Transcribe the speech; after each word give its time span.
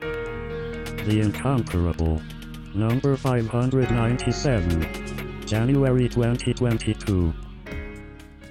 The 0.00 1.20
Incomparable. 1.22 2.20
Number 2.74 3.16
597. 3.16 5.46
January 5.46 6.08
2022. 6.08 7.32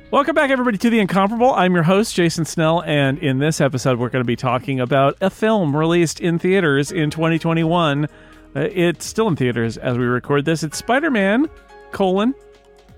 Welcome 0.09 0.35
back, 0.35 0.51
everybody, 0.51 0.77
to 0.77 0.89
The 0.89 1.01
Incomparable. 1.01 1.53
I'm 1.53 1.73
your 1.73 1.83
host, 1.83 2.15
Jason 2.15 2.45
Snell, 2.45 2.81
and 2.83 3.19
in 3.19 3.39
this 3.39 3.59
episode, 3.59 3.99
we're 3.99 4.07
going 4.07 4.23
to 4.23 4.27
be 4.27 4.37
talking 4.37 4.79
about 4.79 5.17
a 5.19 5.29
film 5.29 5.75
released 5.75 6.21
in 6.21 6.39
theaters 6.39 6.93
in 6.93 7.09
2021. 7.09 8.05
Uh, 8.05 8.07
it's 8.55 9.05
still 9.05 9.27
in 9.27 9.35
theaters 9.35 9.77
as 9.77 9.97
we 9.97 10.05
record 10.05 10.45
this. 10.45 10.63
It's 10.63 10.77
Spider-Man: 10.77 11.49
colon 11.91 12.33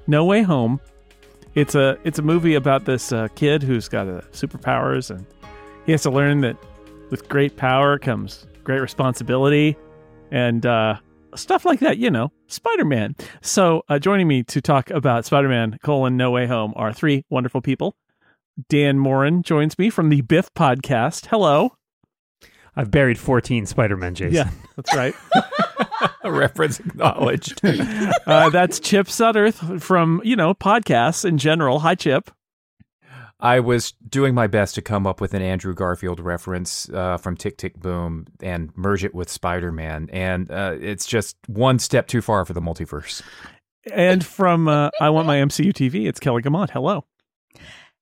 No 0.06 0.24
Way 0.24 0.44
Home. 0.44 0.80
It's 1.56 1.74
a 1.74 1.98
it's 2.04 2.20
a 2.20 2.22
movie 2.22 2.54
about 2.54 2.86
this 2.86 3.12
uh, 3.12 3.28
kid 3.30 3.64
who's 3.64 3.88
got 3.88 4.08
uh, 4.08 4.22
superpowers, 4.34 5.10
and 5.10 5.26
he 5.88 5.94
has 5.94 6.04
to 6.04 6.12
learn 6.12 6.42
that 6.42 6.58
with 7.10 7.28
great 7.30 7.58
power 7.58 7.98
comes 8.00 8.48
great 8.64 8.80
responsibility, 8.82 9.76
and 10.32 10.66
uh, 10.66 10.96
stuff 11.36 11.66
like 11.66 11.80
that. 11.80 11.98
You 11.98 12.10
know, 12.10 12.32
Spider 12.48 12.86
Man. 12.86 13.16
So, 13.42 13.84
uh, 13.90 14.00
joining 14.00 14.28
me 14.28 14.44
to 14.44 14.62
talk 14.62 14.90
about 14.90 15.26
Spider 15.26 15.50
Man: 15.50 15.78
colon 15.84 16.18
No 16.18 16.32
Way 16.32 16.48
Home 16.48 16.74
are 16.76 16.94
three 16.94 17.24
wonderful 17.30 17.62
people. 17.62 17.96
Dan 18.70 18.98
Moren 18.98 19.44
joins 19.44 19.78
me 19.78 19.90
from 19.90 20.10
the 20.10 20.22
Biff 20.22 20.54
podcast. 20.54 21.28
Hello. 21.28 21.76
I've 22.78 22.92
buried 22.92 23.18
14 23.18 23.66
Spider-Man, 23.66 24.16
Jason. 24.16 24.34
Yeah, 24.34 24.50
that's 24.76 24.94
right. 24.94 25.16
Reference 26.26 26.80
acknowledged. 26.82 27.62
uh, 27.66 28.50
that's 28.50 28.82
Chip 28.82 29.08
Sudderth 29.08 29.82
from 29.82 30.22
you 30.26 30.36
know 30.36 30.54
podcasts 30.54 31.24
in 31.24 31.38
general. 31.38 31.80
Hi, 31.80 31.96
Chip. 31.96 32.32
I 33.40 33.60
was 33.60 33.92
doing 34.08 34.34
my 34.34 34.48
best 34.48 34.76
to 34.76 34.82
come 34.82 35.06
up 35.06 35.20
with 35.20 35.34
an 35.34 35.42
Andrew 35.42 35.74
Garfield 35.74 36.20
reference 36.20 36.90
uh, 36.90 37.18
from 37.18 37.36
Tick 37.36 37.58
Tick 37.58 37.76
Boom 37.78 38.28
and 38.42 38.76
merge 38.78 39.04
it 39.04 39.14
with 39.14 39.30
Spider 39.30 39.72
Man, 39.72 40.10
and 40.12 40.50
uh, 40.50 40.76
it's 40.80 41.06
just 41.06 41.36
one 41.48 41.80
step 41.80 42.08
too 42.08 42.22
far 42.22 42.46
for 42.46 42.54
the 42.54 42.62
multiverse. 42.62 43.22
And 43.92 44.26
from 44.26 44.68
uh, 44.68 44.90
I 45.00 45.10
Want 45.10 45.28
My 45.28 45.38
MCU 45.38 45.72
TV, 45.74 46.08
it's 46.08 46.20
Kelly 46.20 46.42
Guimont. 46.42 46.70
Hello. 46.72 47.06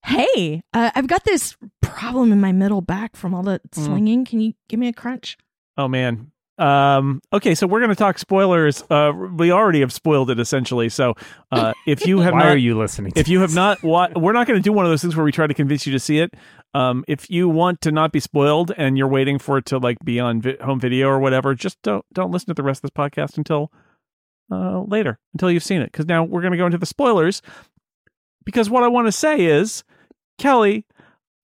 Hey, 0.05 0.61
uh, 0.73 0.91
I've 0.95 1.07
got 1.07 1.23
this 1.23 1.55
problem 1.81 2.31
in 2.31 2.41
my 2.41 2.51
middle 2.51 2.81
back 2.81 3.15
from 3.15 3.33
all 3.33 3.43
the 3.43 3.61
swinging. 3.71 4.25
Can 4.25 4.41
you 4.41 4.53
give 4.67 4.79
me 4.79 4.87
a 4.89 4.93
crunch? 4.93 5.37
Oh 5.77 5.87
man. 5.87 6.31
Um, 6.59 7.21
okay, 7.31 7.55
so 7.55 7.65
we're 7.65 7.79
going 7.79 7.89
to 7.89 7.95
talk 7.95 8.19
spoilers. 8.19 8.83
Uh, 8.89 9.11
we 9.35 9.51
already 9.51 9.79
have 9.79 9.91
spoiled 9.91 10.29
it 10.29 10.39
essentially. 10.39 10.87
So 10.89 11.15
uh, 11.51 11.73
if 11.87 12.05
you 12.05 12.19
have 12.19 12.33
Why 12.33 12.39
not, 12.39 12.47
are 12.49 12.57
you 12.57 12.77
listening? 12.77 13.13
if 13.15 13.27
you 13.27 13.39
have 13.41 13.55
not, 13.55 13.81
wa- 13.83 14.09
we're 14.15 14.33
not 14.33 14.45
going 14.45 14.59
to 14.59 14.63
do 14.63 14.71
one 14.71 14.85
of 14.85 14.91
those 14.91 15.01
things 15.01 15.15
where 15.15 15.25
we 15.25 15.31
try 15.31 15.47
to 15.47 15.53
convince 15.53 15.87
you 15.87 15.93
to 15.93 15.99
see 15.99 16.19
it. 16.19 16.33
Um, 16.75 17.03
if 17.07 17.29
you 17.29 17.49
want 17.49 17.81
to 17.81 17.91
not 17.91 18.11
be 18.11 18.19
spoiled 18.19 18.71
and 18.77 18.97
you're 18.97 19.07
waiting 19.07 19.39
for 19.39 19.57
it 19.57 19.65
to 19.67 19.77
like 19.77 19.97
be 20.03 20.19
on 20.19 20.41
vi- 20.41 20.57
home 20.61 20.79
video 20.79 21.07
or 21.07 21.19
whatever, 21.19 21.55
just 21.55 21.81
don't 21.81 22.05
don't 22.13 22.31
listen 22.31 22.47
to 22.47 22.53
the 22.53 22.63
rest 22.63 22.83
of 22.83 22.91
this 22.91 22.97
podcast 22.97 23.37
until 23.37 23.71
uh, 24.51 24.81
later, 24.81 25.19
until 25.33 25.49
you've 25.51 25.63
seen 25.63 25.81
it. 25.81 25.91
Because 25.91 26.05
now 26.05 26.23
we're 26.23 26.41
going 26.41 26.51
to 26.51 26.57
go 26.57 26.65
into 26.65 26.77
the 26.77 26.85
spoilers. 26.85 27.41
Because 28.45 28.69
what 28.69 28.83
I 28.83 28.87
want 28.89 29.07
to 29.07 29.11
say 29.11 29.45
is, 29.45 29.83
Kelly, 30.37 30.85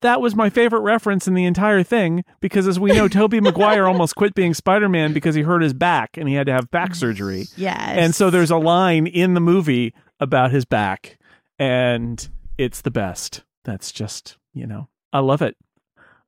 that 0.02 0.22
was 0.22 0.36
my 0.36 0.50
favorite 0.50 0.82
reference 0.82 1.28
in 1.28 1.34
the 1.34 1.46
entire 1.46 1.84
thing. 1.84 2.24
Because 2.40 2.68
as 2.68 2.80
we 2.80 2.92
know, 2.92 3.08
Tobey 3.10 3.40
Maguire 3.40 3.88
almost 3.88 4.16
quit 4.16 4.34
being 4.34 4.54
Spider 4.54 4.90
Man 4.90 5.14
because 5.14 5.36
he 5.36 5.42
hurt 5.42 5.62
his 5.62 5.74
back 5.74 6.18
and 6.18 6.28
he 6.28 6.36
had 6.36 6.48
to 6.48 6.54
have 6.54 6.72
back 6.72 6.96
surgery. 6.96 7.46
Yes. 7.56 7.78
And 7.80 8.16
so 8.16 8.30
there's 8.30 8.52
a 8.52 8.58
line 8.58 9.08
in 9.08 9.34
the 9.34 9.40
movie 9.40 9.94
about 10.20 10.52
his 10.52 10.66
back, 10.66 11.18
and 11.58 12.28
it's 12.58 12.82
the 12.82 12.92
best. 12.92 13.44
That's 13.66 13.92
just, 13.92 14.38
you 14.54 14.68
know, 14.68 14.90
I 15.14 15.20
love 15.20 15.42
it. 15.42 15.56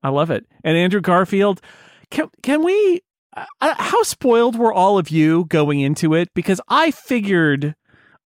I 0.04 0.10
love 0.10 0.32
it. 0.32 0.46
And 0.64 0.78
Andrew 0.78 1.02
Garfield, 1.02 1.62
can 2.10 2.30
can 2.42 2.64
we? 2.64 3.02
Uh, 3.34 3.76
how 3.78 4.04
spoiled 4.04 4.58
were 4.58 4.74
all 4.74 4.98
of 4.98 5.10
you 5.10 5.46
going 5.46 5.80
into 5.80 6.14
it? 6.14 6.28
Because 6.34 6.60
I 6.68 6.92
figured, 6.92 7.76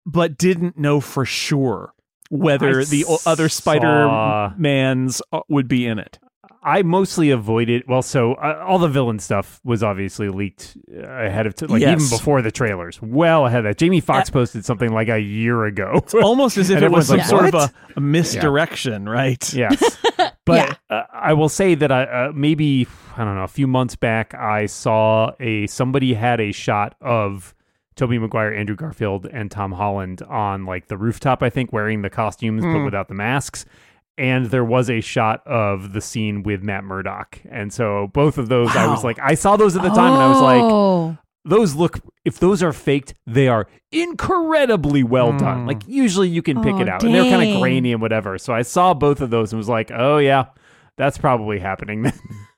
but 0.06 0.38
didn't 0.38 0.78
know 0.78 1.00
for 1.00 1.24
sure 1.24 1.92
whether 2.32 2.80
I 2.80 2.84
the 2.84 3.04
other 3.26 3.48
Spider 3.48 4.54
Mans 4.56 5.20
uh, 5.32 5.40
would 5.48 5.68
be 5.68 5.86
in 5.86 5.98
it. 5.98 6.18
I 6.64 6.82
mostly 6.82 7.30
avoided. 7.30 7.82
Well, 7.88 8.02
so 8.02 8.34
uh, 8.34 8.64
all 8.64 8.78
the 8.78 8.86
villain 8.88 9.18
stuff 9.18 9.60
was 9.64 9.82
obviously 9.82 10.28
leaked 10.28 10.76
uh, 10.96 11.00
ahead 11.02 11.46
of, 11.46 11.56
t- 11.56 11.66
like 11.66 11.80
Yes. 11.80 12.00
even 12.00 12.16
before 12.18 12.40
the 12.40 12.52
trailers. 12.52 13.02
Well 13.02 13.46
ahead 13.46 13.60
of 13.60 13.64
that. 13.64 13.78
Jamie 13.78 14.00
Foxx 14.00 14.30
posted 14.30 14.64
something 14.64 14.92
like 14.92 15.08
a 15.08 15.18
year 15.18 15.64
ago. 15.64 16.04
Almost 16.22 16.58
as 16.58 16.70
if 16.70 16.80
it 16.80 16.90
was 16.90 17.08
some 17.08 17.18
everyone's 17.18 17.52
sort 17.52 17.54
like, 17.54 17.70
of 17.90 17.96
a, 17.96 18.00
misdirection, 18.00 19.08
right? 19.08 19.52
Yes. 19.52 19.98
But 20.44 20.76
Yeah. 20.90 20.96
uh, 20.96 21.02
I 21.12 21.34
will 21.34 21.48
say 21.48 21.74
that 21.76 21.92
I 21.92 22.02
uh, 22.04 22.32
maybe 22.34 22.88
I 23.16 23.24
don't 23.24 23.36
know 23.36 23.44
a 23.44 23.48
few 23.48 23.68
months 23.68 23.94
back 23.94 24.34
I 24.34 24.66
saw 24.66 25.32
a 25.38 25.68
somebody 25.68 26.14
had 26.14 26.40
a 26.40 26.50
shot 26.50 26.96
of 27.00 27.54
Tobey 27.96 28.18
Maguire, 28.18 28.52
Andrew 28.52 28.76
Garfield, 28.76 29.26
and 29.32 29.50
Tom 29.50 29.72
Holland 29.72 30.22
on 30.22 30.64
like 30.64 30.88
the 30.88 30.96
rooftop. 30.96 31.42
I 31.42 31.50
think 31.50 31.72
wearing 31.72 32.02
the 32.02 32.10
costumes 32.10 32.62
but 32.64 32.84
without 32.84 33.08
the 33.08 33.14
masks. 33.14 33.64
And 34.18 34.46
there 34.46 34.64
was 34.64 34.90
a 34.90 35.00
shot 35.00 35.46
of 35.46 35.94
the 35.94 36.00
scene 36.02 36.42
with 36.42 36.62
Matt 36.62 36.84
Murdock, 36.84 37.40
and 37.50 37.72
so 37.72 38.08
both 38.12 38.36
of 38.36 38.50
those 38.50 38.74
I 38.76 38.86
was 38.86 39.02
like, 39.02 39.18
I 39.20 39.34
saw 39.34 39.56
those 39.56 39.74
at 39.74 39.82
the 39.82 39.88
time, 39.88 40.12
and 40.12 40.22
I 40.22 40.28
was 40.28 40.40
like, 40.40 40.60
oh, 40.62 41.16
those 41.46 41.74
look 41.74 41.98
if 42.24 42.38
those 42.38 42.62
are 42.62 42.72
faked 42.74 43.14
they 43.26 43.48
are 43.48 43.66
incredibly 43.90 45.02
well 45.02 45.36
done. 45.36 45.64
Mm. 45.64 45.66
like 45.66 45.82
usually 45.88 46.28
you 46.28 46.42
can 46.42 46.62
pick 46.62 46.74
Oh, 46.74 46.80
it 46.80 46.88
out 46.88 47.02
and 47.02 47.14
they're 47.14 47.24
kind 47.24 47.50
of 47.54 47.60
grainy 47.60 47.92
and 47.92 48.00
whatever. 48.00 48.38
So 48.38 48.52
i 48.52 48.62
saw 48.62 48.94
both 48.94 49.20
of 49.20 49.30
those 49.30 49.52
and 49.52 49.58
was 49.58 49.68
like 49.68 49.90
oh 49.92 50.18
yeah 50.18 50.44
that's 50.96 51.18
probably 51.18 51.58
happening 51.58 52.02
then 52.02 52.12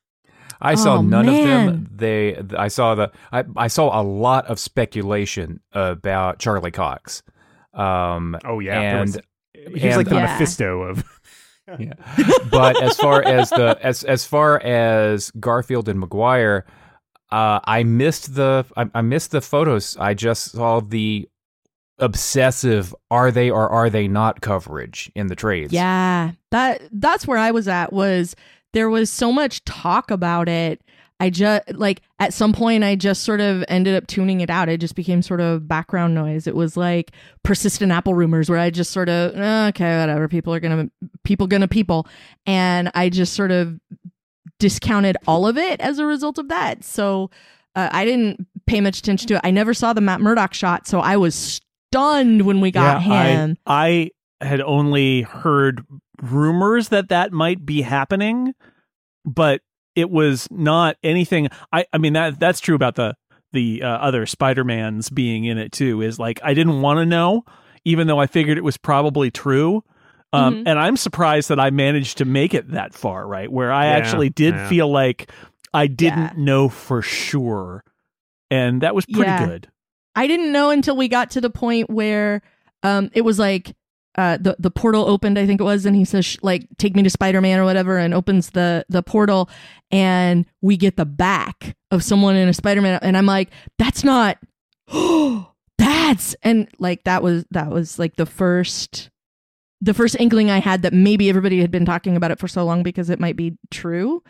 I 0.60 0.74
saw 0.76 0.96
Oh, 0.96 1.02
none 1.02 1.28
of 1.28 1.34
them. 1.34 1.88
They, 1.94 2.36
I 2.56 2.68
saw 2.68 2.94
the, 2.94 3.10
I, 3.32 3.44
I 3.56 3.68
saw 3.68 4.00
a 4.00 4.02
lot 4.02 4.46
of 4.46 4.58
speculation 4.58 5.60
about 5.72 6.38
Charlie 6.38 6.70
Cox. 6.70 7.22
Um, 7.72 8.36
oh 8.44 8.60
yeah 8.60 8.78
there 8.80 8.90
and 9.02 9.10
was- 9.10 9.20
he 9.80 9.86
was 9.88 9.96
like 9.96 10.08
the 10.08 10.14
Yeah. 10.16 10.32
mephisto 10.32 10.82
of 10.82 11.04
yeah. 11.78 11.94
but 12.50 12.80
as 12.82 12.96
far 12.96 13.22
as 13.22 13.50
the 13.50 13.78
as 13.82 14.04
as 14.04 14.24
far 14.24 14.60
as 14.62 15.30
Garfield 15.40 15.88
and 15.88 15.98
Maguire, 15.98 16.66
uh, 17.32 17.58
I 17.64 17.82
missed 17.82 18.34
the 18.34 18.64
I, 18.76 18.88
I 18.94 19.00
missed 19.00 19.30
the 19.32 19.40
photos. 19.40 19.96
I 19.98 20.14
just 20.14 20.52
saw 20.52 20.80
the 20.80 21.28
obsessive 21.98 22.94
"are 23.10 23.30
they 23.30 23.50
or 23.50 23.68
are 23.68 23.88
they 23.90 24.08
not" 24.08 24.40
coverage 24.40 25.10
in 25.14 25.28
the 25.28 25.36
trades. 25.36 25.72
yeah. 25.72 26.32
That 26.50 26.82
that's 26.92 27.26
where 27.26 27.38
I 27.38 27.50
was 27.50 27.66
at. 27.68 27.92
Was 27.92 28.36
there 28.74 28.90
was 28.90 29.10
so 29.10 29.32
much 29.32 29.64
talk 29.64 30.10
about 30.10 30.48
it. 30.48 30.82
I 31.20 31.30
just 31.30 31.62
like 31.74 32.02
at 32.18 32.34
some 32.34 32.52
point 32.52 32.82
I 32.84 32.96
just 32.96 33.22
sort 33.22 33.40
of 33.40 33.64
ended 33.68 33.94
up 33.94 34.06
tuning 34.08 34.40
it 34.40 34.50
out. 34.50 34.68
It 34.68 34.78
just 34.80 34.96
became 34.96 35.22
sort 35.22 35.40
of 35.40 35.66
background 35.66 36.14
noise. 36.14 36.46
It 36.46 36.56
was 36.56 36.76
like 36.76 37.12
persistent 37.44 37.92
Apple 37.92 38.14
rumors 38.14 38.50
where 38.50 38.58
I 38.58 38.68
just 38.70 38.90
sort 38.90 39.08
of 39.08 39.34
"Eh, 39.34 39.66
okay, 39.68 39.98
whatever. 40.00 40.28
People 40.28 40.52
are 40.52 40.60
gonna 40.60 40.90
people 41.22 41.46
gonna 41.46 41.68
people, 41.68 42.06
and 42.46 42.90
I 42.94 43.08
just 43.08 43.32
sort 43.34 43.52
of 43.52 43.78
discounted 44.58 45.16
all 45.26 45.46
of 45.46 45.56
it 45.56 45.80
as 45.80 45.98
a 45.98 46.04
result 46.06 46.38
of 46.38 46.48
that. 46.48 46.84
So 46.84 47.30
uh, 47.76 47.88
I 47.92 48.04
didn't 48.04 48.46
pay 48.66 48.80
much 48.80 48.98
attention 48.98 49.28
to 49.28 49.34
it. 49.36 49.40
I 49.44 49.50
never 49.50 49.72
saw 49.74 49.92
the 49.92 50.00
Matt 50.00 50.20
Murdock 50.20 50.52
shot, 50.54 50.86
so 50.86 51.00
I 51.00 51.16
was 51.16 51.60
stunned 51.92 52.42
when 52.42 52.60
we 52.60 52.70
got 52.70 53.02
Yeah, 53.06 53.12
I- 53.14 53.26
him. 53.28 53.56
I, 53.66 54.10
had 54.40 54.60
only 54.60 55.22
heard 55.22 55.84
rumors 56.22 56.88
that 56.90 57.08
that 57.08 57.32
might 57.32 57.64
be 57.64 57.82
happening, 57.82 58.54
but 59.24 59.60
it 59.94 60.10
was 60.10 60.48
not 60.50 60.96
anything. 61.02 61.48
I, 61.72 61.86
I 61.92 61.98
mean 61.98 62.12
that 62.14 62.38
that's 62.40 62.60
true 62.60 62.74
about 62.74 62.94
the 62.96 63.14
the 63.52 63.82
uh, 63.82 63.88
other 63.88 64.26
Spider 64.26 64.64
Mans 64.64 65.10
being 65.10 65.44
in 65.44 65.58
it 65.58 65.72
too. 65.72 66.00
Is 66.02 66.18
like 66.18 66.40
I 66.42 66.54
didn't 66.54 66.80
want 66.82 66.98
to 66.98 67.06
know, 67.06 67.44
even 67.84 68.06
though 68.06 68.18
I 68.18 68.26
figured 68.26 68.58
it 68.58 68.64
was 68.64 68.76
probably 68.76 69.30
true. 69.30 69.82
Um, 70.32 70.54
Mhm. 70.56 70.62
And 70.66 70.78
I'm 70.80 70.96
surprised 70.96 71.48
that 71.50 71.60
I 71.60 71.70
managed 71.70 72.18
to 72.18 72.24
make 72.24 72.54
it 72.54 72.72
that 72.72 72.92
far, 72.92 73.24
right? 73.24 73.50
Where 73.50 73.70
I 73.72 73.86
Yeah, 73.86 73.92
actually 73.92 74.30
did 74.30 74.54
yeah. 74.54 74.68
feel 74.68 74.90
like 74.90 75.30
I 75.72 75.86
didn't 75.86 76.18
Yeah. 76.18 76.32
know 76.36 76.68
for 76.68 77.02
sure, 77.02 77.84
and 78.50 78.80
that 78.82 78.94
was 78.96 79.06
pretty 79.06 79.30
Yeah. 79.30 79.46
good. 79.46 79.68
I 80.16 80.26
didn't 80.26 80.50
know 80.52 80.70
until 80.70 80.96
we 80.96 81.06
got 81.08 81.30
to 81.30 81.40
the 81.40 81.50
point 81.50 81.88
where 81.90 82.42
um, 82.82 83.10
it 83.14 83.22
was 83.22 83.38
like 83.38 83.74
uh, 84.16 84.38
the 84.38 84.56
the 84.58 84.70
portal 84.70 85.08
opened. 85.08 85.38
I 85.38 85.46
think 85.46 85.60
it 85.60 85.64
was, 85.64 85.86
and 85.86 85.96
he 85.96 86.04
says 86.04 86.36
like, 86.42 86.66
"Take 86.78 86.94
me 86.94 87.02
to 87.02 87.10
Spider 87.10 87.40
Man" 87.40 87.58
or 87.58 87.64
whatever, 87.64 87.98
and 87.98 88.14
opens 88.14 88.50
the 88.50 88.84
the 88.88 89.02
portal, 89.02 89.48
and 89.90 90.46
we 90.62 90.76
get 90.76 90.96
the 90.96 91.06
back 91.06 91.76
of 91.90 92.02
someone 92.04 92.36
in 92.36 92.48
a 92.48 92.54
Spider 92.54 92.80
Man, 92.80 92.98
and 93.02 93.16
I'm 93.16 93.26
like, 93.26 93.50
"That's 93.78 94.04
not." 94.04 94.38
that's 95.78 96.36
and 96.42 96.68
like 96.78 97.04
that 97.04 97.22
was 97.22 97.44
that 97.50 97.70
was 97.70 97.98
like 97.98 98.16
the 98.16 98.26
first 98.26 99.10
the 99.80 99.94
first 99.94 100.16
inkling 100.18 100.50
I 100.50 100.60
had 100.60 100.82
that 100.82 100.92
maybe 100.92 101.28
everybody 101.28 101.60
had 101.60 101.70
been 101.70 101.84
talking 101.84 102.16
about 102.16 102.30
it 102.30 102.38
for 102.38 102.48
so 102.48 102.64
long 102.64 102.82
because 102.82 103.10
it 103.10 103.20
might 103.20 103.36
be 103.36 103.58
true. 103.70 104.22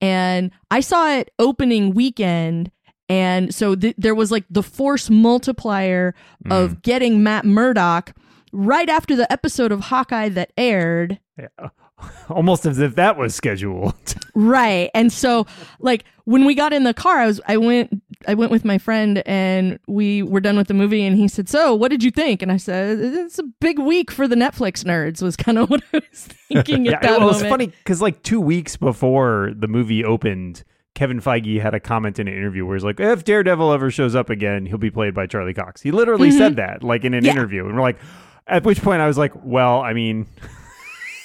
And 0.00 0.50
I 0.70 0.80
saw 0.80 1.10
it 1.10 1.30
opening 1.38 1.94
weekend. 1.94 2.70
And 3.08 3.54
so 3.54 3.74
th- 3.74 3.96
there 3.98 4.14
was 4.14 4.30
like 4.30 4.44
the 4.48 4.62
force 4.62 5.10
multiplier 5.10 6.14
of 6.50 6.80
getting 6.80 7.22
Matt 7.22 7.44
Murdock 7.44 8.14
right 8.54 8.88
after 8.88 9.16
the 9.16 9.30
episode 9.32 9.72
of 9.72 9.80
Hawkeye 9.80 10.30
that 10.30 10.52
aired. 10.56 11.18
Yeah. 11.38 11.68
almost 12.28 12.66
as 12.66 12.78
if 12.78 12.94
that 12.96 13.16
was 13.16 13.34
scheduled. 13.34 13.94
Right. 14.36 14.90
And 14.94 15.12
so 15.12 15.46
like 15.78 16.04
when 16.24 16.44
we 16.44 16.56
got 16.56 16.72
in 16.72 16.82
the 16.82 16.92
car, 16.92 17.18
I 17.18 17.26
was 17.26 17.40
I 17.46 17.56
went 17.56 18.02
I 18.26 18.34
went 18.34 18.50
with 18.50 18.64
my 18.64 18.78
friend 18.78 19.22
and 19.26 19.78
we 19.86 20.24
were 20.24 20.40
done 20.40 20.56
with 20.56 20.66
the 20.66 20.74
movie 20.74 21.04
and 21.04 21.16
he 21.16 21.28
said, 21.28 21.48
"So, 21.48 21.72
what 21.72 21.92
did 21.92 22.02
you 22.02 22.10
think?" 22.10 22.42
And 22.42 22.50
I 22.50 22.56
said, 22.56 22.98
"It's 22.98 23.38
a 23.38 23.44
big 23.60 23.78
week 23.78 24.10
for 24.10 24.26
the 24.26 24.34
Netflix 24.34 24.82
nerds." 24.82 25.22
Was 25.22 25.36
kind 25.36 25.56
of 25.56 25.70
what 25.70 25.84
I 25.92 26.00
was 26.10 26.26
thinking 26.48 26.88
at 26.88 27.00
that 27.02 27.10
well, 27.10 27.20
moment. 27.20 27.42
it's 27.42 27.48
funny 27.48 27.66
because 27.66 28.02
like 28.02 28.24
two 28.24 28.40
weeks 28.40 28.76
before 28.76 29.52
the 29.56 29.68
movie 29.68 30.04
opened, 30.04 30.64
Kevin 30.96 31.20
Feige 31.20 31.60
had 31.60 31.72
a 31.72 31.78
comment 31.78 32.18
in 32.18 32.26
an 32.26 32.34
interview 32.34 32.66
where 32.66 32.74
he's 32.74 32.82
like, 32.82 32.98
"If 32.98 33.22
Daredevil 33.22 33.72
ever 33.72 33.92
shows 33.92 34.16
up 34.16 34.30
again, 34.30 34.66
he'll 34.66 34.78
be 34.78 34.90
played 34.90 35.14
by 35.14 35.28
Charlie 35.28 35.54
Cox." 35.54 35.80
He 35.80 35.92
literally 35.92 36.30
mm-hmm. 36.30 36.38
said 36.38 36.56
that, 36.56 36.82
like 36.82 37.04
in 37.04 37.14
an 37.14 37.24
Yeah. 37.24 37.30
interview, 37.30 37.66
and 37.66 37.76
we're 37.76 37.82
like, 37.82 38.00
at 38.46 38.64
which 38.64 38.82
point 38.82 39.00
I 39.00 39.06
was 39.06 39.18
like, 39.18 39.32
"Well, 39.42 39.80
I 39.80 39.92
mean." 39.92 40.26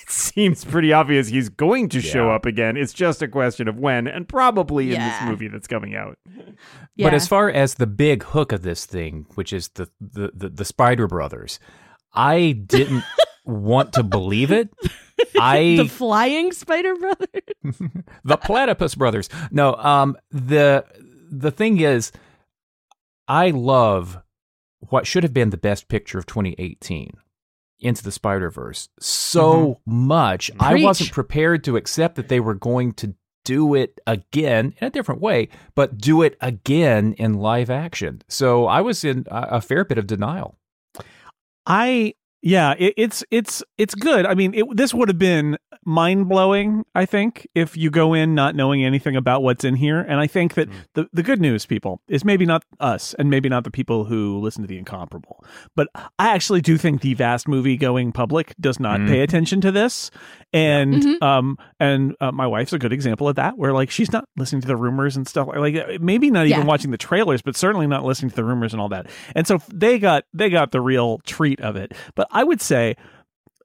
it 0.09 0.11
Seems 0.11 0.65
pretty 0.65 0.91
obvious 0.91 1.27
he's 1.27 1.49
going 1.49 1.87
to 1.89 2.01
show 2.01 2.31
up 2.31 2.47
again. 2.47 2.75
It's 2.77 2.93
just 2.93 3.21
a 3.21 3.27
question 3.27 3.67
of 3.67 3.77
when, 3.77 4.07
and 4.07 4.27
probably 4.27 4.91
in 4.93 4.99
this 4.99 5.21
movie 5.23 5.47
that's 5.47 5.67
coming 5.67 5.95
out. 5.95 6.17
Yeah. 6.95 7.05
But 7.05 7.13
as 7.13 7.29
far 7.29 7.49
as 7.49 7.75
the 7.75 7.87
big 7.87 8.23
hook 8.23 8.51
of 8.51 8.61
this 8.61 8.85
thing, 8.85 9.25
which 9.35 9.53
is 9.53 9.69
the 9.69 9.87
the 10.01 10.31
the, 10.33 10.49
the 10.49 10.65
Spider 10.65 11.07
Brothers, 11.07 11.57
I 12.13 12.51
didn't 12.65 13.05
want 13.45 13.93
to 13.93 14.03
believe 14.03 14.51
it. 14.51 14.69
I 15.39 15.77
the 15.77 15.87
flying 15.87 16.51
Spider 16.51 16.95
brothers, 16.95 17.81
the 18.25 18.37
Platypus 18.37 18.95
Brothers. 18.95 19.29
No, 19.51 19.75
um, 19.75 20.17
the 20.31 20.85
the 21.31 21.51
thing 21.51 21.79
is, 21.79 22.11
I 23.27 23.51
love 23.51 24.21
what 24.79 25.07
should 25.07 25.23
have 25.23 25.33
been 25.33 25.49
the 25.49 25.57
best 25.57 25.87
picture 25.87 26.17
of 26.17 26.25
2018, 26.25 27.11
Into 27.79 28.03
the 28.03 28.11
Spider 28.11 28.49
Verse, 28.49 28.89
so 28.99 29.79
mm-hmm. 29.85 30.07
much. 30.07 30.51
I 30.59 30.75
wasn't 30.75 31.11
prepared 31.11 31.63
to 31.65 31.77
accept 31.77 32.15
that 32.15 32.29
they 32.29 32.39
were 32.39 32.55
going 32.55 32.93
to 32.93 33.15
do 33.45 33.73
it 33.73 33.99
again 34.05 34.73
in 34.79 34.87
a 34.87 34.91
different 34.91 35.21
way, 35.21 35.49
but 35.75 35.97
do 35.97 36.21
it 36.21 36.37
again 36.41 37.13
in 37.13 37.33
live 37.35 37.69
action. 37.69 38.21
So 38.27 38.67
I 38.67 38.81
was 38.81 39.03
in 39.03 39.25
a, 39.29 39.47
a 39.51 39.61
fair 39.61 39.85
bit 39.85 39.97
of 39.97 40.07
denial. 40.07 40.57
I 41.65 42.15
yeah, 42.41 42.73
it, 42.77 42.93
it's 42.97 43.23
it's 43.31 43.63
it's 43.77 43.95
good. 43.95 44.25
I 44.25 44.33
mean, 44.33 44.53
it, 44.53 44.65
this 44.75 44.93
would 44.93 45.07
have 45.09 45.17
been 45.19 45.57
mind 45.85 46.27
blowing. 46.29 46.83
I 46.95 47.05
think 47.05 47.47
if 47.55 47.75
you 47.77 47.89
go 47.89 48.13
in 48.13 48.35
not 48.35 48.55
knowing 48.55 48.83
anything 48.83 49.15
about 49.15 49.43
what's 49.43 49.63
in 49.63 49.75
here, 49.75 49.99
and 49.99 50.19
I 50.19 50.27
think 50.27 50.53
that 50.55 50.69
the 50.93 51.07
the 51.13 51.23
good 51.23 51.41
news, 51.41 51.65
people, 51.65 52.01
is 52.07 52.23
maybe 52.23 52.45
not 52.45 52.63
us, 52.79 53.13
and 53.19 53.29
maybe 53.29 53.49
not 53.49 53.63
the 53.63 53.71
people 53.71 54.05
who 54.05 54.39
listen 54.39 54.61
to 54.63 54.67
the 54.67 54.77
incomparable, 54.77 55.43
but 55.75 55.87
I 56.17 56.29
actually 56.33 56.61
do 56.61 56.77
think 56.77 57.01
the 57.01 57.13
vast 57.13 57.47
movie 57.47 57.77
going 57.77 58.11
public 58.11 58.53
does 58.59 58.79
not 58.79 58.99
pay 59.07 59.21
attention 59.21 59.61
to 59.61 59.71
this, 59.71 60.11
and 60.53 60.93
Mhm. 61.03 61.21
um 61.23 61.57
and 61.79 62.15
uh, 62.21 62.31
my 62.31 62.47
wife's 62.47 62.73
a 62.73 62.79
good 62.79 62.93
example 62.93 63.27
of 63.27 63.35
that, 63.35 63.57
where 63.57 63.73
like 63.73 63.89
she's 63.91 64.11
not 64.11 64.25
listening 64.37 64.61
to 64.61 64.67
the 64.67 64.75
rumors 64.77 65.15
and 65.17 65.27
stuff, 65.27 65.47
like 65.55 65.99
maybe 66.01 66.29
not 66.31 66.45
even 66.47 66.59
Yeah. 66.61 66.65
watching 66.65 66.91
the 66.91 66.97
trailers, 66.97 67.41
but 67.41 67.55
certainly 67.55 67.87
not 67.87 68.03
listening 68.05 68.29
to 68.29 68.35
the 68.35 68.43
rumors 68.45 68.73
and 68.73 68.81
all 68.81 68.89
that, 68.89 69.07
and 69.35 69.45
so 69.47 69.59
they 69.73 69.99
got 69.99 70.23
they 70.33 70.49
got 70.49 70.71
the 70.71 70.81
real 70.81 71.19
treat 71.25 71.59
of 71.61 71.75
it. 71.75 71.93
But 72.15 72.27
I 72.31 72.43
would 72.43 72.61
say 72.61 72.95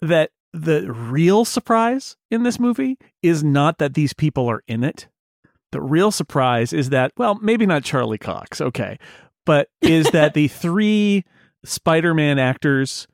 that 0.01 0.31
the 0.53 0.93
real 0.93 1.45
surprise 1.45 2.17
in 2.31 2.45
this 2.45 2.61
movie 2.61 2.97
is 3.23 3.43
not 3.43 3.79
that 3.79 3.95
these 3.95 4.13
people 4.13 4.49
are 4.49 4.63
in 4.69 4.85
it. 4.85 5.09
The 5.73 5.81
real 5.81 6.13
surprise 6.13 6.73
is 6.73 6.91
that, 6.91 7.13
well, 7.17 7.35
maybe 7.43 7.67
not 7.67 7.83
Charlie 7.83 8.19
Cox, 8.19 8.61
okay, 8.61 8.99
but 9.45 9.69
is 9.83 10.09
that 10.11 10.35
the 10.35 10.49
three 10.49 11.25
Spider 11.65 12.15
Man 12.15 12.39
actors 12.39 13.09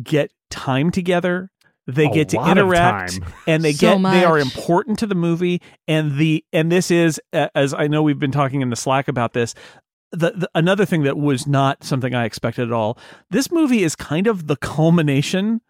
get 0.00 0.30
time 0.50 0.90
together. 0.90 1.50
They 1.86 2.06
A 2.06 2.10
get 2.10 2.28
to 2.30 2.50
interact 2.50 3.20
and 3.46 3.62
they 3.62 3.72
So 3.72 3.98
get 3.98 4.02
they 4.02 4.24
are 4.24 4.38
important 4.38 5.00
to 5.00 5.06
the 5.06 5.14
movie 5.14 5.60
and 5.86 6.16
the 6.16 6.42
and 6.50 6.72
this 6.72 6.90
is 6.90 7.20
as 7.32 7.74
I 7.74 7.88
know 7.88 8.02
we've 8.02 8.18
been 8.18 8.32
talking 8.32 8.62
in 8.62 8.70
the 8.70 8.76
Slack 8.76 9.06
about 9.06 9.34
this 9.34 9.54
the, 10.14 10.32
the 10.32 10.50
another 10.54 10.84
thing 10.84 11.02
that 11.02 11.16
was 11.16 11.46
not 11.46 11.84
something 11.84 12.14
I 12.14 12.24
expected 12.24 12.68
at 12.68 12.72
all. 12.72 12.98
This 13.30 13.50
movie 13.50 13.82
is 13.82 13.96
kind 13.96 14.26
of 14.26 14.46
the 14.46 14.56
culmination 14.56 15.60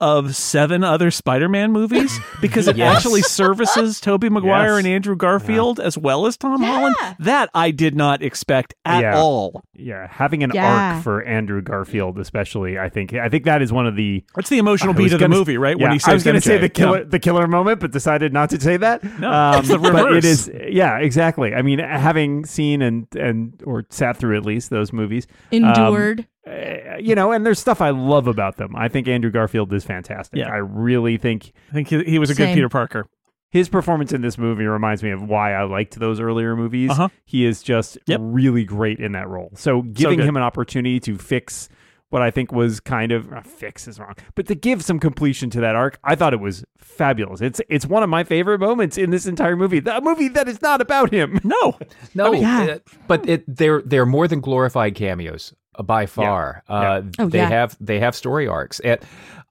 of 0.00 0.34
seven 0.34 0.82
other 0.84 1.10
Spider-Man 1.10 1.72
movies 1.72 2.18
because 2.40 2.66
it 2.68 2.76
Yes. 2.76 2.96
actually 2.96 3.22
services 3.22 4.00
Tobey 4.02 4.28
Maguire 4.28 4.70
Yes. 4.76 4.78
and 4.78 4.86
Andrew 4.88 5.16
Garfield 5.16 5.78
as 5.80 5.96
well 5.96 6.26
as 6.26 6.36
Tom 6.36 6.62
Yeah. 6.62 6.68
Holland. 6.72 6.96
That 7.20 7.48
I 7.54 7.70
did 7.70 7.94
not 7.94 8.22
expect 8.22 8.74
at 8.84 9.00
Yeah. 9.02 9.16
all. 9.16 9.62
Yeah, 9.74 10.06
having 10.10 10.42
an 10.42 10.50
Yeah. 10.52 10.94
arc 10.94 11.02
for 11.04 11.22
Andrew 11.22 11.62
Garfield, 11.62 12.18
especially, 12.18 12.78
I 12.78 12.88
think, 12.88 13.14
I 13.14 13.28
think 13.28 13.44
that 13.44 13.62
is 13.62 13.72
one 13.72 13.86
of 13.86 13.96
the 13.96 14.24
That's 14.34 14.48
the 14.48 14.58
emotional 14.58 14.94
I 14.94 14.96
beat 14.96 15.04
of 15.12 15.18
the 15.20 15.26
gonna- 15.26 15.36
movie, 15.36 15.56
right? 15.58 15.76
Yeah, 15.78 15.88
when 15.88 15.98
he 15.98 16.00
I 16.06 16.12
was 16.12 16.24
going 16.24 16.34
to 16.34 16.40
say 16.40 16.58
the 16.58 16.68
killer, 16.68 16.98
Yeah. 16.98 17.04
the 17.08 17.18
killer 17.20 17.46
moment, 17.46 17.80
but 17.80 17.92
decided 17.92 18.32
not 18.32 18.50
to 18.50 18.60
say 18.60 18.76
that. 18.76 19.02
Um, 19.04 19.10
No, 19.20 19.52
it's 19.58 19.68
the 19.68 19.78
but 19.78 20.12
it 20.16 20.24
is, 20.24 20.50
yeah, 20.70 20.98
exactly. 20.98 21.54
I 21.54 21.62
mean, 21.62 21.78
having 21.78 22.44
seen 22.44 22.82
and 22.82 23.06
and 23.18 23.52
or 23.64 23.84
sat 23.90 24.16
through 24.16 24.36
at 24.36 24.44
least 24.44 24.70
those 24.70 24.92
movies, 24.92 25.26
Endured. 25.52 26.26
Uh, 26.46 26.96
you 26.98 27.14
know, 27.14 27.32
and 27.32 27.44
there's 27.46 27.58
stuff 27.58 27.80
I 27.80 27.90
love 27.90 28.26
about 28.26 28.56
them. 28.56 28.74
I 28.76 28.88
think 28.88 29.08
Andrew 29.08 29.30
Garfield 29.30 29.72
is 29.72 29.84
fantastic. 29.84 30.38
Yeah. 30.38 30.48
I 30.50 30.56
really 30.56 31.16
think 31.16 31.52
I 31.70 31.72
think 31.72 31.88
he, 31.88 32.02
he 32.04 32.18
was 32.18 32.30
a 32.30 32.34
good 32.34 32.54
Peter 32.54 32.68
Parker. 32.68 33.06
his 33.50 33.68
performance 33.68 34.12
in 34.12 34.20
this 34.20 34.36
movie 34.36 34.64
reminds 34.66 35.02
me 35.02 35.10
of 35.10 35.22
why 35.22 35.54
I 35.54 35.62
liked 35.64 35.98
those 35.98 36.20
earlier 36.20 36.54
movies. 36.56 36.90
Uh-huh. 36.90 37.08
He 37.24 37.46
is 37.46 37.62
just 37.62 37.98
Yep. 38.06 38.20
really 38.22 38.64
great 38.64 38.98
in 38.98 39.12
that 39.12 39.28
role. 39.28 39.52
So 39.54 39.82
giving 39.82 40.18
good. 40.18 40.26
him 40.28 40.36
an 40.36 40.42
opportunity 40.42 41.00
to 41.00 41.16
fix 41.16 41.68
what 42.10 42.22
I 42.22 42.30
think 42.30 42.52
was 42.52 42.78
kind 42.80 43.10
of 43.12 43.32
uh, 43.32 43.42
fix 43.42 43.88
is 43.88 43.98
wrong, 43.98 44.14
but 44.36 44.46
to 44.46 44.54
give 44.54 44.84
some 44.84 45.00
completion 45.00 45.50
to 45.50 45.60
that 45.60 45.74
arc, 45.74 45.98
I 46.04 46.14
thought 46.14 46.32
it 46.32 46.40
was 46.40 46.64
fabulous. 46.78 47.40
It's 47.40 47.60
it's 47.68 47.86
one 47.86 48.02
of 48.04 48.08
my 48.08 48.22
favorite 48.24 48.60
moments 48.60 48.96
in 48.96 49.10
this 49.10 49.26
entire 49.26 49.56
movie. 49.56 49.80
The 49.80 50.00
movie 50.00 50.28
that 50.28 50.48
is 50.48 50.62
not 50.62 50.80
about 50.80 51.12
him. 51.12 51.40
No, 51.44 51.76
No, 52.14 52.32
Yeah. 52.32 52.64
uh, 52.74 52.78
but 53.08 53.28
it, 53.28 53.44
they're 53.48 53.82
they're 53.82 54.06
more 54.06 54.28
than 54.28 54.40
glorified 54.40 54.94
cameos 54.94 55.54
uh, 55.76 55.82
by 55.82 56.06
far. 56.06 56.62
Uh, 56.68 57.02
Oh, 57.18 57.26
they 57.28 57.38
yeah. 57.38 57.48
have 57.48 57.76
they 57.80 57.98
have 58.00 58.14
story 58.14 58.46
arcs. 58.46 58.78
And 58.80 59.00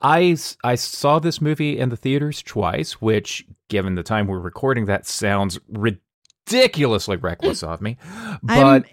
I 0.02 0.32
s- 0.32 0.56
I 0.64 0.76
saw 0.76 1.20
this 1.20 1.42
movie 1.42 1.78
in 1.78 1.90
the 1.90 1.98
theaters 1.98 2.42
twice, 2.44 2.94
which, 3.02 3.46
given 3.70 3.96
the 3.96 4.04
time 4.04 4.28
we're 4.28 4.40
recording, 4.40 4.86
that 4.86 5.06
sounds 5.06 5.60
ridiculously 6.48 7.18
reckless 7.18 7.64
of 7.64 7.82
me. 7.82 7.98
But 8.44 8.58
I'm, 8.66 8.86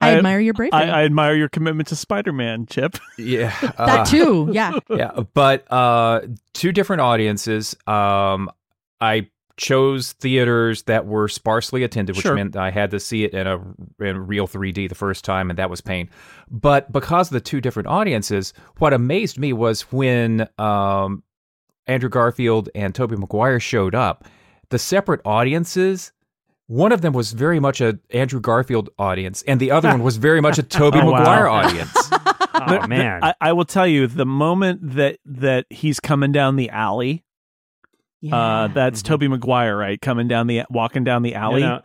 I, 0.00 0.10
I- 0.10 0.14
admire 0.16 0.40
your 0.40 0.54
bravery. 0.54 0.72
I, 0.72 1.02
I 1.02 1.04
admire 1.04 1.34
your 1.34 1.48
commitment 1.48 1.88
to 1.88 1.96
Spider-Man, 1.96 2.66
Chip. 2.66 2.96
yeah, 3.18 3.54
uh, 3.76 3.86
that 3.86 4.06
too. 4.06 4.48
Yeah. 4.52 4.72
yeah, 4.88 5.10
but 5.34 5.70
uh, 5.72 6.22
two 6.54 6.72
different 6.72 7.02
audiences. 7.02 7.76
Um, 7.86 8.50
I 9.00 9.28
chose 9.56 10.12
theaters 10.12 10.84
that 10.84 11.04
were 11.06 11.28
sparsely 11.28 11.82
attended, 11.84 12.16
which 12.16 12.22
Sure. 12.22 12.34
meant 12.34 12.56
I 12.56 12.70
had 12.70 12.90
to 12.92 13.00
see 13.00 13.24
it 13.24 13.34
in 13.34 13.46
a 13.46 13.58
in 14.02 14.26
real 14.26 14.48
3D 14.48 14.88
the 14.88 14.94
first 14.94 15.22
time, 15.24 15.50
and 15.50 15.58
that 15.58 15.68
was 15.68 15.82
pain. 15.82 16.08
But 16.50 16.90
because 16.90 17.28
of 17.28 17.34
the 17.34 17.40
two 17.42 17.60
different 17.60 17.86
audiences, 17.88 18.54
what 18.78 18.94
amazed 18.94 19.38
me 19.38 19.52
was 19.52 19.82
when 19.92 20.48
um, 20.58 21.22
Andrew 21.86 22.08
Garfield 22.08 22.70
and 22.74 22.94
Tobey 22.94 23.16
Maguire 23.16 23.60
showed 23.60 23.94
up, 23.94 24.24
the 24.70 24.78
separate 24.78 25.20
audiences. 25.26 26.12
One 26.70 26.92
of 26.92 27.00
them 27.00 27.12
was 27.12 27.32
very 27.32 27.58
much 27.58 27.80
a 27.80 27.98
Andrew 28.10 28.38
Garfield 28.38 28.90
audience, 28.96 29.42
and 29.42 29.58
the 29.58 29.72
other 29.72 29.88
one 29.88 30.04
was 30.04 30.18
very 30.18 30.40
much 30.40 30.56
a 30.56 30.62
Tobey 30.78 31.00
Oh, 31.02 31.10
wow. 31.10 31.18
Maguire 31.18 31.48
audience. 31.48 31.96
Oh 32.62 32.86
man, 32.86 33.24
I, 33.24 33.34
I 33.40 33.52
will 33.54 33.64
tell 33.64 33.86
you 33.86 34.06
the 34.06 34.26
moment 34.26 34.80
that 34.94 35.18
that 35.24 35.64
he's 35.70 35.98
coming 35.98 36.30
down 36.30 36.56
the 36.56 36.68
alley. 36.70 37.24
Uh, 38.30 38.68
that's 38.68 39.00
Mhm. 39.02 39.06
Tobey 39.06 39.28
Maguire, 39.28 39.74
right? 39.76 39.98
Coming 40.00 40.28
down 40.28 40.46
the 40.46 40.64
walking 40.68 41.02
down 41.02 41.22
the 41.22 41.34
alley. 41.36 41.62
You 41.62 41.68
know, 41.68 41.80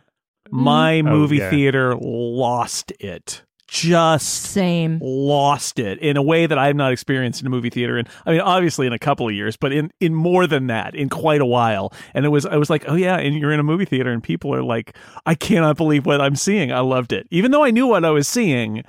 My 0.50 0.98
Oh, 0.98 1.02
movie 1.02 1.38
yeah. 1.38 1.48
theater 1.50 1.96
lost 1.98 2.92
it. 3.00 3.42
Just 3.68 4.42
Same. 4.44 4.98
lost 5.02 5.78
it 5.78 5.98
in 5.98 6.16
a 6.16 6.22
way 6.22 6.46
that 6.46 6.56
I 6.56 6.68
have 6.68 6.76
not 6.76 6.92
experienced 6.92 7.40
in 7.40 7.46
a 7.46 7.50
movie 7.50 7.70
theater. 7.70 7.98
And 7.98 8.08
I 8.24 8.30
mean, 8.32 8.40
obviously 8.40 8.86
in 8.86 8.92
a 8.92 8.98
couple 8.98 9.28
of 9.28 9.34
years, 9.34 9.56
but 9.56 9.72
in, 9.72 9.90
in 10.00 10.14
more 10.14 10.46
than 10.46 10.68
that, 10.68 10.94
in 10.94 11.08
quite 11.08 11.40
a 11.40 11.46
while. 11.46 11.92
And 12.14 12.24
it 12.24 12.28
was, 12.28 12.46
I 12.46 12.56
was 12.56 12.70
like, 12.70 12.84
oh 12.86 12.94
yeah. 12.94 13.16
And 13.16 13.34
you're 13.36 13.52
in 13.52 13.58
a 13.58 13.64
movie 13.64 13.84
theater 13.84 14.12
and 14.12 14.22
people 14.22 14.54
are 14.54 14.62
like, 14.62 14.96
I 15.26 15.34
cannot 15.34 15.76
believe 15.76 16.06
what 16.06 16.20
I'm 16.20 16.36
seeing. 16.36 16.70
I 16.72 16.80
loved 16.80 17.12
it. 17.12 17.26
Even 17.30 17.50
though 17.50 17.64
I 17.64 17.70
knew 17.70 17.86
what 17.88 18.04
I 18.04 18.10
was 18.10 18.28
seeing 18.28 18.84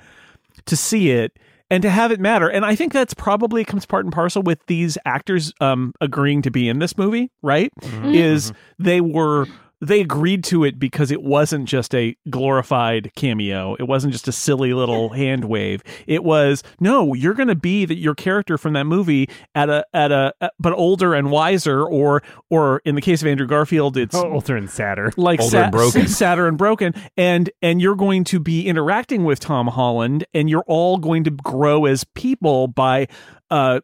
to 0.66 0.76
see 0.76 1.10
it 1.10 1.36
and 1.70 1.82
to 1.82 1.90
have 1.90 2.12
it 2.12 2.20
matter. 2.20 2.48
And 2.48 2.64
I 2.64 2.74
think 2.76 2.92
that's 2.92 3.14
probably 3.14 3.64
comes 3.64 3.84
part 3.84 4.04
and 4.04 4.12
parcel 4.14 4.42
with 4.42 4.64
these 4.68 4.96
actors, 5.04 5.52
um, 5.60 5.92
agreeing 6.00 6.40
to 6.42 6.50
be 6.50 6.68
in 6.68 6.78
this 6.78 6.96
movie, 6.96 7.30
right? 7.42 7.72
Mhm. 7.80 8.14
Is 8.14 8.52
they 8.78 9.00
were, 9.00 9.46
they 9.80 10.00
agreed 10.00 10.42
to 10.44 10.64
it 10.64 10.78
because 10.78 11.10
it 11.10 11.22
wasn't 11.22 11.66
just 11.68 11.94
a 11.94 12.16
glorified 12.28 13.12
cameo. 13.14 13.74
It 13.76 13.84
wasn't 13.84 14.12
just 14.12 14.26
a 14.26 14.32
silly 14.32 14.72
little 14.74 15.10
hand 15.10 15.44
wave. 15.44 15.82
It 16.06 16.24
was 16.24 16.62
no, 16.80 17.14
you're 17.14 17.34
going 17.34 17.48
to 17.48 17.54
be 17.54 17.84
the, 17.84 17.94
your 17.96 18.14
character 18.14 18.58
from 18.58 18.72
that 18.72 18.84
movie 18.84 19.28
at 19.54 19.68
a 19.70 19.84
at 19.94 20.10
a 20.10 20.32
at- 20.40 20.52
but 20.58 20.72
older 20.72 21.14
and 21.14 21.30
wiser, 21.30 21.84
or 21.84 22.22
or 22.50 22.80
in 22.84 22.94
the 22.96 23.00
case 23.00 23.22
of 23.22 23.28
Andrew 23.28 23.46
Garfield, 23.46 23.96
it's 23.96 24.14
oh, 24.14 24.32
older 24.32 24.56
and 24.56 24.68
sadder. 24.68 25.12
like 25.16 25.40
Older 25.40 25.50
sa- 25.50 25.62
and 25.64 25.72
broken. 25.72 26.08
sadder 26.08 26.48
and 26.48 26.58
broken, 26.58 26.94
and 27.16 27.50
and 27.62 27.80
you're 27.80 27.96
going 27.96 28.24
to 28.24 28.40
be 28.40 28.66
interacting 28.66 29.24
with 29.24 29.38
Tom 29.40 29.68
Holland, 29.68 30.24
and 30.34 30.50
you're 30.50 30.64
all 30.66 30.98
going 30.98 31.24
to 31.24 31.30
grow 31.30 31.84
as 31.84 32.04
people 32.14 32.66
by. 32.68 33.06
Uh, 33.50 33.80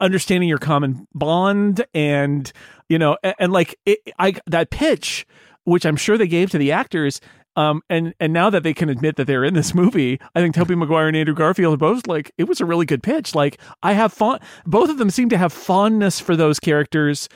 understanding 0.00 0.48
your 0.48 0.58
common 0.58 1.06
bond 1.14 1.84
and 1.94 2.50
you 2.92 2.98
know 2.98 3.16
and, 3.22 3.34
and 3.38 3.52
like 3.52 3.74
it, 3.86 3.98
I 4.18 4.34
that 4.46 4.70
pitch 4.70 5.26
which 5.64 5.86
I'm 5.86 5.96
sure 5.96 6.18
they 6.18 6.26
gave 6.26 6.50
to 6.50 6.58
the 6.58 6.72
actors 6.72 7.20
um, 7.56 7.82
and 7.90 8.14
and 8.18 8.32
now 8.32 8.50
that 8.50 8.62
they 8.62 8.74
can 8.74 8.88
admit 8.88 9.16
that 9.16 9.26
they're 9.26 9.44
in 9.44 9.54
this 9.54 9.74
movie, 9.74 10.18
I 10.34 10.40
think 10.40 10.54
Tobey 10.54 10.74
Maguire 10.74 11.08
and 11.08 11.16
Andrew 11.16 11.34
Garfield 11.34 11.78
both 11.78 12.06
like 12.06 12.32
it 12.38 12.44
was 12.44 12.60
a 12.60 12.64
really 12.64 12.86
good 12.86 13.02
pitch. 13.02 13.34
Like 13.34 13.60
I 13.82 13.92
have 13.92 14.12
fun. 14.12 14.40
Both 14.64 14.90
of 14.90 14.98
them 14.98 15.10
seem 15.10 15.28
to 15.30 15.38
have 15.38 15.52
fondness 15.52 16.18
for 16.18 16.34
those 16.34 16.58
characters, 16.58 17.28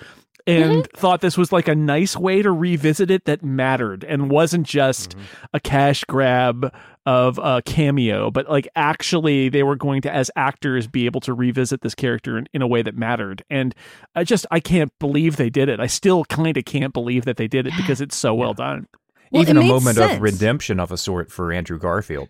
and 0.47 0.85
mm-hmm. 0.85 0.97
thought 0.97 1.21
this 1.21 1.37
was 1.37 1.53
like 1.53 1.69
a 1.69 1.75
nice 1.75 2.17
way 2.17 2.41
to 2.43 2.53
revisit 2.53 3.11
it 3.11 3.25
that 3.25 3.43
mattered 3.43 4.05
and 4.05 4.31
wasn't 4.31 4.67
just 4.67 5.11
mm-hmm. 5.11 5.47
a 5.55 5.61
cash 5.61 6.05
grab 6.05 6.73
of 7.05 7.39
a 7.39 7.63
cameo, 7.63 8.31
but 8.31 8.49
like 8.49 8.69
actually 8.75 9.49
they 9.49 9.63
were 9.63 9.77
going 9.77 10.03
to 10.03 10.13
as 10.13 10.31
actors 10.37 10.87
be 10.87 11.07
able 11.07 11.21
to 11.21 11.33
revisit 11.33 11.81
this 11.81 11.95
character 11.95 12.39
in, 12.39 12.49
in 12.53 12.63
a 12.63 12.67
way 12.67 12.83
that 12.83 12.97
mattered. 12.97 13.45
And 13.51 13.75
I 14.15 14.25
just 14.25 14.47
I 14.51 14.61
can't 14.61 14.93
believe 14.99 15.37
they 15.37 15.51
did 15.51 15.69
it. 15.69 15.81
I 15.81 15.87
still 15.87 16.25
kind 16.25 16.57
of 16.57 16.65
can't 16.65 16.93
believe 16.93 17.25
that 17.25 17.37
they 17.37 17.49
did 17.49 17.67
it 17.67 17.73
because 17.77 18.01
it's 18.01 18.17
so 18.17 18.35
well 18.35 18.55
done. 18.55 18.87
Well, 19.33 19.43
Even 19.43 19.57
a 19.57 19.63
moment 19.63 19.97
sense. 19.97 20.15
of 20.15 20.21
redemption 20.21 20.79
of 20.79 20.93
a 20.93 20.97
sort 20.97 21.33
for 21.33 21.53
Andrew 21.53 21.79
Garfield. 21.79 22.29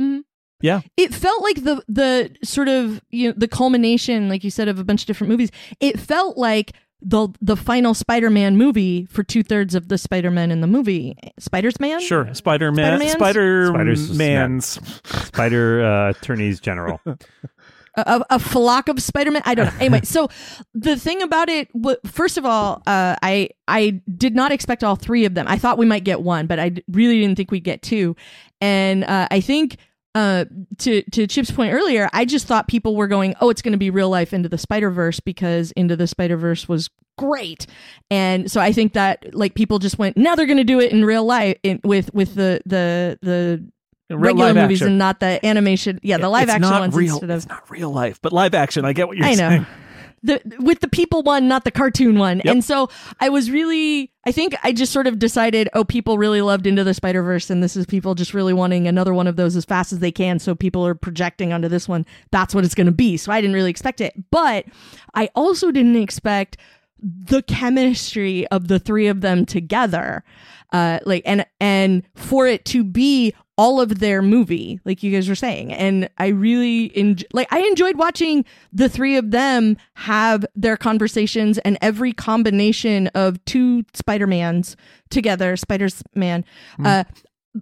Mm-hmm. 0.00 0.20
Yeah. 0.60 0.80
it 0.96 1.12
felt 1.12 1.42
like 1.42 1.62
the 1.64 1.82
the 1.88 2.34
sort 2.42 2.68
of 2.68 3.02
you 3.10 3.28
know 3.28 3.34
the 3.36 3.48
culmination 3.48 4.30
like 4.30 4.44
you 4.44 4.50
said 4.50 4.66
of 4.66 4.78
a 4.78 4.84
bunch 4.84 5.02
of 5.02 5.06
different 5.06 5.30
movies 5.30 5.50
it 5.78 6.00
felt 6.00 6.38
like 6.38 6.72
the 7.04 7.28
the 7.40 7.56
final 7.56 7.94
spider-man 7.94 8.56
movie 8.56 9.06
for 9.06 9.22
two-thirds 9.22 9.74
of 9.74 9.88
the 9.88 9.98
spider-man 9.98 10.50
in 10.50 10.60
the 10.60 10.66
movie. 10.66 11.16
Spider's 11.38 11.78
man 11.78 12.00
Sure, 12.00 12.32
Spider 12.34 12.72
Man, 12.72 13.00
Spider-Mans? 13.08 14.08
Spider-Man's. 14.08 14.80
Spider 15.26 15.84
uh, 15.84 16.10
Attorneys 16.10 16.60
General. 16.60 17.00
a, 17.06 17.16
a, 17.96 18.26
a 18.30 18.38
flock 18.38 18.88
of 18.88 19.00
spider-man? 19.00 19.42
I 19.44 19.54
don't 19.54 19.66
know. 19.66 19.80
Anyway 19.80 20.00
so 20.04 20.28
the 20.74 20.96
thing 20.96 21.22
about 21.22 21.48
it 21.48 21.68
first 22.06 22.38
of 22.38 22.44
all 22.44 22.82
uh, 22.86 23.16
i 23.22 23.50
i 23.68 24.00
did 24.16 24.34
not 24.34 24.52
expect 24.52 24.82
all 24.82 24.96
three 24.96 25.24
of 25.24 25.34
them. 25.34 25.46
I 25.48 25.58
thought 25.58 25.78
we 25.78 25.86
might 25.86 26.04
get 26.04 26.22
one 26.22 26.46
but 26.46 26.58
I 26.58 26.72
really 26.88 27.20
didn't 27.20 27.36
think 27.36 27.50
we'd 27.50 27.64
get 27.64 27.82
two. 27.82 28.16
And 28.60 29.04
uh, 29.04 29.28
i 29.30 29.40
think 29.40 29.76
uh, 30.14 30.44
to 30.78 31.02
to 31.12 31.26
Chip's 31.26 31.50
point 31.50 31.72
earlier, 31.72 32.08
I 32.12 32.24
just 32.24 32.46
thought 32.46 32.68
people 32.68 32.96
were 32.96 33.08
going, 33.08 33.34
"Oh, 33.40 33.50
it's 33.50 33.62
going 33.62 33.72
to 33.72 33.78
be 33.78 33.90
real 33.90 34.08
life 34.10 34.32
into 34.32 34.48
the 34.48 34.58
Spider 34.58 34.90
Verse" 34.90 35.20
because 35.20 35.72
Into 35.72 35.96
the 35.96 36.06
Spider 36.06 36.36
Verse 36.36 36.68
was 36.68 36.88
great, 37.18 37.66
and 38.10 38.50
so 38.50 38.60
I 38.60 38.72
think 38.72 38.92
that 38.94 39.34
like 39.34 39.54
people 39.54 39.78
just 39.78 39.98
went, 39.98 40.16
"Now 40.16 40.34
they're 40.34 40.46
going 40.46 40.58
to 40.58 40.64
do 40.64 40.80
it 40.80 40.92
in 40.92 41.04
real 41.04 41.24
life 41.24 41.56
in, 41.62 41.80
with 41.84 42.12
with 42.14 42.34
the 42.34 42.60
the 42.66 43.18
the 43.22 43.64
Real 44.10 44.20
regular 44.20 44.54
movies 44.54 44.82
action. 44.82 44.88
and 44.88 44.98
not 44.98 45.18
the 45.20 45.44
animation, 45.44 45.98
yeah, 46.02 46.18
the 46.18 46.28
live 46.28 46.44
it's 46.44 46.52
action 46.52 46.70
ones 46.70 46.94
real, 46.94 47.14
instead 47.14 47.30
of 47.30 47.36
It's 47.38 47.48
not 47.48 47.68
real 47.70 47.90
life, 47.90 48.20
but 48.20 48.32
live 48.34 48.54
action. 48.54 48.84
I 48.84 48.92
get 48.92 49.08
what 49.08 49.16
you're 49.16 49.26
I 49.26 49.30
know. 49.30 49.48
saying. 49.48 49.66
The 50.24 50.40
with 50.58 50.80
the 50.80 50.88
people 50.88 51.22
one, 51.22 51.46
not 51.46 51.64
the 51.64 51.70
cartoon 51.70 52.18
one. 52.18 52.38
Yep. 52.38 52.46
And 52.46 52.64
so 52.64 52.88
I 53.20 53.28
was 53.28 53.50
really 53.50 54.10
I 54.26 54.32
think 54.32 54.54
I 54.62 54.72
just 54.72 54.92
sort 54.92 55.06
of 55.06 55.18
decided, 55.18 55.68
oh, 55.74 55.84
people 55.84 56.16
really 56.16 56.40
loved 56.40 56.66
Into 56.66 56.82
the 56.82 56.94
Spider 56.94 57.22
Verse, 57.22 57.50
and 57.50 57.62
this 57.62 57.76
is 57.76 57.84
people 57.84 58.14
just 58.14 58.32
really 58.32 58.54
wanting 58.54 58.88
another 58.88 59.12
one 59.12 59.26
of 59.26 59.36
those 59.36 59.54
as 59.54 59.64
fast 59.64 59.92
as 59.92 59.98
they 59.98 60.10
can. 60.10 60.38
So 60.38 60.54
people 60.54 60.86
are 60.86 60.94
projecting 60.94 61.52
onto 61.52 61.68
this 61.68 61.86
one. 61.86 62.06
That's 62.30 62.54
what 62.54 62.64
it's 62.64 62.74
going 62.74 62.86
to 62.86 62.92
be. 62.92 63.16
So 63.18 63.30
I 63.30 63.40
didn't 63.40 63.54
really 63.54 63.70
expect 63.70 64.00
it, 64.00 64.14
but 64.30 64.64
I 65.14 65.28
also 65.34 65.70
didn't 65.70 65.96
expect 65.96 66.56
the 67.02 67.42
chemistry 67.42 68.46
of 68.48 68.68
the 68.68 68.78
three 68.78 69.08
of 69.08 69.20
them 69.20 69.44
together, 69.44 70.24
uh, 70.72 71.00
like 71.04 71.22
and 71.26 71.44
and 71.60 72.02
for 72.14 72.46
it 72.46 72.64
to 72.66 72.82
be 72.82 73.34
all 73.56 73.80
of 73.80 74.00
their 74.00 74.20
movie, 74.20 74.80
like 74.84 75.02
you 75.02 75.12
guys 75.12 75.28
were 75.28 75.34
saying. 75.34 75.72
And 75.72 76.08
I 76.18 76.28
really 76.28 76.90
enj- 76.90 77.24
like 77.32 77.46
I 77.52 77.60
enjoyed 77.60 77.96
watching 77.96 78.44
the 78.72 78.88
three 78.88 79.16
of 79.16 79.30
them 79.30 79.76
have 79.94 80.44
their 80.56 80.76
conversations 80.76 81.58
and 81.58 81.78
every 81.80 82.12
combination 82.12 83.06
of 83.08 83.44
two 83.44 83.84
Spider-Mans 83.94 84.76
together, 85.10 85.56
Spider's 85.56 86.02
Man, 86.14 86.44
uh 86.84 87.04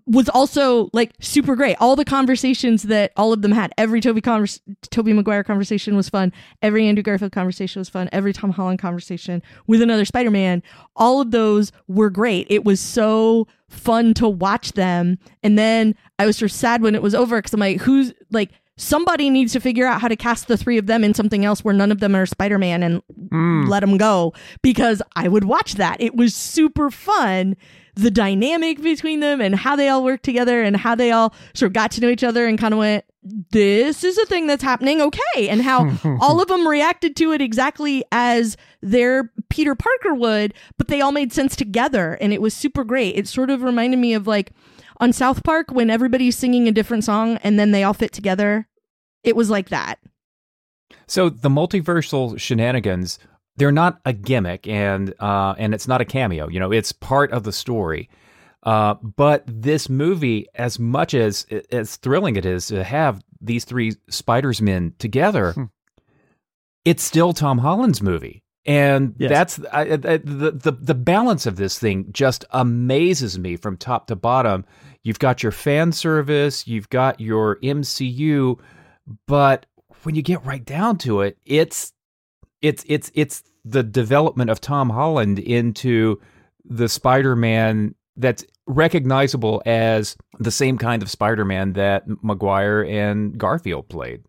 was 0.06 0.28
also 0.28 0.88
like 0.92 1.12
super 1.20 1.54
great. 1.54 1.76
All 1.78 1.96
the 1.96 2.04
conversations 2.04 2.84
that 2.84 3.12
all 3.16 3.32
of 3.32 3.42
them 3.42 3.52
had, 3.52 3.72
every 3.76 4.00
Tobey 4.00 4.20
convers- 4.20 4.60
Tobey 4.90 5.12
Maguire 5.12 5.44
conversation 5.44 5.96
was 5.96 6.08
fun. 6.08 6.32
Every 6.62 6.86
Andrew 6.86 7.02
Garfield 7.02 7.32
conversation 7.32 7.80
was 7.80 7.88
fun. 7.88 8.08
Every 8.12 8.32
Tom 8.32 8.50
Holland 8.50 8.78
conversation 8.78 9.42
with 9.66 9.82
another 9.82 10.04
Spider-Man, 10.04 10.62
all 10.96 11.20
of 11.20 11.30
those 11.30 11.72
were 11.88 12.10
great. 12.10 12.46
It 12.48 12.64
was 12.64 12.80
so 12.80 13.46
fun 13.68 14.14
to 14.14 14.28
watch 14.28 14.72
them. 14.72 15.18
And 15.42 15.58
then 15.58 15.94
I 16.18 16.26
was 16.26 16.38
sort 16.38 16.50
of 16.50 16.56
sad 16.56 16.82
when 16.82 16.94
it 16.94 17.02
was 17.02 17.14
over 17.14 17.38
because 17.38 17.52
I'm 17.52 17.60
like, 17.60 17.80
who's 17.80 18.14
like 18.30 18.50
somebody 18.76 19.28
needs 19.28 19.52
to 19.52 19.60
figure 19.60 19.86
out 19.86 20.00
how 20.00 20.08
to 20.08 20.16
cast 20.16 20.48
the 20.48 20.56
three 20.56 20.78
of 20.78 20.86
them 20.86 21.04
in 21.04 21.12
something 21.12 21.44
else 21.44 21.62
where 21.62 21.74
none 21.74 21.92
of 21.92 22.00
them 22.00 22.16
are 22.16 22.24
Spider-Man 22.24 22.82
and 22.82 23.02
hmm. 23.30 23.66
let 23.66 23.80
them 23.80 23.98
go 23.98 24.32
because 24.62 25.02
I 25.14 25.28
would 25.28 25.44
watch 25.44 25.74
that. 25.74 26.00
It 26.00 26.16
was 26.16 26.34
super 26.34 26.90
fun. 26.90 27.56
The 27.94 28.10
dynamic 28.10 28.80
between 28.80 29.20
them 29.20 29.40
and 29.40 29.54
how 29.54 29.76
they 29.76 29.88
all 29.88 30.02
worked 30.02 30.24
together 30.24 30.62
and 30.62 30.76
how 30.76 30.94
they 30.94 31.10
all 31.10 31.34
sort 31.54 31.68
of 31.68 31.74
got 31.74 31.90
to 31.92 32.00
know 32.00 32.08
each 32.08 32.24
other 32.24 32.46
and 32.46 32.58
kind 32.58 32.72
of 32.72 32.78
went, 32.78 33.04
this 33.22 34.02
is 34.02 34.16
a 34.18 34.26
thing 34.26 34.46
that's 34.46 34.62
happening. 34.62 35.00
Okay. 35.00 35.48
And 35.48 35.62
how 35.62 35.90
all 36.20 36.40
of 36.40 36.48
them 36.48 36.66
reacted 36.66 37.16
to 37.16 37.32
it 37.32 37.42
exactly 37.42 38.04
as 38.10 38.56
their 38.80 39.30
Peter 39.50 39.74
Parker 39.74 40.14
would, 40.14 40.54
but 40.78 40.88
they 40.88 41.00
all 41.00 41.12
made 41.12 41.32
sense 41.32 41.54
together. 41.54 42.14
And 42.20 42.32
it 42.32 42.40
was 42.40 42.54
super 42.54 42.82
great. 42.82 43.16
It 43.16 43.28
sort 43.28 43.50
of 43.50 43.62
reminded 43.62 43.98
me 43.98 44.14
of 44.14 44.26
like 44.26 44.52
on 44.98 45.12
South 45.12 45.42
Park 45.44 45.70
when 45.70 45.90
everybody's 45.90 46.36
singing 46.36 46.68
a 46.68 46.72
different 46.72 47.04
song 47.04 47.36
and 47.42 47.58
then 47.58 47.72
they 47.72 47.84
all 47.84 47.94
fit 47.94 48.12
together. 48.12 48.68
It 49.22 49.36
was 49.36 49.50
like 49.50 49.68
that. 49.68 49.98
So 51.06 51.28
the 51.28 51.48
multiversal 51.48 52.38
shenanigans, 52.38 53.18
they're 53.56 53.72
not 53.72 54.00
a 54.04 54.12
gimmick 54.12 54.66
and 54.66 55.14
uh, 55.20 55.54
and 55.58 55.74
it's 55.74 55.86
not 55.88 56.00
a 56.00 56.04
cameo. 56.04 56.48
You 56.48 56.60
know, 56.60 56.72
it's 56.72 56.92
part 56.92 57.32
of 57.32 57.44
the 57.44 57.52
story. 57.52 58.08
Uh, 58.62 58.94
but 58.94 59.42
this 59.46 59.88
movie, 59.88 60.46
as 60.54 60.78
much 60.78 61.14
as 61.14 61.46
as 61.70 61.96
thrilling 61.96 62.36
it 62.36 62.46
is 62.46 62.66
to 62.68 62.84
have 62.84 63.22
these 63.40 63.64
three 63.64 63.92
Spiders 64.08 64.62
men 64.62 64.94
together, 64.98 65.54
it's 66.84 67.02
still 67.02 67.32
Tom 67.32 67.58
Holland's 67.58 68.02
movie. 68.02 68.42
And 68.64 69.16
Yes. 69.18 69.28
that's 69.56 69.60
I, 69.72 69.80
I, 69.80 69.96
the, 69.96 70.52
the 70.54 70.72
the 70.80 70.94
balance 70.94 71.46
of 71.46 71.56
this 71.56 71.78
thing 71.78 72.06
just 72.12 72.44
amazes 72.50 73.36
me 73.38 73.56
from 73.56 73.76
top 73.76 74.06
to 74.06 74.16
bottom. 74.16 74.64
You've 75.02 75.18
got 75.18 75.42
your 75.42 75.50
fan 75.50 75.90
service, 75.90 76.68
you've 76.68 76.88
got 76.88 77.20
your 77.20 77.56
MCU, 77.56 78.60
but 79.26 79.66
when 80.04 80.14
you 80.14 80.22
get 80.22 80.44
right 80.44 80.64
down 80.64 80.98
to 80.98 81.22
it, 81.22 81.36
it's 81.44 81.92
it's 82.62 82.84
it's 82.88 83.10
it's 83.14 83.42
the 83.64 83.82
development 83.82 84.50
of 84.50 84.60
Tom 84.60 84.90
Holland 84.90 85.38
into 85.38 86.20
the 86.64 86.88
Spider-Man 86.88 87.94
that's 88.16 88.44
recognizable 88.66 89.62
as 89.66 90.16
the 90.38 90.50
same 90.50 90.78
kind 90.78 91.02
of 91.02 91.10
Spider-Man 91.10 91.72
that 91.74 92.04
Maguire 92.22 92.82
and 92.84 93.36
Garfield 93.38 93.88
played. 93.88 94.22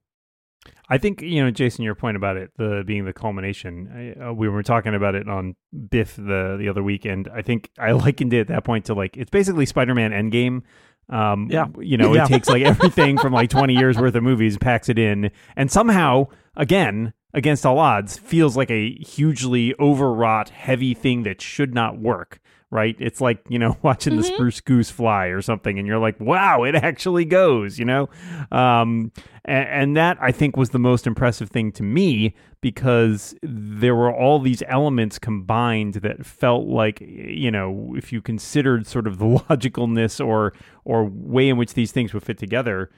I 0.90 0.98
think 0.98 1.22
you 1.22 1.44
know, 1.44 1.50
Jason, 1.52 1.84
your 1.84 1.96
point 1.96 2.18
about 2.18 2.38
it, 2.38 2.52
the 2.58 2.84
being 2.86 3.06
the 3.06 3.14
culmination. 3.14 4.16
I, 4.20 4.26
uh, 4.30 4.34
we 4.34 4.50
were 4.50 4.64
talking 4.64 4.94
about 4.94 5.16
it 5.16 5.28
on 5.30 5.56
Biff 5.90 6.16
the 6.16 6.58
the 6.60 6.68
other 6.70 6.84
week, 6.84 7.06
and 7.06 7.28
I 7.34 7.42
think 7.42 7.70
I 7.80 7.92
likened 8.06 8.34
it 8.34 8.42
at 8.42 8.48
that 8.50 8.64
point 8.64 8.86
to 8.86 8.94
like 8.94 9.18
it's 9.18 9.32
basically 9.32 9.66
Spider-Man 9.66 10.12
Endgame. 10.12 10.62
Um, 11.10 11.48
Yeah. 11.52 11.68
you 11.80 11.98
know, 11.98 12.14
Yeah. 12.16 12.26
it 12.26 12.28
takes 12.28 12.48
like 12.50 12.64
everything 12.64 13.18
from 13.18 13.34
like 13.34 13.50
twenty 13.50 13.74
years 13.76 13.98
worth 13.98 14.16
of 14.16 14.24
movies, 14.24 14.58
packs 14.58 14.90
it 14.90 15.00
in, 15.00 15.32
and 15.56 15.72
somehow, 15.72 16.28
again, 16.56 17.14
against 17.34 17.66
all 17.66 17.80
odds, 17.80 18.18
feels 18.18 18.56
like 18.56 18.70
a 18.70 18.94
hugely 18.96 19.74
overwrought, 19.80 20.50
heavy 20.50 20.94
thing 20.94 21.24
that 21.24 21.42
should 21.42 21.74
not 21.74 22.00
work. 22.00 22.40
Right? 22.70 22.96
It's 22.98 23.22
like 23.22 23.40
you 23.50 23.60
know 23.60 23.78
watching 23.84 24.16
the 24.18 24.24
spruce 24.24 24.60
goose 24.60 24.90
fly 24.90 25.28
or 25.28 25.44
something, 25.44 25.78
and 25.78 25.88
you're 25.88 26.00
like, 26.00 26.20
"Wow, 26.20 26.64
it 26.64 26.74
actually 26.74 27.24
goes!" 27.24 27.78
You 27.78 27.86
know, 27.86 28.10
um, 28.52 29.12
and, 29.46 29.68
and 29.70 29.98
that 29.98 30.18
I 30.20 30.32
think 30.32 30.58
was 30.58 30.72
the 30.72 30.80
most 30.80 31.06
impressive 31.06 31.52
thing 31.52 31.72
to 31.74 31.84
me 31.84 32.34
because 32.62 33.36
there 33.44 33.94
were 33.94 34.12
all 34.12 34.40
these 34.40 34.64
elements 34.68 35.20
combined 35.20 35.96
that 35.96 36.26
felt 36.26 36.66
like 36.66 37.00
you 37.00 37.52
know 37.52 37.94
if 37.96 38.12
you 38.12 38.24
considered 38.24 38.88
sort 38.88 39.06
of 39.06 39.20
the 39.20 39.26
logicalness 39.50 40.26
or 40.26 40.52
or 40.84 41.06
way 41.06 41.50
in 41.50 41.58
which 41.58 41.76
these 41.76 41.92
things 41.92 42.12
would 42.12 42.24
fit 42.24 42.40
together 42.40 42.90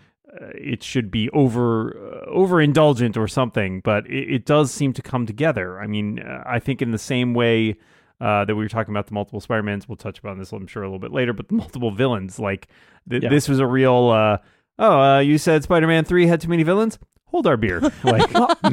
it 0.56 0.84
should 0.84 1.10
be 1.12 1.30
over 1.32 2.24
uh, 2.26 2.30
overindulgent 2.32 3.16
or 3.18 3.28
something 3.28 3.80
but 3.82 4.06
it, 4.08 4.34
it 4.36 4.46
does 4.46 4.72
seem 4.72 4.92
to 4.94 5.02
come 5.02 5.26
together 5.26 5.80
i 5.80 5.88
mean 5.88 6.20
uh, 6.20 6.44
i 6.46 6.60
think 6.60 6.82
in 6.82 6.92
the 6.92 6.98
same 6.98 7.34
way 7.34 7.76
uh, 8.22 8.46
that 8.46 8.56
we 8.56 8.64
were 8.64 8.70
talking 8.70 8.94
about 8.94 9.08
the 9.08 9.14
multiple 9.14 9.42
Spider-Mans. 9.42 9.90
We'll 9.90 9.98
touch 9.98 10.20
upon 10.20 10.40
this, 10.40 10.54
I'm 10.54 10.68
sure, 10.68 10.84
a 10.84 10.86
little 10.88 11.00
bit 11.00 11.12
later. 11.12 11.34
But 11.34 11.50
the 11.50 11.56
multiple 11.56 11.92
villains, 11.92 12.40
like 12.40 12.70
th- 13.10 13.22
Yeah. 13.22 13.28
this 13.28 13.50
was 13.50 13.60
a 13.60 13.68
real. 13.68 14.08
Uh, 14.08 14.38
oh, 14.80 15.02
uh, 15.02 15.20
you 15.20 15.38
said 15.38 15.64
Spider-Man 15.64 16.06
three 16.06 16.26
had 16.26 16.40
too 16.40 16.48
many 16.48 16.64
villains. 16.64 16.98
Hold 17.26 17.46
our 17.46 17.58
beer. 17.58 17.82
Like, 18.06 18.32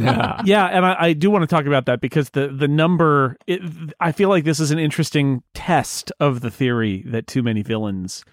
yeah, 0.47 0.67
and 0.67 0.87
I, 0.87 0.97
I 0.97 1.13
do 1.13 1.29
want 1.29 1.43
to 1.43 1.49
talk 1.49 1.67
about 1.67 1.87
that 1.87 2.01
because 2.01 2.31
the 2.31 2.49
the 2.57 2.69
number. 2.69 3.37
It, 3.49 3.61
I 3.99 4.13
feel 4.13 4.29
like 4.29 4.45
this 4.45 4.61
is 4.61 4.71
an 4.71 4.79
interesting 4.79 5.43
test 5.55 6.13
of 6.21 6.41
the 6.41 6.51
theory 6.51 7.03
that 7.09 7.27
too 7.27 7.43
many 7.43 7.63
villains 7.63 8.25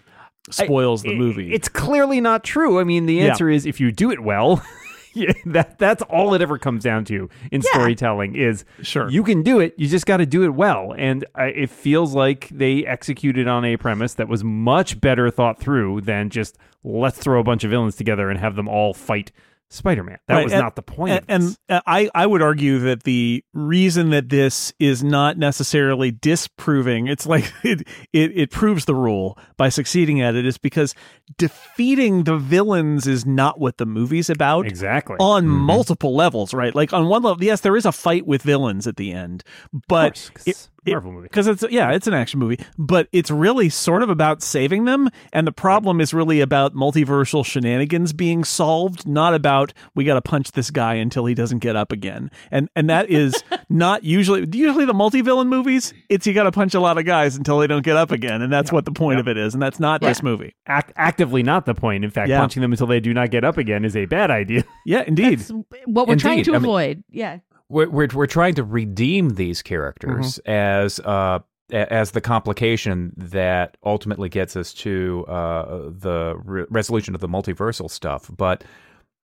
spoils 0.50 1.02
the 1.02 1.10
it- 1.12 1.18
movie. 1.18 1.52
It's 1.52 1.68
clearly 1.68 2.20
not 2.20 2.44
true. 2.44 2.80
I 2.80 2.84
mean, 2.84 3.06
the 3.06 3.14
Yeah. 3.14 3.26
answer 3.26 3.48
is 3.50 3.66
if 3.66 3.80
you 3.80 3.92
do 3.92 4.10
it 4.10 4.20
well, 4.20 4.62
yeah, 5.14 5.32
that 5.46 5.78
that's 5.78 6.02
all 6.02 6.34
it 6.34 6.40
ever 6.42 6.56
comes 6.58 6.84
down 6.84 7.04
to 7.06 7.28
in 7.52 7.60
Yeah. 7.62 7.70
storytelling 7.72 8.36
is 8.36 8.64
Sure. 8.82 9.10
you 9.10 9.22
can 9.24 9.42
do 9.42 9.58
it 9.58 9.74
you 9.76 9.88
just 9.88 10.06
got 10.06 10.18
to 10.18 10.26
do 10.26 10.44
it 10.44 10.50
well 10.54 10.94
and 10.96 11.24
I, 11.34 11.46
it 11.46 11.68
feels 11.70 12.14
like 12.14 12.48
they 12.50 12.86
executed 12.86 13.48
on 13.48 13.64
a 13.64 13.76
premise 13.76 14.14
that 14.14 14.28
was 14.28 14.44
much 14.44 15.00
better 15.00 15.28
thought 15.30 15.58
through 15.60 16.02
than 16.02 16.30
just 16.30 16.56
let's 16.84 17.18
throw 17.18 17.40
a 17.40 17.42
bunch 17.44 17.64
of 17.64 17.70
villains 17.70 17.96
together 17.96 18.30
and 18.30 18.38
have 18.38 18.54
them 18.54 18.68
all 18.68 18.94
fight 18.94 19.32
spider-man. 19.70 20.18
That 20.26 20.34
Right, 20.34 20.44
was 20.44 20.52
and- 20.52 20.60
not 20.60 20.74
the 20.76 20.82
point 20.82 21.24
and, 21.28 21.44
and 21.44 21.56
uh, 21.68 21.80
I, 21.86 22.10
I 22.14 22.26
would 22.26 22.42
argue 22.42 22.80
that 22.80 23.04
the 23.04 23.44
reason 23.54 24.10
that 24.10 24.28
this 24.28 24.72
is 24.80 25.02
not 25.04 25.38
necessarily 25.38 26.10
disproving 26.10 27.06
it's 27.06 27.24
like 27.24 27.52
it, 27.62 27.86
it 28.12 28.36
it 28.36 28.50
proves 28.50 28.84
the 28.84 28.94
rule 28.94 29.38
by 29.56 29.68
succeeding 29.68 30.20
at 30.20 30.34
it 30.34 30.44
is 30.44 30.58
because 30.58 30.94
defeating 31.38 32.24
the 32.24 32.36
villains 32.36 33.06
is 33.06 33.24
not 33.24 33.58
what 33.60 33.78
the 33.78 33.86
movie's 33.86 34.28
about 34.28 34.66
exactly. 34.66 35.16
on 35.20 35.46
multiple 35.46 36.14
levels 36.14 36.52
right? 36.52 36.74
Like 36.74 36.92
on 36.92 37.08
one 37.08 37.22
level 37.22 37.42
yes 37.42 37.60
there 37.60 37.76
is 37.76 37.86
a 37.86 37.92
fight 37.92 38.26
with 38.26 38.42
villains 38.42 38.86
at 38.86 38.96
the 38.96 39.12
end 39.12 39.42
but 39.88 40.30
course, 40.34 40.46
it- 40.46 40.68
Marvel 40.86 41.12
movie. 41.12 41.24
because 41.24 41.46
it's 41.46 41.64
yeah 41.70 41.90
it's 41.92 42.06
an 42.06 42.14
action 42.14 42.38
movie 42.40 42.58
but 42.78 43.08
it's 43.12 43.30
really 43.30 43.68
sort 43.68 44.02
of 44.02 44.10
about 44.10 44.42
saving 44.42 44.84
them 44.84 45.08
and 45.32 45.46
the 45.46 45.52
problem 45.52 46.00
is 46.00 46.12
really 46.14 46.40
about 46.40 46.74
multiversal 46.74 47.44
shenanigans 47.44 48.12
being 48.12 48.44
solved 48.44 49.06
not 49.06 49.34
about 49.34 49.72
we 49.94 50.04
got 50.04 50.14
to 50.14 50.22
punch 50.22 50.52
this 50.52 50.70
guy 50.70 50.94
until 50.94 51.26
he 51.26 51.34
doesn't 51.34 51.58
get 51.58 51.76
up 51.76 51.92
again. 51.92 52.30
And 52.50 52.68
and 52.76 52.88
that 52.90 53.10
is 53.10 53.34
not 53.68 54.04
usually 54.04 54.46
usually 54.52 54.84
the 54.84 54.94
multi-villain 54.94 55.48
movies 55.48 55.92
it's 56.08 56.26
you 56.26 56.32
got 56.32 56.44
to 56.44 56.52
punch 56.52 56.74
a 56.74 56.80
lot 56.80 56.98
of 56.98 57.04
guys 57.04 57.36
until 57.36 57.58
they 57.58 57.66
don't 57.66 57.82
get 57.84 57.96
up 57.96 58.10
again 58.10 58.42
and 58.42 58.52
that's 58.52 58.72
what 58.72 58.84
the 58.84 58.92
point 58.92 59.20
of 59.20 59.28
it 59.28 59.36
is 59.36 59.54
and 59.54 59.62
that's 59.62 59.80
not 59.80 60.00
this 60.00 60.22
movie. 60.22 60.54
Act, 60.66 60.92
actively 60.96 61.42
not 61.42 61.66
the 61.66 61.74
point. 61.74 62.04
In 62.04 62.10
fact 62.10 62.28
Yeah. 62.28 62.38
punching 62.40 62.60
them 62.62 62.72
until 62.72 62.86
they 62.86 63.00
do 63.00 63.12
not 63.14 63.30
get 63.30 63.44
up 63.44 63.58
again 63.58 63.84
is 63.84 63.96
a 63.96 64.06
bad 64.06 64.30
idea. 64.30 64.64
Yeah 64.86 65.04
indeed. 65.06 65.40
That's 65.40 65.52
what 65.86 66.08
we're 66.08 66.16
trying 66.16 66.42
to 66.44 66.50
I 66.52 66.58
mean- 66.58 66.64
avoid. 66.64 67.04
Yeah. 67.10 67.38
We're, 67.70 67.88
we're 67.88 68.08
we're 68.12 68.26
trying 68.26 68.54
to 68.56 68.64
redeem 68.64 69.30
these 69.30 69.62
characters 69.62 70.38
as 70.40 71.00
uh 71.00 71.38
as 71.72 72.10
the 72.10 72.20
complication 72.20 73.12
that 73.16 73.76
ultimately 73.84 74.28
gets 74.28 74.56
us 74.56 74.74
to 74.74 75.24
uh, 75.28 75.88
the 75.88 76.34
re- 76.44 76.64
resolution 76.68 77.14
of 77.14 77.20
the 77.20 77.28
multiversal 77.28 77.88
stuff. 77.88 78.28
But 78.36 78.64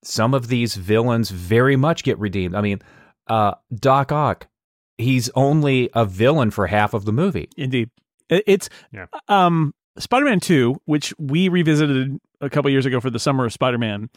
some 0.03 0.35
of 0.35 0.47
these 0.47 0.75
villains 0.75 1.31
very 1.31 1.75
much 1.75 2.03
get 2.03 2.19
redeemed. 2.19 2.53
I 2.53 2.61
mean, 2.61 2.81
uh, 3.25 3.55
Doc 3.73 4.11
Ock, 4.11 4.47
he's 4.99 5.31
only 5.33 5.89
a 5.95 6.05
villain 6.05 6.51
for 6.51 6.67
half 6.67 6.93
of 6.93 7.05
the 7.05 7.11
movie. 7.11 7.49
Indeed. 7.57 7.89
It's 8.29 8.69
Yeah. 8.93 9.07
um 9.27 9.73
Spider-Man 9.97 10.39
2, 10.41 10.75
which 10.85 11.13
we 11.17 11.49
revisited 11.49 12.19
a 12.41 12.49
couple 12.51 12.69
years 12.69 12.85
ago 12.85 12.99
for 12.99 13.09
the 13.09 13.17
summer 13.19 13.45
of 13.45 13.53
Spider-Man, 13.53 14.09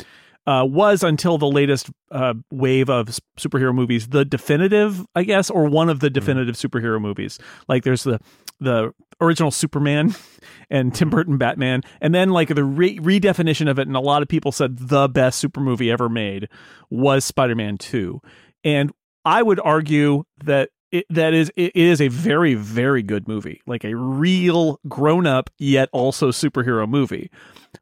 uh, 0.47 0.65
was 0.65 1.03
until 1.03 1.37
the 1.37 1.47
latest 1.47 1.91
uh, 2.11 2.35
wave 2.51 2.89
of 2.89 3.19
superhero 3.39 3.75
movies 3.75 4.09
the 4.09 4.25
definitive, 4.25 5.05
I 5.15 5.25
guess, 5.25 5.51
or 5.51 5.67
one 5.67 5.91
of 5.91 6.01
the 6.01 6.11
definitive 6.11 6.55
superhero 6.55 7.01
movies. 7.01 7.39
Like 7.69 7.85
there's 7.85 8.05
the 8.05 8.19
the 8.61 8.93
original 9.21 9.51
Superman 9.51 10.15
and 10.71 10.95
Tim 10.95 11.11
Burton 11.11 11.39
Batman, 11.39 11.83
and 12.01 12.15
then 12.15 12.31
like 12.31 12.49
the 12.49 12.65
re- 12.65 12.99
redefinition 12.99 13.71
of 13.71 13.79
it, 13.79 13.87
and 13.87 13.97
a 13.97 14.01
lot 14.01 14.23
of 14.23 14.29
people 14.29 14.53
said 14.53 14.79
the 14.79 15.09
best 15.09 15.39
super 15.39 15.61
movie 15.61 15.91
ever 15.91 16.09
made 16.09 16.49
was 16.91 17.25
Spider-Man 17.25 17.79
2. 17.79 18.21
And 18.65 18.93
I 19.25 19.43
would 19.43 19.61
argue 19.61 20.25
that 20.45 20.71
it, 20.91 21.05
that 21.11 21.35
is 21.35 21.53
it 21.57 21.77
is 21.77 22.01
a 22.01 22.09
very 22.09 22.55
very 22.55 23.03
good 23.03 23.29
movie, 23.29 23.61
like 23.67 23.85
a 23.85 23.95
real 23.95 24.81
grown 24.89 25.27
up 25.27 25.51
yet 25.59 25.89
also 25.93 26.31
superhero 26.31 26.89
movie. 26.89 27.31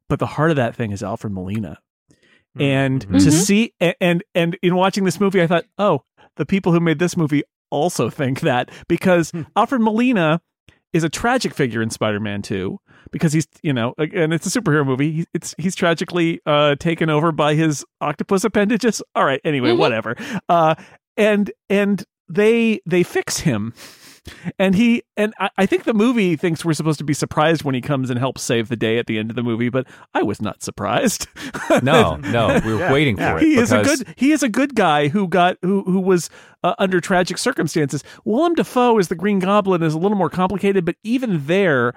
But 0.09 0.19
the 0.19 0.27
heart 0.27 0.51
of 0.51 0.57
that 0.57 0.75
thing 0.75 0.91
is 0.91 1.03
Alfred 1.03 1.33
Molina, 1.33 1.79
and 2.59 3.07
Mhm. 3.09 3.25
to 3.25 3.31
see 3.33 3.73
and 4.01 4.23
and 4.35 4.57
in 4.63 4.75
watching 4.77 5.05
this 5.05 5.21
movie, 5.21 5.43
I 5.43 5.47
thought, 5.47 5.65
oh, 5.79 6.03
the 6.37 6.47
people 6.47 6.73
who 6.73 6.81
made 6.81 6.99
this 6.99 7.17
movie 7.17 7.43
also 7.71 8.11
think 8.21 8.41
that 8.41 8.71
because 8.89 9.33
Alfred 9.57 9.81
Molina 9.81 10.41
is 10.93 11.05
a 11.05 11.09
tragic 11.09 11.53
figure 11.53 11.83
in 11.83 11.91
Spider-Man 11.91 12.41
2 12.43 12.79
because 13.11 13.33
he's 13.33 13.47
you 13.63 13.73
know 13.73 13.95
and 13.99 14.33
it's 14.33 14.47
a 14.47 14.61
superhero 14.61 14.85
movie. 14.87 15.13
He- 15.13 15.27
it's 15.35 15.55
he's 15.59 15.75
tragically 15.75 16.41
uh 16.47 16.77
taken 16.77 17.11
over 17.11 17.33
by 17.33 17.55
his 17.55 17.85
octopus 18.01 18.45
appendages. 18.45 19.03
All 19.15 19.25
right 19.25 19.41
anyway 19.45 19.71
Mhm. 19.71 19.79
whatever. 19.79 20.17
Uh 20.49 20.75
and 21.17 21.51
and 21.69 22.05
they 22.29 22.81
they 22.87 23.03
fix 23.03 23.39
him 23.41 23.73
and 24.59 24.75
he 24.75 25.03
and 25.17 25.33
I, 25.39 25.51
I 25.59 25.67
think 25.67 25.85
the 25.85 25.95
movie 25.95 26.37
thinks 26.37 26.65
we're 26.65 26.73
supposed 26.75 26.99
to 26.99 27.05
be 27.05 27.15
surprised 27.15 27.63
when 27.65 27.75
he 27.75 27.81
comes 27.81 28.11
and 28.11 28.19
helps 28.19 28.43
save 28.43 28.69
the 28.69 28.77
day 28.77 28.99
at 28.99 29.07
the 29.07 29.19
end 29.19 29.31
of 29.31 29.37
the 29.37 29.43
movie 29.43 29.69
but 29.69 29.87
i 30.15 30.23
was 30.23 30.41
not 30.43 30.63
surprised 30.63 31.27
No, 31.83 32.17
no, 32.17 32.61
we 32.65 32.73
were 32.75 32.81
Yeah, 32.81 32.93
waiting 32.93 33.17
yeah. 33.19 33.33
for 33.33 33.39
it. 33.39 33.43
he 33.45 33.57
is 33.57 33.73
a 33.73 33.83
good 33.83 34.07
he 34.17 34.33
is 34.33 34.43
a 34.43 34.49
good 34.49 34.75
guy 34.75 35.09
who 35.09 35.29
got 35.29 35.57
who 35.63 35.83
who 35.83 36.01
was 36.01 36.31
uh, 36.65 36.75
under 36.79 37.01
tragic 37.01 37.39
circumstances. 37.39 38.03
Willem 38.25 38.55
Dafoe 38.55 38.99
as 38.99 39.09
the 39.09 39.15
Green 39.15 39.39
Goblin 39.39 39.83
is 39.83 39.95
a 39.95 39.99
little 39.99 40.17
more 40.17 40.31
complicated, 40.31 40.85
but 40.85 40.97
even 41.05 41.47
there. 41.47 41.95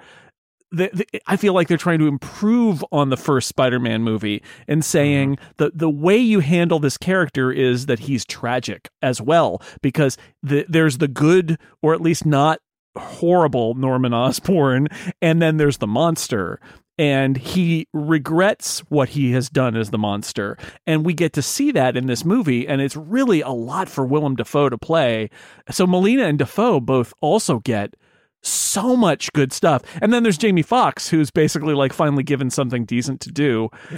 The, 0.72 0.90
the, 0.92 1.22
I 1.26 1.36
feel 1.36 1.52
like 1.52 1.68
they're 1.68 1.76
trying 1.76 1.98
to 1.98 2.06
improve 2.06 2.84
on 2.92 3.10
the 3.10 3.16
first 3.16 3.48
Spider-Man 3.48 4.02
movie 4.02 4.42
and 4.68 4.84
saying 4.84 5.36
mm-hmm. 5.36 5.52
the 5.56 5.72
the 5.74 5.90
way 5.90 6.16
you 6.16 6.40
handle 6.40 6.78
this 6.78 6.96
character 6.96 7.50
is 7.50 7.86
that 7.86 8.00
he's 8.00 8.24
tragic 8.24 8.88
as 9.02 9.20
well 9.20 9.60
because 9.82 10.16
the, 10.42 10.64
there's 10.68 10.98
the 10.98 11.08
good 11.08 11.58
or 11.82 11.92
at 11.92 12.00
least 12.00 12.24
not 12.24 12.60
horrible 12.96 13.74
Norman 13.74 14.14
Osborn 14.14 14.88
and 15.20 15.42
then 15.42 15.56
there's 15.56 15.78
the 15.78 15.86
monster 15.86 16.60
and 17.00 17.38
he 17.38 17.88
regrets 17.94 18.80
what 18.90 19.08
he 19.08 19.32
has 19.32 19.48
done 19.48 19.74
as 19.74 19.88
the 19.88 19.96
monster. 19.96 20.58
And 20.86 21.02
we 21.02 21.14
get 21.14 21.32
to 21.32 21.40
see 21.40 21.70
that 21.70 21.96
in 21.96 22.04
this 22.04 22.26
movie, 22.26 22.68
and 22.68 22.82
it's 22.82 22.94
really 22.94 23.40
a 23.40 23.48
lot 23.48 23.88
for 23.88 24.04
Willem 24.04 24.36
Dafoe 24.36 24.68
to 24.68 24.76
play. 24.76 25.30
So 25.70 25.86
Molina 25.86 26.24
and 26.24 26.38
Dafoe 26.38 26.78
both 26.78 27.14
also 27.22 27.60
get 27.60 27.94
so 28.42 28.96
much 28.96 29.32
good 29.32 29.52
stuff. 29.52 29.82
And 30.00 30.12
then 30.12 30.22
there's 30.22 30.38
Jamie 30.38 30.62
Foxx, 30.62 31.08
who's 31.08 31.30
basically 31.30 31.74
like 31.74 31.92
finally 31.92 32.22
given 32.22 32.50
something 32.50 32.84
decent 32.84 33.20
to 33.22 33.30
do 33.32 33.68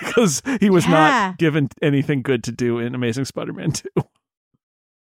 because 0.00 0.42
he 0.60 0.70
was 0.70 0.84
Yeah. 0.84 0.90
not 0.90 1.38
given 1.38 1.68
anything 1.82 2.22
good 2.22 2.42
to 2.44 2.52
do 2.52 2.78
in 2.78 2.94
Amazing 2.94 3.24
Spider-Man 3.26 3.72
2. 3.72 3.88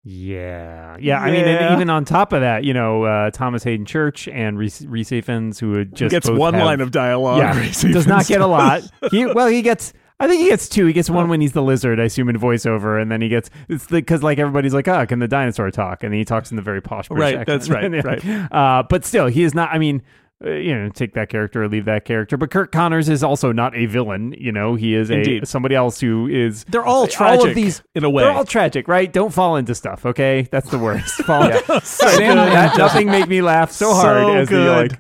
Yeah, 0.05 0.97
yeah. 0.99 1.21
I 1.21 1.31
mean, 1.31 1.45
and 1.45 1.75
even 1.77 1.89
on 1.89 2.05
top 2.05 2.33
of 2.33 2.41
that, 2.41 2.65
you 2.65 2.75
know, 2.75 3.05
uh, 3.05 3.31
Thomas 3.31 3.63
Haden 3.63 3.87
Church 3.87 4.27
and 4.27 4.59
Rhys, 4.59 4.85
Rhys 4.85 5.11
Ifans, 5.11 5.61
who 5.61 5.85
just 5.85 6.11
gets 6.11 6.29
both 6.29 6.39
one 6.39 6.55
have- 6.55 6.65
line 6.65 6.81
of 6.81 6.91
dialogue. 6.91 7.39
yeah, 7.39 7.71
does 7.93 8.09
not 8.09 8.27
get 8.27 8.41
a 8.41 8.47
lot. 8.49 8.83
He 9.13 9.27
well, 9.27 9.47
he 9.47 9.63
gets. 9.63 9.93
I 10.21 10.29
think 10.29 10.43
he 10.43 10.49
gets 10.49 10.69
two. 10.69 10.87
He 10.87 10.93
gets 10.93 11.11
one 11.11 11.29
when 11.29 11.41
he's 11.41 11.53
the 11.53 11.63
lizard, 11.63 11.99
I 11.99 12.05
assume, 12.05 12.29
in 12.29 12.39
voiceover, 12.39 13.01
and 13.01 13.11
then 13.11 13.21
he 13.21 13.29
gets 13.29 13.51
it's 13.69 13.87
because 13.87 14.23
like 14.23 14.39
everybody's 14.39 14.75
like, 14.75 14.87
oh, 14.87 15.05
can 15.07 15.19
the 15.19 15.29
dinosaur 15.29 15.71
talk? 15.71 16.03
And 16.05 16.15
he 16.15 16.25
talks 16.25 16.51
in 16.51 16.57
the 16.57 16.63
very 16.63 16.81
posh 16.81 17.09
British 17.09 17.37
Right, 17.39 17.47
that's 17.47 17.69
accent. 17.69 18.05
right, 18.05 18.25
right. 18.25 18.53
Uh, 18.53 18.83
but 18.89 19.05
still, 19.05 19.27
he 19.27 19.43
is 19.43 19.55
not. 19.55 19.71
I 19.73 19.79
mean. 19.79 20.03
Uh, 20.45 20.51
you 20.51 20.75
know, 20.75 20.89
take 20.89 21.15
that 21.15 21.29
character 21.29 21.63
or 21.63 21.69
leave 21.69 21.85
that 21.85 22.05
character. 22.05 22.37
But 22.37 22.51
Curt 22.51 22.73
Connors 22.73 23.09
is 23.09 23.23
also 23.23 23.53
not 23.53 23.77
a 23.77 23.87
villain. 23.87 24.35
You 24.37 24.51
know, 24.51 24.75
he 24.75 24.93
is 24.93 25.09
a 25.09 25.45
somebody 25.45 25.77
else 25.77 26.01
who 26.01 26.27
is. 26.27 26.65
They're 26.65 26.85
all 26.85 27.07
tragic. 27.07 27.41
all 27.43 27.49
of 27.51 27.55
these 27.55 27.81
in 27.95 28.03
a 28.03 28.11
way. 28.11 28.25
They're 28.25 28.33
all 28.33 28.45
tragic, 28.45 28.89
right? 28.89 29.13
Don't 29.13 29.33
fall 29.33 29.55
into 29.55 29.73
stuff, 29.77 30.05
okay? 30.05 30.49
That's 30.51 30.69
the 30.69 30.81
worst. 30.81 31.15
Fall 31.23 31.45
into 31.49 31.81
Sam- 31.85 32.39
that, 32.39 32.77
nothing 32.77 33.07
make 33.07 33.29
me 33.29 33.41
laugh 33.41 33.71
so 33.71 33.95
hard 33.95 34.25
So 34.25 34.35
as 34.35 34.49
the 34.49 34.59
like 34.59 34.99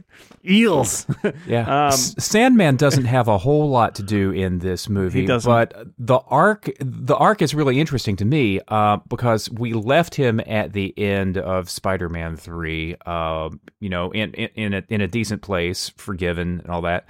eels. 0.48 1.06
Yeah. 1.46 1.86
Um, 1.86 1.92
Sandman 1.92 2.76
doesn't 2.76 3.04
have 3.04 3.28
a 3.28 3.38
whole 3.38 3.68
lot 3.70 3.94
to 3.96 4.02
do 4.02 4.30
in 4.30 4.58
this 4.58 4.88
movie, 4.88 5.20
He 5.22 5.26
doesn't. 5.26 5.48
but 5.50 5.86
the 5.98 6.18
arc 6.28 6.70
the 6.80 7.16
arc 7.16 7.42
is 7.42 7.54
really 7.54 7.78
interesting 7.80 8.16
to 8.16 8.24
me 8.24 8.60
uh, 8.68 8.98
because 9.08 9.50
we 9.50 9.72
left 9.72 10.14
him 10.14 10.40
at 10.46 10.72
the 10.72 10.96
end 10.98 11.36
of 11.38 11.68
Spider-Man 11.70 12.36
3 12.36 12.96
uh, 13.06 13.50
you 13.80 13.88
know 13.88 14.10
in 14.12 14.32
in 14.34 14.48
in 14.54 14.74
a, 14.74 14.82
in 14.88 15.00
a 15.00 15.08
decent 15.08 15.42
place, 15.42 15.90
forgiven 15.96 16.60
and 16.60 16.70
all 16.70 16.82
that. 16.82 17.08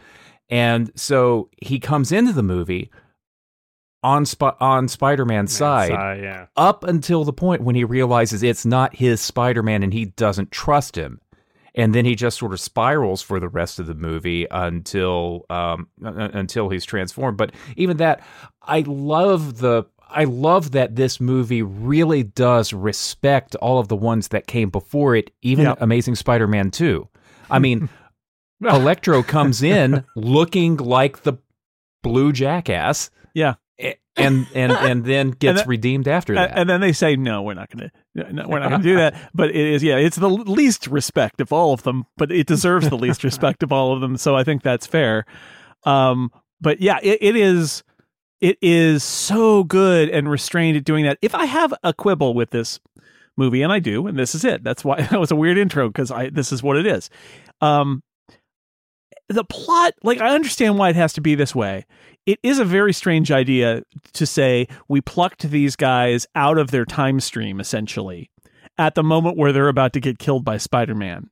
And 0.51 0.91
so 0.95 1.49
he 1.63 1.79
comes 1.79 2.13
into 2.13 2.33
the 2.33 2.43
movie 2.43 2.91
on 4.03 4.27
Sp- 4.27 4.59
on 4.61 4.89
Spider-Man's 4.89 5.55
side 5.57 5.93
Uh, 5.93 6.21
yeah. 6.21 6.47
up 6.57 6.85
until 6.85 7.25
the 7.25 7.33
point 7.33 7.63
when 7.63 7.75
he 7.77 7.85
realizes 7.85 8.43
it's 8.43 8.67
not 8.67 8.97
his 8.97 9.21
Spider-Man 9.21 9.83
and 9.83 9.93
he 9.95 10.07
doesn't 10.07 10.51
trust 10.51 10.97
him. 10.97 11.21
And 11.75 11.95
then 11.95 12.05
he 12.05 12.15
just 12.15 12.39
sort 12.39 12.53
of 12.53 12.61
spirals 12.61 13.23
for 13.23 13.41
the 13.41 13.49
rest 13.49 13.79
of 13.79 13.87
the 13.87 13.95
movie 13.95 14.47
until 14.51 15.47
um, 15.49 15.89
until 16.03 16.69
he's 16.69 16.85
transformed. 16.85 17.39
But 17.39 17.53
even 17.77 17.97
that, 17.97 18.21
I 18.61 18.81
love 18.87 19.59
the 19.59 19.85
I 20.11 20.25
love 20.25 20.73
that 20.73 20.97
this 20.97 21.19
movie 21.21 21.63
really 21.63 22.23
does 22.23 22.75
respect 22.75 23.55
all 23.57 23.79
of 23.79 23.89
the 23.89 23.97
ones 23.97 24.29
that 24.29 24.47
came 24.47 24.69
before 24.69 25.17
it, 25.17 25.31
even 25.41 25.65
Yeah. 25.65 25.75
Amazing 25.81 26.17
Spider-Man 26.17 26.71
2. 26.71 27.09
I 27.51 27.59
mean, 27.59 27.89
Electro 28.63 29.23
comes 29.23 29.63
in 29.63 30.05
looking 30.15 30.77
like 30.77 31.23
the 31.23 31.35
blue 32.03 32.33
jackass. 32.33 33.09
Yeah. 33.33 33.55
And 34.15 34.47
and 34.55 34.73
and 34.73 35.05
then 35.07 35.31
gets 35.31 35.61
that- 35.61 35.67
redeemed 35.69 36.07
after 36.07 36.35
that. 36.35 36.53
And 36.59 36.69
then 36.69 36.83
they 36.83 36.93
say, 36.93 37.17
no, 37.17 37.41
we're 37.43 37.55
not 37.55 37.71
going 37.71 37.89
to, 37.89 37.97
we're 38.15 38.33
not 38.33 38.49
going 38.49 38.83
to 38.83 38.89
do 38.89 38.97
that. 38.97 39.31
But 39.35 39.51
it 39.51 39.57
is, 39.57 39.83
yeah, 39.83 39.97
it's 39.97 40.17
the 40.17 40.29
least 40.29 40.87
respect 40.87 41.41
of 41.41 41.53
all 41.53 41.73
of 41.73 41.83
them, 41.83 42.05
but 42.17 42.31
it 42.31 42.47
deserves 42.47 42.89
the 42.89 42.97
least 42.99 43.25
respect 43.25 43.63
of 43.63 43.73
all 43.73 43.93
of 43.93 44.01
them. 44.01 44.17
So 44.17 44.37
I 44.37 44.45
think 44.45 44.63
that's 44.63 44.87
fair. 44.87 45.25
Um, 45.85 46.31
but 46.61 46.81
yeah, 46.81 46.99
it, 47.03 47.19
it 47.21 47.37
is, 47.37 47.83
it 48.41 48.59
is 48.61 49.03
so 49.05 49.65
good 49.65 50.09
and 50.09 50.31
restrained 50.31 50.77
at 50.77 50.85
doing 50.85 51.05
that. 51.05 51.19
If 51.23 51.35
I 51.35 51.47
have 51.47 51.73
a 51.83 51.93
quibble 51.93 52.35
with 52.35 52.51
this 52.51 52.81
movie, 53.37 53.63
and 53.63 53.73
I 53.73 53.79
do, 53.79 54.07
and 54.07 54.19
this 54.19 54.35
is 54.35 54.45
it. 54.45 54.63
That's 54.63 54.85
why 54.85 55.03
that 55.11 55.19
was 55.21 55.31
a 55.31 55.37
weird 55.37 55.59
intro 55.59 55.89
because 55.89 56.11
I 56.11 56.31
this 56.31 56.53
is 56.53 56.63
what 56.63 56.77
it 56.77 56.87
is. 56.87 57.11
Um, 57.61 58.03
the 59.29 59.45
plot, 59.45 59.95
like 60.03 60.21
I 60.21 60.35
understand 60.35 60.79
why 60.79 60.91
it 60.91 60.97
has 60.97 61.13
to 61.15 61.21
be 61.21 61.35
this 61.35 61.55
way. 61.55 61.87
It 62.27 62.39
is 62.43 62.59
a 62.59 62.65
very 62.65 62.93
strange 62.93 63.33
idea 63.33 63.83
to 64.13 64.27
say 64.27 64.69
we 64.89 65.01
plucked 65.01 65.51
these 65.51 65.75
guys 65.77 66.27
out 66.35 66.59
of 66.59 66.71
their 66.71 66.85
time 66.85 67.21
stream 67.21 67.61
essentially 67.61 68.31
at 68.79 68.95
the 68.95 69.03
moment 69.03 69.37
where 69.37 69.53
they're 69.53 69.69
about 69.69 69.93
to 69.95 70.01
get 70.01 70.19
killed 70.19 70.45
by 70.45 70.57
Spider-Man. 70.57 71.29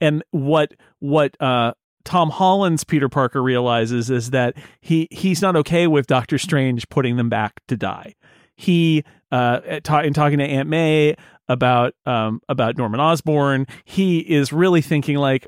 And 0.00 0.22
what 0.30 0.72
what 0.98 1.40
uh 1.40 1.72
Tom 2.04 2.28
Holland's 2.28 2.84
Peter 2.84 3.08
Parker 3.08 3.42
realizes 3.42 4.10
is 4.10 4.30
that 4.30 4.54
he 4.80 5.08
he's 5.10 5.40
not 5.40 5.56
okay 5.56 5.86
with 5.86 6.06
Doctor 6.06 6.36
Strange 6.36 6.88
putting 6.90 7.16
them 7.16 7.30
back 7.30 7.60
to 7.68 7.76
die. 7.76 8.14
He 8.56 9.04
uh 9.32 9.60
in 9.66 10.12
talking 10.12 10.38
to 10.38 10.44
Aunt 10.44 10.68
May 10.68 11.16
about 11.48 11.94
um 12.04 12.40
about 12.48 12.76
Norman 12.76 13.00
Osborn, 13.00 13.66
he 13.84 14.18
is 14.18 14.52
really 14.52 14.82
thinking 14.82 15.16
like 15.16 15.46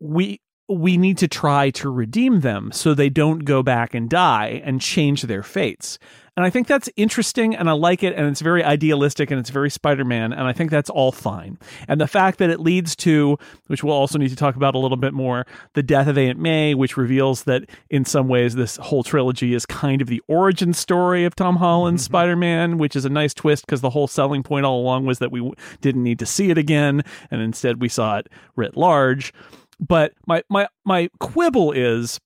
we 0.00 0.40
we 0.68 0.96
need 0.96 1.18
to 1.18 1.28
try 1.28 1.70
to 1.70 1.88
redeem 1.88 2.40
them 2.40 2.72
so 2.72 2.92
they 2.92 3.08
don't 3.08 3.40
go 3.40 3.62
back 3.62 3.94
and 3.94 4.10
die 4.10 4.60
and 4.64 4.80
change 4.80 5.22
their 5.22 5.42
fates. 5.42 5.98
And 6.36 6.44
I 6.44 6.50
think 6.50 6.66
that's 6.66 6.90
interesting 6.96 7.54
and 7.54 7.70
I 7.70 7.72
like 7.72 8.02
it 8.02 8.14
and 8.14 8.26
it's 8.26 8.42
very 8.42 8.62
idealistic 8.62 9.30
and 9.30 9.40
it's 9.40 9.48
very 9.48 9.70
Spider-Man 9.70 10.34
and 10.34 10.42
I 10.42 10.52
think 10.52 10.70
that's 10.70 10.90
all 10.90 11.10
fine. 11.10 11.58
And 11.88 11.98
the 11.98 12.06
fact 12.06 12.38
that 12.40 12.50
it 12.50 12.60
leads 12.60 12.94
to, 12.96 13.38
which 13.68 13.82
we'll 13.82 13.94
also 13.94 14.18
need 14.18 14.28
to 14.28 14.36
talk 14.36 14.54
about 14.54 14.74
a 14.74 14.78
little 14.78 14.98
bit 14.98 15.14
more, 15.14 15.46
the 15.72 15.82
death 15.82 16.08
of 16.08 16.18
Aunt 16.18 16.38
May, 16.38 16.74
which 16.74 16.98
reveals 16.98 17.44
that 17.44 17.62
in 17.88 18.04
some 18.04 18.28
ways 18.28 18.54
this 18.54 18.76
whole 18.76 19.02
trilogy 19.02 19.54
is 19.54 19.64
kind 19.64 20.02
of 20.02 20.08
the 20.08 20.20
origin 20.26 20.74
story 20.74 21.24
of 21.24 21.34
Tom 21.34 21.56
Holland's 21.56 22.02
Mm-hmm. 22.02 22.12
Spider-Man, 22.12 22.78
which 22.78 22.96
is 22.96 23.06
a 23.06 23.08
nice 23.10 23.32
twist 23.32 23.64
because 23.64 23.80
the 23.80 23.90
whole 23.90 24.06
selling 24.06 24.42
point 24.42 24.66
all 24.66 24.80
along 24.80 25.06
was 25.06 25.20
that 25.20 25.32
we 25.32 25.40
w- 25.40 25.54
didn't 25.80 26.02
need 26.02 26.18
to 26.18 26.26
see 26.26 26.50
it 26.50 26.58
again 26.58 27.02
and 27.30 27.40
instead 27.40 27.80
we 27.80 27.88
saw 27.88 28.18
it 28.18 28.28
writ 28.56 28.76
large. 28.76 29.32
But 29.78 30.12
my 30.26 30.42
my 30.48 30.68
my 30.84 31.10
quibble 31.18 31.72
is 31.72 32.20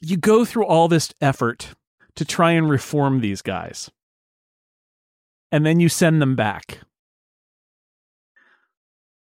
you 0.00 0.16
go 0.16 0.44
through 0.44 0.66
all 0.66 0.88
this 0.88 1.12
effort 1.20 1.74
to 2.16 2.24
try 2.24 2.52
and 2.52 2.68
reform 2.68 3.20
these 3.20 3.42
guys. 3.42 3.90
And 5.50 5.66
then 5.66 5.80
you 5.80 5.88
send 5.88 6.22
them 6.22 6.34
back. 6.34 6.78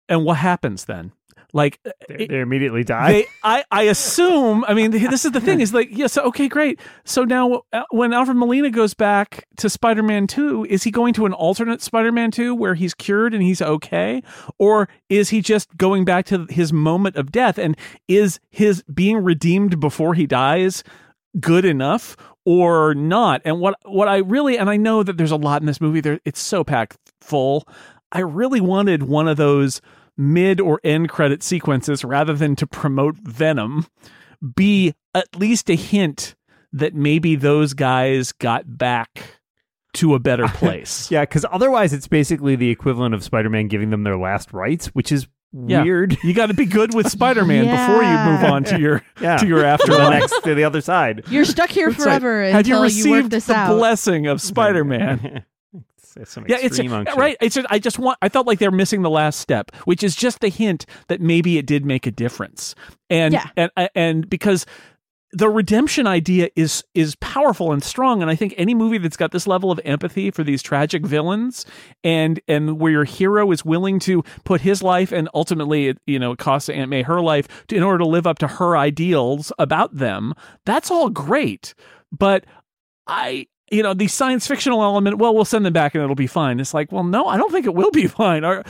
And 0.09 0.25
what 0.25 0.37
happens 0.37 0.85
then? 0.85 1.11
Like 1.53 1.79
They, 2.09 2.15
it- 2.15 2.29
they 2.29 2.39
immediately 2.41 2.83
die. 2.83 3.11
they, 3.11 3.25
I, 3.43 3.63
I 3.71 3.83
assume. 3.83 4.65
I 4.67 4.73
mean, 4.73 4.91
this 4.91 5.23
is 5.25 5.31
the 5.31 5.39
thing. 5.41 5.61
Is 5.61 5.73
like, 5.73 5.87
yes, 5.91 6.17
okay, 6.17 6.47
great. 6.47 6.79
So 7.05 7.23
now, 7.23 7.61
uh, 7.71 7.83
when 7.91 8.11
Alfred 8.13 8.35
Molina 8.37 8.69
goes 8.69 8.93
back 8.93 9.47
to 9.57 9.69
Spider-Man 9.69 10.27
Two, 10.27 10.65
is 10.69 10.83
he 10.83 10.91
going 10.91 11.13
to 11.13 11.25
an 11.25 11.33
alternate 11.33 11.81
Spider-Man 11.81 12.31
Two 12.31 12.53
where 12.53 12.75
he's 12.75 12.93
cured 12.93 13.33
and 13.33 13.41
he's 13.41 13.61
okay, 13.61 14.21
or 14.59 14.89
is 15.09 15.29
he 15.29 15.41
just 15.41 15.75
going 15.77 16.03
back 16.05 16.25
to 16.27 16.45
his 16.49 16.73
moment 16.73 17.15
of 17.15 17.31
death? 17.31 17.57
And 17.57 17.77
is 18.07 18.39
his 18.49 18.83
being 18.93 19.17
redeemed 19.17 19.79
before 19.79 20.13
he 20.15 20.27
dies 20.27 20.83
good 21.39 21.63
enough 21.65 22.17
or 22.45 22.93
not? 22.93 23.41
And 23.45 23.59
what 23.61 23.75
what 23.85 24.07
I 24.09 24.17
really 24.17 24.57
and 24.57 24.69
I 24.69 24.75
know 24.77 25.01
that 25.01 25.17
there's 25.17 25.31
a 25.31 25.37
lot 25.37 25.61
in 25.61 25.65
this 25.65 25.79
movie. 25.79 26.01
There, 26.01 26.19
it's 26.25 26.41
so 26.41 26.63
packed 26.65 26.97
full. 27.21 27.67
I 28.11 28.19
really 28.19 28.61
wanted 28.61 29.03
one 29.03 29.27
of 29.27 29.37
those 29.37 29.81
mid 30.17 30.59
or 30.59 30.79
end 30.83 31.09
credit 31.09 31.43
sequences 31.43 32.03
rather 32.03 32.33
than 32.33 32.55
to 32.55 32.65
promote 32.67 33.15
Venom 33.17 33.85
be 34.55 34.93
at 35.13 35.35
least 35.35 35.69
a 35.69 35.75
hint 35.75 36.35
that 36.73 36.93
maybe 36.93 37.35
those 37.35 37.73
guys 37.73 38.31
got 38.33 38.77
back 38.77 39.39
to 39.93 40.13
a 40.15 40.19
better 40.19 40.47
place. 40.53 41.09
yeah, 41.09 41.21
because 41.21 41.45
otherwise 41.51 41.93
it's 41.93 42.07
basically 42.07 42.55
the 42.55 42.69
equivalent 42.69 43.15
of 43.15 43.23
Spider-Man 43.23 43.67
giving 43.67 43.89
them 43.89 44.03
their 44.03 44.17
last 44.17 44.53
rites, 44.53 44.87
which 44.87 45.11
is 45.11 45.27
Yeah. 45.53 45.81
weird. 45.83 46.17
You 46.23 46.33
got 46.33 46.47
to 46.47 46.53
be 46.53 46.65
good 46.65 46.93
with 46.93 47.09
Spider-Man 47.11 47.65
before 47.65 48.03
you 48.03 48.17
move 48.31 48.43
on 48.51 48.63
to 48.65 48.79
your 48.81 49.03
Yeah, 49.21 49.37
to 49.37 49.47
your 49.47 49.61
to 49.61 49.85
the 49.87 50.09
next 50.09 50.39
to 50.43 50.53
the 50.53 50.63
other 50.65 50.81
side. 50.81 51.23
You're 51.29 51.45
stuck 51.45 51.69
here 51.69 51.89
It's 51.89 51.97
like, 51.97 52.05
forever 52.05 52.43
Had 52.43 52.67
you 52.67 52.75
until 52.75 52.79
you, 52.79 52.83
received 52.83 53.23
work 53.23 53.31
this 53.31 53.45
the 53.45 53.55
out. 53.55 53.75
blessing 53.75 54.27
of 54.27 54.41
Spider-Man? 54.41 55.19
It's- 55.25 55.43
it's 56.19 56.31
some 56.31 56.45
yeah, 56.47 56.55
it's 56.57 56.65
extreme 56.79 56.93
unction. 56.93 57.17
right. 57.19 57.37
It's 57.41 57.55
just, 57.55 57.67
I 57.69 57.79
just 57.79 57.99
want. 57.99 58.17
I 58.21 58.29
felt 58.29 58.47
like 58.47 58.59
they're 58.59 58.71
missing 58.71 59.01
the 59.01 59.09
last 59.09 59.39
step, 59.39 59.75
which 59.85 60.03
is 60.03 60.15
just 60.15 60.39
the 60.39 60.49
hint 60.49 60.85
that 61.07 61.21
maybe 61.21 61.57
it 61.57 61.65
did 61.65 61.85
make 61.85 62.05
a 62.07 62.11
difference. 62.11 62.75
And 63.09 63.33
Yeah. 63.33 63.49
and 63.55 63.71
uh, 63.77 63.87
and 63.95 64.29
because 64.29 64.65
the 65.33 65.49
redemption 65.49 66.07
idea 66.07 66.49
is 66.55 66.85
is 66.93 67.15
powerful 67.17 67.73
and 67.73 67.83
strong, 67.83 68.21
and 68.21 68.31
I 68.31 68.35
think 68.35 68.53
any 68.57 68.73
movie 68.73 68.97
that's 68.97 69.17
got 69.17 69.31
this 69.33 69.45
level 69.45 69.71
of 69.71 69.79
empathy 69.83 70.31
for 70.31 70.41
these 70.41 70.63
tragic 70.63 71.05
villains, 71.05 71.65
and 72.03 72.39
and 72.47 72.79
where 72.79 72.93
your 72.93 73.03
hero 73.03 73.51
is 73.51 73.65
willing 73.65 73.99
to 73.99 74.23
put 74.45 74.61
his 74.61 74.81
life 74.81 75.11
and 75.11 75.27
ultimately 75.33 75.87
it, 75.89 75.97
you 76.07 76.17
know 76.17 76.31
it 76.31 76.39
costs 76.39 76.69
Aunt 76.69 76.89
May 76.89 77.01
her 77.01 77.19
life 77.21 77.67
to, 77.67 77.75
in 77.75 77.83
order 77.83 77.99
to 77.99 78.07
live 78.07 78.25
up 78.25 78.39
to 78.39 78.47
her 78.47 78.77
ideals 78.77 79.51
about 79.59 79.95
them, 79.97 80.33
that's 80.65 80.89
all 80.89 81.09
great. 81.09 81.73
But 82.09 82.45
I 83.05 83.47
you 83.71 83.83
know 83.83 83.93
the 83.93 84.07
science 84.07 84.47
fictional 84.47 84.81
element 84.81 85.17
well 85.17 85.33
we'll 85.33 85.45
send 85.45 85.65
them 85.65 85.73
back 85.73 85.93
and 85.95 86.03
it'll 86.03 86.15
be 86.15 86.27
fine 86.27 86.59
it's 86.59 86.73
like 86.73 86.91
well 86.91 87.03
no 87.03 87.25
i 87.27 87.37
don't 87.37 87.51
think 87.51 87.65
it 87.65 87.73
will 87.75 87.91
be 87.91 88.07
fine 88.21 88.43
are 88.43 88.63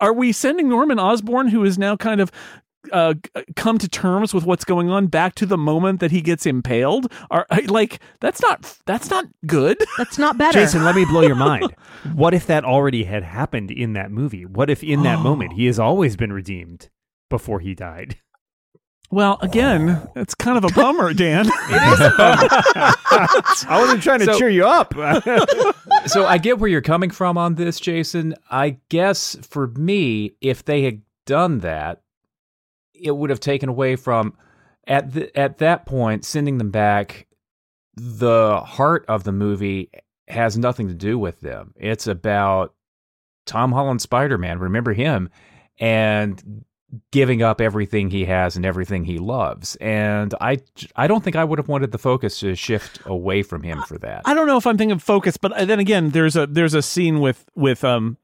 are 0.00 0.12
we 0.12 0.32
sending 0.32 0.68
norman 0.68 0.98
osborn 0.98 1.48
who 1.48 1.64
is 1.64 1.78
now 1.78 1.96
kind 1.96 2.20
of 2.20 2.30
uh, 2.92 3.12
come 3.56 3.76
to 3.76 3.88
terms 3.88 4.32
with 4.32 4.44
what's 4.44 4.64
going 4.64 4.88
on 4.88 5.06
back 5.06 5.34
to 5.34 5.44
the 5.44 5.58
moment 5.58 6.00
that 6.00 6.10
he 6.10 6.22
gets 6.22 6.46
impaled 6.46 7.12
are 7.30 7.46
like 7.66 8.00
that's 8.20 8.40
not 8.40 8.78
that's 8.86 9.10
not 9.10 9.26
good 9.46 9.76
That's 9.98 10.18
not 10.18 10.38
better. 10.38 10.58
Jason, 10.60 10.82
let 10.84 10.94
me 10.96 11.04
blow 11.04 11.20
your 11.20 11.34
mind. 11.34 11.74
What 12.14 12.32
if 12.32 12.46
that 12.46 12.64
already 12.64 13.04
had 13.04 13.22
happened 13.22 13.70
in 13.70 13.92
that 13.92 14.10
movie? 14.10 14.46
What 14.46 14.70
if 14.70 14.82
in 14.82 15.02
that 15.02 15.18
moment 15.18 15.52
he 15.52 15.66
has 15.66 15.78
always 15.78 16.16
been 16.16 16.32
redeemed 16.32 16.88
before 17.28 17.60
he 17.60 17.74
died? 17.74 18.16
Well 19.10 19.38
again 19.42 20.08
it's 20.16 20.34
kind 20.34 20.56
of 20.56 20.64
a 20.64 20.74
bummer 20.74 21.12
dan 21.12 21.46
I 23.12 23.78
wasn't 23.80 24.02
trying 24.02 24.20
to 24.20 24.26
So- 24.26 24.38
cheer 24.38 24.48
you 24.48 24.66
up. 24.66 24.94
so 26.06 26.26
I 26.26 26.38
get 26.38 26.58
where 26.58 26.70
you're 26.70 26.80
coming 26.80 27.10
from 27.10 27.36
on 27.36 27.54
this, 27.56 27.78
Jason. 27.80 28.34
I 28.50 28.78
guess 28.88 29.36
for 29.42 29.66
me, 29.68 30.32
if 30.40 30.64
they 30.64 30.82
had 30.82 31.02
done 31.26 31.58
that, 31.60 32.02
it 32.94 33.10
would 33.16 33.30
have 33.30 33.40
taken 33.40 33.68
away 33.68 33.96
from 33.96 34.34
at 34.86 35.12
the, 35.12 35.36
at 35.38 35.58
that 35.58 35.86
point 35.86 36.24
sending 36.24 36.58
them 36.58 36.70
back. 36.70 37.26
The 37.96 38.60
heart 38.60 39.04
of 39.08 39.24
the 39.24 39.32
movie 39.32 39.90
has 40.28 40.56
nothing 40.56 40.88
to 40.88 40.94
do 40.94 41.18
with 41.18 41.40
them. 41.40 41.74
It's 41.76 42.06
about 42.06 42.74
Tom 43.46 43.72
Holland 43.72 44.00
Spider 44.00 44.38
Man. 44.38 44.58
Remember 44.58 44.92
him 44.92 45.28
and 45.78 46.64
giving 47.12 47.42
up 47.42 47.60
everything 47.60 48.10
he 48.10 48.24
has 48.24 48.56
and 48.56 48.66
everything 48.66 49.04
he 49.04 49.18
loves. 49.18 49.76
And 49.76 50.34
I 50.40 50.58
I 50.96 51.06
don't 51.06 51.22
think 51.22 51.36
I 51.36 51.44
would 51.44 51.58
have 51.58 51.68
wanted 51.68 51.92
the 51.92 51.98
focus 51.98 52.40
to 52.40 52.54
shift 52.54 53.00
away 53.06 53.42
from 53.42 53.62
him 53.62 53.82
for 53.82 53.98
that. 53.98 54.22
I 54.24 54.34
don't 54.34 54.46
know 54.46 54.56
if 54.56 54.66
I'm 54.66 54.76
thinking 54.78 54.92
of 54.96 55.02
focus, 55.02 55.36
but 55.36 55.52
then 55.66 55.78
again, 55.80 56.10
there's 56.10 56.36
a 56.36 56.46
there's 56.46 56.74
a 56.74 56.82
scene 56.82 57.20
with 57.20 57.44
with 57.54 57.84
um 57.84 58.16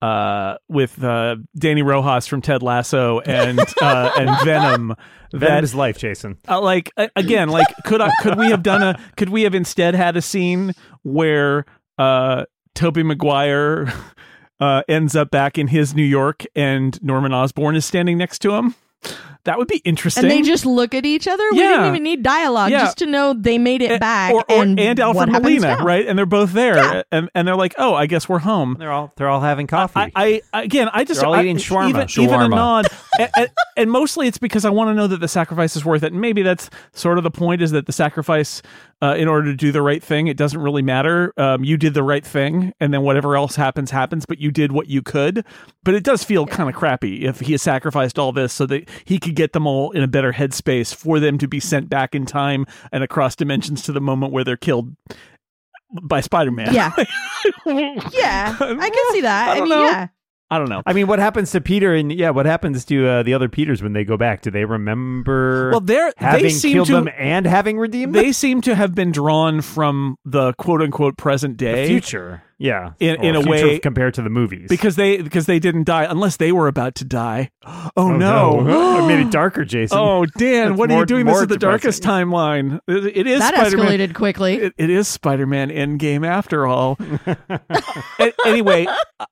uh 0.00 0.56
with 0.68 1.02
uh 1.04 1.36
Danny 1.56 1.82
Rojas 1.82 2.26
from 2.26 2.42
Ted 2.42 2.62
Lasso 2.62 3.20
and 3.20 3.60
uh 3.80 4.10
and 4.18 4.30
Venom 4.44 4.96
Venom 5.32 5.40
that 5.40 5.62
is 5.64 5.74
life, 5.74 5.96
Jason. 5.98 6.38
uh, 6.48 6.60
like 6.60 6.90
again 7.14 7.48
like 7.48 7.68
could 7.84 8.00
I 8.00 8.10
could 8.20 8.36
we 8.36 8.50
have 8.50 8.62
done 8.64 8.82
a 8.82 8.98
could 9.16 9.28
we 9.28 9.42
have 9.42 9.54
instead 9.54 9.94
had 9.94 10.16
a 10.16 10.22
scene 10.22 10.72
where 11.02 11.66
uh 11.98 12.46
Tobey 12.74 13.04
Maguire 13.04 13.92
uh 14.62 14.82
ends 14.88 15.16
up 15.16 15.30
back 15.30 15.58
in 15.58 15.66
his 15.68 15.92
New 15.94 16.04
York 16.04 16.44
and 16.54 17.02
Norman 17.02 17.32
Osborn 17.32 17.74
is 17.74 17.84
standing 17.84 18.16
next 18.16 18.38
to 18.40 18.54
him? 18.54 18.74
That 19.44 19.58
would 19.58 19.66
be 19.68 19.78
interesting. 19.78 20.24
and 20.24 20.30
they 20.30 20.42
just 20.42 20.64
look 20.64 20.94
at 20.94 21.04
each 21.04 21.26
other. 21.26 21.42
We 21.50 21.58
didn't 21.58 21.86
even 21.86 22.02
need 22.04 22.22
dialogue 22.22 22.70
Yeah. 22.70 22.80
just 22.84 22.98
to 22.98 23.06
know 23.06 23.34
they 23.34 23.58
made 23.58 23.82
it 23.82 23.90
Eh, 23.90 23.98
back. 23.98 24.32
or, 24.32 24.44
or 24.48 24.62
and, 24.62 24.78
and 24.78 25.00
Alfred 25.00 25.16
what 25.16 25.28
happens 25.30 25.44
Molina, 25.62 25.78
now. 25.78 25.84
right? 25.84 26.06
And 26.06 26.16
they're 26.16 26.26
both 26.26 26.52
there, 26.52 26.76
Yeah. 26.76 27.02
and 27.10 27.28
and 27.34 27.48
they're 27.48 27.56
like, 27.56 27.74
"Oh, 27.76 27.92
I 27.94 28.06
guess 28.06 28.28
we're 28.28 28.38
home." 28.38 28.76
They're 28.78 28.92
all 28.92 29.12
they're 29.16 29.28
all 29.28 29.40
having 29.40 29.66
coffee. 29.66 29.98
I, 30.14 30.42
I 30.52 30.62
again, 30.62 30.88
I 30.92 31.02
just 31.04 31.20
They're 31.20 31.26
all 31.28 31.34
I- 31.34 31.40
eating 31.42 31.56
shawarma. 31.56 31.88
Even, 31.88 32.08
even 32.24 32.40
a 32.40 32.48
nod, 32.48 32.86
and, 33.18 33.30
and, 33.36 33.48
and 33.76 33.90
mostly 33.90 34.28
it's 34.28 34.38
because 34.38 34.64
I 34.64 34.70
want 34.70 34.90
to 34.90 34.94
know 34.94 35.08
that 35.08 35.18
the 35.20 35.28
sacrifice 35.28 35.74
is 35.74 35.84
worth 35.84 36.04
it. 36.04 36.12
And 36.12 36.20
maybe 36.20 36.42
that's 36.42 36.70
sort 36.92 37.18
of 37.18 37.24
the 37.24 37.30
point: 37.30 37.62
is 37.62 37.72
that 37.72 37.86
the 37.86 37.92
sacrifice, 37.92 38.62
uh, 39.02 39.16
in 39.18 39.26
order 39.26 39.50
to 39.50 39.56
do 39.56 39.72
the 39.72 39.82
right 39.82 40.02
thing, 40.02 40.28
it 40.28 40.36
doesn't 40.36 40.60
really 40.60 40.82
matter. 40.82 41.32
Um, 41.36 41.64
you 41.64 41.76
did 41.76 41.94
the 41.94 42.04
right 42.04 42.24
thing, 42.24 42.72
and 42.78 42.94
then 42.94 43.02
whatever 43.02 43.34
else 43.36 43.56
happens, 43.56 43.90
happens. 43.90 44.24
But 44.24 44.38
you 44.38 44.52
did 44.52 44.70
what 44.70 44.86
you 44.86 45.02
could. 45.02 45.44
But 45.82 45.94
it 45.94 46.04
does 46.04 46.22
feel 46.22 46.46
kind 46.46 46.68
of 46.68 46.76
crappy 46.76 47.24
if 47.26 47.40
he 47.40 47.52
has 47.52 47.62
sacrificed 47.62 48.20
all 48.20 48.30
this 48.30 48.52
so 48.52 48.66
that 48.66 48.88
he 49.04 49.18
could 49.18 49.31
get 49.32 49.52
them 49.52 49.66
all 49.66 49.90
in 49.92 50.02
a 50.02 50.08
better 50.08 50.32
headspace 50.32 50.94
for 50.94 51.18
them 51.20 51.38
to 51.38 51.48
be 51.48 51.58
sent 51.60 51.88
back 51.88 52.14
in 52.14 52.26
time 52.26 52.66
and 52.92 53.02
across 53.02 53.34
dimensions 53.36 53.82
to 53.82 53.92
the 53.92 54.00
moment 54.00 54.32
where 54.32 54.44
they're 54.44 54.56
killed 54.56 54.94
by 56.02 56.20
Spider-Man. 56.20 56.72
Yeah. 56.74 56.92
Yeah, 57.66 58.56
I 58.60 58.90
can 58.90 59.12
see 59.14 59.20
that. 59.22 59.48
I 59.48 59.52
I, 59.52 59.58
don't 59.58 59.68
mean, 59.68 59.78
know. 59.78 59.84
yeah. 59.86 60.08
I 60.50 60.58
don't 60.58 60.68
know. 60.68 60.82
I 60.84 60.92
mean, 60.92 61.06
what 61.06 61.18
happens 61.18 61.50
to 61.52 61.60
Peter 61.62 61.94
and 61.94 62.12
yeah, 62.12 62.30
what 62.30 62.44
happens 62.46 62.84
to 62.84 63.08
uh, 63.08 63.22
the 63.22 63.32
other 63.34 63.48
Peters 63.48 63.82
when 63.82 63.94
they 63.94 64.04
go 64.04 64.16
back? 64.18 64.42
Do 64.42 64.50
they 64.50 64.64
remember 64.66 65.70
Well, 65.70 65.80
they're 65.80 66.12
having 66.18 66.42
they 66.44 66.50
seem 66.50 66.74
killed 66.74 66.86
to 66.88 66.92
them 66.94 67.08
and 67.16 67.46
having 67.46 67.78
redeemed 67.78 68.14
them? 68.14 68.22
they 68.22 68.32
seem 68.32 68.60
to 68.62 68.74
have 68.74 68.94
been 68.94 69.12
drawn 69.12 69.60
from 69.62 70.16
the 70.26 70.52
quote 70.54 70.82
unquote 70.82 71.16
present 71.16 71.56
The 71.58 71.64
day. 71.64 71.86
future, 71.88 72.42
yeah, 72.62 72.92
In- 73.00 73.22
in 73.24 73.34
a 73.36 73.40
way- 73.40 73.78
compared 73.78 74.14
to 74.14 74.22
the 74.22 74.30
movies. 74.30 74.66
because 74.68 74.96
they 74.96 75.20
because 75.20 75.46
they 75.46 75.58
didn't 75.58 75.84
die 75.84 76.04
unless 76.04 76.36
they 76.36 76.52
were 76.52 76.68
about 76.68 76.94
to 76.96 77.04
die. 77.04 77.50
Oh, 77.64 77.90
oh 77.96 78.16
no. 78.16 78.60
I 79.02 79.06
made 79.06 79.20
it 79.26 79.30
darker, 79.30 79.64
Jason. 79.64 79.98
Oh 79.98 80.24
Dan, 80.26 80.68
That's 80.70 80.78
what 80.78 80.90
are 80.90 80.98
you 81.00 81.06
doing? 81.06 81.26
This 81.26 81.32
more 81.34 81.42
is 81.42 81.48
the 81.48 81.58
darkest 81.58 82.02
timeline. 82.02 82.80
It, 82.88 83.16
it 83.16 83.26
is 83.26 83.40
that 83.40 83.54
Spider-Man. 83.54 83.86
escalated 83.86 84.14
quickly. 84.14 84.54
It, 84.54 84.74
it 84.78 84.90
is 84.90 85.08
Spider-Man 85.08 85.70
Endgame 85.70 86.26
after 86.26 86.66
all. 86.66 86.98
Anyway, 88.44 88.86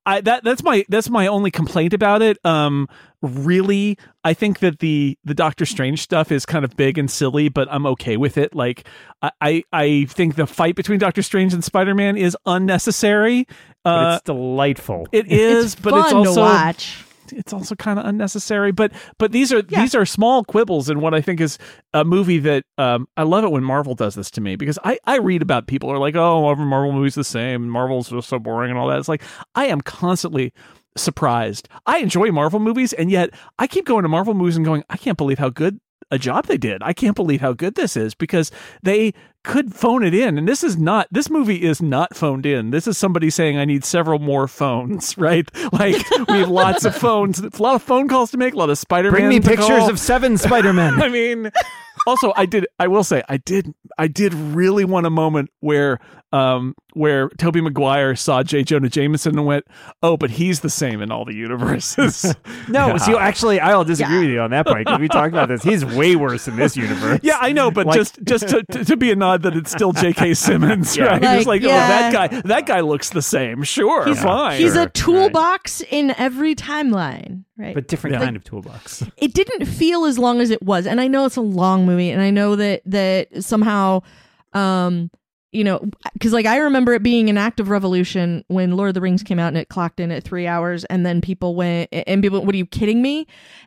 I 0.06 0.20
that 0.22 0.44
that's 0.44 0.62
my 0.62 0.84
that's 0.88 1.10
my 1.10 1.26
only 1.26 1.50
complaint 1.50 1.92
about 1.94 2.22
it. 2.22 2.38
Um, 2.44 2.88
really, 3.22 3.98
I 4.24 4.32
think 4.34 4.60
that 4.60 4.78
the 4.78 5.16
the 5.24 5.34
Doctor 5.34 5.66
Strange 5.66 6.00
stuff 6.02 6.32
is 6.32 6.46
kind 6.46 6.64
of 6.64 6.76
big 6.76 6.98
and 6.98 7.10
silly, 7.10 7.48
but 7.48 7.68
I'm 7.70 7.86
okay 7.86 8.16
with 8.16 8.36
it. 8.38 8.54
Like, 8.54 8.86
I 9.22 9.30
I, 9.40 9.64
I 9.72 10.04
think 10.08 10.36
the 10.36 10.46
fight 10.46 10.74
between 10.76 10.98
Doctor 10.98 11.22
Strange 11.22 11.52
and 11.54 11.62
Spider-Man 11.64 12.16
is 12.16 12.36
unnecessary. 12.46 13.46
but 13.84 13.90
Uh, 13.90 14.14
it's 14.16 14.24
delightful. 14.24 15.08
it 15.12 15.26
is, 15.26 15.72
it's 15.72 15.74
but 15.82 15.90
fun 15.90 16.00
it's 16.04 16.12
also 16.12 16.34
to 16.34 16.40
watch. 16.40 17.04
it's 17.32 17.52
also 17.52 17.74
kind 17.76 17.96
of 17.98 18.04
unnecessary 18.06 18.72
but 18.72 18.90
but 19.16 19.30
these 19.32 19.52
are 19.52 19.62
Yeah. 19.68 19.80
these 19.82 19.94
are 19.94 20.04
small 20.04 20.42
quibbles 20.44 20.90
in 20.90 21.00
what 21.00 21.14
i 21.14 21.20
think 21.20 21.40
is 21.40 21.58
a 21.94 22.04
movie 22.04 22.38
that 22.40 22.64
um 22.76 23.06
i 23.16 23.22
love 23.22 23.44
it 23.44 23.52
when 23.52 23.62
marvel 23.62 23.94
does 23.94 24.16
this 24.16 24.32
to 24.32 24.40
me 24.40 24.56
because 24.56 24.80
i 24.84 24.98
i 25.06 25.16
read 25.18 25.40
about 25.40 25.68
people 25.68 25.88
who 25.88 25.94
are 25.94 25.98
like 26.00 26.16
oh 26.16 26.50
every 26.50 26.64
marvel 26.66 26.90
movie's 26.90 27.14
the 27.14 27.22
same 27.22 27.68
marvel's 27.68 28.10
just 28.10 28.28
so 28.28 28.40
boring 28.40 28.70
and 28.70 28.78
all 28.80 28.88
that 28.88 28.98
it's 28.98 29.08
like 29.08 29.22
i 29.54 29.66
am 29.66 29.80
constantly 29.80 30.52
surprised. 30.96 31.68
I 31.86 31.98
enjoy 31.98 32.30
marvel 32.30 32.60
movies 32.60 32.92
and 32.92 33.10
yet 33.10 33.30
i 33.58 33.66
keep 33.66 33.86
going 33.86 34.02
to 34.02 34.08
marvel 34.08 34.34
movies 34.34 34.56
and 34.56 34.64
going 34.64 34.82
i 34.90 34.96
can't 34.96 35.16
believe 35.16 35.38
how 35.38 35.48
good 35.48 35.80
a 36.10 36.18
job 36.18 36.46
they 36.46 36.56
did. 36.56 36.82
I 36.82 36.92
can't 36.92 37.16
believe 37.16 37.40
how 37.40 37.52
good 37.52 37.74
this 37.74 37.96
is 37.96 38.14
because 38.14 38.50
they 38.82 39.14
could 39.42 39.74
phone 39.74 40.02
it 40.02 40.12
in 40.14 40.36
and 40.36 40.46
this 40.46 40.62
is 40.62 40.76
not 40.76 41.06
this 41.10 41.30
movie 41.30 41.62
is 41.62 41.80
not 41.80 42.14
phoned 42.14 42.44
in 42.44 42.70
this 42.70 42.86
is 42.86 42.98
somebody 42.98 43.30
saying 43.30 43.56
i 43.56 43.64
need 43.64 43.84
several 43.84 44.18
more 44.18 44.46
phones 44.46 45.16
right 45.18 45.48
like 45.72 45.96
we 46.28 46.38
have 46.40 46.48
lots 46.50 46.84
of 46.84 46.94
phones 46.94 47.38
a 47.40 47.50
lot 47.62 47.74
of 47.74 47.82
phone 47.82 48.06
calls 48.06 48.30
to 48.30 48.36
make 48.36 48.52
a 48.52 48.56
lot 48.56 48.68
of 48.68 48.76
spider-man 48.76 49.12
Bring 49.20 49.28
me 49.30 49.40
to 49.40 49.48
pictures 49.48 49.66
call. 49.66 49.90
of 49.90 49.98
seven 49.98 50.36
Spider-Men. 50.36 51.00
i 51.02 51.08
mean 51.08 51.50
also 52.06 52.32
i 52.36 52.44
did 52.44 52.66
i 52.78 52.86
will 52.86 53.04
say 53.04 53.22
i 53.30 53.38
did 53.38 53.72
i 53.98 54.06
did 54.06 54.34
really 54.34 54.84
want 54.84 55.06
a 55.06 55.10
moment 55.10 55.48
where 55.60 55.98
um 56.32 56.74
where 56.94 57.28
tobey 57.30 57.60
maguire 57.60 58.14
saw 58.14 58.42
j 58.42 58.62
jonah 58.62 58.88
jameson 58.88 59.36
and 59.36 59.46
went 59.46 59.64
oh 60.02 60.16
but 60.16 60.30
he's 60.30 60.60
the 60.60 60.70
same 60.70 61.00
in 61.02 61.10
all 61.10 61.24
the 61.24 61.34
universes 61.34 62.34
no, 62.68 62.96
see, 62.98 63.16
actually, 63.16 63.58
I'll 63.60 63.84
disagree 63.84 64.14
Yeah. 64.14 64.20
with 64.20 64.30
you 64.30 64.40
on 64.40 64.50
that 64.50 64.66
point 64.66 64.86
because 64.86 65.00
we 65.00 65.08
talked 65.08 65.32
about 65.32 65.48
this. 65.48 65.62
He's 65.62 65.84
way 65.84 66.14
worse 66.16 66.46
in 66.46 66.56
this 66.56 66.76
universe. 66.76 67.20
Yeah, 67.22 67.38
I 67.40 67.52
know, 67.52 67.70
but 67.70 67.86
Like- 67.86 67.96
just 67.96 68.22
just 68.22 68.48
to, 68.48 68.62
to, 68.72 68.84
to 68.84 68.96
be 68.96 69.10
a 69.10 69.16
nod 69.30 69.42
that 69.42 69.56
it's 69.56 69.70
still 69.70 69.92
J.K. 69.92 70.34
Simmons, 70.34 70.96
Yeah. 70.96 71.04
right? 71.04 71.22
Like, 71.22 71.38
it's 71.38 71.46
like, 71.46 71.62
yeah. 71.62 71.68
oh, 71.68 71.88
that 71.88 72.12
guy, 72.12 72.40
that 72.42 72.66
guy 72.66 72.80
looks 72.80 73.10
the 73.10 73.22
same. 73.22 73.62
Sure, 73.62 74.04
He's- 74.06 74.22
fine. 74.22 74.60
He's 74.60 74.74
Sure, 74.74 74.82
a 74.82 74.88
toolbox 74.90 75.82
in 75.90 76.14
every 76.18 76.54
timeline, 76.54 77.44
right? 77.56 77.74
but 77.74 77.88
different 77.88 78.14
Yeah. 78.14 78.24
kind 78.24 78.36
of 78.36 78.44
toolbox. 78.44 79.04
it 79.16 79.34
didn't 79.34 79.66
feel 79.66 80.04
as 80.04 80.18
long 80.18 80.40
as 80.40 80.50
it 80.50 80.62
was 80.62 80.86
and 80.86 81.00
i 81.00 81.06
know 81.06 81.24
it's 81.24 81.36
a 81.36 81.40
long 81.40 81.86
movie 81.86 82.10
and 82.10 82.20
i 82.22 82.30
know 82.30 82.56
that 82.56 82.82
that 82.84 83.28
somehow 83.42 84.00
um 84.52 85.10
you 85.52 85.62
know 85.64 85.80
because 86.14 86.32
like 86.32 86.46
i 86.46 86.56
remember 86.58 86.92
it 86.94 87.02
being 87.02 87.28
an 87.30 87.38
act 87.38 87.60
of 87.60 87.68
revolution 87.68 88.44
when 88.48 88.76
lord 88.76 88.88
of 88.88 88.94
the 88.94 89.00
rings 89.00 89.22
came 89.22 89.38
out 89.38 89.48
and 89.48 89.56
it 89.58 89.68
clocked 89.68 90.00
in 90.00 90.10
at 90.10 90.22
three 90.24 90.46
hours 90.46 90.84
and 90.86 91.04
then 91.06 91.20
people 91.20 91.54
went 91.54 91.88
and 91.92 92.22
people 92.22 92.44
what 92.44 92.54
are 92.54 92.58
you 92.58 92.66
kidding 92.66 93.00
me 93.02 93.26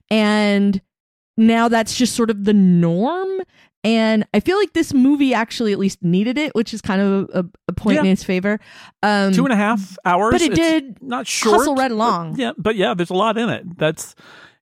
and 0.09 0.81
now 1.37 1.67
that's 1.67 1.95
just 1.95 2.15
sort 2.15 2.29
of 2.29 2.43
the 2.45 2.53
norm 2.53 3.29
and 3.83 4.25
i 4.33 4.39
feel 4.39 4.57
like 4.57 4.73
this 4.73 4.93
movie 4.93 5.33
actually 5.33 5.71
at 5.73 5.79
least 5.79 6.01
needed 6.03 6.37
it 6.37 6.53
which 6.55 6.73
is 6.73 6.81
kind 6.81 7.01
of 7.01 7.29
a, 7.33 7.45
a 7.67 7.73
point 7.73 7.99
in 7.99 8.05
its 8.05 8.23
favor 8.23 8.59
um 9.01 9.31
two 9.33 9.43
and 9.43 9.53
a 9.53 9.57
half 9.57 9.97
hours, 10.05 10.31
but 10.31 10.41
it 10.41 10.51
It's 10.51 10.59
did 10.59 11.01
not 11.03 11.27
short. 11.27 11.57
hustle 11.57 11.75
right 11.75 11.89
but- 11.89 11.95
along. 11.95 12.39
yeah, 12.39 12.51
but 12.57 12.75
yeah, 12.75 12.93
there's 12.93 13.09
a 13.09 13.13
lot 13.15 13.37
in 13.37 13.49
it. 13.49 13.77
That's 13.77 14.15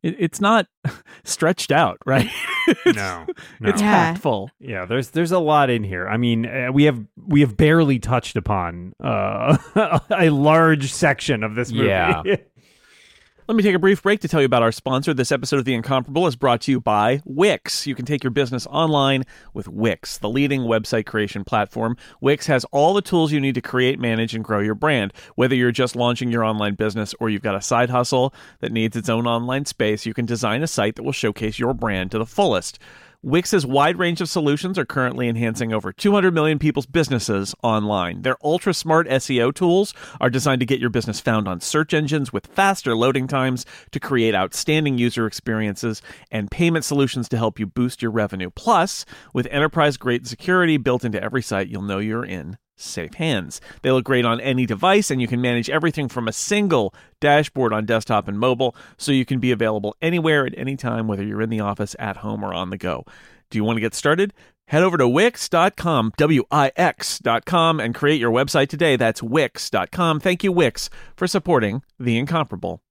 it, 0.03 0.15
it's 0.17 0.41
not 0.41 0.65
stretched 1.23 1.71
out, 1.71 1.97
right? 2.07 2.27
it's, 2.67 2.95
No, 2.97 3.25
no. 3.59 3.69
it's 3.69 3.81
Yeah. 3.81 3.91
packed 3.91 4.21
full. 4.21 4.49
Yeah, 4.59 4.85
there's 4.85 5.09
there's 5.11 5.31
a 5.31 5.37
lot 5.39 5.69
in 5.69 5.83
here. 5.83 6.07
I 6.07 6.17
mean, 6.17 6.45
uh, 6.47 6.71
we 6.73 6.85
have 6.85 7.05
we 7.27 7.41
have 7.41 7.55
barely 7.55 7.99
touched 7.99 8.35
upon 8.35 8.93
uh, 9.03 9.57
a 10.09 10.29
large 10.31 10.91
section 10.91 11.43
of 11.43 11.53
this 11.53 11.71
movie. 11.71 11.89
Yeah. 11.89 12.23
Let 13.47 13.55
me 13.55 13.63
take 13.63 13.75
a 13.75 13.79
brief 13.79 14.03
break 14.03 14.19
to 14.19 14.27
tell 14.27 14.39
you 14.39 14.45
about 14.45 14.61
our 14.61 14.71
sponsor. 14.71 15.15
This 15.15 15.31
episode 15.31 15.57
of 15.57 15.65
The 15.65 15.73
Incomparable 15.73 16.27
is 16.27 16.35
brought 16.35 16.61
to 16.61 16.71
you 16.71 16.79
by 16.79 17.23
Wix. 17.25 17.87
You 17.87 17.95
can 17.95 18.05
take 18.05 18.23
your 18.23 18.29
business 18.29 18.67
online 18.67 19.23
with 19.51 19.67
Wix, 19.67 20.19
the 20.19 20.29
leading 20.29 20.61
website 20.61 21.07
creation 21.07 21.43
platform. 21.43 21.97
Wix 22.21 22.45
has 22.45 22.65
all 22.65 22.93
the 22.93 23.01
tools 23.01 23.31
you 23.31 23.41
need 23.41 23.55
to 23.55 23.61
create, 23.61 23.99
manage, 23.99 24.35
and 24.35 24.43
grow 24.43 24.59
your 24.59 24.75
brand. 24.75 25.11
Whether 25.35 25.55
you're 25.55 25.71
just 25.71 25.95
launching 25.95 26.31
your 26.31 26.43
online 26.43 26.75
business 26.75 27.15
or 27.19 27.31
you've 27.31 27.41
got 27.41 27.55
a 27.55 27.61
side 27.61 27.89
hustle 27.89 28.31
that 28.59 28.71
needs 28.71 28.95
its 28.95 29.09
own 29.09 29.25
online 29.25 29.65
space, 29.65 30.05
you 30.05 30.13
can 30.13 30.27
design 30.27 30.61
a 30.61 30.67
site 30.67 30.95
that 30.95 31.03
will 31.03 31.11
showcase 31.11 31.57
your 31.57 31.73
brand 31.73 32.11
to 32.11 32.19
the 32.19 32.27
fullest. 32.27 32.77
Wix's 33.23 33.67
wide 33.67 33.99
range 33.99 34.19
of 34.19 34.29
solutions 34.29 34.79
are 34.79 34.85
currently 34.85 35.27
enhancing 35.27 35.71
over 35.71 35.93
200 35.93 36.33
million 36.33 36.57
people's 36.57 36.87
businesses 36.87 37.53
online. 37.61 38.23
Their 38.23 38.35
ultra 38.43 38.73
smart 38.73 39.07
SEO 39.07 39.53
tools 39.53 39.93
are 40.19 40.31
designed 40.31 40.59
to 40.61 40.65
get 40.65 40.79
your 40.79 40.89
business 40.89 41.19
found 41.19 41.47
on 41.47 41.61
search 41.61 41.93
engines 41.93 42.33
with 42.33 42.47
faster 42.47 42.95
loading 42.95 43.27
times 43.27 43.63
to 43.91 43.99
create 43.99 44.33
outstanding 44.33 44.97
user 44.97 45.27
experiences 45.27 46.01
and 46.31 46.49
payment 46.49 46.83
solutions 46.83 47.29
to 47.29 47.37
help 47.37 47.59
you 47.59 47.67
boost 47.67 48.01
your 48.01 48.09
revenue. 48.09 48.49
Plus, 48.49 49.05
with 49.35 49.45
enterprise 49.51 49.97
grade 49.97 50.25
security 50.25 50.77
built 50.77 51.05
into 51.05 51.21
every 51.21 51.43
site, 51.43 51.67
you'll 51.67 51.83
know 51.83 51.99
you're 51.99 52.25
in 52.25 52.57
safe 52.81 53.13
hands. 53.15 53.61
They 53.81 53.91
look 53.91 54.05
great 54.05 54.25
on 54.25 54.39
any 54.41 54.65
device, 54.65 55.11
and 55.11 55.21
you 55.21 55.27
can 55.27 55.41
manage 55.41 55.69
everything 55.69 56.09
from 56.09 56.27
a 56.27 56.33
single 56.33 56.93
dashboard 57.19 57.73
on 57.73 57.85
desktop 57.85 58.27
and 58.27 58.39
mobile, 58.39 58.75
so 58.97 59.11
you 59.11 59.25
can 59.25 59.39
be 59.39 59.51
available 59.51 59.95
anywhere 60.01 60.45
at 60.45 60.57
any 60.57 60.75
time, 60.75 61.07
whether 61.07 61.23
you're 61.23 61.41
in 61.41 61.49
the 61.49 61.59
office, 61.59 61.95
at 61.99 62.17
home, 62.17 62.43
or 62.43 62.53
on 62.53 62.69
the 62.69 62.77
go. 62.77 63.05
Do 63.49 63.57
you 63.57 63.63
want 63.63 63.77
to 63.77 63.81
get 63.81 63.93
started? 63.93 64.33
Head 64.67 64.83
over 64.83 64.97
to 64.97 65.07
Wix.com, 65.07 66.13
W 66.17 66.43
I 66.49 66.71
X.com, 66.77 67.79
and 67.79 67.93
create 67.93 68.21
your 68.21 68.31
website 68.31 68.69
today. 68.69 68.95
That's 68.95 69.21
Wix.com. 69.21 70.21
Thank 70.21 70.43
you, 70.43 70.51
Wix, 70.51 70.89
for 71.15 71.27
supporting 71.27 71.83
The 71.99 72.17
Incomparable. 72.17 72.81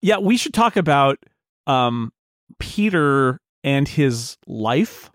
Yeah, 0.00 0.18
we 0.18 0.36
should 0.36 0.54
talk 0.54 0.76
about 0.76 1.18
um, 1.66 2.12
Peter 2.58 3.40
and 3.64 3.88
his 3.88 4.36
life. 4.46 5.10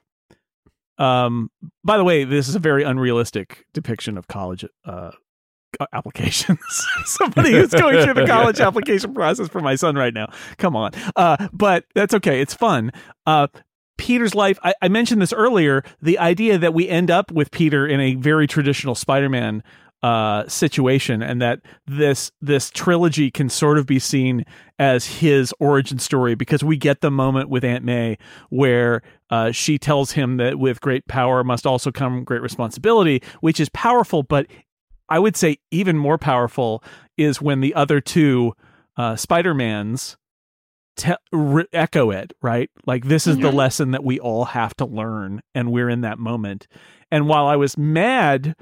Um, 0.98 1.52
by 1.84 1.98
the 1.98 2.04
way, 2.04 2.24
this 2.24 2.48
is 2.48 2.56
a 2.56 2.60
very 2.60 2.84
unrealistic 2.84 3.66
depiction 3.74 4.18
of 4.18 4.28
college 4.28 4.66
uh, 4.86 5.12
applications. 5.94 6.60
Somebody 7.06 7.52
who's 7.52 7.72
going 7.72 8.04
through 8.04 8.16
the 8.16 8.26
college 8.28 8.60
application 8.60 9.14
process 9.14 9.48
for 9.48 9.62
my 9.62 9.76
son 9.76 9.96
right 9.96 10.14
now. 10.14 10.32
Come 10.58 10.76
on. 10.76 10.92
Uh, 11.16 11.48
but 11.54 11.86
that's 11.94 12.14
okay. 12.16 12.42
It's 12.42 12.54
fun. 12.54 12.92
Uh, 13.26 13.48
Peter's 13.98 14.36
life, 14.36 14.60
I, 14.64 14.74
I 14.82 14.88
mentioned 14.90 15.22
this 15.22 15.34
earlier, 15.34 15.84
the 16.02 16.20
idea 16.20 16.58
that 16.58 16.74
we 16.74 16.88
end 16.88 17.10
up 17.10 17.32
with 17.32 17.52
Peter 17.52 17.88
in 17.88 18.00
a 18.00 18.16
very 18.16 18.48
traditional 18.48 18.96
Spider-Man 18.96 19.64
uh 20.04 20.48
situation 20.48 21.24
and 21.24 21.42
that 21.42 21.60
this 21.88 22.32
this 22.40 22.70
trilogy 22.70 23.32
can 23.32 23.50
sort 23.50 23.80
of 23.80 23.88
be 23.88 23.98
seen 23.98 24.46
as 24.78 25.08
his 25.08 25.52
origin 25.60 25.98
story 25.98 26.36
because 26.36 26.64
we 26.64 26.78
get 26.78 27.02
the 27.02 27.10
moment 27.10 27.50
with 27.50 27.64
Aunt 27.64 27.84
May 27.84 28.18
where 28.50 29.02
uh 29.32 29.52
she 29.52 29.80
tells 29.80 30.12
him 30.12 30.38
that 30.38 30.60
with 30.60 30.82
great 30.82 31.08
power 31.08 31.44
must 31.44 31.66
also 31.66 31.92
come 31.92 32.24
great 32.24 32.44
responsibility 32.44 33.24
which 33.42 33.60
is 33.60 33.70
powerful 33.70 34.22
but 34.22 34.46
I 35.10 35.18
would 35.18 35.36
say 35.36 35.58
even 35.72 35.98
more 35.98 36.20
powerful 36.20 36.84
is 37.18 37.42
when 37.42 37.62
the 37.62 37.74
other 37.74 38.00
two 38.00 38.54
uh 38.98 39.16
Spider-Mans 39.16 40.16
te- 40.96 41.14
re- 41.32 41.66
echo 41.74 42.12
it, 42.12 42.34
right? 42.42 42.70
Like 42.86 43.06
this 43.06 43.26
is 43.28 43.38
the 43.38 43.50
Mhm. 43.52 43.54
lesson 43.56 43.92
that 43.92 44.04
we 44.04 44.20
all 44.20 44.46
have 44.46 44.76
to 44.78 44.86
learn, 44.86 45.42
and 45.56 45.72
we're 45.72 45.90
in 45.90 46.02
that 46.02 46.18
moment. 46.20 46.68
And 47.12 47.28
while 47.28 47.46
I 47.48 47.56
was 47.56 47.78
mad 47.78 48.56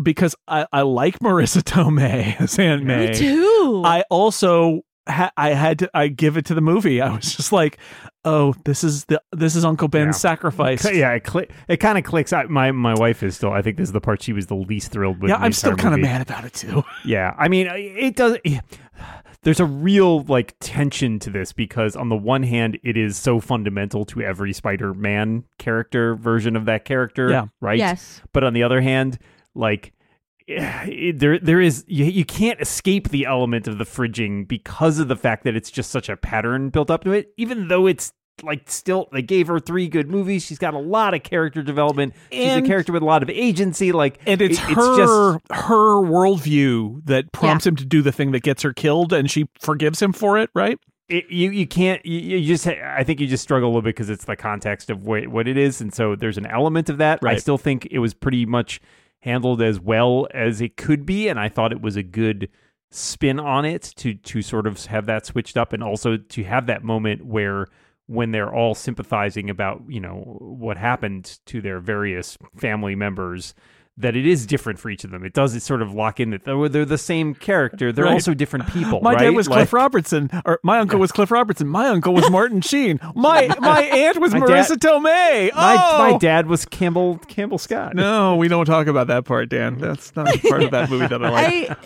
because 0.00 0.34
I, 0.46 0.66
I 0.72 0.82
like 0.82 1.18
Marisa 1.18 1.62
Tomei 1.62 2.40
as 2.40 2.58
Aunt 2.58 2.84
May, 2.84 3.08
Me 3.08 3.14
too. 3.14 3.82
I 3.84 4.04
also 4.10 4.82
ha- 5.08 5.32
I 5.36 5.50
had 5.54 5.80
to 5.80 5.90
I 5.94 6.08
give 6.08 6.36
it 6.36 6.46
to 6.46 6.54
the 6.54 6.60
movie. 6.60 7.00
I 7.00 7.14
was 7.14 7.34
just 7.34 7.52
like, 7.52 7.78
oh, 8.24 8.54
this 8.64 8.84
is 8.84 9.04
the 9.06 9.20
this 9.32 9.56
is 9.56 9.64
Uncle 9.64 9.88
Ben's 9.88 10.16
Yeah. 10.16 10.30
sacrifice. 10.30 10.84
Yeah, 10.90 11.12
it, 11.12 11.24
cli 11.24 11.48
it 11.68 11.78
kind 11.78 11.98
of 11.98 12.04
clicks. 12.04 12.32
I, 12.32 12.44
my 12.44 12.70
my 12.72 12.94
wife 12.94 13.22
is 13.22 13.36
still. 13.36 13.52
I 13.52 13.62
think 13.62 13.76
this 13.76 13.88
is 13.88 13.92
the 13.92 14.00
part 14.00 14.22
she 14.22 14.32
was 14.32 14.46
the 14.46 14.54
least 14.56 14.92
thrilled 14.92 15.20
with. 15.20 15.30
Yeah, 15.30 15.36
I'm 15.36 15.52
still 15.52 15.76
kind 15.76 15.94
of 15.94 16.00
mad 16.00 16.22
about 16.22 16.44
it 16.44 16.52
too. 16.54 16.84
Yeah, 17.04 17.34
I 17.36 17.48
mean, 17.48 17.68
uh, 17.68 17.74
it 17.76 18.16
does. 18.16 18.38
There's 19.44 19.58
a 19.58 19.64
real 19.64 20.22
like 20.24 20.54
tension 20.60 21.18
to 21.18 21.30
this 21.30 21.52
because 21.52 21.96
on 21.96 22.08
the 22.08 22.16
one 22.16 22.44
hand, 22.44 22.78
it 22.84 22.96
is 22.96 23.16
so 23.16 23.40
fundamental 23.40 24.04
to 24.06 24.22
every 24.22 24.52
Spider-Man 24.52 25.42
character 25.58 26.14
version 26.14 26.54
of 26.54 26.66
that 26.66 26.84
character, 26.84 27.28
Yeah. 27.28 27.46
right? 27.60 27.76
yes. 27.78 28.20
But 28.32 28.44
on 28.44 28.52
the 28.52 28.62
other 28.62 28.80
hand, 28.80 29.18
like 29.54 29.92
eh, 30.48 30.86
it- 30.88 31.18
there 31.18 31.38
there 31.38 31.60
is 31.60 31.84
you, 31.86 32.04
you 32.06 32.24
can't 32.24 32.60
escape 32.60 33.08
the 33.10 33.24
element 33.26 33.68
of 33.68 33.78
the 33.78 33.84
fridging 33.84 34.46
because 34.46 34.98
of 34.98 35.08
the 35.08 35.16
fact 35.16 35.44
that 35.44 35.54
it's 35.56 35.70
just 35.70 35.90
such 35.90 36.08
a 36.08 36.16
pattern 36.16 36.70
built 36.70 36.90
up 36.90 37.04
to 37.04 37.12
it. 37.12 37.32
Even 37.36 37.68
though 37.68 37.86
it's 37.86 38.12
like 38.42 38.68
still 38.68 39.08
they 39.12 39.20
gave 39.20 39.46
her 39.46 39.60
three 39.60 39.86
good 39.88 40.08
movies 40.10 40.42
she's 40.42 40.58
got 40.58 40.72
a 40.72 40.78
lot 40.78 41.12
of 41.14 41.22
character 41.22 41.62
development. 41.62 42.14
She's 42.32 42.56
a 42.56 42.62
character 42.62 42.90
with 42.92 43.02
a 43.02 43.06
lot 43.06 43.22
of 43.22 43.28
agency 43.28 43.92
like 43.92 44.18
And 44.26 44.40
it's 44.40 44.58
it- 44.58 44.74
her 44.74 45.32
her 45.52 46.02
worldview 46.02 47.04
that 47.06 47.30
prompts 47.32 47.66
him 47.66 47.76
to 47.76 47.84
do 47.84 48.02
the 48.02 48.12
thing 48.12 48.32
that 48.32 48.42
gets 48.42 48.62
her 48.62 48.72
killed, 48.72 49.12
and 49.12 49.30
she 49.30 49.48
forgives 49.60 50.00
him 50.00 50.12
for 50.12 50.38
it, 50.38 50.50
right? 50.54 50.78
it, 51.08 51.28
you 51.30 51.50
you 51.50 51.66
can't 51.66 52.04
you, 52.06 52.38
you 52.38 52.46
just 52.46 52.66
I 52.66 53.04
think 53.04 53.20
you 53.20 53.26
just 53.26 53.42
struggle 53.42 53.68
a 53.68 53.70
little 53.70 53.82
bit 53.82 53.90
because 53.96 54.08
it's 54.08 54.24
the 54.24 54.34
context 54.36 54.88
of 54.88 55.04
what 55.04 55.28
what 55.28 55.46
it 55.46 55.58
is, 55.58 55.80
and 55.82 55.92
so 55.92 56.16
there's 56.16 56.38
an 56.38 56.46
element 56.46 56.88
of 56.88 56.98
that. 56.98 57.18
I 57.22 57.36
still 57.36 57.58
think 57.58 57.86
it 57.90 57.98
was 57.98 58.14
pretty 58.14 58.46
much 58.46 58.80
handled 59.22 59.62
as 59.62 59.80
well 59.80 60.28
as 60.34 60.60
it 60.60 60.76
could 60.76 61.06
be, 61.06 61.28
and 61.28 61.40
I 61.40 61.48
thought 61.48 61.72
it 61.72 61.80
was 61.80 61.96
a 61.96 62.02
good 62.02 62.48
spin 62.90 63.40
on 63.40 63.64
it 63.64 63.82
to 63.96 64.14
to 64.14 64.42
sort 64.42 64.66
of 64.66 64.84
have 64.86 65.06
that 65.06 65.26
switched 65.26 65.56
up, 65.56 65.72
and 65.72 65.82
also 65.82 66.16
to 66.16 66.44
have 66.44 66.66
that 66.66 66.84
moment 66.84 67.24
where 67.24 67.66
when 68.06 68.32
they're 68.32 68.52
all 68.52 68.74
sympathizing 68.74 69.48
about 69.48 69.82
you 69.88 70.00
know 70.00 70.36
what 70.40 70.76
happened 70.76 71.38
to 71.46 71.60
their 71.60 71.80
various 71.80 72.36
family 72.56 72.94
members 72.94 73.54
that 73.98 74.16
it 74.16 74.26
is 74.26 74.46
different 74.46 74.78
for 74.78 74.88
each 74.88 75.04
of 75.04 75.10
them 75.10 75.22
it 75.24 75.34
does 75.34 75.54
it 75.54 75.60
sort 75.60 75.82
of 75.82 75.92
lock 75.92 76.18
in 76.18 76.30
that 76.30 76.44
they're, 76.44 76.68
they're 76.68 76.84
the 76.86 76.96
same 76.96 77.34
character 77.34 77.92
they're 77.92 78.06
Right. 78.06 78.14
also 78.14 78.32
different 78.32 78.66
people 78.68 79.00
My 79.02 79.14
dad 79.14 79.30
was 79.30 79.48
Like- 79.48 79.58
Cliff 79.58 79.72
Robertson, 79.74 80.30
or 80.46 80.58
my 80.64 80.78
uncle 80.78 80.98
was 80.98 81.12
Cliff 81.12 81.30
Robertson. 81.30 81.68
My 81.68 81.88
uncle 81.88 82.14
was 82.14 82.30
Martin 82.30 82.60
Sheen. 82.62 82.98
My 83.14 83.54
my 83.60 83.82
aunt 83.82 84.18
was 84.18 84.32
My 84.32 84.40
dad- 84.40 84.48
Marisa 84.48 84.76
Tomei. 84.76 85.50
Oh! 85.52 85.56
My, 85.56 86.12
my 86.12 86.18
dad 86.18 86.46
was 86.46 86.64
Campbell 86.64 87.18
Campbell 87.28 87.58
Scott. 87.58 87.94
No, 87.94 88.36
we 88.36 88.48
don't 88.48 88.64
talk 88.64 88.86
about 88.86 89.08
that 89.08 89.24
part, 89.26 89.48
Dan. 89.50 89.76
That's 89.78 90.16
not 90.16 90.26
part 90.48 90.62
of 90.62 90.70
that 90.70 90.88
movie 90.90 91.06
that 91.08 91.22
I 91.22 91.28
like. 91.30 91.70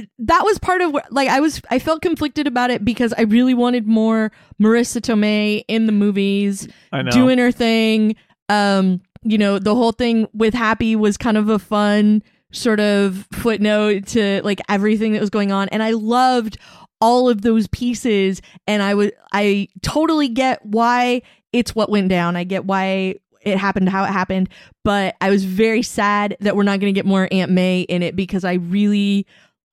I 0.00 0.04
that 0.20 0.42
was 0.44 0.58
part 0.60 0.80
of 0.80 0.92
what 0.92 1.10
like 1.12 1.28
I 1.28 1.40
was 1.40 1.60
I 1.70 1.78
felt 1.78 2.02
conflicted 2.02 2.46
about 2.46 2.70
it 2.70 2.84
because 2.84 3.12
I 3.18 3.22
really 3.22 3.54
wanted 3.54 3.86
more 3.86 4.30
Marisa 4.62 5.00
Tomei 5.00 5.64
in 5.66 5.86
the 5.86 5.92
movies 5.92 6.68
I 6.92 7.02
know. 7.02 7.10
doing 7.10 7.38
her 7.38 7.50
thing. 7.50 8.14
Um, 8.50 9.00
you 9.22 9.38
know, 9.38 9.58
the 9.58 9.74
whole 9.74 9.92
thing 9.92 10.26
with 10.32 10.54
Happy 10.54 10.96
was 10.96 11.16
kind 11.16 11.36
of 11.36 11.48
a 11.48 11.58
fun 11.58 12.22
sort 12.52 12.80
of 12.80 13.26
footnote 13.32 14.06
to 14.06 14.40
like 14.42 14.60
everything 14.68 15.12
that 15.12 15.20
was 15.20 15.28
going 15.30 15.52
on 15.52 15.68
and 15.68 15.82
I 15.82 15.90
loved 15.90 16.56
all 17.00 17.28
of 17.28 17.42
those 17.42 17.66
pieces 17.68 18.40
and 18.66 18.82
I 18.82 18.94
would 18.94 19.12
I 19.32 19.68
totally 19.82 20.28
get 20.28 20.64
why 20.64 21.20
it's 21.52 21.74
what 21.74 21.90
went 21.90 22.08
down. 22.08 22.36
I 22.36 22.44
get 22.44 22.64
why 22.64 23.16
it 23.42 23.58
happened 23.58 23.88
how 23.90 24.04
it 24.04 24.08
happened, 24.08 24.48
but 24.82 25.14
I 25.20 25.28
was 25.30 25.44
very 25.44 25.82
sad 25.82 26.36
that 26.40 26.56
we're 26.56 26.62
not 26.62 26.80
going 26.80 26.92
to 26.92 26.98
get 26.98 27.06
more 27.06 27.28
Aunt 27.30 27.50
May 27.50 27.82
in 27.82 28.02
it 28.02 28.16
because 28.16 28.44
I 28.44 28.54
really 28.54 29.26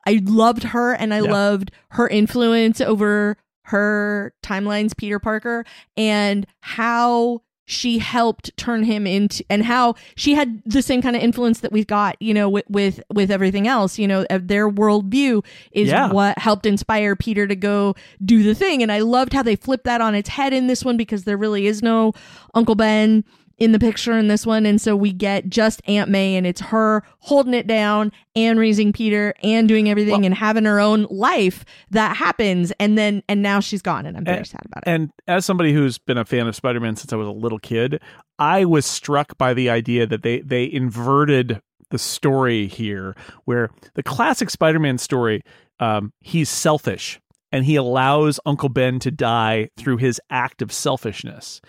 I 0.06 0.22
loved 0.24 0.64
her 0.64 0.94
and 0.94 1.14
I 1.14 1.22
Yeah. 1.22 1.32
loved 1.32 1.72
her 1.92 2.08
influence 2.10 2.82
over 2.82 3.38
her 3.64 4.34
timelines 4.44 4.96
Peter 4.96 5.18
Parker 5.18 5.66
and 5.98 6.46
how 6.60 7.42
she 7.66 7.98
helped 7.98 8.56
turn 8.58 8.84
him 8.84 9.08
into 9.08 9.44
and 9.50 9.64
how 9.64 9.96
she 10.16 10.36
had 10.36 10.62
the 10.66 10.82
same 10.82 11.02
kind 11.02 11.16
of 11.16 11.22
influence 11.22 11.62
that 11.62 11.72
we've 11.72 11.88
got 11.88 12.16
you 12.22 12.34
know 12.34 12.48
with 12.48 12.66
with, 12.70 13.00
with 13.14 13.32
everything 13.32 13.68
else 13.68 13.98
you 13.98 14.08
know 14.08 14.26
uh, 14.30 14.40
their 14.42 14.70
worldview 14.70 15.44
is 15.72 15.90
Yeah. 15.90 16.12
what 16.12 16.38
helped 16.38 16.66
inspire 16.68 17.16
peter 17.16 17.48
to 17.48 17.56
go 17.56 17.96
do 18.24 18.44
the 18.44 18.54
thing 18.54 18.84
and 18.84 18.92
i 18.92 19.00
loved 19.00 19.34
how 19.34 19.42
they 19.42 19.56
flipped 19.56 19.86
that 19.86 20.00
on 20.00 20.14
its 20.14 20.30
head 20.30 20.54
in 20.54 20.68
this 20.68 20.86
one 20.86 20.96
because 20.96 21.24
there 21.24 21.38
really 21.38 21.66
is 21.66 21.82
no 21.82 22.14
uncle 22.54 22.76
ben 22.76 23.24
in 23.58 23.72
the 23.72 23.80
picture 23.80 24.18
in 24.18 24.28
this 24.28 24.46
one. 24.46 24.66
And 24.66 24.80
so 24.82 24.96
we 24.96 25.14
get 25.14 25.50
just 25.50 25.82
aunt 25.88 26.10
may 26.10 26.36
and 26.36 26.46
it's 26.46 26.62
her 26.62 27.04
holding 27.20 27.54
it 27.54 27.68
down 27.68 28.12
and 28.36 28.60
raising 28.60 28.92
peter 28.92 29.34
and 29.44 29.68
doing 29.68 29.90
everything 29.90 30.12
Well- 30.12 30.26
and 30.26 30.36
having 30.36 30.66
her 30.66 30.80
own 30.80 31.08
life 31.10 31.64
that 31.92 32.18
happens. 32.18 32.72
And 32.80 32.98
then 32.98 33.24
and 33.30 33.42
now 33.42 33.60
she's 33.60 33.82
gone 33.82 34.06
and 34.06 34.18
i'm 34.18 34.26
very 34.26 34.38
And- 34.40 34.48
sad 34.48 34.62
about 34.66 34.84
it. 34.86 34.90
And 34.90 35.12
as 35.28 35.46
somebody 35.46 35.74
who's 35.74 35.98
been 35.98 36.18
a 36.18 36.26
fan 36.26 36.48
of 36.48 36.56
Spider-Man 36.56 36.96
since 36.96 37.14
I 37.14 37.16
was 37.16 37.28
a 37.28 37.32
little 37.32 37.60
kid, 37.60 38.02
I 38.40 38.66
was 38.66 38.86
struck 38.86 39.38
by 39.38 39.54
the 39.54 39.70
idea 39.70 40.06
that 40.08 40.22
they 40.24 40.42
they 40.42 40.70
inverted 40.72 41.62
the 41.92 42.00
story 42.00 42.68
here, 42.68 43.16
where 43.46 43.70
the 43.94 44.02
classic 44.04 44.50
Spider-Man 44.50 44.98
story, 44.98 45.42
um, 45.80 46.12
he's 46.20 46.50
selfish 46.50 47.20
and 47.52 47.64
he 47.64 47.76
allows 47.76 48.40
Uncle 48.46 48.70
Ben 48.70 48.98
to 49.00 49.12
die 49.12 49.70
through 49.78 49.98
his 49.98 50.20
act 50.30 50.62
of 50.64 50.74
selfishness. 50.74 51.62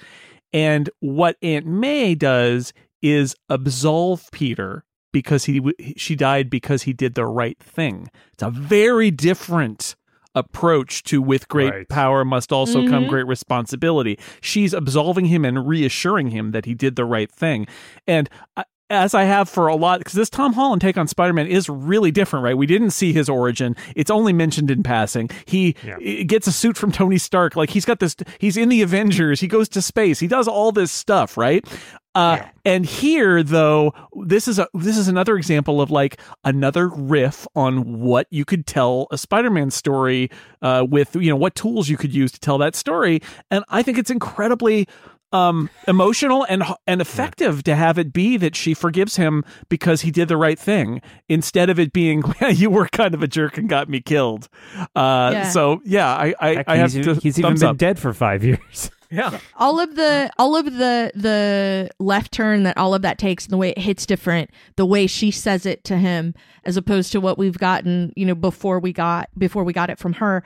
And 0.53 0.89
what 1.01 1.37
Aunt 1.43 1.67
May 1.67 2.15
does 2.15 2.73
is 3.03 3.35
absolve 3.49 4.29
Peter 4.33 4.85
because 5.13 5.45
he 5.45 5.63
she 5.97 6.15
died 6.17 6.51
because 6.51 6.83
he 6.83 6.93
did 6.93 7.15
the 7.15 7.27
right 7.27 7.59
thing. 7.59 8.09
It's 8.33 8.43
a 8.43 8.51
very 8.51 9.11
different 9.11 9.97
approach 10.35 11.03
to 11.05 11.23
with 11.23 11.49
great 11.49 11.71
Right. 11.73 11.89
power 11.89 12.23
must 12.25 12.53
also 12.53 12.83
come 12.87 13.05
Mhm. 13.07 13.09
great 13.09 13.27
responsibility. 13.27 14.19
She's 14.43 14.75
absolving 14.75 15.27
him 15.27 15.47
and 15.47 15.67
reassuring 15.67 16.29
him 16.29 16.51
that 16.51 16.67
he 16.67 16.75
did 16.75 16.97
the 16.97 17.07
right 17.07 17.31
thing. 17.33 17.67
And 18.07 18.29
I, 18.57 18.65
as 18.91 19.15
I 19.15 19.25
have 19.25 19.49
for 19.49 19.67
a 19.67 19.75
lot, 19.77 19.99
because 20.01 20.13
this 20.15 20.31
Tom 20.31 20.53
Holland 20.53 20.81
take 20.81 20.97
on 20.97 21.09
Spider 21.09 21.33
Man 21.33 21.47
is 21.47 21.69
really 21.69 22.11
different, 22.11 22.45
right? 22.45 22.57
We 22.57 22.67
didn't 22.67 22.91
see 22.91 23.13
his 23.13 23.29
origin. 23.29 23.75
It's 23.97 24.11
only 24.11 24.33
mentioned 24.33 24.71
in 24.71 24.83
passing. 24.83 25.29
He 25.47 25.75
Yeah. 25.85 25.99
gets 26.25 26.47
a 26.47 26.53
suit 26.53 26.77
from 26.77 26.93
Tony 26.93 27.19
Stark. 27.19 27.57
Like 27.57 27.71
he's 27.71 27.85
got 27.85 27.99
this, 27.99 28.15
he's 28.39 28.57
in 28.57 28.69
the 28.69 28.83
Avengers. 28.83 29.41
He 29.41 29.49
goes 29.49 29.69
to 29.71 29.83
space. 29.83 30.21
He 30.21 30.27
does 30.29 30.47
all 30.49 30.73
this 30.73 30.93
stuff, 30.93 31.37
right? 31.37 31.67
Uh, 32.15 32.39
And 32.65 32.87
here, 32.87 33.43
though, 33.43 33.93
this 34.25 34.49
is 34.49 34.59
a 34.59 34.67
this 34.73 34.97
is 34.97 35.07
another 35.07 35.37
example 35.37 35.83
of 35.83 35.91
like 35.91 36.19
another 36.45 36.89
riff 36.89 37.47
on 37.55 38.01
what 38.01 38.27
you 38.31 38.45
could 38.47 38.67
tell 38.67 39.07
a 39.11 39.19
Spider-Man 39.19 39.71
story 39.71 40.31
uh, 40.63 40.87
with, 40.89 41.15
you 41.15 41.29
know, 41.29 41.37
what 41.37 41.55
tools 41.55 41.89
you 41.91 41.97
could 41.99 42.15
use 42.15 42.33
to 42.33 42.41
tell 42.41 42.57
that 42.59 42.75
story. 42.75 43.21
And 43.51 43.65
I 43.69 43.83
think 43.83 43.99
it's 43.99 44.11
incredibly 44.11 44.89
um 45.33 45.69
emotional 45.89 46.45
and 46.49 46.63
and 46.87 47.01
effective 47.01 47.65
to 47.65 47.75
have 47.75 47.99
it 47.99 48.13
be 48.13 48.37
that 48.37 48.55
she 48.55 48.75
forgives 48.75 49.17
him 49.17 49.45
because 49.69 50.03
he 50.03 50.11
did 50.13 50.29
the 50.29 50.37
right 50.37 50.59
thing 50.59 51.01
instead 51.29 51.69
of 51.69 51.79
it 51.81 51.93
being 51.93 52.23
you 52.51 52.71
were 52.71 52.87
kind 52.89 53.13
of 53.15 53.23
a 53.23 53.27
jerk 53.27 53.59
and 53.59 53.69
got 53.69 53.89
me 53.89 54.01
killed 54.01 54.49
uh 54.95 55.31
Yeah. 55.33 55.49
so 55.51 55.81
yeah 55.85 56.15
i 56.15 56.35
i, 56.41 56.55
Heck, 56.55 56.69
I 56.69 56.77
have 56.77 56.93
he's, 56.93 57.05
to 57.05 57.15
he's 57.17 57.39
even 57.39 57.55
been 57.55 57.65
up. 57.71 57.77
dead 57.77 57.99
for 57.99 58.13
five 58.13 58.45
years. 58.51 58.91
Yeah. 59.11 59.39
All 59.57 59.81
of 59.81 59.95
the 59.95 60.31
all 60.39 60.57
of 60.57 60.65
the 60.65 61.13
the 61.15 61.91
left 61.99 62.33
turn 62.33 62.65
that 62.65 62.77
all 62.77 62.95
of 62.95 63.03
that 63.03 63.19
takes 63.19 63.45
and 63.45 63.53
the 63.53 63.57
way 63.57 63.71
it 63.71 63.79
hits 63.79 64.07
different 64.07 64.51
the 64.77 64.87
way 64.87 65.07
she 65.07 65.31
says 65.31 65.67
it 65.67 65.85
to 65.85 65.97
him 65.97 66.35
as 66.65 66.77
opposed 66.77 67.13
to 67.13 67.21
what 67.21 67.39
we've 67.39 67.59
gotten 67.59 68.13
you 68.17 68.27
know 68.27 68.35
before 68.35 68.79
we 68.79 68.93
got 68.93 69.29
before 69.39 69.65
we 69.65 69.73
got 69.73 69.91
it 69.91 69.99
from 69.99 70.15
her. 70.15 70.43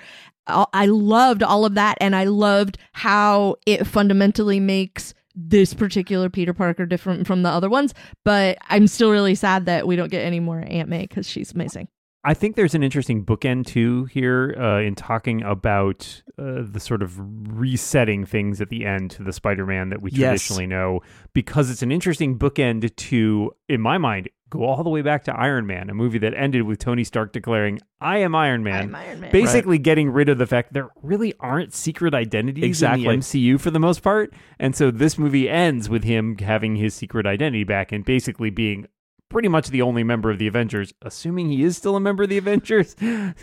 I 0.46 0.86
loved 0.86 1.44
all 1.44 1.64
of 1.64 1.74
that 1.74 1.96
and 2.00 2.16
I 2.16 2.24
loved 2.24 2.76
how 2.92 3.56
it 3.66 3.86
fundamentally 3.86 4.58
makes 4.58 5.14
this 5.36 5.74
particular 5.74 6.28
Peter 6.28 6.52
Parker 6.52 6.86
different 6.86 7.24
from 7.26 7.42
the 7.42 7.48
other 7.48 7.70
ones 7.70 7.94
but 8.24 8.58
I'm 8.68 8.88
still 8.88 9.12
really 9.12 9.36
sad 9.36 9.66
that 9.66 9.86
we 9.86 9.94
don't 9.94 10.10
get 10.10 10.24
any 10.24 10.40
more 10.40 10.64
Aunt 10.66 10.88
May 10.88 11.06
cuz 11.06 11.28
she's 11.28 11.52
amazing 11.52 11.86
I 12.22 12.34
think 12.34 12.54
there's 12.54 12.74
an 12.74 12.82
interesting 12.82 13.24
bookend 13.24 13.64
too 13.66 14.04
here 14.04 14.54
uh, 14.60 14.80
in 14.80 14.94
talking 14.94 15.42
about 15.42 16.22
uh, 16.38 16.62
the 16.70 16.78
sort 16.80 17.02
of 17.02 17.14
resetting 17.18 18.26
things 18.26 18.60
at 18.60 18.68
the 18.68 18.84
end 18.84 19.10
to 19.12 19.22
the 19.22 19.32
Spider-Man 19.32 19.88
that 19.88 20.02
we 20.02 20.10
Yes. 20.10 20.18
traditionally 20.46 20.66
know, 20.66 21.00
because 21.32 21.70
it's 21.70 21.82
an 21.82 21.90
interesting 21.90 22.38
bookend 22.38 22.94
to, 22.94 23.52
in 23.70 23.80
my 23.80 23.96
mind, 23.96 24.28
go 24.50 24.64
all 24.64 24.82
the 24.84 24.90
way 24.90 25.00
back 25.00 25.24
to 25.24 25.32
Iron 25.34 25.66
Man, 25.66 25.88
a 25.88 25.94
movie 25.94 26.18
that 26.18 26.34
ended 26.34 26.64
with 26.64 26.78
Tony 26.78 27.04
Stark 27.04 27.32
declaring, 27.32 27.78
"I 28.02 28.18
am 28.18 28.34
Iron 28.34 28.62
Man." 28.64 28.82
I'm 28.88 28.94
Iron 28.96 29.20
Man. 29.20 29.30
Basically, 29.32 29.78
getting 29.78 30.10
rid 30.10 30.28
of 30.28 30.36
the 30.36 30.46
fact 30.46 30.74
there 30.74 30.88
really 31.02 31.32
aren't 31.40 31.72
secret 31.72 32.12
identities 32.12 32.64
Exactly. 32.64 33.04
in 33.06 33.08
the 33.12 33.16
MCU 33.18 33.58
for 33.58 33.70
the 33.70 33.78
most 33.78 34.02
part, 34.02 34.34
and 34.58 34.76
so 34.76 34.90
this 34.90 35.16
movie 35.18 35.48
ends 35.48 35.88
with 35.88 36.04
him 36.04 36.36
having 36.36 36.76
his 36.76 36.92
secret 36.94 37.24
identity 37.26 37.64
back 37.64 37.92
and 37.92 38.04
basically 38.04 38.50
being 38.50 38.86
pretty 39.30 39.48
much 39.48 39.68
the 39.70 39.80
only 39.80 40.04
member 40.04 40.30
of 40.30 40.38
the 40.38 40.46
Avengers, 40.46 40.92
assuming 41.00 41.48
he 41.48 41.62
is 41.62 41.76
still 41.76 41.96
a 41.96 42.00
member 42.00 42.24
of 42.24 42.28
the 42.28 42.36
Avengers, 42.36 42.92
to 42.94 43.34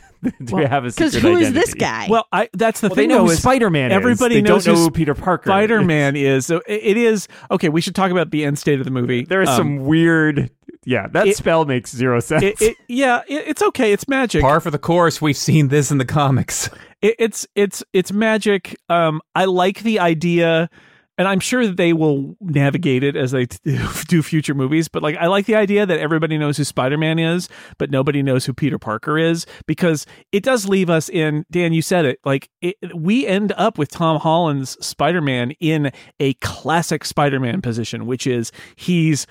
Well, 0.51 0.67
have 0.67 0.85
a 0.85 0.91
secret 0.91 1.13
cuz 1.13 1.21
who 1.21 1.29
is 1.37 1.47
identity. 1.47 1.51
this 1.59 1.73
guy 1.75 2.07
well 2.09 2.25
i 2.31 2.49
that's 2.53 2.81
the 2.81 2.87
Well, 2.89 2.95
they 2.95 3.03
thing 3.03 3.09
know 3.09 3.17
though 3.19 3.25
who 3.25 3.29
is 3.31 3.39
Spider-Man 3.39 3.91
is. 3.91 3.95
everybody 3.95 4.35
They 4.35 4.41
knows 4.41 4.65
don't 4.65 4.73
know 4.73 4.79
who 4.79 4.85
who 4.85 4.91
Peter 4.91 5.13
Parker. 5.15 5.49
Spider 5.49 5.81
Man 5.83 6.15
is. 6.15 6.45
So 6.45 6.57
it- 6.67 6.81
it 6.83 6.97
is 6.97 7.27
okay. 7.51 7.69
We 7.69 7.81
should 7.81 7.95
talk 7.95 8.11
about 8.11 8.29
the 8.31 8.45
end 8.45 8.59
state 8.59 8.79
of 8.79 8.85
the 8.85 8.91
movie. 8.91 9.25
There 9.25 9.41
is 9.41 9.49
Um, 9.49 9.55
some 9.57 9.77
weird. 9.85 10.49
Yeah, 10.85 11.07
that 11.13 11.27
it- 11.27 11.35
spell 11.37 11.65
makes 11.65 11.91
zero 11.93 12.19
sense. 12.21 12.43
It, 12.43 12.61
it, 12.61 12.77
yeah, 12.87 13.21
it, 13.27 13.43
it's 13.47 13.61
okay. 13.61 13.91
It's 13.91 14.07
magic. 14.07 14.41
Par 14.41 14.59
for 14.61 14.71
the 14.71 14.77
course. 14.79 15.21
We've 15.21 15.35
seen 15.37 15.67
this 15.67 15.91
in 15.91 15.97
the 15.97 16.05
comics. 16.05 16.69
It, 17.01 17.15
it's 17.19 17.45
it's 17.55 17.83
it's 17.93 18.11
magic. 18.13 18.75
Um, 18.89 19.21
I 19.35 19.45
like 19.45 19.83
the 19.83 19.99
idea, 19.99 20.69
and 21.17 21.27
I'm 21.27 21.39
sure 21.39 21.65
that 21.65 21.77
they 21.77 21.93
will 21.93 22.35
navigate 22.39 23.03
it 23.03 23.15
as 23.15 23.31
they 23.31 23.47
t- 23.47 23.59
do 24.07 24.21
future 24.21 24.53
movies. 24.53 24.87
But 24.87 25.03
like, 25.03 25.17
I 25.17 25.27
like 25.27 25.45
the 25.45 25.55
idea 25.55 25.85
that 25.85 25.99
everybody 25.99 26.37
knows 26.37 26.57
who 26.57 26.63
Spider 26.63 26.97
Man 26.97 27.19
is, 27.19 27.49
but 27.77 27.89
nobody 27.89 28.21
knows 28.21 28.45
who 28.45 28.53
Peter 28.53 28.77
Parker 28.77 29.17
is, 29.17 29.45
because 29.65 30.05
it 30.31 30.43
does 30.43 30.67
leave 30.67 30.89
us 30.89 31.09
in. 31.09 31.45
Dan, 31.49 31.73
you 31.73 31.81
said 31.81 32.05
it. 32.05 32.19
Like, 32.23 32.49
it, 32.61 32.75
we 32.95 33.25
end 33.25 33.53
up 33.57 33.77
with 33.77 33.89
Tom 33.89 34.19
Holland's 34.19 34.77
Spider 34.85 35.21
Man 35.21 35.51
in 35.59 35.91
a 36.19 36.33
classic 36.35 37.03
Spider 37.03 37.39
Man 37.39 37.61
position, 37.61 38.05
which 38.05 38.27
is 38.27 38.51
he's 38.75 39.25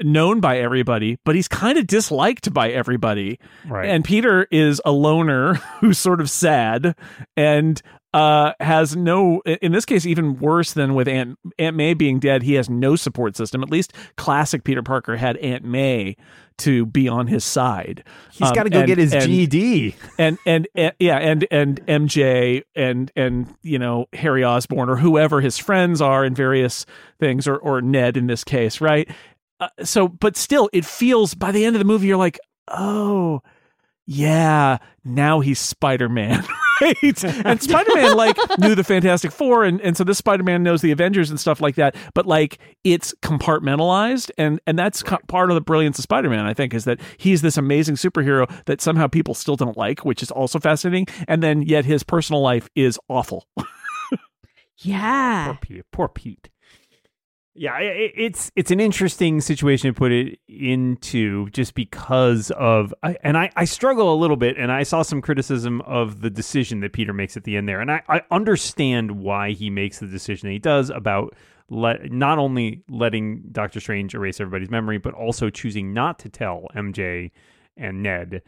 known 0.00 0.40
by 0.40 0.58
everybody, 0.58 1.18
but 1.24 1.34
he's 1.34 1.48
kind 1.48 1.78
of 1.78 1.86
disliked 1.86 2.52
by 2.52 2.70
everybody. 2.70 3.38
Right. 3.66 3.88
And 3.88 4.04
Peter 4.04 4.46
is 4.50 4.80
a 4.84 4.92
loner 4.92 5.54
who's 5.80 5.98
sort 5.98 6.20
of 6.20 6.30
sad 6.30 6.96
and 7.36 7.80
uh, 8.14 8.52
has 8.60 8.94
no, 8.96 9.40
in 9.44 9.72
this 9.72 9.84
case, 9.84 10.06
even 10.06 10.38
worse 10.38 10.72
than 10.72 10.94
with 10.94 11.08
Aunt, 11.08 11.38
Aunt 11.58 11.76
May 11.76 11.94
being 11.94 12.20
dead, 12.20 12.42
he 12.44 12.54
has 12.54 12.70
no 12.70 12.94
support 12.96 13.36
system. 13.36 13.62
At 13.62 13.70
least 13.70 13.92
classic 14.16 14.62
Peter 14.64 14.82
Parker 14.82 15.16
had 15.16 15.36
Aunt 15.38 15.64
May 15.64 16.16
to 16.58 16.86
be 16.86 17.08
on 17.08 17.26
his 17.26 17.44
side. 17.44 18.04
He's 18.30 18.46
Um, 18.48 18.54
got 18.54 18.62
to 18.62 18.70
go 18.70 18.78
and- 18.78 18.86
get 18.86 18.98
his 18.98 19.12
and- 19.12 19.24
GED. 19.24 19.96
and, 20.18 20.38
and 20.46 20.68
and 20.76 20.92
yeah 21.00 21.16
and 21.18 21.44
and 21.50 21.84
MJ 21.86 22.62
and 22.76 23.10
and 23.16 23.52
you 23.62 23.78
know 23.80 24.06
Harry 24.12 24.44
Osborn 24.44 24.88
or 24.88 24.94
whoever 24.96 25.40
his 25.40 25.58
friends 25.58 26.00
are 26.00 26.24
in 26.24 26.32
various 26.34 26.86
things 27.18 27.48
or 27.48 27.56
or 27.56 27.82
Ned 27.82 28.16
in 28.16 28.28
this 28.28 28.44
case 28.44 28.80
right 28.80 29.10
uh, 29.58 29.68
so 29.82 30.06
but 30.06 30.36
still 30.36 30.70
it 30.72 30.84
feels 30.84 31.34
by 31.34 31.50
the 31.50 31.64
end 31.64 31.74
of 31.74 31.80
the 31.80 31.84
movie 31.84 32.06
you're 32.06 32.16
like 32.16 32.38
oh 32.68 33.42
yeah 34.06 34.78
now 35.04 35.40
he's 35.40 35.58
Spider-Man 35.58 36.44
right 36.80 37.24
and 37.24 37.62
Spider-Man 37.62 38.16
like 38.16 38.36
knew 38.58 38.74
the 38.74 38.84
Fantastic 38.84 39.32
Four 39.32 39.64
and 39.64 39.80
and 39.80 39.96
so 39.96 40.04
this 40.04 40.18
Spider-Man 40.18 40.62
knows 40.62 40.82
the 40.82 40.90
Avengers 40.90 41.30
and 41.30 41.40
stuff 41.40 41.60
like 41.60 41.76
that 41.76 41.96
but 42.14 42.26
like 42.26 42.58
it's 42.84 43.14
compartmentalized 43.22 44.30
and 44.36 44.60
and 44.66 44.78
that's 44.78 45.02
co- 45.02 45.18
part 45.28 45.50
of 45.50 45.54
the 45.54 45.60
brilliance 45.60 45.98
of 45.98 46.02
Spider-Man 46.02 46.44
I 46.44 46.52
think 46.54 46.74
is 46.74 46.84
that 46.84 47.00
he's 47.16 47.42
this 47.42 47.56
amazing 47.56 47.94
superhero 47.94 48.50
that 48.66 48.80
somehow 48.80 49.06
people 49.06 49.34
still 49.34 49.56
don't 49.56 49.76
like 49.76 50.04
which 50.04 50.22
is 50.22 50.30
also 50.30 50.58
fascinating 50.58 51.06
and 51.28 51.42
then 51.42 51.62
yet 51.62 51.84
his 51.84 52.02
personal 52.02 52.42
life 52.42 52.68
is 52.74 52.98
awful 53.08 53.46
Yeah. 54.78 55.46
Poor 55.46 55.58
Pete. 55.60 55.84
Poor 55.92 56.08
Pete. 56.08 56.48
Yeah, 57.56 57.78
it's 57.78 58.50
it's 58.56 58.72
an 58.72 58.80
interesting 58.80 59.40
situation 59.40 59.88
to 59.88 59.96
put 59.96 60.10
it 60.10 60.40
into, 60.48 61.48
just 61.50 61.74
because 61.74 62.50
of, 62.50 62.92
and 63.22 63.38
I, 63.38 63.50
I 63.54 63.64
struggle 63.64 64.12
a 64.12 64.18
little 64.18 64.36
bit, 64.36 64.56
and 64.58 64.72
I 64.72 64.82
saw 64.82 65.02
some 65.02 65.22
criticism 65.22 65.80
of 65.82 66.20
the 66.20 66.30
decision 66.30 66.80
that 66.80 66.92
Peter 66.92 67.12
makes 67.12 67.36
at 67.36 67.44
the 67.44 67.56
end 67.56 67.68
there, 67.68 67.80
and 67.80 67.92
I, 67.92 68.02
I 68.08 68.22
understand 68.32 69.12
why 69.12 69.52
he 69.52 69.70
makes 69.70 70.00
the 70.00 70.08
decision 70.08 70.48
that 70.48 70.52
he 70.52 70.58
does 70.58 70.90
about 70.90 71.36
let 71.70 72.10
not 72.10 72.38
only 72.38 72.82
letting 72.88 73.42
Doctor 73.52 73.78
Strange 73.78 74.14
erase 74.14 74.40
everybody's 74.40 74.70
memory, 74.70 74.98
but 74.98 75.14
also 75.14 75.48
choosing 75.48 75.94
not 75.94 76.18
to 76.20 76.28
tell 76.28 76.66
MJ 76.74 77.30
and 77.76 78.02
Ned. 78.02 78.42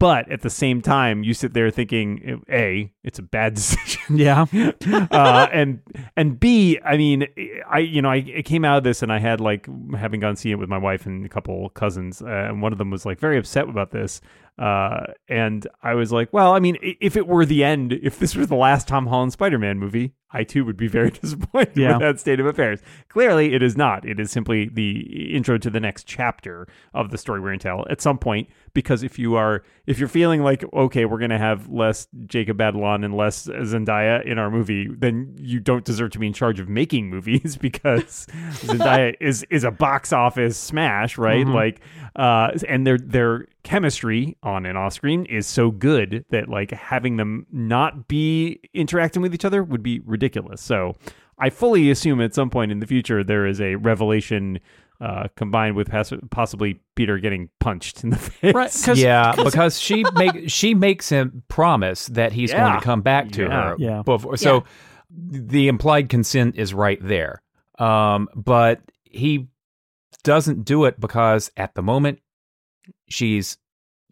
But 0.00 0.32
at 0.32 0.40
the 0.40 0.50
same 0.50 0.80
time, 0.80 1.22
you 1.22 1.32
sit 1.34 1.52
there 1.54 1.70
thinking, 1.70 2.42
a, 2.50 2.90
it's 3.04 3.18
a 3.20 3.22
bad 3.22 3.54
decision 3.60 4.16
yeah 4.16 4.46
uh, 5.12 5.46
and 5.52 5.80
and 6.16 6.40
B, 6.40 6.78
I 6.84 6.96
mean, 6.96 7.26
I 7.70 7.78
you 7.80 8.02
know, 8.02 8.10
I, 8.10 8.24
I 8.38 8.42
came 8.42 8.64
out 8.64 8.78
of 8.78 8.82
this 8.84 9.02
and 9.02 9.12
I 9.12 9.18
had 9.20 9.40
like 9.40 9.68
having 9.96 10.18
gone 10.20 10.34
see 10.36 10.50
it 10.50 10.56
with 10.58 10.68
my 10.68 10.78
wife 10.78 11.06
and 11.06 11.24
a 11.24 11.28
couple 11.28 11.68
cousins, 11.70 12.22
uh, 12.22 12.26
and 12.26 12.60
one 12.62 12.72
of 12.72 12.78
them 12.78 12.90
was 12.90 13.06
like 13.06 13.20
very 13.20 13.38
upset 13.38 13.68
about 13.68 13.90
this, 13.92 14.20
uh, 14.58 15.04
and 15.28 15.66
I 15.82 15.94
was 15.94 16.12
like, 16.12 16.32
well, 16.32 16.52
I 16.54 16.60
mean, 16.60 16.76
if 16.82 17.16
it 17.16 17.26
were 17.26 17.44
the 17.46 17.62
end, 17.62 17.92
if 17.92 18.18
this 18.18 18.34
was 18.34 18.48
the 18.48 18.56
last 18.56 18.88
Tom 18.88 19.06
Holland 19.06 19.32
Spider-Man 19.32 19.78
movie, 19.78 20.14
I 20.32 20.44
too 20.44 20.64
would 20.64 20.76
be 20.76 20.88
very 20.88 21.10
disappointed 21.22 21.76
Yeah. 21.76 21.92
with 21.92 22.00
that 22.00 22.20
state 22.20 22.40
of 22.40 22.46
affairs. 22.46 22.80
Clearly, 23.08 23.54
it 23.54 23.62
is 23.62 23.76
not. 23.76 24.04
It 24.06 24.18
is 24.20 24.30
simply 24.30 24.68
the 24.68 25.34
intro 25.34 25.58
to 25.58 25.70
the 25.70 25.80
next 25.80 26.06
chapter 26.06 26.68
of 26.94 27.10
the 27.10 27.18
story 27.18 27.40
we're 27.40 27.52
to 27.52 27.58
tell 27.58 27.84
at 27.90 28.00
some 28.00 28.18
point. 28.18 28.48
Because 28.72 29.02
if 29.02 29.18
you 29.18 29.34
are, 29.36 29.62
if 29.86 29.98
you're 29.98 30.08
feeling 30.08 30.42
like, 30.42 30.64
okay, 30.72 31.04
we're 31.04 31.18
going 31.18 31.30
to 31.30 31.38
have 31.38 31.68
less 31.68 32.06
Jacob 32.26 32.58
Batalon 32.58 33.04
and 33.04 33.16
less 33.16 33.46
Zendaya 33.46 34.24
in 34.24 34.38
our 34.38 34.50
movie, 34.50 34.88
then 34.88 35.34
you 35.38 35.60
don't 35.60 35.84
deserve 35.84 36.10
to 36.12 36.18
be 36.18 36.26
in 36.26 36.32
charge 36.32 36.60
of 36.60 36.68
making 36.68 37.10
movies 37.10 37.56
because 37.60 38.26
Zendaya 38.60 39.14
is 39.20 39.44
is 39.50 39.64
a 39.64 39.70
box 39.70 40.12
office 40.12 40.56
smash, 40.56 41.18
right? 41.18 41.46
Mhm. 41.46 41.54
Like, 41.54 41.80
uh, 42.16 42.52
and 42.68 42.86
their 42.86 42.98
their 42.98 43.46
chemistry 43.62 44.36
on 44.42 44.64
and 44.66 44.78
off 44.78 44.92
screen 44.94 45.26
is 45.26 45.46
so 45.46 45.70
good 45.70 46.24
that 46.30 46.48
like 46.48 46.70
having 46.70 47.16
them 47.16 47.46
not 47.52 48.08
be 48.08 48.60
interacting 48.72 49.20
with 49.22 49.34
each 49.34 49.44
other 49.44 49.62
would 49.62 49.82
be 49.82 50.00
ridiculous. 50.00 50.60
So 50.62 50.96
I 51.38 51.50
fully 51.50 51.90
assume 51.90 52.20
at 52.20 52.34
some 52.34 52.50
point 52.50 52.70
in 52.72 52.80
the 52.80 52.86
future 52.86 53.24
there 53.24 53.46
is 53.46 53.60
a 53.60 53.76
revelation 53.76 54.60
uh, 55.00 55.28
combined 55.36 55.76
with 55.76 55.88
possibly 56.30 56.80
Peter 56.94 57.18
getting 57.18 57.48
punched 57.58 58.04
in 58.04 58.10
the 58.10 58.16
face. 58.18 58.54
right 58.54 58.82
cause, 58.84 58.98
yeah, 58.98 59.34
because 59.42 59.80
she 59.80 60.04
make 60.14 60.50
she 60.50 60.74
makes 60.74 61.08
him 61.08 61.42
promise 61.48 62.06
that 62.08 62.32
he's 62.32 62.52
going 62.52 62.74
to 62.74 62.80
come 62.84 63.00
back 63.02 63.30
to 63.32 63.42
Yeah. 63.44 63.62
her. 63.70 63.76
Yeah. 63.78 64.02
Before, 64.02 64.36
so 64.36 64.64
the 65.10 65.68
implied 65.68 66.08
consent 66.08 66.56
is 66.56 66.72
right 66.74 66.98
there. 67.02 67.42
Um, 67.78 68.28
but 68.34 68.80
he 69.04 69.48
doesn't 70.22 70.64
do 70.64 70.84
it 70.84 71.00
because 71.00 71.50
at 71.56 71.74
the 71.74 71.82
moment 71.82 72.20
she's 73.08 73.56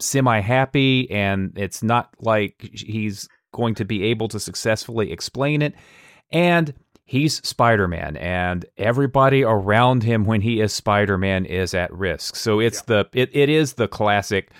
semi 0.00 0.40
happy 0.40 1.10
and 1.10 1.52
it's 1.56 1.82
not 1.82 2.08
like 2.20 2.68
he's 2.72 3.28
going 3.52 3.74
to 3.74 3.84
be 3.84 4.04
able 4.04 4.28
to 4.28 4.40
successfully 4.40 5.12
explain 5.12 5.60
it. 5.62 5.74
And 6.30 6.72
he's 7.08 7.36
Spider 7.46 7.88
Man, 7.88 8.16
and 8.18 8.66
everybody 8.76 9.42
around 9.42 10.02
him 10.02 10.24
when 10.24 10.42
he 10.42 10.60
is 10.60 10.72
Spider 10.74 11.16
Man 11.18 11.46
is 11.46 11.72
at 11.74 11.92
risk. 11.92 12.36
So 12.36 12.60
it's 12.60 12.82
the 12.82 13.08
it, 13.12 13.30
it 13.32 13.48
is 13.48 13.74
the 13.74 13.88
classic. 13.88 14.50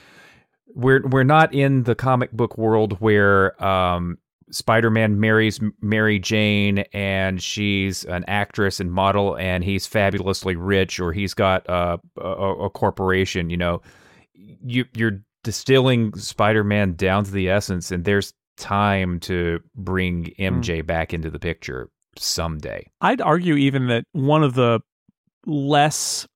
We're 0.75 1.07
we're 1.07 1.25
not 1.25 1.55
in 1.55 1.85
the 1.85 1.95
comic 1.95 2.33
book 2.33 2.59
world 2.59 2.95
where 3.01 3.63
um, 3.63 4.19
Spider 4.51 4.91
Man 4.91 5.21
marries 5.21 5.61
Mary 5.81 6.19
Jane 6.19 6.79
and 6.93 7.41
she's 7.41 8.05
an 8.05 8.25
actress 8.27 8.81
and 8.81 8.91
model, 8.91 9.37
and 9.37 9.63
he's 9.63 9.87
fabulously 9.87 10.57
rich, 10.57 10.99
or 10.99 11.13
he's 11.13 11.35
got 11.35 11.69
uh, 11.69 11.99
a, 12.17 12.29
a 12.29 12.71
corporation. 12.71 13.51
You 13.51 13.59
know, 13.59 13.83
you 14.35 14.87
you're 14.95 15.21
distilling 15.45 16.15
Spider 16.17 16.65
Man 16.65 16.95
down 16.95 17.25
to 17.25 17.31
the 17.31 17.51
essence, 17.51 17.93
and 17.93 18.05
there's 18.05 18.33
time 18.57 19.21
to 19.21 19.61
bring 19.77 20.35
MJ 20.39 20.85
back 20.85 21.15
into 21.15 21.31
the 21.31 21.39
picture 21.39 21.91
someday. 22.17 22.91
I'd 23.01 23.21
argue 23.21 23.55
even 23.55 23.89
that 23.89 24.05
one 24.13 24.43
of 24.43 24.55
the 24.55 24.81
less 25.47 26.27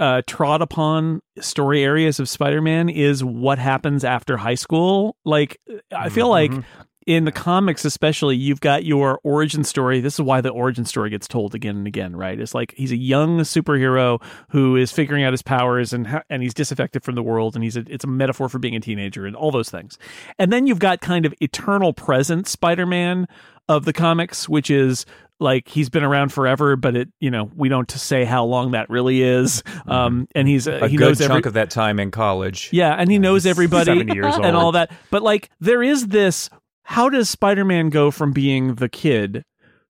uh, 0.00 0.22
trod 0.26 0.60
upon 0.60 1.20
story 1.40 1.84
areas 1.84 2.18
of 2.18 2.28
Spider-Man 2.28 2.88
is 2.88 3.22
what 3.22 3.58
happens 3.58 4.02
after 4.04 4.36
high 4.36 4.56
school. 4.56 5.16
Like, 5.24 5.60
I 5.96 6.08
feel 6.08 6.28
like 6.28 6.50
Mhm. 6.50 6.64
in 7.06 7.24
the 7.26 7.30
comics, 7.32 7.84
especially, 7.84 8.34
you've 8.34 8.60
got 8.60 8.84
your 8.84 9.20
origin 9.22 9.62
story. 9.62 10.00
This 10.00 10.14
is 10.14 10.20
why 10.22 10.40
the 10.40 10.48
origin 10.48 10.84
story 10.84 11.10
gets 11.10 11.28
told 11.28 11.54
again 11.54 11.76
and 11.76 11.86
again, 11.86 12.16
right? 12.16 12.40
It's 12.40 12.54
like 12.54 12.74
he's 12.76 12.90
a 12.90 12.96
young 12.96 13.38
superhero 13.40 14.20
who 14.50 14.74
is 14.74 14.90
figuring 14.90 15.22
out 15.22 15.32
his 15.32 15.42
powers 15.42 15.92
and 15.92 16.08
ha- 16.08 16.22
and 16.28 16.42
he's 16.42 16.54
disaffected 16.54 17.04
from 17.04 17.14
the 17.14 17.22
world, 17.22 17.54
and 17.54 17.62
he's 17.62 17.76
a, 17.76 17.84
it's 17.88 18.04
a 18.04 18.08
metaphor 18.08 18.48
for 18.48 18.58
being 18.58 18.74
a 18.74 18.80
teenager 18.80 19.26
and 19.26 19.36
all 19.36 19.52
those 19.52 19.70
things. 19.70 19.96
And 20.40 20.52
then 20.52 20.66
you've 20.66 20.80
got 20.80 21.00
kind 21.02 21.24
of 21.24 21.32
eternal 21.40 21.92
present 21.92 22.48
Spider-Man 22.48 23.28
of 23.68 23.84
the 23.84 23.92
comics, 23.92 24.48
which 24.48 24.70
is 24.70 25.06
like 25.40 25.68
he's 25.68 25.88
been 25.88 26.04
around 26.04 26.32
forever, 26.32 26.76
but 26.76 26.96
it 26.96 27.08
you 27.20 27.30
know 27.30 27.50
we 27.56 27.68
don't 27.68 27.90
say 27.90 28.24
how 28.24 28.44
long 28.44 28.72
that 28.72 28.88
really 28.90 29.22
is. 29.22 29.62
Um, 29.86 30.26
and 30.34 30.48
he's 30.48 30.66
uh, 30.66 30.80
A 30.82 30.88
he 30.88 30.96
good 30.96 31.04
knows 31.06 31.18
chunk 31.18 31.30
every 31.30 31.48
of 31.48 31.54
that 31.54 31.70
time 31.70 32.00
in 32.00 32.10
college. 32.10 32.70
yeah, 32.72 32.94
and 32.94 33.10
he 33.10 33.18
knows 33.18 33.46
everybody 33.46 34.00
and 34.20 34.56
all 34.56 34.72
that. 34.72 34.90
But 35.10 35.22
like 35.22 35.50
there 35.60 35.82
is 35.82 36.08
this 36.08 36.50
how 36.84 37.08
does 37.08 37.28
Spider-Man 37.30 37.88
go 37.90 38.10
from 38.10 38.32
being 38.32 38.74
the 38.76 38.88
kid 38.88 39.44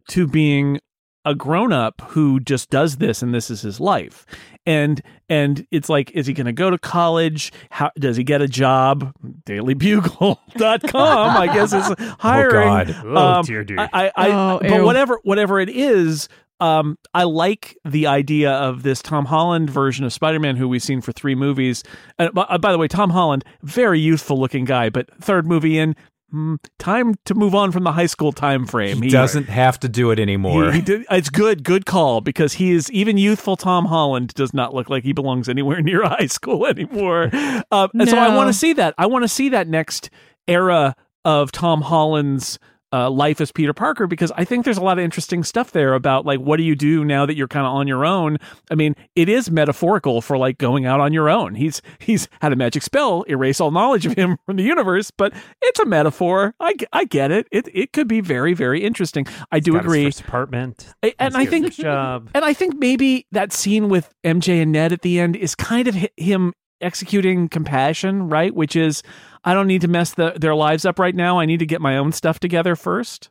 to 0.08 0.26
being 0.26 0.80
a 1.24 1.34
grown-up 1.34 2.00
who 2.08 2.40
just 2.40 2.70
does 2.70 2.96
this 2.96 3.22
and 3.22 3.34
this 3.34 3.50
is 3.50 3.62
his 3.62 3.80
life? 3.80 4.26
And 4.66 5.02
and 5.28 5.66
it's 5.70 5.88
like 5.88 6.10
is 6.12 6.26
he 6.26 6.32
going 6.32 6.46
to 6.46 6.52
go 6.52 6.70
to 6.70 6.78
college? 6.78 7.52
How 7.70 7.90
does 7.98 8.16
he 8.16 8.24
get 8.24 8.40
a 8.42 8.48
job? 8.48 9.12
dailybugle.com 9.46 11.36
I 11.36 11.46
guess 11.52 11.72
is 11.72 11.94
hiring. 12.18 12.88
God. 12.94 12.96
Oh, 13.04 13.16
Um, 13.16 13.44
dear 13.44 13.64
dude. 13.64 13.78
I, 13.78 13.88
I, 13.92 14.12
I 14.16 14.30
Oh, 14.30 14.58
but 14.60 14.70
ew. 14.70 14.84
whatever 14.84 15.18
whatever 15.24 15.60
it 15.60 15.68
is, 15.68 16.28
um, 16.60 16.96
I 17.12 17.24
like 17.24 17.76
the 17.84 18.06
idea 18.06 18.52
of 18.52 18.82
this 18.84 19.02
Tom 19.02 19.24
Holland 19.26 19.68
version 19.70 20.04
of 20.04 20.12
Spider-Man, 20.12 20.56
who 20.56 20.68
we've 20.68 20.82
seen 20.82 21.00
for 21.00 21.12
three 21.12 21.34
movies. 21.34 21.82
Uh, 22.18 22.30
by, 22.30 22.42
uh, 22.42 22.58
by 22.58 22.72
the 22.72 22.78
way, 22.78 22.88
Tom 22.88 23.10
Holland, 23.10 23.44
very 23.62 23.98
youthful 24.00 24.38
looking 24.38 24.64
guy, 24.64 24.88
but 24.88 25.12
third 25.22 25.46
movie 25.46 25.76
in, 25.78 25.96
hmm, 26.35 26.57
time 26.80 27.14
to 27.26 27.35
move 27.35 27.55
on 27.55 27.70
from 27.70 27.85
the 27.85 27.93
high 27.93 28.07
school 28.07 28.32
time 28.32 28.66
frame. 28.66 29.01
He 29.01 29.09
doesn't 29.09 29.49
have 29.49 29.78
to 29.80 29.89
do 29.89 30.11
it 30.11 30.18
anymore. 30.18 30.72
He, 30.72 30.78
he 30.78 30.82
did, 30.82 31.07
it's 31.09 31.30
good, 31.30 31.62
good 31.62 31.87
call 31.87 32.20
because 32.20 32.55
he 32.55 32.72
is 32.72 32.91
even 32.91 33.16
youthful. 33.16 33.57
Tom 33.57 33.87
Holland 33.87 34.35
does 34.35 34.53
not 34.53 34.74
look 34.74 34.91
like 34.91 35.05
he 35.05 35.12
belongs 35.12 35.49
anywhere 35.49 35.80
near 35.82 36.03
high 36.03 36.26
school 36.26 36.66
anymore, 36.66 37.30
um, 37.70 37.91
and 37.95 38.09
so 38.09 38.18
I 38.18 38.35
want 38.35 38.49
to 38.49 38.53
see 38.53 38.72
that. 38.72 38.95
I 38.99 39.07
want 39.07 39.22
to 39.22 39.28
see 39.28 39.51
that 39.51 39.68
next 39.68 40.11
era 40.49 40.97
of 41.24 41.53
Tom 41.53 41.82
Holland's 41.82 42.59
uh, 42.95 43.11
life 43.11 43.40
as 43.40 43.51
Peter 43.51 43.72
Parker 43.74 44.07
because 44.07 44.30
I 44.36 44.45
think 44.45 44.64
there's 44.64 44.78
a 44.78 44.82
lot 44.82 44.99
of 44.99 45.05
interesting 45.05 45.42
stuff 45.42 45.72
there 45.72 45.95
about 45.95 46.24
like 46.24 46.38
what 46.38 46.59
do 46.59 46.62
you 46.62 46.76
do 46.76 47.05
now 47.05 47.26
that 47.26 47.34
you're 47.34 47.49
kind 47.49 47.66
of 47.66 47.72
on 47.72 47.88
your 47.88 48.05
own. 48.05 48.38
I 48.70 48.76
mean, 48.76 48.95
it 49.16 49.28
is 49.28 49.51
metaphorical 49.51 50.20
for 50.22 50.38
like 50.38 50.59
going 50.59 50.86
out 50.86 51.01
on 51.01 51.12
your 51.12 51.28
own. 51.28 51.57
He's 51.57 51.82
he's 51.99 52.28
had 52.40 52.53
a 52.53 52.57
magic 52.57 52.82
spell 52.84 53.22
erase 53.28 53.61
all 53.61 53.72
knowledge 53.72 54.07
of 54.07 54.14
him 54.14 54.36
from 54.47 54.57
the 54.57 54.62
universe, 54.62 55.11
but 55.11 55.32
it's 55.61 55.80
a 55.80 55.84
metaphor. 55.86 56.55
I, 56.61 56.74
I 56.92 57.05
get 57.05 57.32
it. 57.32 57.49
It 57.51 57.68
it 57.74 57.92
could 57.92 58.07
be 58.07 58.20
very 58.20 58.55
very 58.55 58.84
interesting. 58.84 59.26
I 59.51 59.59
do 59.59 59.76
agree. 59.76 60.05
first 60.05 60.20
apartment. 60.20 60.95
I- 61.03 61.14
and 61.18 61.36
I 61.36 61.47
think 61.47 61.72
job. 61.72 62.30
and 62.34 62.45
I 62.45 62.53
think 62.53 62.76
maybe 62.78 63.26
that 63.32 63.53
scene 63.53 63.88
with 63.88 64.14
MJ 64.22 64.62
and 64.62 64.70
Ned 64.70 64.92
at 64.92 65.03
the 65.03 65.18
end 65.18 65.34
is 65.36 65.55
kind 65.57 65.88
of 65.88 65.97
him 66.16 66.53
executing 66.85 67.49
compassion, 67.49 68.28
right? 68.28 68.55
Which 68.55 68.76
is, 68.76 69.03
I 69.45 69.55
don't 69.55 69.66
need 69.66 69.80
to 69.80 69.89
mess 69.89 70.12
the, 70.14 70.35
their 70.39 70.55
lives 70.55 70.85
up 70.85 70.99
right 70.99 71.14
now. 71.14 71.39
I 71.41 71.47
need 71.47 71.59
to 71.59 71.66
get 71.66 71.80
my 71.80 71.97
own 71.97 72.12
stuff 72.12 72.39
together 72.39 72.76
first. 72.76 73.30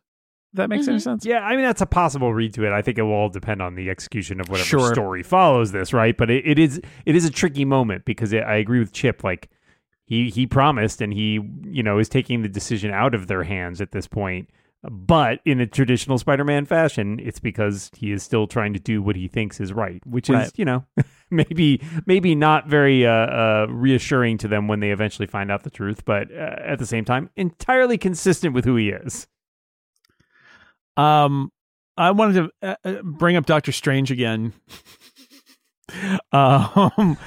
If 0.51 0.58
that 0.58 0.70
makes 0.70 0.88
any 0.88 0.97
Mhm. 0.97 1.01
sense? 1.01 1.26
Yeah, 1.26 1.39
I 1.39 1.56
mean 1.56 1.66
that's 1.66 1.82
a 1.82 1.86
possible 1.88 2.32
read 2.34 2.54
to 2.56 2.66
it. 2.66 2.72
I 2.72 2.82
think 2.84 2.97
it 2.99 3.01
will 3.01 3.14
all 3.14 3.30
depend 3.30 3.62
on 3.62 3.74
the 3.76 3.89
execution 3.89 4.39
of 4.39 4.49
whatever 4.49 4.68
Sure. 4.68 4.93
story 4.93 5.24
follows 5.24 5.72
this, 5.72 5.93
right? 5.93 6.16
But 6.16 6.30
it, 6.30 6.45
it 6.45 6.60
is 6.60 6.80
it 7.06 7.16
is 7.16 7.26
a 7.26 7.32
tricky 7.32 7.66
moment 7.66 8.06
because 8.06 8.34
it, 8.34 8.43
I 8.43 8.56
agree 8.58 8.78
with 8.80 8.91
Chip. 8.93 9.24
Like 9.24 9.49
he 10.06 10.30
he 10.30 10.45
promised, 10.45 11.01
and 11.01 11.12
he 11.12 11.39
you 11.64 11.82
know 11.82 11.97
is 11.97 12.08
taking 12.08 12.43
the 12.43 12.49
decision 12.49 12.91
out 12.91 13.16
of 13.16 13.26
their 13.26 13.41
hands 13.43 13.82
at 13.82 13.93
this 13.93 14.06
point. 14.06 14.47
But 14.88 15.39
in 15.45 15.60
a 15.62 15.66
traditional 15.66 16.18
Spider-Man 16.20 16.66
fashion, 16.66 17.18
it's 17.24 17.39
because 17.39 17.89
he 17.97 18.12
is 18.12 18.22
still 18.22 18.45
trying 18.47 18.74
to 18.74 18.80
do 18.80 19.01
what 19.01 19.16
he 19.16 19.28
thinks 19.30 19.60
is 19.62 19.74
right, 19.74 20.06
which 20.06 20.30
is 20.30 20.51
you 20.56 20.66
know 20.66 20.86
maybe 21.49 21.81
maybe 22.05 22.36
not 22.36 22.67
very 22.67 23.05
uh, 23.05 23.11
uh, 23.11 23.67
reassuring 23.69 24.38
to 24.39 24.47
them 24.47 24.67
when 24.67 24.79
they 24.79 24.91
eventually 24.91 25.27
find 25.27 25.51
out 25.51 25.63
the 25.63 25.69
truth, 25.69 26.05
but 26.05 26.31
uh, 26.31 26.55
at 26.65 26.79
the 26.79 26.86
same 26.86 27.05
time 27.05 27.29
entirely 27.36 27.97
consistent 27.97 28.53
with 28.53 28.65
who 28.65 28.75
he 28.75 28.89
is. 28.89 29.27
Um, 30.95 31.51
I 31.97 32.11
wanted 32.11 32.51
to 32.61 32.67
uh, 32.69 32.75
uh, 32.86 33.01
bring 33.03 33.36
up 33.36 33.45
Doctor 33.45 33.71
Strange 33.71 34.11
again. 34.11 34.53
um, 36.31 37.17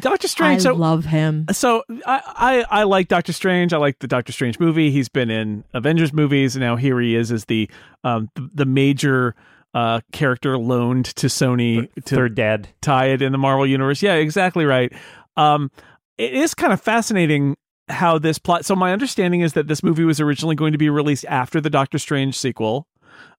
Doctor 0.00 0.26
I 0.26 0.28
Strange. 0.28 0.62
so 0.62 0.74
love 0.74 1.04
him. 1.04 1.46
So 1.52 1.82
I, 2.06 2.64
I 2.70 2.80
I 2.80 2.82
like 2.84 3.08
Doctor 3.08 3.32
Strange. 3.32 3.72
I 3.72 3.78
like 3.78 4.00
the 4.00 4.08
Doctor 4.08 4.32
Strange 4.32 4.58
movie. 4.60 4.90
He's 4.90 5.08
been 5.08 5.30
in 5.30 5.64
Avengers 5.74 6.12
movies, 6.12 6.56
and 6.56 6.62
now 6.64 6.76
here 6.76 7.00
he 7.00 7.14
is 7.16 7.32
as 7.32 7.46
the 7.46 7.70
um 8.02 8.30
the, 8.34 8.50
the 8.54 8.66
major 8.66 9.34
uh 9.74 10.00
character 10.12 10.56
loaned 10.56 11.06
to 11.16 11.26
Sony 11.26 11.92
to 11.94 12.00
Third 12.14 12.34
dad. 12.34 12.68
tie 12.80 13.06
it 13.06 13.20
in 13.22 13.32
the 13.32 13.38
Marvel 13.38 13.66
universe. 13.66 14.02
Yeah, 14.02 14.14
exactly 14.14 14.64
right. 14.64 14.92
Um, 15.36 15.70
it 16.16 16.32
is 16.32 16.54
kind 16.54 16.72
of 16.72 16.80
fascinating 16.80 17.56
how 17.88 18.18
this 18.18 18.38
plot. 18.38 18.64
So 18.64 18.74
my 18.76 18.92
understanding 18.92 19.40
is 19.40 19.52
that 19.54 19.66
this 19.66 19.82
movie 19.82 20.04
was 20.04 20.20
originally 20.20 20.54
going 20.54 20.72
to 20.72 20.78
be 20.78 20.88
released 20.88 21.24
after 21.28 21.60
the 21.60 21.70
Doctor 21.70 21.98
Strange 21.98 22.38
sequel. 22.38 22.86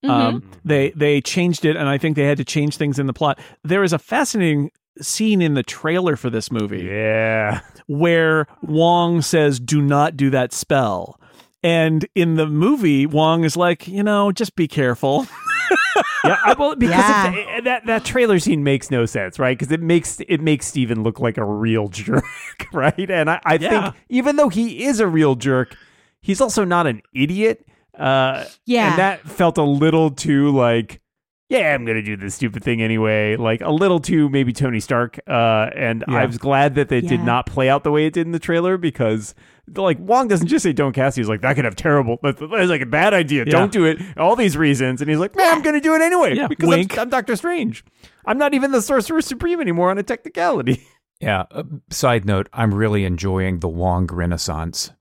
Mhm. 0.04 0.10
Um, 0.10 0.52
they 0.64 0.92
they 0.92 1.22
changed 1.22 1.64
it, 1.66 1.76
and 1.78 1.88
I 1.90 1.98
think 1.98 2.16
they 2.16 2.26
had 2.26 2.38
to 2.38 2.46
change 2.46 2.76
things 2.78 3.00
in 3.00 3.08
the 3.08 3.14
plot. 3.14 3.40
There 3.64 3.84
is 3.84 3.94
a 3.94 3.98
fascinating 4.00 4.72
scene 5.02 5.42
in 5.42 5.54
the 5.56 5.64
trailer 5.64 6.16
for 6.16 6.30
this 6.30 6.52
movie 6.52 6.84
Yeah. 6.84 7.62
where 7.88 8.46
Wong 8.62 9.22
says, 9.22 9.60
"Do 9.60 9.82
not 9.82 10.16
do 10.16 10.30
that 10.30 10.54
spell." 10.54 11.20
And 11.64 12.06
in 12.14 12.36
the 12.36 12.46
movie, 12.46 13.06
Wong 13.08 13.44
is 13.44 13.58
like, 13.58 13.88
you 13.88 14.04
know, 14.04 14.32
just 14.32 14.56
be 14.56 14.68
careful. 14.68 15.26
yeah, 16.26 16.38
I, 16.44 16.54
well, 16.54 16.76
because 16.78 17.10
Yeah. 17.10 17.34
eh, 17.36 17.62
that 17.62 17.86
that 17.86 18.06
trailer 18.06 18.40
scene 18.40 18.64
makes 18.64 18.90
no 18.92 19.06
sense, 19.06 19.40
right? 19.40 19.58
Because 19.58 19.72
it 19.72 19.82
makes 19.82 20.20
it 20.28 20.42
makes 20.42 20.68
Stephen 20.68 21.04
look 21.04 21.20
like 21.20 21.38
a 21.38 21.44
real 21.46 21.88
jerk, 21.90 22.24
right? 22.74 23.10
And 23.10 23.30
I, 23.30 23.40
I 23.46 23.56
Yeah. 23.58 23.70
think 23.92 23.96
even 24.10 24.36
though 24.36 24.50
he 24.50 24.86
is 24.86 25.00
a 25.00 25.08
real 25.08 25.36
jerk, 25.36 25.76
he's 26.22 26.42
also 26.42 26.64
not 26.64 26.88
an 26.88 27.02
idiot. 27.14 27.66
Uh, 27.98 28.46
Yeah. 28.66 28.90
and 28.90 29.00
that 29.00 29.22
felt 29.30 29.58
a 29.58 29.64
little 29.64 30.12
too 30.12 30.50
like, 30.52 31.00
yeah, 31.50 31.74
I'm 31.76 31.86
gonna 31.86 32.02
do 32.02 32.16
this 32.18 32.36
stupid 32.36 32.64
thing 32.64 32.82
anyway. 32.82 33.36
Like 33.36 33.62
a 33.62 33.72
little 33.72 34.00
too 34.00 34.30
maybe 34.30 34.52
Tony 34.54 34.80
Stark. 34.80 35.20
Uh, 35.28 35.70
and 35.76 36.04
Yeah. 36.08 36.18
I 36.18 36.26
was 36.26 36.38
glad 36.38 36.76
that 36.76 36.92
it 36.92 37.08
did 37.08 37.22
not 37.22 37.46
play 37.46 37.70
out 37.70 37.84
the 37.84 37.92
way 37.92 38.06
it 38.06 38.14
did 38.14 38.26
in 38.26 38.32
the 38.32 38.40
trailer 38.40 38.78
because. 38.78 39.36
Like 39.76 39.98
Wong 40.00 40.28
doesn't 40.28 40.46
just 40.46 40.62
say 40.62 40.74
don't 40.74 40.94
cast. 40.94 41.18
He's 41.18 41.28
like 41.28 41.42
that 41.42 41.56
could 41.56 41.66
have 41.66 41.76
terrible. 41.76 42.20
That's 42.22 42.40
that's 42.40 42.70
like 42.70 42.82
a 42.82 42.86
bad 42.86 43.16
idea. 43.16 43.46
Yeah. 43.48 43.52
Don't 43.52 43.72
do 43.72 43.86
it. 43.86 43.98
All 44.16 44.36
these 44.36 44.56
reasons, 44.56 45.02
and 45.02 45.10
he's 45.10 45.18
like, 45.18 45.36
man, 45.36 45.56
I'm 45.56 45.64
going 45.64 45.74
to 45.74 45.82
do 45.82 45.96
it 45.96 46.04
anyway 46.04 46.36
Yeah, 46.36 46.46
because 46.48 46.70
I'm. 46.72 46.88
I'm 47.00 47.10
Doctor 47.10 47.36
Strange. 47.36 47.84
I'm 48.28 48.38
not 48.38 48.54
even 48.54 48.70
the 48.72 48.80
Sorcerer 48.84 49.22
Supreme 49.24 49.60
anymore 49.60 49.90
on 49.90 49.98
a 49.98 50.04
technicality. 50.04 50.86
Yeah. 51.20 51.46
Uh, 51.50 51.64
side 51.90 52.26
note: 52.26 52.48
I'm 52.54 52.76
really 52.76 53.06
enjoying 53.06 53.62
the 53.62 53.68
Wong 53.68 54.06
Renaissance. 54.06 54.92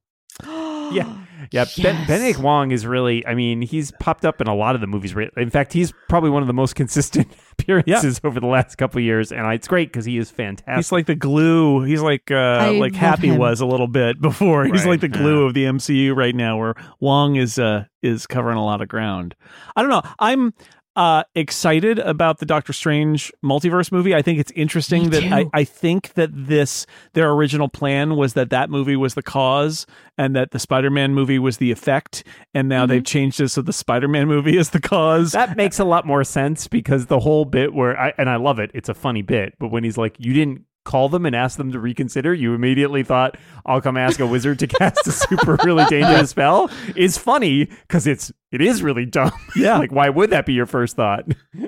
yeah, 0.46 1.18
yeah. 1.54 1.64
Ben, 1.82 2.06
Benedict 2.06 2.38
Wong 2.40 2.70
is 2.70 2.86
really. 2.86 3.26
I 3.26 3.34
mean, 3.34 3.62
he's 3.62 3.92
popped 4.00 4.24
up 4.24 4.40
in 4.40 4.46
a 4.46 4.54
lot 4.54 4.74
of 4.74 4.80
the 4.80 4.86
movies. 4.86 5.14
In 5.36 5.50
fact, 5.50 5.72
he's 5.72 5.92
probably 6.08 6.30
one 6.30 6.42
of 6.42 6.46
the 6.46 6.52
most 6.52 6.74
consistent 6.76 7.28
appearances 7.52 8.20
over 8.24 8.40
the 8.40 8.46
last 8.46 8.76
couple 8.76 8.98
of 8.98 9.04
years, 9.04 9.32
and 9.32 9.46
it's 9.52 9.68
great 9.68 9.88
because 9.92 10.04
he 10.04 10.18
is 10.18 10.30
fantastic. 10.30 10.76
He's 10.76 10.92
like 10.92 11.06
the 11.06 11.14
glue. 11.14 11.82
He's 11.84 12.02
like 12.02 12.30
uh 12.30 12.72
like 12.74 12.94
Happy 12.94 13.28
him. 13.28 13.38
was 13.38 13.60
a 13.60 13.66
little 13.66 13.88
bit 13.88 14.20
before. 14.20 14.64
He's 14.64 14.84
Right, 14.84 14.90
like 14.90 15.00
the 15.00 15.08
glue 15.08 15.42
yeah. 15.42 15.46
of 15.48 15.54
the 15.54 15.64
MCU 15.64 16.16
right 16.16 16.34
now 16.34 16.58
where 16.58 16.74
Wong 17.00 17.36
is 17.36 17.58
uh 17.58 17.84
is 18.02 18.26
covering 18.26 18.58
a 18.58 18.64
lot 18.64 18.82
of 18.82 18.88
ground. 18.88 19.34
I 19.76 19.82
don't 19.82 19.90
know. 19.90 20.02
I'm 20.18 20.52
uh 20.96 21.24
excited 21.34 21.98
about 21.98 22.38
the 22.38 22.46
Doctor 22.46 22.72
Strange 22.72 23.32
multiverse 23.44 23.90
movie. 23.90 24.14
I 24.14 24.22
think 24.22 24.38
it's 24.38 24.52
interesting 24.52 25.04
Me 25.04 25.08
that 25.08 25.32
I. 25.32 25.46
I 25.52 25.64
think 25.64 26.14
that 26.14 26.30
this 26.32 26.86
their 27.14 27.30
original 27.30 27.68
plan 27.68 28.16
was 28.16 28.34
that 28.34 28.50
that 28.50 28.70
movie 28.70 28.96
was 28.96 29.14
the 29.14 29.22
cause 29.22 29.86
and 30.16 30.36
that 30.36 30.52
the 30.52 30.58
Spider-Man 30.58 31.14
movie 31.14 31.38
was 31.38 31.58
the 31.58 31.72
effect 31.72 32.24
and 32.54 32.68
now 32.68 32.86
they've 32.86 33.04
changed 33.04 33.40
it 33.40 33.48
so 33.48 33.62
the 33.62 33.72
Spider-Man 33.72 34.28
movie 34.28 34.56
is 34.56 34.70
the 34.70 34.80
cause. 34.80 35.32
that 35.32 35.56
makes 35.56 35.78
a 35.78 35.84
lot 35.84 36.06
more 36.06 36.22
sense 36.24 36.68
because 36.68 37.06
the 37.06 37.18
whole 37.20 37.44
bit 37.44 37.74
where 37.74 37.98
I 37.98 38.12
and 38.18 38.30
I 38.30 38.36
love 38.36 38.58
it. 38.58 38.70
It's 38.74 38.88
a 38.88 38.94
funny 38.94 39.22
bit, 39.22 39.54
but 39.58 39.68
when 39.68 39.84
he's 39.84 39.98
like, 39.98 40.14
"You 40.18 40.32
didn't 40.32 40.64
call 40.84 41.08
them 41.08 41.26
and 41.26 41.34
ask 41.34 41.56
them 41.58 41.72
to 41.72 41.80
reconsider," 41.80 42.32
you 42.34 42.54
immediately 42.54 43.02
thought, 43.02 43.36
"I'll 43.66 43.80
come 43.80 43.96
ask 43.96 44.20
a 44.20 44.26
wizard 44.26 44.58
to 44.60 44.66
cast 44.66 45.06
a 45.06 45.12
super 45.12 45.58
really 45.64 45.84
dangerous 45.86 46.30
spell." 46.30 46.70
Is 46.96 47.18
funny 47.18 47.64
because 47.66 48.06
it's 48.06 48.32
it 48.52 48.60
is 48.60 48.82
really 48.82 49.06
dumb. 49.06 49.32
Yeah. 49.56 49.78
like 49.78 49.92
why 49.92 50.08
would 50.08 50.30
that 50.30 50.46
be 50.46 50.52
your 50.52 50.66
first 50.66 50.96
thought? 50.96 51.24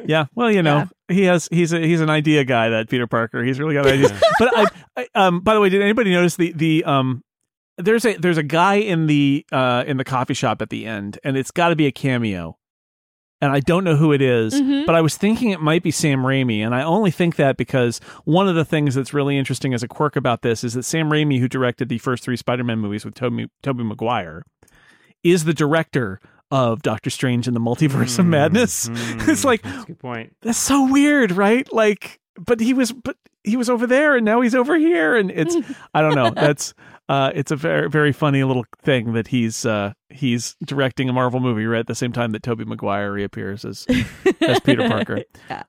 Yeah, 0.07 0.27
well, 0.35 0.51
you 0.51 0.62
know, 0.62 0.89
he 1.09 1.23
has 1.25 1.49
he's 1.51 1.73
a, 1.73 1.81
he's 1.81 2.01
an 2.01 2.11
idea 2.11 2.45
guy. 2.45 2.69
That 2.69 2.89
Peter 2.89 3.07
Parker, 3.07 3.43
he's 3.45 3.59
really 3.61 3.75
got 3.75 3.87
ideas. 3.87 4.12
but 4.39 4.57
I, 4.57 4.67
I, 4.97 5.09
um, 5.14 5.41
by 5.41 5.55
the 5.55 5.61
way, 5.61 5.69
did 5.69 5.83
anybody 5.83 6.11
notice 6.11 6.37
the 6.37 6.53
the 6.53 6.85
um, 6.85 7.23
there's 7.79 8.05
a 8.05 8.17
there's 8.17 8.39
a 8.39 8.43
guy 8.43 8.77
in 8.77 9.07
the 9.07 9.45
uh 9.53 9.85
in 9.87 9.97
the 9.99 10.05
coffee 10.05 10.35
shop 10.35 10.62
at 10.62 10.71
the 10.71 10.87
end, 10.87 11.19
and 11.25 11.37
it's 11.37 11.51
got 11.51 11.69
to 11.69 11.77
be 11.77 11.87
a 11.87 11.93
cameo, 11.93 12.57
and 13.41 13.53
I 13.53 13.61
don't 13.61 13.84
know 13.84 13.97
who 13.97 14.12
it 14.12 14.22
is, 14.22 14.55
Mhm. 14.55 14.87
but 14.87 14.95
I 14.95 15.01
was 15.01 15.16
thinking 15.16 15.51
it 15.51 15.61
might 15.61 15.82
be 15.82 15.91
Sam 15.91 16.20
Raimi, 16.20 16.61
and 16.64 16.74
I 16.74 16.82
only 16.82 17.11
think 17.11 17.37
that 17.37 17.57
because 17.57 18.01
one 18.24 18.49
of 18.49 18.55
the 18.55 18.64
things 18.64 18.95
that's 18.95 19.12
really 19.12 19.37
interesting 19.37 19.74
as 19.74 19.82
a 19.82 19.89
quirk 19.89 20.16
about 20.16 20.43
this 20.43 20.64
is 20.64 20.74
that 20.74 20.84
Sam 20.84 21.11
Raimi, 21.11 21.39
who 21.41 21.49
directed 21.49 21.89
the 21.89 21.99
first 21.99 22.22
three 22.24 22.37
Spider-Man 22.37 22.78
movies 22.78 23.05
with 23.05 23.14
Tobey 23.14 23.49
Tobey 23.62 23.84
Maguire, 23.84 24.43
is 25.22 25.45
the 25.45 25.55
director 25.55 26.20
of 26.51 26.80
Doctor 26.82 27.11
Strange 27.11 27.47
and 27.49 27.57
the 27.57 27.61
Multiverse 27.61 28.18
of 28.18 28.26
Madness. 28.26 28.89
it's 28.95 29.45
like 29.45 29.62
that's 29.62 29.82
a 29.82 29.87
good 29.87 29.99
point. 29.99 30.37
that's 30.43 30.59
so 30.59 30.91
weird, 30.91 31.32
right? 31.32 31.70
Like, 31.72 32.20
but 32.39 32.61
he 32.61 32.72
was, 32.72 32.93
but 32.93 33.16
he 33.43 33.57
was 33.57 33.68
over 33.68 33.87
there, 33.87 34.16
and 34.16 34.24
now 34.24 34.41
he's 34.41 34.55
over 34.55 34.76
here, 34.78 35.16
and 35.16 35.30
it's, 35.30 35.57
I 35.95 36.03
don't 36.03 36.14
know. 36.14 36.30
That's, 36.30 36.72
uh, 37.09 37.32
it's 37.34 37.51
a 37.51 37.57
very, 37.57 37.89
very 37.91 38.12
funny 38.12 38.43
little 38.45 38.64
thing 38.82 39.12
that 39.14 39.28
he's, 39.28 39.66
uh, 39.66 39.93
he's 40.17 40.57
directing 40.64 41.09
a 41.09 41.12
Marvel 41.12 41.41
movie 41.41 41.67
right 41.67 41.81
at 41.81 41.87
the 41.87 41.95
same 41.95 42.12
time 42.12 42.33
that 42.33 42.43
Tobey 42.43 42.64
Maguire 42.64 43.12
reappears 43.12 43.64
as, 43.64 43.87
as 44.41 44.61
Peter 44.61 44.89
Parker. 44.89 45.23
Yeah. 45.49 45.62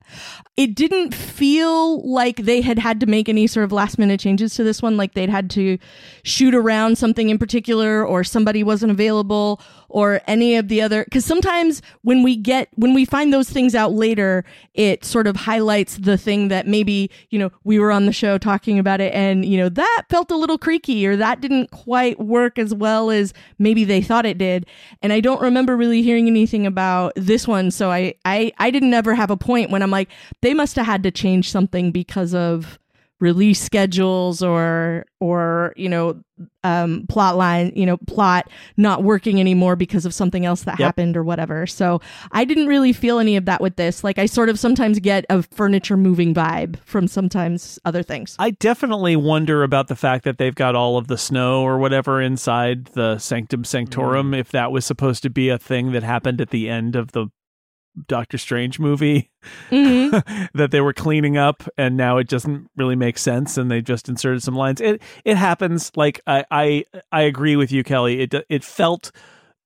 It 0.56 0.76
didn't 0.76 1.14
feel 1.14 2.02
like 2.10 2.38
they 2.38 2.62
had 2.62 2.80
had 2.80 3.00
to 3.02 3.06
make 3.06 3.30
any 3.30 3.46
sort 3.46 3.64
of 3.64 3.72
last 3.72 4.00
minute 4.00 4.20
changes 4.20 4.56
to 4.56 4.64
this 4.64 4.82
one, 4.82 4.98
like 4.98 5.14
they'd 5.14 5.30
had 5.30 5.50
to 5.52 5.78
shoot 6.24 6.56
around 6.56 6.98
something 6.98 7.30
in 7.30 7.38
particular, 7.38 8.06
or 8.06 8.24
somebody 8.24 8.64
wasn't 8.64 8.92
available, 8.92 9.62
or 9.90 10.22
any 10.28 10.56
of 10.56 10.68
the 10.68 10.82
other. 10.82 11.04
Because 11.04 11.26
sometimes 11.26 11.82
when 12.02 12.24
we 12.24 12.36
get, 12.36 12.70
when 12.76 12.94
we 12.94 13.06
find 13.06 13.32
those 13.32 13.50
things 13.50 13.76
out 13.76 13.94
later, 13.94 14.44
it 14.74 15.06
sort 15.06 15.28
of 15.28 15.36
highlights 15.36 15.98
the 15.98 16.18
thing 16.18 16.48
that 16.48 16.68
maybe, 16.68 17.12
you 17.30 17.38
know, 17.38 17.52
we 17.64 17.80
were 17.80 17.92
on 17.92 18.06
the 18.06 18.12
show 18.12 18.38
talking 18.38 18.80
about 18.80 19.00
it 19.00 19.14
and, 19.14 19.46
you 19.46 19.58
know, 19.58 19.70
that 19.70 20.04
felt 20.10 20.32
a 20.32 20.36
little 20.36 20.58
creaky, 20.58 21.06
or 21.06 21.16
that 21.16 21.42
didn't 21.42 21.72
quite 21.72 22.20
work 22.20 22.58
as 22.58 22.74
well 22.74 23.12
as 23.12 23.34
maybe 23.60 23.84
they 23.84 24.02
thought 24.02 24.26
it 24.26 24.37
did. 24.38 24.66
And 25.02 25.12
I 25.12 25.20
don't 25.20 25.42
remember 25.42 25.76
really 25.76 26.02
hearing 26.02 26.28
anything 26.28 26.66
about 26.66 27.14
this 27.16 27.48
one. 27.48 27.72
So 27.72 27.92
I, 27.92 28.14
I, 28.24 28.52
I 28.58 28.72
didn't 28.72 28.94
ever 28.94 29.16
have 29.16 29.32
a 29.32 29.38
point 29.38 29.72
when 29.72 29.84
I'm 29.84 29.92
like, 29.92 30.10
they 30.42 30.54
must 30.54 30.76
have 30.78 30.86
had 30.86 31.04
to 31.04 31.12
change 31.12 31.52
something 31.52 31.92
because 31.92 32.34
of 32.34 32.80
release 33.20 33.60
schedules 33.60 34.44
or 34.44 35.06
or 35.20 35.74
you 35.76 35.90
know 35.90 36.22
um 36.64 37.04
plot 37.10 37.36
line 37.36 37.72
you 37.76 37.84
know 37.84 37.98
plot 38.06 38.48
not 38.78 39.04
working 39.04 39.40
anymore 39.40 39.76
because 39.76 40.06
of 40.06 40.14
something 40.14 40.46
else 40.46 40.62
that 40.66 40.78
Yep. 40.78 40.86
happened 40.86 41.18
or 41.18 41.24
whatever. 41.24 41.66
So 41.66 42.00
i 42.32 42.46
didn't 42.46 42.68
really 42.68 42.94
feel 42.94 43.18
any 43.18 43.36
of 43.36 43.46
that 43.46 43.60
with 43.60 43.76
this. 43.76 44.04
Like 44.04 44.20
i 44.20 44.28
sort 44.28 44.50
of 44.50 44.60
sometimes 44.60 45.00
get 45.00 45.26
a 45.32 45.42
furniture 45.42 45.98
moving 45.98 46.34
vibe 46.36 46.78
from 46.86 47.08
sometimes 47.08 47.80
other 47.86 48.04
things. 48.04 48.36
I 48.38 48.52
definitely 48.52 49.16
wonder 49.16 49.64
about 49.64 49.88
the 49.88 49.96
fact 49.96 50.24
that 50.26 50.38
they've 50.38 50.54
got 50.54 50.76
all 50.76 50.98
of 50.98 51.08
the 51.08 51.18
snow 51.18 51.64
or 51.64 51.80
whatever 51.80 52.22
inside 52.22 52.86
the 52.94 53.18
Sanctum 53.18 53.64
Sanctorum, 53.64 54.34
if 54.36 54.50
that 54.52 54.72
was 54.72 54.86
supposed 54.86 55.24
to 55.24 55.30
be 55.32 55.50
a 55.50 55.58
thing 55.58 55.92
that 55.94 56.04
happened 56.04 56.40
at 56.40 56.52
the 56.52 56.70
end 56.70 56.96
of 56.96 57.14
the 57.14 57.28
Doctor 58.08 58.38
Strange 58.38 58.80
movie 58.80 59.30
Mhm. 59.72 60.50
that 60.54 60.72
they 60.72 60.82
were 60.82 60.94
cleaning 60.94 61.38
up 61.38 61.64
and 61.78 61.98
now 61.98 62.18
it 62.18 62.28
doesn't 62.28 62.70
really 62.76 62.96
make 62.96 63.18
sense 63.18 63.58
and 63.58 63.72
they 63.72 63.82
just 63.82 64.10
inserted 64.10 64.44
some 64.44 64.56
lines. 64.56 64.82
It 64.82 65.02
it 65.26 65.38
happens 65.38 65.92
like 65.96 66.22
I 66.28 66.46
I, 66.52 66.84
I 67.12 67.22
agree 67.22 67.56
with 67.56 67.72
you 67.72 67.84
Kelly. 67.84 68.22
It 68.22 68.34
it 68.50 68.64
felt 68.64 69.12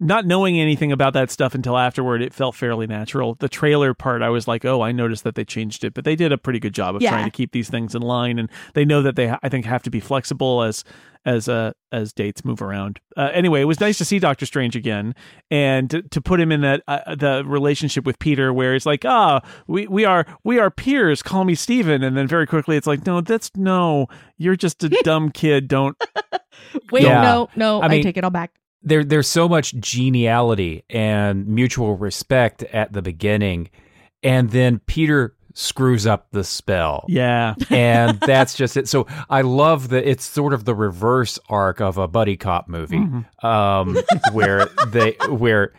not 0.01 0.25
knowing 0.25 0.59
anything 0.59 0.91
about 0.91 1.13
that 1.13 1.29
stuff 1.31 1.53
until 1.55 1.77
afterward, 1.77 2.21
it 2.21 2.33
felt 2.33 2.55
fairly 2.55 2.87
natural. 2.87 3.35
The 3.35 3.47
trailer 3.47 3.93
part, 3.93 4.21
I 4.21 4.29
was 4.29 4.47
like, 4.47 4.65
oh, 4.65 4.81
I 4.81 4.91
noticed 4.91 5.23
that 5.23 5.35
they 5.35 5.45
changed 5.45 5.83
it, 5.83 5.93
but 5.93 6.03
they 6.03 6.15
did 6.15 6.31
a 6.31 6.37
pretty 6.37 6.59
good 6.59 6.73
job 6.73 6.95
of 6.95 7.01
Yeah. 7.01 7.11
trying 7.11 7.25
to 7.25 7.31
keep 7.31 7.51
these 7.51 7.69
things 7.69 7.93
in 7.95 8.01
line, 8.01 8.39
and 8.39 8.49
they 8.73 8.83
know 8.83 9.01
that 9.03 9.15
they, 9.15 9.33
I 9.43 9.47
think, 9.47 9.65
have 9.65 9.83
to 9.83 9.89
be 9.91 9.99
flexible 9.99 10.63
as 10.63 10.83
as 11.23 11.47
uh, 11.47 11.71
as 11.91 12.11
dates 12.13 12.43
move 12.43 12.63
around. 12.63 12.99
Uh, 13.15 13.29
anyway, 13.31 13.61
it 13.61 13.65
was 13.65 13.79
nice 13.79 13.99
to 13.99 14.05
see 14.05 14.17
Doctor 14.17 14.47
Strange 14.47 14.75
again, 14.75 15.13
and 15.51 15.87
to, 15.91 16.01
to 16.01 16.19
put 16.19 16.39
him 16.41 16.51
in 16.51 16.61
that 16.61 16.81
uh, 16.87 17.13
the 17.13 17.43
relationship 17.45 18.03
with 18.03 18.17
Peter, 18.17 18.51
where 18.51 18.73
it's 18.73 18.87
like, 18.87 19.05
ah, 19.05 19.41
we 19.67 19.85
we 19.85 20.03
are 20.03 20.25
we 20.43 20.57
are 20.57 20.71
peers. 20.71 21.21
Call 21.21 21.43
me 21.45 21.53
Stephen. 21.53 22.01
and 22.03 22.17
then 22.17 22.25
very 22.25 22.47
quickly 22.47 22.75
it's 22.75 22.87
like, 22.87 23.05
no, 23.05 23.21
that's 23.21 23.51
no, 23.55 24.07
you're 24.39 24.55
just 24.55 24.83
a 24.83 24.89
dumb 25.03 25.29
kid. 25.29 25.67
Don't 25.67 25.95
wait 26.91 27.03
Yeah. 27.03 27.21
no 27.21 27.49
no 27.55 27.81
I 27.81 27.85
I, 27.85 28.01
take 28.01 28.17
it 28.17 28.23
all 28.23 28.29
back 28.31 28.51
there 28.83 29.03
there's 29.03 29.27
so 29.27 29.47
much 29.47 29.75
geniality 29.79 30.83
and 30.89 31.47
mutual 31.47 31.95
respect 31.95 32.63
at 32.63 32.93
the 32.93 33.01
beginning 33.01 33.69
and 34.23 34.51
then 34.51 34.79
peter 34.87 35.35
screws 35.53 36.07
up 36.07 36.27
the 36.31 36.43
spell 36.43 37.03
yeah. 37.09 37.53
and 37.69 38.17
that's 38.25 38.55
just 38.55 38.77
it 38.77 38.87
so 38.87 39.05
i 39.29 39.41
love 39.41 39.89
that 39.89 40.09
it's 40.09 40.23
sort 40.23 40.53
of 40.53 40.63
the 40.65 40.73
reverse 40.73 41.37
arc 41.49 41.81
of 41.81 41.97
a 41.97 42.07
buddy 42.07 42.37
cop 42.37 42.69
movie 42.69 42.97
Mhm. 42.97 43.43
um 43.43 43.97
where 44.33 44.65
they 44.87 45.11
where 45.29 45.73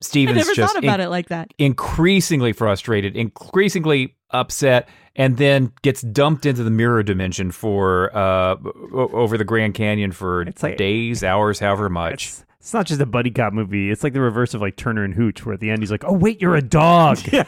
stephen's 0.00 0.38
never 0.38 0.54
just 0.54 0.72
thought 0.74 0.82
about 0.82 1.00
it 1.00 1.10
like 1.10 1.28
that 1.28 1.52
increasingly 1.58 2.52
frustrated, 2.54 3.16
increasingly 3.16 4.16
upset, 4.32 4.88
and 5.16 5.36
then 5.36 5.72
gets 5.82 6.02
dumped 6.02 6.46
into 6.46 6.62
the 6.64 6.70
mirror 6.70 7.02
dimension 7.02 7.50
for 7.50 8.14
uh 8.16 8.56
over 8.92 9.36
the 9.38 9.44
Grand 9.44 9.74
Canyon 9.74 10.12
for 10.12 10.42
It's 10.42 10.62
like- 10.62 10.76
days, 10.76 11.24
hours, 11.24 11.58
however 11.58 11.88
much. 11.88 12.26
It's, 12.26 12.44
it's 12.60 12.74
not 12.74 12.84
just 12.86 13.00
a 13.00 13.06
buddy 13.06 13.30
cop 13.30 13.54
movie. 13.54 13.90
It's 13.90 14.04
like 14.04 14.12
the 14.12 14.20
reverse 14.20 14.52
of 14.52 14.60
like 14.60 14.76
Turner 14.76 15.02
and 15.02 15.14
Hooch, 15.14 15.46
where 15.46 15.54
at 15.54 15.60
the 15.60 15.70
end 15.70 15.80
he's 15.80 15.90
like, 15.90 16.04
"Oh 16.04 16.12
wait, 16.12 16.42
you're 16.42 16.56
a 16.56 16.60
dog." 16.62 17.18
yeah, 17.32 17.44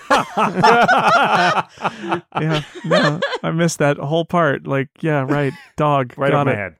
no, 2.84 3.20
I 3.42 3.50
missed 3.52 3.78
that 3.78 3.96
whole 3.98 4.24
part. 4.24 4.66
Like, 4.66 4.88
yeah, 5.00 5.24
right, 5.28 5.52
dog, 5.76 6.14
right 6.16 6.30
got 6.30 6.40
on 6.40 6.46
my 6.46 6.52
it. 6.52 6.56
head. 6.56 6.76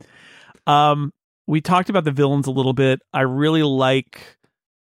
Um, 0.66 1.12
we 1.46 1.60
talked 1.60 1.90
about 1.90 2.04
the 2.04 2.12
villains 2.12 2.46
a 2.46 2.50
little 2.50 2.72
bit. 2.72 3.00
I 3.12 3.22
really 3.22 3.62
like 3.62 4.38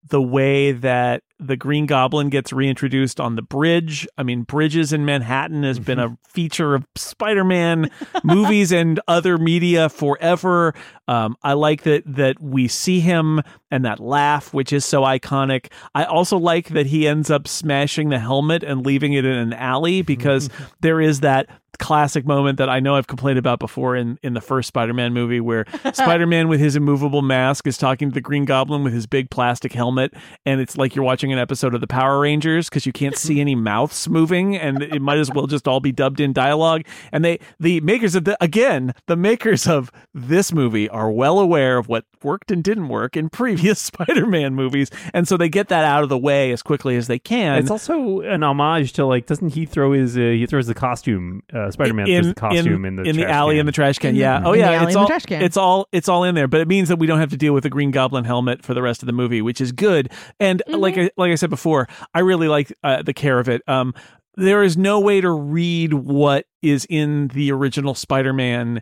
the 0.07 0.21
way 0.21 0.73
that 0.73 1.23
the 1.41 1.57
Green 1.57 1.87
Goblin 1.87 2.29
gets 2.29 2.53
reintroduced 2.53 3.19
on 3.19 3.35
the 3.35 3.41
bridge. 3.41 4.07
I 4.17 4.23
mean, 4.23 4.43
bridges 4.43 4.93
in 4.93 5.05
Manhattan 5.05 5.63
has 5.63 5.79
been 5.79 5.97
a 5.97 6.17
feature 6.27 6.75
of 6.75 6.85
Spider-Man 6.95 7.89
movies 8.23 8.71
and 8.71 8.99
other 9.07 9.39
media 9.39 9.89
forever. 9.89 10.73
Um, 11.07 11.35
I 11.41 11.53
like 11.53 11.81
that 11.83 12.03
that 12.05 12.39
we 12.39 12.67
see 12.67 12.99
him 12.99 13.41
and 13.71 13.85
that 13.85 13.99
laugh, 13.99 14.53
which 14.53 14.71
is 14.73 14.85
so 14.85 15.01
iconic. 15.01 15.71
I 15.95 16.03
also 16.03 16.37
like 16.37 16.69
that 16.69 16.87
he 16.87 17.07
ends 17.07 17.31
up 17.31 17.47
smashing 17.47 18.09
the 18.09 18.19
helmet 18.19 18.63
and 18.63 18.85
leaving 18.85 19.13
it 19.13 19.25
in 19.25 19.35
an 19.35 19.53
alley 19.53 19.99
mm-hmm. 19.99 20.05
because 20.05 20.49
there 20.81 21.01
is 21.01 21.21
that 21.21 21.47
classic 21.81 22.25
moment 22.25 22.59
that 22.59 22.69
I 22.69 22.79
know 22.79 22.95
I've 22.95 23.07
complained 23.07 23.39
about 23.39 23.59
before 23.59 23.95
in 23.95 24.19
in 24.21 24.33
the 24.33 24.41
first 24.41 24.67
Spider-Man 24.67 25.13
movie 25.13 25.39
where 25.39 25.65
Spider-Man 25.93 26.47
with 26.47 26.59
his 26.59 26.75
immovable 26.75 27.23
mask 27.23 27.65
is 27.65 27.77
talking 27.77 28.09
to 28.09 28.13
the 28.13 28.21
Green 28.21 28.45
Goblin 28.45 28.83
with 28.83 28.93
his 28.93 29.07
big 29.07 29.29
plastic 29.31 29.73
helmet 29.73 30.13
and 30.45 30.61
it's 30.61 30.77
like 30.77 30.95
you're 30.95 31.03
watching 31.03 31.33
an 31.33 31.39
episode 31.39 31.73
of 31.73 31.81
the 31.81 31.87
Power 31.87 32.19
Rangers 32.19 32.69
because 32.69 32.85
you 32.85 32.93
can't 32.93 33.17
see 33.17 33.41
any 33.41 33.55
mouths 33.55 34.07
moving 34.07 34.55
and 34.55 34.83
it 34.83 35.01
might 35.01 35.17
as 35.17 35.31
well 35.31 35.47
just 35.47 35.67
all 35.67 35.79
be 35.79 35.91
dubbed 35.91 36.19
in 36.19 36.33
dialogue 36.33 36.83
and 37.11 37.25
they 37.25 37.39
the 37.59 37.81
makers 37.81 38.13
of 38.13 38.25
the 38.25 38.37
again 38.41 38.93
the 39.07 39.15
makers 39.15 39.67
of 39.67 39.91
this 40.13 40.53
movie 40.53 40.87
are 40.89 41.11
well 41.11 41.39
aware 41.39 41.77
of 41.77 41.87
what 41.87 42.05
worked 42.23 42.51
and 42.51 42.63
didn't 42.63 42.89
work 42.89 43.17
in 43.17 43.27
previous 43.27 43.60
Spider-Man 43.73 44.55
movies 44.55 44.89
and 45.13 45.27
so 45.27 45.37
they 45.37 45.49
get 45.49 45.69
that 45.69 45.85
out 45.85 46.03
of 46.03 46.09
the 46.09 46.17
way 46.17 46.51
as 46.51 46.61
quickly 46.61 46.95
as 46.95 47.07
they 47.07 47.19
can 47.19 47.57
it's 47.59 47.71
also 47.71 48.21
an 48.21 48.43
homage 48.43 48.93
to 48.93 49.05
like, 49.05 49.25
doesn't 49.25 49.49
he 49.49 49.65
throw 49.65 49.91
his? 49.93 50.17
Uh, 50.17 50.21
he 50.21 50.45
throws 50.45 50.67
the 50.67 50.73
costume. 50.73 51.43
Uh, 51.53 51.69
Spider-Man 51.71 52.05
throws 52.07 52.27
the 52.27 52.33
costume 52.33 52.85
in, 52.85 52.95
the 52.95 53.03
in 53.03 53.15
the 53.15 53.21
trash 53.23 53.33
alley 53.33 53.55
can. 53.55 53.59
in 53.61 53.65
the 53.65 53.71
trash 53.71 53.99
can. 53.99 54.15
Yeah. 54.15 54.41
Oh 54.43 54.53
In 54.53 54.59
the 54.59 54.65
yeah. 54.65 54.71
alley 54.71 54.85
it's 54.85 54.87
in 54.87 54.93
the 54.93 54.99
all 54.99 55.07
trash 55.07 55.25
can. 55.25 55.41
it's 55.41 55.57
all 55.57 55.87
it's 55.91 56.09
all 56.09 56.23
in 56.23 56.35
there, 56.35 56.47
but 56.47 56.59
it 56.61 56.67
means 56.67 56.89
that 56.89 56.97
we 56.97 57.07
don't 57.07 57.19
have 57.19 57.29
to 57.31 57.37
deal 57.37 57.53
with 57.53 57.63
the 57.63 57.69
Green 57.69 57.91
Goblin 57.91 58.23
helmet 58.23 58.63
for 58.63 58.73
the 58.73 58.81
rest 58.81 59.01
of 59.03 59.07
the 59.07 59.13
movie, 59.13 59.41
which 59.41 59.61
is 59.61 59.71
good. 59.71 60.11
And 60.39 60.61
Mm-hmm. 60.67 60.79
like 60.79 60.97
I, 60.97 61.09
like 61.17 61.31
I 61.31 61.35
said 61.35 61.49
before, 61.49 61.87
I 62.13 62.19
really 62.19 62.47
like 62.47 62.73
uh, 62.83 63.01
the 63.01 63.13
care 63.13 63.39
of 63.39 63.49
it. 63.49 63.61
Um, 63.67 63.93
there 64.35 64.63
is 64.63 64.77
no 64.77 64.99
way 64.99 65.19
to 65.21 65.29
read 65.29 65.93
what 65.93 66.45
is 66.61 66.85
in 66.89 67.27
the 67.29 67.51
original 67.51 67.93
Spider-Man 67.95 68.81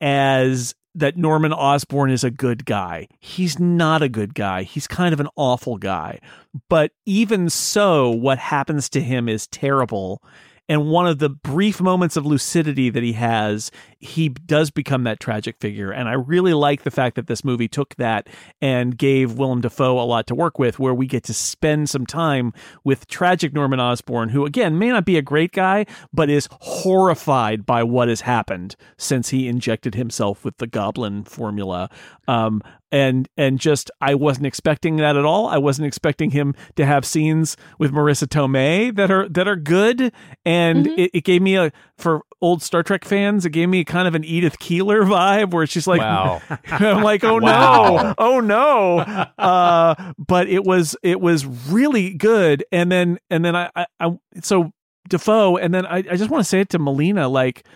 as 0.00 0.74
that 0.94 1.16
Norman 1.16 1.52
Osborn 1.52 2.10
is 2.10 2.24
a 2.24 2.30
good 2.30 2.64
guy. 2.64 3.08
He's 3.20 3.58
not 3.58 4.02
a 4.02 4.08
good 4.08 4.34
guy. 4.34 4.62
He's 4.62 4.86
kind 4.86 5.12
of 5.12 5.20
an 5.20 5.28
awful 5.36 5.76
guy. 5.76 6.20
But 6.68 6.92
even 7.06 7.48
so, 7.48 8.10
what 8.10 8.38
happens 8.38 8.88
to 8.90 9.00
him 9.00 9.28
is 9.28 9.46
terrible. 9.46 10.22
And 10.70 10.86
one 10.86 11.08
of 11.08 11.18
the 11.18 11.28
brief 11.28 11.80
moments 11.80 12.16
of 12.16 12.24
lucidity 12.24 12.90
that 12.90 13.02
he 13.02 13.14
has, 13.14 13.72
he 13.98 14.28
does 14.28 14.70
become 14.70 15.02
that 15.02 15.18
tragic 15.18 15.58
figure. 15.58 15.90
And 15.90 16.08
I 16.08 16.12
really 16.12 16.54
like 16.54 16.84
the 16.84 16.92
fact 16.92 17.16
that 17.16 17.26
this 17.26 17.44
movie 17.44 17.66
took 17.66 17.96
that 17.96 18.28
and 18.62 18.96
gave 18.96 19.36
Willem 19.36 19.62
Dafoe 19.62 19.98
a 19.98 20.06
lot 20.06 20.28
to 20.28 20.34
work 20.36 20.60
with, 20.60 20.78
where 20.78 20.94
we 20.94 21.08
get 21.08 21.24
to 21.24 21.34
spend 21.34 21.90
some 21.90 22.06
time 22.06 22.52
with 22.84 23.08
tragic 23.08 23.52
Norman 23.52 23.80
Osborn, 23.80 24.28
who, 24.28 24.46
again, 24.46 24.78
may 24.78 24.90
not 24.90 25.04
be 25.04 25.18
a 25.18 25.22
great 25.22 25.50
guy, 25.50 25.86
but 26.12 26.30
is 26.30 26.48
horrified 26.52 27.66
by 27.66 27.82
what 27.82 28.06
has 28.06 28.20
happened 28.20 28.76
since 28.96 29.30
he 29.30 29.48
injected 29.48 29.96
himself 29.96 30.44
with 30.44 30.58
the 30.58 30.68
goblin 30.68 31.24
formula. 31.24 31.90
Um, 32.28 32.62
and 32.92 33.28
and 33.36 33.58
just 33.58 33.90
I 34.00 34.14
wasn't 34.14 34.46
expecting 34.46 34.96
that 34.96 35.16
at 35.16 35.24
all. 35.24 35.46
I 35.46 35.58
wasn't 35.58 35.86
expecting 35.86 36.30
him 36.30 36.54
to 36.76 36.86
have 36.86 37.04
scenes 37.04 37.56
with 37.78 37.92
Marisa 37.92 38.26
Tomei 38.26 38.94
that 38.96 39.10
are 39.10 39.28
that 39.28 39.46
are 39.48 39.56
good, 39.56 40.12
and 40.44 40.86
it, 40.86 41.10
it 41.14 41.24
gave 41.24 41.42
me 41.42 41.56
a 41.56 41.72
for 41.96 42.22
old 42.40 42.62
Star 42.62 42.82
Trek 42.82 43.04
fans, 43.04 43.44
it 43.44 43.50
gave 43.50 43.68
me 43.68 43.84
kind 43.84 44.08
of 44.08 44.14
an 44.14 44.24
Edith 44.24 44.58
Keeler 44.58 45.02
vibe 45.02 45.52
where 45.52 45.66
she's 45.66 45.86
like, 45.86 46.00
Wow. 46.00 46.40
I'm 46.66 47.02
like, 47.02 47.24
oh 47.24 47.38
no, 47.38 48.14
oh 48.18 48.40
no. 48.40 49.26
Uh, 49.40 50.12
but 50.18 50.48
it 50.48 50.64
was 50.64 50.96
it 51.02 51.20
was 51.20 51.46
really 51.46 52.14
good, 52.14 52.64
and 52.70 52.90
then 52.90 53.18
and 53.30 53.44
then 53.44 53.56
I 53.56 53.70
I, 53.74 53.86
I 53.98 54.18
so 54.42 54.72
Dafoe, 55.08 55.56
and 55.56 55.72
then 55.72 55.86
I, 55.86 55.98
I 55.98 56.16
just 56.16 56.30
want 56.30 56.42
to 56.42 56.48
say 56.48 56.60
it 56.60 56.68
to 56.70 56.78
Molina, 56.78 57.28
like. 57.28 57.66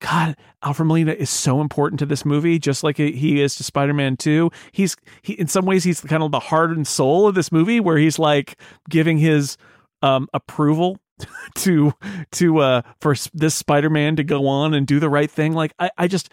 God, 0.00 0.36
Alfred 0.62 0.86
Molina 0.86 1.12
is 1.12 1.30
so 1.30 1.60
important 1.60 1.98
to 2.00 2.06
this 2.06 2.24
movie, 2.24 2.58
just 2.58 2.82
like 2.82 2.96
he 2.98 3.40
is 3.40 3.54
to 3.56 3.64
Spider-Man 3.64 4.16
2. 4.16 4.50
He's 4.72 4.96
he 5.22 5.34
in 5.34 5.46
some 5.46 5.64
ways 5.64 5.84
he's 5.84 6.00
kind 6.00 6.22
of 6.22 6.32
the 6.32 6.40
heart 6.40 6.70
and 6.70 6.86
soul 6.86 7.26
of 7.26 7.34
this 7.34 7.50
movie, 7.50 7.80
where 7.80 7.96
he's 7.96 8.18
like 8.18 8.58
giving 8.88 9.18
his 9.18 9.56
um, 10.02 10.28
approval 10.34 10.98
to 11.54 11.92
to 12.32 12.58
uh 12.58 12.82
for 13.00 13.14
this 13.32 13.54
Spider-Man 13.54 14.16
to 14.16 14.24
go 14.24 14.46
on 14.46 14.74
and 14.74 14.86
do 14.86 15.00
the 15.00 15.08
right 15.08 15.30
thing. 15.30 15.52
Like 15.52 15.72
I, 15.78 15.90
I 15.96 16.08
just 16.08 16.28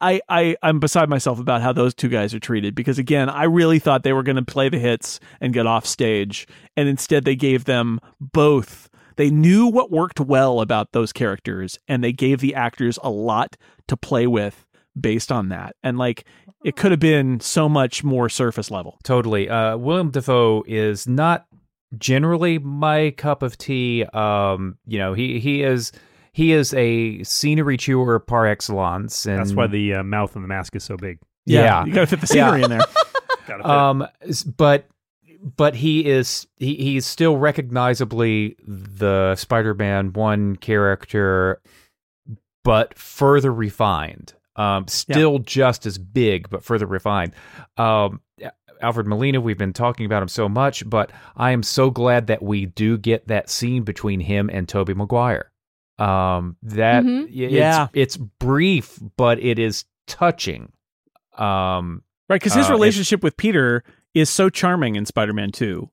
I, 0.00 0.20
I 0.28 0.56
I'm 0.62 0.78
beside 0.78 1.08
myself 1.08 1.40
about 1.40 1.62
how 1.62 1.72
those 1.72 1.94
two 1.94 2.08
guys 2.08 2.34
are 2.34 2.40
treated 2.40 2.74
because 2.74 2.98
again, 2.98 3.28
I 3.28 3.44
really 3.44 3.78
thought 3.78 4.02
they 4.02 4.12
were 4.12 4.22
going 4.22 4.36
to 4.36 4.42
play 4.42 4.68
the 4.68 4.78
hits 4.78 5.20
and 5.40 5.52
get 5.52 5.66
off 5.66 5.86
stage, 5.86 6.46
and 6.76 6.88
instead 6.88 7.24
they 7.24 7.36
gave 7.36 7.64
them 7.64 8.00
both. 8.20 8.88
They 9.16 9.30
knew 9.30 9.66
what 9.66 9.90
worked 9.90 10.20
well 10.20 10.60
about 10.60 10.92
those 10.92 11.12
characters, 11.12 11.78
and 11.88 12.02
they 12.02 12.12
gave 12.12 12.40
the 12.40 12.54
actors 12.54 12.98
a 13.02 13.10
lot 13.10 13.56
to 13.88 13.96
play 13.96 14.26
with 14.26 14.66
based 14.98 15.30
on 15.32 15.48
that. 15.48 15.76
And 15.82 15.98
like, 15.98 16.24
it 16.64 16.76
could 16.76 16.90
have 16.90 17.00
been 17.00 17.40
so 17.40 17.68
much 17.68 18.02
more 18.04 18.28
surface 18.28 18.70
level. 18.70 18.98
Totally. 19.04 19.48
Uh, 19.48 19.76
Willem 19.76 20.10
Dafoe 20.10 20.64
is 20.66 21.06
not 21.06 21.46
generally 21.98 22.58
my 22.58 23.10
cup 23.16 23.42
of 23.42 23.58
tea. 23.58 24.04
Um, 24.12 24.78
you 24.86 24.98
know, 24.98 25.14
he 25.14 25.38
he 25.40 25.62
is 25.62 25.92
he 26.32 26.52
is 26.52 26.74
a 26.74 27.22
scenery 27.22 27.76
chewer 27.76 28.18
par 28.18 28.46
excellence, 28.46 29.26
and 29.26 29.38
That's 29.38 29.52
why 29.52 29.66
the 29.66 29.94
uh, 29.94 30.02
mouth 30.02 30.34
and 30.34 30.42
the 30.42 30.48
mask 30.48 30.74
is 30.74 30.84
so 30.84 30.96
big. 30.96 31.18
yeah. 31.44 31.84
you 31.84 31.92
got 31.92 32.00
to 32.02 32.06
fit 32.06 32.20
the 32.20 32.26
scenery 32.26 32.62
in 32.62 32.70
there. 32.70 32.80
Um, 33.62 34.06
but 34.56 34.86
but 35.44 35.74
he 35.76 36.06
is 36.06 36.46
he 36.56 36.74
he's 36.76 37.04
still 37.06 37.36
recognizably 37.36 38.56
the 38.66 39.34
Spider-Man 39.36 40.12
one 40.14 40.56
character, 40.56 41.60
but 42.64 42.96
further 42.98 43.52
refined. 43.52 44.34
Um, 44.56 44.86
still 44.88 45.40
just 45.40 45.84
as 45.84 45.98
big, 45.98 46.48
but 46.48 46.62
further 46.64 46.86
refined. 46.86 47.32
Um, 47.76 48.20
Alfred 48.80 49.06
Molina, 49.06 49.40
we've 49.40 49.58
been 49.58 49.72
talking 49.72 50.06
about 50.06 50.22
him 50.22 50.28
so 50.28 50.48
much, 50.48 50.88
but 50.88 51.10
I 51.36 51.50
am 51.52 51.62
so 51.62 51.90
glad 51.90 52.26
that 52.28 52.42
we 52.42 52.66
do 52.66 52.96
get 52.98 53.26
that 53.28 53.48
scene 53.50 53.82
between 53.82 54.20
him 54.20 54.48
and 54.52 54.68
Tobey 54.68 54.94
Maguire. 54.94 55.50
Um, 55.98 56.56
that 56.62 57.04
Mhm. 57.04 57.24
it's, 57.24 57.52
Yeah. 57.52 57.88
it's 57.94 58.16
brief, 58.16 58.98
but 59.16 59.38
it 59.40 59.58
is 59.58 59.84
touching. 60.06 60.72
Um, 61.38 62.02
Right, 62.28 62.40
because 62.40 62.54
his 62.54 62.68
Uh, 62.68 62.72
relationship 62.72 63.22
with 63.22 63.36
Peter 63.36 63.84
is 64.14 64.30
so 64.30 64.48
charming 64.48 64.96
in 64.96 65.04
Spider-Man 65.06 65.52
2. 65.52 65.88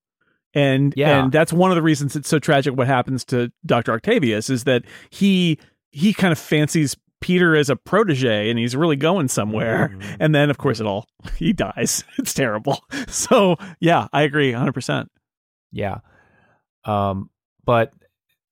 And 0.54 0.94
Yeah. 0.98 1.24
and 1.24 1.32
that's 1.32 1.54
one 1.54 1.72
of 1.72 1.76
the 1.76 1.82
reasons 1.82 2.16
it's 2.16 2.28
so 2.30 2.38
tragic 2.40 2.76
what 2.76 2.88
happens 2.88 3.24
to 3.26 3.52
Dr. 3.66 3.94
Octavius 3.94 4.50
is 4.50 4.66
that 4.66 4.84
he 5.10 5.58
he 5.92 6.14
kind 6.14 6.32
of 6.32 6.38
fancies 6.40 6.96
Peter 7.22 7.56
as 7.56 7.70
a 7.70 7.76
protege 7.76 8.50
and 8.50 8.58
he's 8.60 8.76
really 8.76 8.96
going 8.98 9.28
somewhere. 9.30 9.90
Mhm. 9.94 10.18
And 10.20 10.36
then 10.36 10.50
of 10.50 10.58
course 10.58 10.80
it 10.82 10.86
all 10.86 11.08
he 11.38 11.54
dies. 11.54 12.04
It's 12.18 12.34
terrible. 12.34 12.84
So, 13.08 13.56
yeah, 13.80 14.08
I 14.14 14.22
agree 14.24 14.52
100%. 14.54 15.08
Yeah. 15.72 16.00
Um, 16.86 17.30
but 17.66 17.94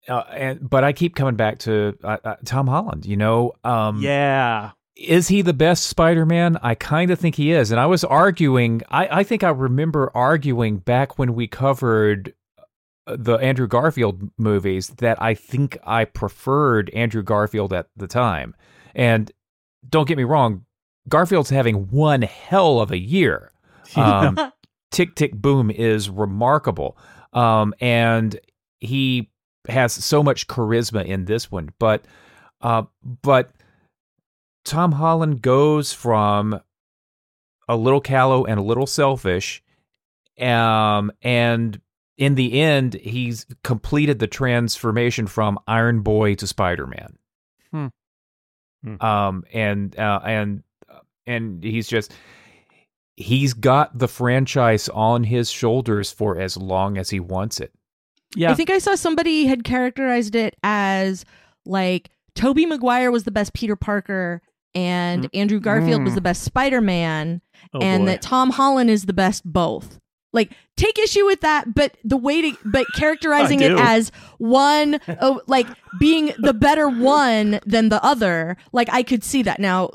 uh, 0.08 0.24
and 0.32 0.70
but 0.70 0.84
I 0.84 0.94
keep 0.94 1.16
coming 1.16 1.36
back 1.36 1.60
to 1.60 1.98
uh, 2.04 2.18
uh, 2.24 2.36
Tom 2.46 2.68
Holland. 2.68 3.06
You 3.06 3.18
know, 3.18 3.54
um, 3.64 4.02
yeah. 4.02 4.72
Is 5.00 5.30
he 5.30 5.42
the 5.42 5.54
best 5.54 5.86
Spider-Man? 5.86 6.58
I 6.62 6.76
kind 6.76 7.10
of 7.10 7.20
think 7.20 7.36
he 7.36 7.52
is. 7.52 7.72
And 7.72 7.80
I 7.80 7.86
was 7.86 8.04
arguing. 8.04 8.82
I 8.90 9.20
I 9.20 9.24
think 9.24 9.44
I 9.44 9.50
remember 9.50 10.12
arguing 10.14 10.78
back 10.78 11.18
when 11.18 11.34
we 11.34 11.48
covered 11.48 12.34
uh, 13.08 13.16
the 13.18 13.36
Andrew 13.36 13.68
Garfield 13.68 14.30
movies 14.38 14.90
that 14.98 15.22
I 15.22 15.34
think 15.34 15.78
I 15.84 16.06
preferred 16.06 16.90
Andrew 16.92 17.24
Garfield 17.24 17.72
at 17.74 17.88
the 17.96 18.08
time. 18.08 18.56
And 18.94 19.32
don't 19.88 20.08
get 20.08 20.18
me 20.18 20.26
wrong, 20.26 20.66
Garfield's 21.08 21.50
having 21.50 21.88
one 21.88 22.22
hell 22.22 22.80
of 22.80 22.92
a 22.92 23.00
year. 23.00 23.52
Um, 23.96 24.38
Tick 24.92 25.16
Tick 25.16 25.34
Boom 25.34 25.72
is 25.72 26.12
remarkable. 26.12 26.96
Um, 27.34 27.74
and 27.80 28.40
he 28.80 29.32
has 29.68 29.94
so 29.94 30.22
much 30.22 30.46
charisma 30.46 31.04
in 31.04 31.26
this 31.26 31.52
one. 31.52 31.70
But 31.80 32.06
uh, 32.62 32.84
but 33.24 33.50
Tom 34.64 34.94
Holland 34.94 35.42
goes 35.42 35.94
from 35.94 36.60
a 37.68 37.76
little 37.76 38.02
callow 38.02 38.46
and 38.46 38.60
a 38.60 38.64
little 38.64 38.88
selfish. 38.88 39.64
Um, 40.40 41.12
and 41.22 41.80
in 42.18 42.36
the 42.36 42.60
end, 42.60 42.96
he's 42.96 43.46
completed 43.64 44.20
the 44.20 44.28
transformation 44.28 45.28
from 45.28 45.60
Iron 45.68 46.02
Boy 46.02 46.36
to 46.36 46.48
Spider 46.48 46.88
Man. 46.88 47.18
Hmm. 47.72 47.88
Hmm. 48.84 49.06
Um, 49.06 49.44
and 49.54 49.98
uh, 49.98 50.20
and 50.24 50.64
and 51.26 51.64
he's 51.64 51.88
just 51.88 52.14
he's 53.16 53.54
got 53.54 53.98
the 53.98 54.08
franchise 54.08 54.90
on 54.90 55.24
his 55.26 55.50
shoulders 55.52 56.12
for 56.12 56.40
as 56.40 56.56
long 56.58 56.98
as 56.98 57.10
he 57.10 57.20
wants 57.20 57.60
it. 57.60 57.72
Yeah. 58.36 58.52
I 58.52 58.54
think 58.54 58.70
I 58.70 58.80
saw 58.80 58.96
somebody 58.96 59.46
had 59.46 59.64
characterized 59.64 60.36
it 60.36 60.56
as 60.64 61.26
like 61.66 62.10
Tobey 62.36 62.66
Maguire 62.66 63.12
was 63.12 63.26
the 63.26 63.32
best 63.32 63.54
Peter 63.54 63.76
Parker 63.76 64.42
and 64.76 65.30
Andrew 65.34 65.60
Garfield 65.60 66.04
was 66.04 66.14
Mm. 66.14 66.16
the 66.16 66.22
best 66.22 66.44
Spider-Man 66.44 67.42
Oh, 67.74 67.80
and 67.80 68.04
boy. 68.04 68.12
that 68.12 68.22
Tom 68.22 68.52
Holland 68.52 68.90
is 68.90 69.06
the 69.06 69.14
best 69.14 69.44
both. 69.46 70.00
Like 70.32 70.52
take 70.78 71.00
issue 71.00 71.26
with 71.26 71.42
that, 71.42 71.74
but 71.74 71.98
the 72.04 72.16
way 72.18 72.42
to 72.52 72.58
but 72.66 72.86
characterizing 72.96 73.62
it 73.62 73.72
as 73.72 74.12
one 74.38 75.00
oh 75.22 75.42
like 75.48 75.68
being 76.00 76.34
the 76.38 76.54
better 76.54 76.88
one 76.88 77.60
than 77.66 77.90
the 77.90 78.04
other, 78.06 78.56
like 78.72 78.90
I 78.92 79.02
could 79.04 79.24
see 79.24 79.42
that. 79.44 79.60
Now 79.60 79.90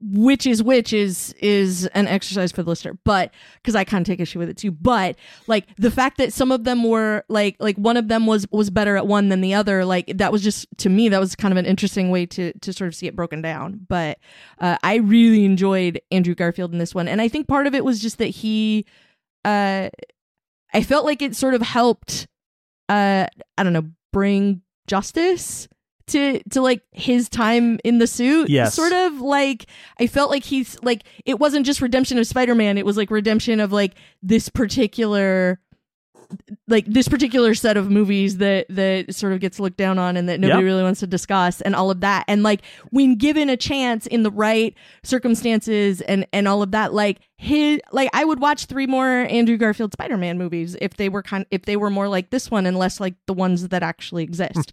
which 0.00 0.46
is 0.46 0.62
which 0.62 0.92
is 0.92 1.34
is 1.40 1.86
an 1.88 2.06
exercise 2.06 2.52
for 2.52 2.62
the 2.62 2.68
listener 2.68 2.98
but 3.04 3.32
because 3.56 3.74
i 3.74 3.84
kind 3.84 4.02
of 4.02 4.06
take 4.06 4.20
issue 4.20 4.38
with 4.38 4.48
it 4.48 4.56
too 4.56 4.70
but 4.70 5.16
like 5.46 5.66
the 5.76 5.90
fact 5.90 6.18
that 6.18 6.32
some 6.32 6.52
of 6.52 6.64
them 6.64 6.84
were 6.84 7.24
like 7.28 7.56
like 7.58 7.76
one 7.76 7.96
of 7.96 8.08
them 8.08 8.26
was 8.26 8.46
was 8.50 8.70
better 8.70 8.96
at 8.96 9.06
one 9.06 9.28
than 9.28 9.40
the 9.40 9.54
other 9.54 9.84
like 9.84 10.06
that 10.16 10.32
was 10.32 10.42
just 10.42 10.66
to 10.78 10.88
me 10.88 11.08
that 11.08 11.20
was 11.20 11.34
kind 11.34 11.52
of 11.52 11.58
an 11.58 11.66
interesting 11.66 12.10
way 12.10 12.26
to 12.26 12.52
to 12.60 12.72
sort 12.72 12.88
of 12.88 12.94
see 12.94 13.06
it 13.06 13.16
broken 13.16 13.42
down 13.42 13.80
but 13.88 14.18
uh, 14.60 14.76
i 14.82 14.96
really 14.96 15.44
enjoyed 15.44 16.00
andrew 16.10 16.34
garfield 16.34 16.72
in 16.72 16.78
this 16.78 16.94
one 16.94 17.08
and 17.08 17.20
i 17.20 17.28
think 17.28 17.48
part 17.48 17.66
of 17.66 17.74
it 17.74 17.84
was 17.84 18.00
just 18.00 18.18
that 18.18 18.26
he 18.26 18.84
uh 19.44 19.88
i 20.72 20.82
felt 20.82 21.04
like 21.04 21.22
it 21.22 21.36
sort 21.36 21.54
of 21.54 21.62
helped 21.62 22.26
uh 22.88 23.26
i 23.58 23.62
don't 23.62 23.72
know 23.72 23.88
bring 24.12 24.62
justice 24.86 25.68
to 26.12 26.42
to 26.50 26.60
like 26.62 26.82
his 26.92 27.28
time 27.28 27.78
in 27.84 27.98
the 27.98 28.06
suit 28.06 28.48
Yes. 28.48 28.74
sort 28.74 28.92
of 28.92 29.20
like 29.20 29.66
i 29.98 30.06
felt 30.06 30.30
like 30.30 30.44
he's 30.44 30.78
like 30.82 31.02
it 31.24 31.38
wasn't 31.38 31.66
just 31.66 31.80
redemption 31.82 32.16
of 32.18 32.26
spider-man 32.26 32.78
it 32.78 32.86
was 32.86 32.96
like 32.96 33.10
redemption 33.10 33.60
of 33.60 33.72
like 33.72 33.94
this 34.22 34.48
particular 34.48 35.58
like 36.66 36.86
this 36.86 37.08
particular 37.08 37.54
set 37.54 37.76
of 37.76 37.90
movies 37.90 38.38
that 38.38 38.64
that 38.70 39.14
sort 39.14 39.34
of 39.34 39.40
gets 39.40 39.60
looked 39.60 39.76
down 39.76 39.98
on 39.98 40.16
and 40.16 40.30
that 40.30 40.40
nobody 40.40 40.60
Yep. 40.60 40.64
really 40.64 40.82
wants 40.82 41.00
to 41.00 41.06
discuss 41.06 41.60
and 41.60 41.74
all 41.76 41.90
of 41.90 42.00
that 42.00 42.24
and 42.26 42.42
like 42.42 42.62
when 42.90 43.16
given 43.16 43.50
a 43.50 43.56
chance 43.56 44.06
in 44.06 44.22
the 44.22 44.30
right 44.30 44.74
circumstances 45.02 46.00
and 46.00 46.26
and 46.32 46.48
all 46.48 46.62
of 46.62 46.70
that 46.70 46.94
like 46.94 47.20
his 47.36 47.80
like 47.92 48.08
i 48.14 48.24
would 48.24 48.40
watch 48.40 48.64
three 48.64 48.86
more 48.86 49.06
andrew 49.28 49.56
garfield 49.58 49.92
spider-man 49.92 50.38
movies 50.38 50.74
if 50.80 50.96
they 50.96 51.08
were 51.10 51.22
kind 51.22 51.44
if 51.50 51.62
they 51.66 51.76
were 51.76 51.90
more 51.90 52.08
like 52.08 52.30
this 52.30 52.50
one 52.50 52.64
and 52.66 52.78
less 52.78 52.98
like 52.98 53.14
the 53.26 53.32
ones 53.34 53.68
that 53.68 53.82
actually 53.82 54.22
exist 54.24 54.72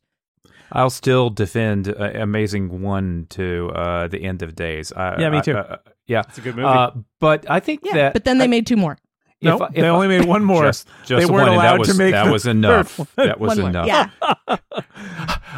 I'll 0.72 0.89
still 0.89 1.30
defend 1.30 1.88
uh, 1.88 2.11
Amazing 2.15 2.82
One 2.82 3.28
to 3.32 3.72
uh, 3.76 4.07
the 4.07 4.22
end 4.24 4.41
of 4.43 4.55
days. 4.55 4.91
I, 4.91 5.20
Yeah, 5.20 5.30
me 5.30 5.38
I- 5.38 5.41
too. 5.41 5.57
uh, 5.57 5.78
yeah, 6.07 6.24
It's 6.28 6.38
a 6.38 6.41
good 6.41 6.55
movie. 6.55 6.67
uh, 6.67 6.91
but 7.20 7.49
I 7.49 7.59
think 7.59 7.82
yeah 7.84 7.93
that. 7.93 8.13
but 8.13 8.24
then 8.26 8.38
they 8.39 8.47
made 8.47 8.65
two 8.65 8.76
more 8.78 8.93
if 9.41 9.59
Nope, 9.59 9.70
they 9.74 9.84
I- 9.86 9.89
only 9.89 10.07
made 10.07 10.26
one 10.26 10.43
more. 10.43 10.63
Just, 10.65 10.88
just 11.05 11.20
They 11.28 11.32
weren't 11.32 11.47
one, 11.49 11.53
allowed 11.55 11.74
that 11.74 11.80
was, 11.80 11.88
to 11.89 11.93
make 11.93 12.11
that 12.11 12.26
the 12.26 12.32
was 12.32 12.45
enough. 12.45 12.99
That 13.15 13.39
was 13.39 13.57
enough. 13.57 13.86
yeah 13.88 14.09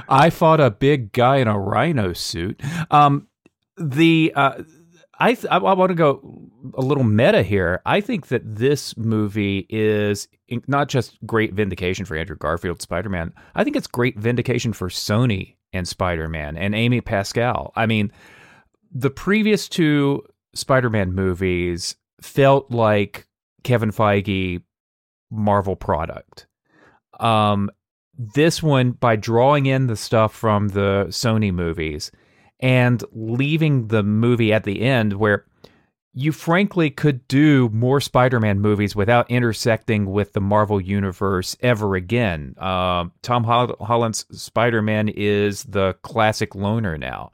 I 0.09 0.30
fought 0.30 0.59
a 0.59 0.70
big 0.72 1.12
guy 1.14 1.38
in 1.38 1.47
a 1.47 1.57
rhino 1.57 2.14
suit. 2.14 2.62
Um, 2.89 3.28
the 3.78 4.34
uh, 4.36 4.64
I 5.20 5.34
th- 5.36 5.45
I, 5.51 5.57
want 5.59 5.89
to 5.89 5.95
go 5.95 6.40
a 6.74 6.82
little 6.82 7.03
meta 7.03 7.43
here. 7.43 7.82
I 7.86 8.01
think 8.01 8.28
that 8.28 8.41
this 8.43 8.95
movie 8.97 9.66
is 9.70 10.28
not 10.68 10.89
just 10.89 11.18
great 11.26 11.53
vindication 11.53 12.05
for 12.05 12.16
Andrew 12.16 12.36
Garfield 12.36 12.82
Spider 12.82 13.09
Man. 13.09 13.34
I 13.55 13.64
think 13.64 13.76
it's 13.76 13.88
great 13.88 14.18
vindication 14.18 14.74
for 14.74 14.89
Sony 14.89 15.55
and 15.74 15.88
Spider 15.88 16.28
Man 16.28 16.57
and 16.57 16.76
Amy 16.76 17.01
Pascal. 17.01 17.72
I 17.76 17.86
mean, 17.86 18.12
the 18.91 19.09
previous 19.09 19.70
two 19.70 20.24
Spider 20.53 20.89
Man 20.89 21.14
movies 21.14 21.95
felt 22.22 22.72
like 22.72 23.28
Kevin 23.64 23.91
Feige 23.91 24.62
Marvel 25.30 25.76
product. 25.76 26.47
Um, 27.20 27.70
this 28.18 28.62
one 28.62 28.91
by 28.91 29.16
drawing 29.16 29.66
in 29.66 29.88
the 29.88 29.95
stuff 29.95 30.34
from 30.34 30.70
the 30.70 31.05
Sony 31.09 31.53
movies 31.53 32.12
and 32.59 33.03
leaving 33.14 33.88
the 33.88 34.03
movie 34.03 34.53
at 34.53 34.64
the 34.64 34.82
end 34.82 35.14
where 35.14 35.45
you 36.14 36.32
frankly 36.32 36.89
could 36.89 37.26
do 37.28 37.70
more 37.70 38.01
Spider-Man 38.01 38.59
movies 38.59 38.95
without 38.95 39.32
intersecting 39.32 40.12
with 40.12 40.34
the 40.34 40.41
Marvel 40.41 40.82
universe 40.82 41.55
ever 41.62 41.95
again. 41.95 42.53
Um, 42.57 43.14
Tom 43.22 43.43
Holl- 43.45 43.78
Holland's 43.80 44.26
Spider-Man 44.32 45.09
is 45.09 45.64
the 45.64 45.93
classic 46.01 46.53
loner 46.53 46.97
now, 46.97 47.32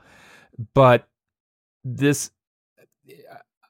but 0.74 1.08
this 1.84 2.32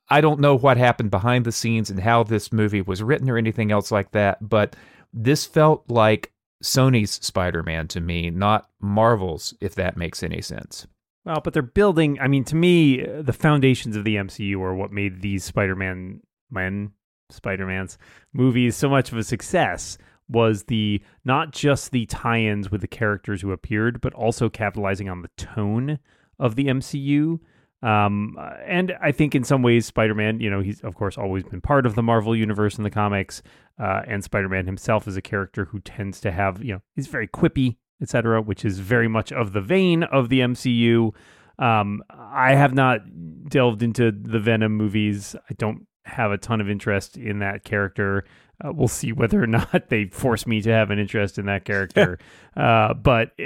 I 0.10 0.22
don't 0.22 0.40
know 0.40 0.58
what 0.58 0.78
happened 0.78 1.12
behind 1.12 1.46
the 1.46 1.52
scenes 1.52 1.90
and 1.90 2.00
how 2.00 2.24
this 2.24 2.52
movie 2.54 2.82
was 2.82 3.04
written 3.04 3.30
or 3.30 3.38
anything 3.38 3.72
else 3.72 3.92
like 3.92 4.12
that, 4.12 4.48
but 4.48 4.76
this 5.14 5.46
felt 5.46 5.90
like 5.90 6.32
Sony's 6.64 7.12
Spider-Man 7.26 7.88
to 7.90 8.02
me, 8.02 8.30
not 8.30 8.70
Marvel's, 8.80 9.54
if 9.60 9.76
that 9.76 9.98
makes 9.98 10.24
any 10.24 10.42
sense. 10.42 10.88
Well, 11.28 11.42
but 11.44 11.52
they're 11.52 11.62
building. 11.62 12.18
I 12.22 12.30
mean, 12.30 12.46
to 12.46 12.56
me, 12.56 13.04
the 13.04 13.34
foundations 13.34 13.98
of 13.98 14.06
the 14.06 14.16
MCU 14.16 14.62
are 14.62 14.74
what 14.74 14.94
made 14.94 15.22
these 15.22 15.44
Spider-Man, 15.44 16.22
men, 16.50 16.92
Spider-Man's 17.30 17.98
movies 18.32 18.78
so 18.78 18.88
much 18.88 19.12
of 19.12 19.18
a 19.18 19.24
success. 19.24 19.98
Was 20.30 20.64
the 20.64 21.02
not 21.26 21.52
just 21.52 21.92
the 21.92 22.06
tie-ins 22.06 22.72
with 22.72 22.80
the 22.80 22.88
characters 22.88 23.42
who 23.42 23.52
appeared, 23.52 24.00
but 24.00 24.14
also 24.14 24.50
capitalizing 24.50 25.10
on 25.10 25.22
the 25.22 25.30
tone 25.36 26.00
of 26.40 26.56
the 26.56 26.68
MCU. 26.68 27.40
Um, 27.84 28.38
and 28.66 28.96
I 29.02 29.12
think 29.12 29.36
in 29.36 29.44
some 29.44 29.62
ways, 29.62 29.86
Spider-Man, 29.86 30.40
you 30.40 30.50
know, 30.50 30.62
he's 30.62 30.80
of 30.80 30.96
course 30.96 31.18
always 31.18 31.44
been 31.44 31.62
part 31.62 31.86
of 31.86 31.96
the 31.96 32.04
Marvel 32.04 32.38
universe 32.38 32.78
in 32.78 32.86
the 32.86 32.90
comics, 32.90 33.42
uh, 33.78 34.04
and 34.08 34.24
Spider-Man 34.24 34.66
himself 34.66 35.10
is 35.10 35.18
a 35.18 35.22
character 35.22 35.66
who 35.66 35.82
tends 35.82 36.22
to 36.22 36.32
have, 36.32 36.64
you 36.64 36.74
know, 36.74 36.82
he's 36.96 37.08
very 37.08 37.28
quippy, 37.28 37.76
etc., 38.02 38.42
which 38.42 38.66
is 38.66 38.80
very 38.80 39.08
much 39.08 39.32
of 39.32 39.54
the 39.54 39.62
vein 39.62 40.04
of 40.04 40.30
the 40.30 40.42
MCU. 40.42 41.14
Um, 41.60 42.04
I 42.10 42.54
have 42.54 42.74
not 42.74 43.02
delved 43.50 43.82
into 43.82 44.12
the 44.12 44.40
Venom 44.40 44.76
movies. 44.76 45.36
I 45.50 45.54
don't 45.54 45.88
have 46.06 46.32
a 46.32 46.38
ton 46.38 46.62
of 46.62 46.70
interest 46.70 47.18
in 47.18 47.40
that 47.40 47.64
character. 47.64 48.26
Uh, 48.64 48.72
we'll 48.74 48.88
see 48.88 49.12
whether 49.12 49.44
or 49.44 49.48
not 49.48 49.90
they 49.90 50.06
force 50.06 50.48
me 50.48 50.62
to 50.62 50.72
have 50.72 50.92
an 50.92 51.00
interest 51.00 51.38
in 51.38 51.46
that 51.46 51.66
character. 51.66 52.20
uh, 52.58 52.94
but 52.94 53.32
uh, 53.40 53.44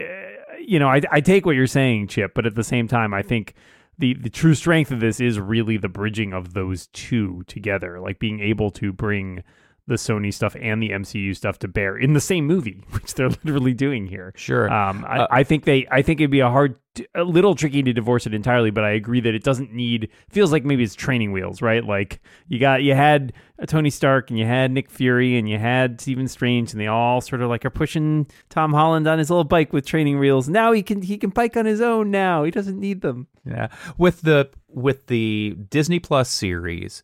you 0.60 0.80
know, 0.80 0.88
I, 0.88 1.02
I 1.12 1.22
take 1.22 1.46
what 1.46 1.56
you're 1.56 1.68
saying, 1.68 2.08
Chip, 2.08 2.34
but 2.34 2.46
at 2.46 2.56
the 2.56 2.64
same 2.64 2.88
time, 2.88 3.14
I 3.14 3.22
think 3.22 3.56
the 3.98 4.14
the 4.14 4.30
true 4.30 4.56
strength 4.56 4.92
of 4.92 5.00
this 5.00 5.20
is 5.20 5.40
really 5.40 5.78
the 5.78 5.90
bridging 5.90 6.34
of 6.34 6.54
those 6.54 6.88
two 6.88 7.44
together, 7.48 8.00
like 8.00 8.20
being 8.20 8.40
able 8.40 8.72
to 8.72 8.94
bring 8.94 9.44
the 9.92 9.98
Sony 9.98 10.34
stuff 10.34 10.56
and 10.60 10.82
the 10.82 10.90
MCU 10.90 11.36
stuff 11.36 11.60
to 11.60 11.68
bear 11.68 11.98
in 11.98 12.14
the 12.14 12.22
same 12.22 12.48
movie, 12.48 12.84
which 12.92 13.14
they're 13.14 13.30
literally 13.30 13.74
doing 13.74 14.08
here. 14.08 14.34
Sure. 14.36 14.72
Um, 14.72 15.06
I, 15.08 15.20
Uh, 15.20 15.28
I 15.30 15.44
think 15.44 15.66
they, 15.66 15.86
I 15.92 16.02
think 16.02 16.20
it'd 16.22 16.32
be 16.32 16.40
a 16.40 16.50
hard, 16.50 16.76
a 17.16 17.24
little 17.24 17.56
tricky 17.56 17.84
to 17.84 17.94
divorce 17.94 18.26
it 18.26 18.34
entirely, 18.34 18.72
but 18.72 18.84
I 18.84 18.92
agree 18.92 19.20
that 19.22 19.36
it 19.36 19.44
doesn't 19.44 19.74
need. 19.74 20.10
Feels 20.30 20.52
like 20.52 20.66
maybe 20.66 20.84
it's 20.84 20.96
training 20.96 21.32
wheels, 21.32 21.62
right? 21.62 21.84
Like 21.86 22.22
you 22.48 22.60
got, 22.60 22.84
you 22.84 22.96
had 22.96 23.34
Tony 23.68 23.90
Stark 23.90 24.30
and 24.30 24.40
you 24.40 24.46
had 24.46 24.72
Nick 24.72 24.90
Fury 24.90 25.38
and 25.38 25.50
you 25.50 25.58
had 25.58 26.02
Stephen 26.02 26.28
Strange, 26.28 26.72
and 26.72 26.82
they 26.82 26.88
all 26.88 27.22
sort 27.22 27.42
of 27.42 27.50
like 27.50 27.64
are 27.66 27.70
pushing 27.70 28.28
Tom 28.50 28.74
Holland 28.74 29.08
on 29.08 29.20
his 29.20 29.30
little 29.30 29.44
bike 29.44 29.72
with 29.74 29.86
training 29.86 30.20
wheels. 30.20 30.50
Now 30.50 30.72
he 30.72 30.84
can, 30.84 31.02
he 31.02 31.18
can 31.18 31.30
bike 31.30 31.56
on 31.56 31.66
his 31.66 31.82
own. 31.82 32.12
Now 32.12 32.44
he 32.44 32.52
doesn't 32.52 32.80
need 32.80 33.02
them. 33.02 33.28
Yeah, 33.46 33.68
with 33.98 34.22
the 34.22 34.50
with 34.68 35.08
the 35.08 35.56
Disney 35.70 36.00
Plus 36.00 36.30
series, 36.30 37.04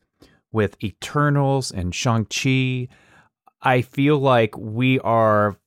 with 0.51 0.81
Eternals 0.83 1.71
and 1.71 1.93
Shang 1.93 2.25
Chi, 2.25 2.87
I 3.61 3.81
feel 3.81 4.17
like 4.17 4.57
we 4.57 4.99
are 4.99 5.57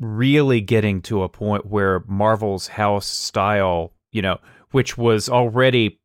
really 0.00 0.60
getting 0.60 1.02
to 1.02 1.22
a 1.22 1.28
point 1.28 1.66
where 1.66 2.04
Marvel's 2.06 2.68
house 2.68 3.06
style, 3.06 3.92
you 4.12 4.22
know, 4.22 4.38
which 4.70 4.98
was 4.98 5.28
already 5.28 6.00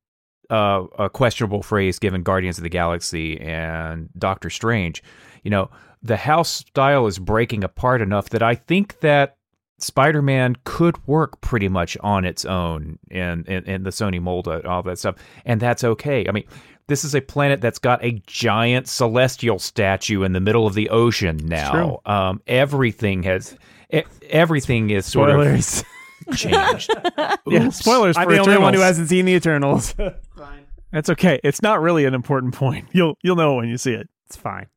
uh, 0.50 0.86
a 0.98 1.10
questionable 1.10 1.64
phrase 1.64 2.00
given 2.00 2.24
Guardians 2.24 2.58
of 2.58 2.64
the 2.64 2.70
Galaxy 2.70 3.40
and 3.40 4.10
Doctor 4.18 4.50
Strange, 4.50 5.04
you 5.44 5.52
know, 5.52 5.70
the 6.02 6.18
house 6.18 6.50
style 6.50 7.08
is 7.08 7.20
breaking 7.20 7.64
apart 7.64 8.02
enough 8.02 8.30
that 8.30 8.42
I 8.42 8.56
think 8.56 9.00
that 9.02 9.38
Spider-Man 9.80 10.58
could 10.64 11.08
work 11.08 11.40
pretty 11.42 11.70
much 11.70 11.98
on 12.02 12.26
its 12.26 12.46
own 12.46 13.00
in, 13.10 13.44
in, 13.46 13.64
in 13.66 13.84
the 13.84 13.90
Sony 13.90 14.22
mold 14.22 14.48
and 14.48 14.66
all 14.66 14.84
that 14.84 15.00
stuff, 15.00 15.16
and 15.46 15.60
that's 15.60 15.84
okay. 15.84 16.26
I 16.28 16.32
mean, 16.32 16.46
this 16.90 17.06
is 17.06 17.16
a 17.16 17.22
planet 17.22 17.62
that's 17.62 17.80
got 17.80 18.04
a 18.04 18.22
giant 18.28 18.90
celestial 18.90 19.58
statue 19.60 20.24
in 20.24 20.34
the 20.34 20.42
middle 20.42 20.68
of 20.68 20.74
the 20.74 20.90
ocean 20.90 21.38
now. 21.38 22.02
Um, 22.06 22.42
everything 22.48 23.24
has, 23.24 23.58
e- 23.94 24.04
everything 24.30 24.90
is 24.90 25.06
sort 25.06 25.30
Spoilers. 25.30 25.84
of 26.28 26.36
changed. 26.38 26.92
Yeah, 27.48 27.66
Oops. 27.68 27.78
spoilers 27.78 28.18
I'm 28.18 28.26
for 28.28 28.34
the 28.34 28.40
only 28.40 28.58
one 28.58 28.74
who 28.74 28.82
hasn't 28.82 29.10
seen 29.10 29.26
the 29.26 29.34
Eternals. 29.34 29.96
That's 30.92 31.10
okay. 31.12 31.40
It's 31.44 31.62
not 31.62 31.82
really 31.82 32.06
an 32.06 32.14
important 32.14 32.54
point. 32.54 32.90
You'll 32.92 33.16
you'll 33.24 33.36
know 33.36 33.56
when 33.56 33.70
you 33.70 33.78
see 33.78 33.94
it. 33.94 34.08
it's 34.28 34.36
fine. 34.36 34.68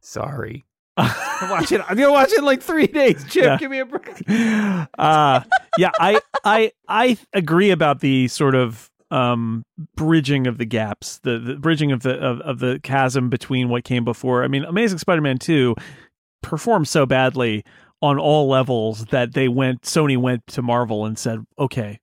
Sorry. 0.00 0.64
I'm 0.96 1.50
watching. 1.50 1.80
I'm 1.82 1.96
gonna 1.96 2.12
watch 2.12 2.32
it 2.32 2.38
in 2.38 2.44
like 2.44 2.62
three 2.62 2.86
days. 2.86 3.24
Chip, 3.28 3.44
Yeah. 3.44 3.56
give 3.58 3.70
me 3.70 3.80
a 3.80 3.84
break. 3.86 4.22
uh 4.98 5.40
yeah 5.78 5.90
i 6.00 6.18
i 6.44 6.72
i 6.88 7.18
agree 7.34 7.70
about 7.70 8.00
the 8.00 8.28
sort 8.28 8.54
of 8.54 8.90
um 9.10 9.64
bridging 9.94 10.46
of 10.46 10.58
the 10.58 10.64
gaps 10.64 11.18
the, 11.18 11.38
the 11.38 11.54
bridging 11.54 11.92
of 11.92 12.02
the 12.02 12.14
of, 12.14 12.40
of 12.40 12.58
the 12.58 12.80
chasm 12.82 13.28
between 13.28 13.68
what 13.68 13.84
came 13.84 14.04
before. 14.04 14.42
I 14.42 14.48
mean 14.48 14.64
amazing 14.64 14.98
spider-man 14.98 15.38
2 15.38 15.74
performed 16.42 16.88
so 16.88 17.06
badly 17.06 17.64
on 18.02 18.18
all 18.18 18.48
levels 18.48 19.06
that 19.06 19.34
they 19.34 19.48
went 19.48 19.82
sony 19.82 20.16
went 20.16 20.46
to 20.48 20.62
marvel 20.62 21.04
and 21.04 21.18
said 21.18 21.44
okay 21.58 22.00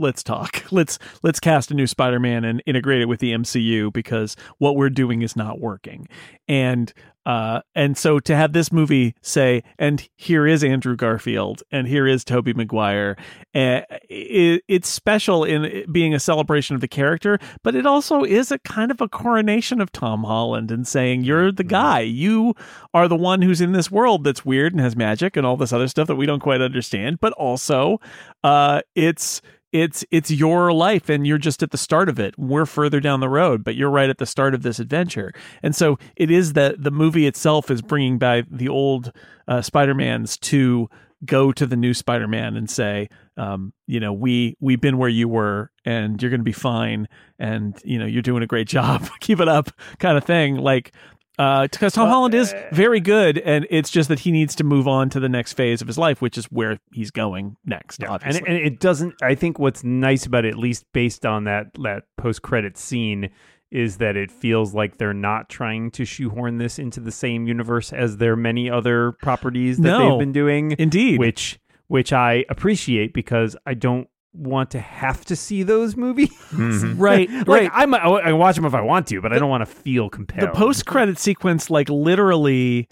let's 0.00 0.22
talk. 0.22 0.64
Let's 0.72 0.98
let's 1.22 1.40
cast 1.40 1.70
a 1.70 1.74
new 1.74 1.86
spider-man 1.86 2.44
and 2.44 2.62
integrate 2.64 3.00
it 3.02 3.06
with 3.06 3.18
the 3.18 3.32
mcu 3.32 3.92
because 3.92 4.36
what 4.58 4.76
we're 4.76 4.88
doing 4.88 5.22
is 5.22 5.34
not 5.34 5.58
working. 5.58 6.06
And 6.46 6.92
uh, 7.26 7.60
and 7.74 7.98
so 7.98 8.18
to 8.18 8.34
have 8.34 8.52
this 8.52 8.72
movie 8.72 9.14
say, 9.20 9.62
and 9.78 10.08
here 10.16 10.46
is 10.46 10.64
Andrew 10.64 10.96
Garfield, 10.96 11.62
and 11.70 11.86
here 11.86 12.06
is 12.06 12.24
Tobey 12.24 12.54
Maguire, 12.54 13.16
uh, 13.54 13.82
it, 14.08 14.62
it's 14.68 14.88
special 14.88 15.44
in 15.44 15.64
it 15.64 15.92
being 15.92 16.14
a 16.14 16.20
celebration 16.20 16.74
of 16.74 16.80
the 16.80 16.88
character, 16.88 17.38
but 17.62 17.74
it 17.74 17.84
also 17.84 18.24
is 18.24 18.50
a 18.50 18.58
kind 18.60 18.90
of 18.90 19.00
a 19.00 19.08
coronation 19.08 19.80
of 19.80 19.92
Tom 19.92 20.24
Holland 20.24 20.70
and 20.70 20.88
saying, 20.88 21.22
you're 21.24 21.52
the 21.52 21.62
guy. 21.62 22.00
You 22.00 22.54
are 22.94 23.06
the 23.06 23.16
one 23.16 23.42
who's 23.42 23.60
in 23.60 23.72
this 23.72 23.90
world 23.90 24.24
that's 24.24 24.44
weird 24.44 24.72
and 24.72 24.80
has 24.80 24.96
magic 24.96 25.36
and 25.36 25.46
all 25.46 25.58
this 25.58 25.72
other 25.72 25.88
stuff 25.88 26.08
that 26.08 26.16
we 26.16 26.26
don't 26.26 26.40
quite 26.40 26.62
understand, 26.62 27.20
but 27.20 27.34
also 27.34 28.00
uh, 28.42 28.80
it's 28.94 29.42
it's 29.72 30.04
it's 30.10 30.30
your 30.30 30.72
life 30.72 31.08
and 31.08 31.26
you're 31.26 31.38
just 31.38 31.62
at 31.62 31.70
the 31.70 31.78
start 31.78 32.08
of 32.08 32.18
it. 32.18 32.38
We're 32.38 32.66
further 32.66 33.00
down 33.00 33.20
the 33.20 33.28
road 33.28 33.64
but 33.64 33.74
you're 33.76 33.90
right 33.90 34.10
at 34.10 34.18
the 34.18 34.26
start 34.26 34.54
of 34.54 34.62
this 34.62 34.78
adventure. 34.78 35.32
And 35.62 35.74
so 35.74 35.98
it 36.16 36.30
is 36.30 36.54
that 36.54 36.82
the 36.82 36.90
movie 36.90 37.26
itself 37.26 37.70
is 37.70 37.82
bringing 37.82 38.18
back 38.18 38.44
the 38.50 38.68
old 38.68 39.12
uh, 39.48 39.62
spider-mans 39.62 40.36
to 40.38 40.88
go 41.24 41.52
to 41.52 41.66
the 41.66 41.76
new 41.76 41.92
spider-man 41.92 42.56
and 42.56 42.70
say 42.70 43.08
um, 43.36 43.72
you 43.86 44.00
know 44.00 44.12
we 44.12 44.56
we've 44.60 44.80
been 44.80 44.96
where 44.98 45.08
you 45.08 45.28
were 45.28 45.70
and 45.84 46.20
you're 46.22 46.30
going 46.30 46.40
to 46.40 46.44
be 46.44 46.52
fine 46.52 47.06
and 47.38 47.78
you 47.84 47.98
know 47.98 48.06
you're 48.06 48.22
doing 48.22 48.42
a 48.42 48.46
great 48.46 48.68
job. 48.76 49.08
Keep 49.20 49.40
it 49.40 49.48
up 49.48 49.70
kind 49.98 50.16
of 50.16 50.24
thing. 50.24 50.56
Like 50.56 50.92
Uh, 51.40 51.66
because 51.68 51.94
Tom 51.94 52.08
Holland 52.08 52.34
is 52.34 52.52
eh. 52.52 52.68
very 52.70 53.00
good, 53.00 53.38
and 53.38 53.66
it's 53.70 53.88
just 53.90 54.10
that 54.10 54.18
he 54.20 54.30
needs 54.30 54.54
to 54.56 54.64
move 54.64 54.86
on 54.86 55.08
to 55.08 55.18
the 55.20 55.28
next 55.28 55.54
phase 55.54 55.80
of 55.80 55.86
his 55.88 55.96
life, 55.96 56.20
which 56.20 56.36
is 56.36 56.44
where 56.46 56.78
he's 56.92 57.10
going 57.10 57.56
next. 57.64 58.00
and, 58.00 58.10
obviously, 58.10 58.42
and 58.46 58.56
it 58.58 58.78
doesn't. 58.78 59.14
I 59.22 59.34
think 59.34 59.58
what's 59.58 59.82
nice 59.82 60.26
about 60.26 60.44
it, 60.44 60.50
at 60.50 60.58
least 60.58 60.84
based 60.92 61.24
on 61.24 61.44
that 61.44 61.68
that 61.82 62.02
post 62.18 62.42
credit 62.42 62.76
scene, 62.76 63.30
is 63.70 63.96
that 63.96 64.16
it 64.16 64.30
feels 64.30 64.74
like 64.74 64.98
they're 64.98 65.14
not 65.14 65.48
trying 65.48 65.90
to 65.92 66.04
shoehorn 66.04 66.58
this 66.58 66.78
into 66.78 67.00
the 67.00 67.12
same 67.12 67.46
universe 67.46 67.90
as 67.90 68.18
their 68.18 68.36
many 68.36 68.68
other 68.68 69.12
properties 69.22 69.78
that 69.78 69.82
No. 69.84 70.10
they've 70.10 70.18
been 70.18 70.32
doing. 70.32 70.74
indeed, 70.78 71.18
which 71.18 71.58
which 71.86 72.12
I 72.12 72.44
appreciate 72.50 73.14
because 73.14 73.56
I 73.64 73.72
don't 73.72 74.09
want 74.32 74.70
to 74.70 74.80
have 74.80 75.24
to 75.26 75.34
see 75.36 75.62
those 75.62 75.96
movies. 75.96 76.30
Mhm. 76.50 76.94
right, 76.98 77.28
like 77.30 77.48
right. 77.48 77.70
I 77.72 77.86
might 77.86 78.00
I 78.02 78.32
watch 78.32 78.56
them 78.56 78.64
if 78.64 78.74
I 78.74 78.80
want 78.80 79.08
to, 79.08 79.20
but 79.20 79.32
I 79.32 79.38
don't 79.38 79.50
want 79.50 79.62
to 79.62 79.66
feel 79.74 80.08
compelled. 80.08 80.48
the 80.48 80.52
post 80.54 80.86
credit 80.86 81.18
sequence 81.18 81.68
like 81.70 81.88
literally 81.88 82.88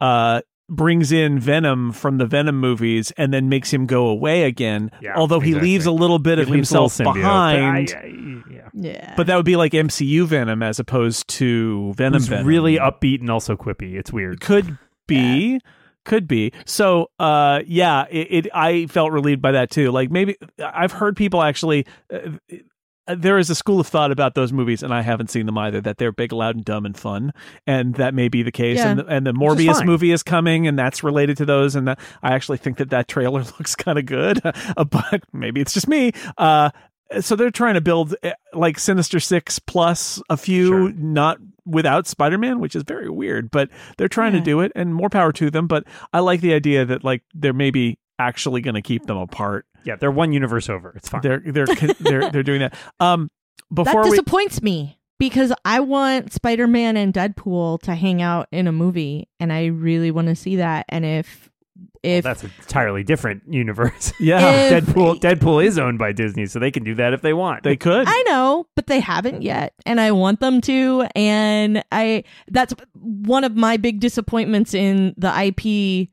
uh 0.00 0.40
brings 0.68 1.10
in 1.10 1.38
Venom 1.40 1.90
from 1.92 2.18
the 2.18 2.26
Venom 2.26 2.58
movies 2.60 3.10
and 3.16 3.32
then 3.34 3.48
makes 3.48 3.72
him 3.72 3.86
go 3.86 4.06
away 4.06 4.44
again. 4.44 4.90
Yeah, 5.02 5.14
although 5.16 5.40
he 5.40 5.50
exactly. 5.50 5.70
leaves 5.70 5.86
a 5.86 5.90
little 5.92 6.18
bit 6.20 6.38
It 6.38 6.42
of 6.42 6.48
leaves 6.50 6.70
a 6.70 6.74
little 6.74 6.88
himself 6.88 7.06
symbiote, 7.08 7.14
but 7.14 7.20
behind. 7.20 7.90
I- 7.90 7.98
I- 7.98 8.42
yeah. 8.52 8.68
Yeah. 8.72 9.14
But 9.16 9.26
that 9.26 9.34
would 9.36 9.44
be 9.44 9.56
like 9.56 9.72
MCU 9.72 10.26
Venom 10.26 10.62
as 10.62 10.78
opposed 10.78 11.26
to 11.38 11.92
Venom. 11.94 12.22
Venom. 12.22 12.46
really 12.46 12.76
upbeat 12.76 13.20
and 13.20 13.28
also 13.30 13.56
quippy. 13.56 13.94
It's 13.98 14.12
weird. 14.12 14.40
could 14.40 14.78
be 15.08 15.60
could 16.10 16.26
be 16.26 16.52
so 16.66 17.08
uh 17.20 17.60
yeah 17.66 18.04
it, 18.10 18.26
it 18.46 18.46
i 18.52 18.84
felt 18.86 19.12
relieved 19.12 19.40
by 19.40 19.52
that 19.52 19.70
too 19.70 19.90
like 19.92 20.10
maybe 20.10 20.36
i've 20.62 20.90
heard 20.92 21.16
people 21.16 21.40
actually 21.40 21.86
uh, 22.12 22.18
there 23.16 23.38
is 23.38 23.48
a 23.50 23.54
school 23.54 23.80
of 23.80 23.86
thought 23.86 24.10
about 24.12 24.34
those 24.34 24.52
movies 24.52 24.82
and 24.82 24.92
i 24.92 25.02
haven't 25.02 25.30
seen 25.30 25.46
them 25.46 25.56
either 25.56 25.80
that 25.80 25.98
they're 25.98 26.12
big 26.12 26.32
loud 26.32 26.56
and 26.56 26.64
dumb 26.64 26.84
and 26.84 26.96
fun 26.98 27.32
and 27.66 27.94
that 27.94 28.12
may 28.12 28.28
be 28.28 28.42
the 28.42 28.52
case 28.52 28.78
Yeah. 28.78 28.90
and, 28.90 28.98
the, 29.00 29.06
and 29.06 29.26
the 29.26 29.32
morbius 29.32 29.84
movie 29.86 30.10
is 30.12 30.22
coming 30.24 30.66
and 30.66 30.76
that's 30.78 31.02
related 31.04 31.36
to 31.38 31.44
those 31.44 31.76
and 31.76 31.86
that, 31.88 31.98
i 32.22 32.32
actually 32.34 32.58
think 32.58 32.78
that 32.78 32.90
that 32.90 33.06
trailer 33.08 33.42
looks 33.58 33.74
kind 33.76 33.98
of 33.98 34.04
good 34.06 34.40
uh, 34.44 34.84
but 34.84 35.22
maybe 35.32 35.60
it's 35.60 35.72
just 35.72 35.88
me 35.88 36.12
uh 36.38 36.70
so 37.20 37.34
they're 37.34 37.50
trying 37.50 37.74
to 37.74 37.80
build 37.80 38.14
uh, 38.22 38.30
like 38.52 38.78
Sinister 38.78 39.18
Six 39.18 39.58
plus 39.58 40.22
a 40.30 40.36
few, 40.36 40.68
Sure. 40.68 40.92
not 40.92 41.38
without 41.70 42.06
Spider 42.06 42.38
Man, 42.38 42.60
which 42.60 42.74
is 42.76 42.82
very 42.82 43.08
weird. 43.10 43.50
But 43.50 43.68
they're 43.96 44.08
trying 44.08 44.32
Yeah. 44.34 44.40
to 44.40 44.44
do 44.44 44.60
it, 44.60 44.72
and 44.74 44.94
more 44.94 45.08
power 45.08 45.32
to 45.32 45.50
them. 45.50 45.66
But 45.66 45.84
I 46.12 46.20
like 46.20 46.40
the 46.40 46.52
idea 46.54 46.84
that 46.84 47.04
like 47.04 47.22
they're 47.34 47.52
maybe 47.52 47.98
actually 48.18 48.60
going 48.60 48.74
to 48.74 48.82
keep 48.82 49.06
them 49.06 49.16
apart. 49.16 49.66
Yeah, 49.84 49.96
they're 49.96 50.10
one 50.10 50.32
universe 50.32 50.68
over. 50.68 50.92
It's 50.96 51.08
fine. 51.08 51.22
They're 51.22 51.42
they're 51.44 51.66
they're 52.00 52.30
they're 52.30 52.42
doing 52.42 52.60
that. 52.60 52.74
Um, 53.00 53.30
before 53.72 54.02
that 54.04 54.10
we 54.10 54.16
disappoints 54.16 54.62
me 54.62 54.98
because 55.18 55.52
I 55.64 55.80
want 55.80 56.32
Spider 56.32 56.66
Man 56.66 56.96
and 56.96 57.14
Deadpool 57.14 57.80
to 57.82 57.94
hang 57.94 58.20
out 58.22 58.48
in 58.52 58.66
a 58.66 58.72
movie, 58.72 59.28
and 59.38 59.52
I 59.52 59.66
really 59.66 60.10
want 60.10 60.28
to 60.28 60.34
see 60.34 60.56
that. 60.56 60.86
And 60.88 61.04
if 61.04 61.49
if 62.02 62.24
Well, 62.24 62.34
that's 62.34 62.44
an 62.44 62.52
entirely 62.60 63.02
different 63.02 63.42
universe. 63.48 64.12
yeah 64.20 64.70
If- 64.70 64.86
Deadpool 64.86 65.20
Deadpool 65.20 65.64
is 65.64 65.78
owned 65.78 65.98
by 65.98 66.12
Disney, 66.12 66.46
so 66.46 66.58
they 66.58 66.70
can 66.70 66.84
do 66.84 66.94
that 66.96 67.12
if 67.12 67.22
they 67.22 67.32
want. 67.32 67.62
they 67.62 67.76
could 67.76 68.04
I 68.08 68.22
know, 68.22 68.66
but 68.76 68.86
they 68.86 69.00
haven't 69.00 69.42
yet, 69.42 69.74
and 69.86 70.00
I 70.00 70.12
want 70.12 70.40
them 70.40 70.60
to. 70.62 71.06
And 71.14 71.84
I 71.92 72.24
that's 72.48 72.74
one 72.94 73.44
of 73.44 73.56
my 73.56 73.76
big 73.76 74.00
disappointments 74.00 74.74
in 74.74 75.14
the 75.16 75.32
IP 75.42 76.08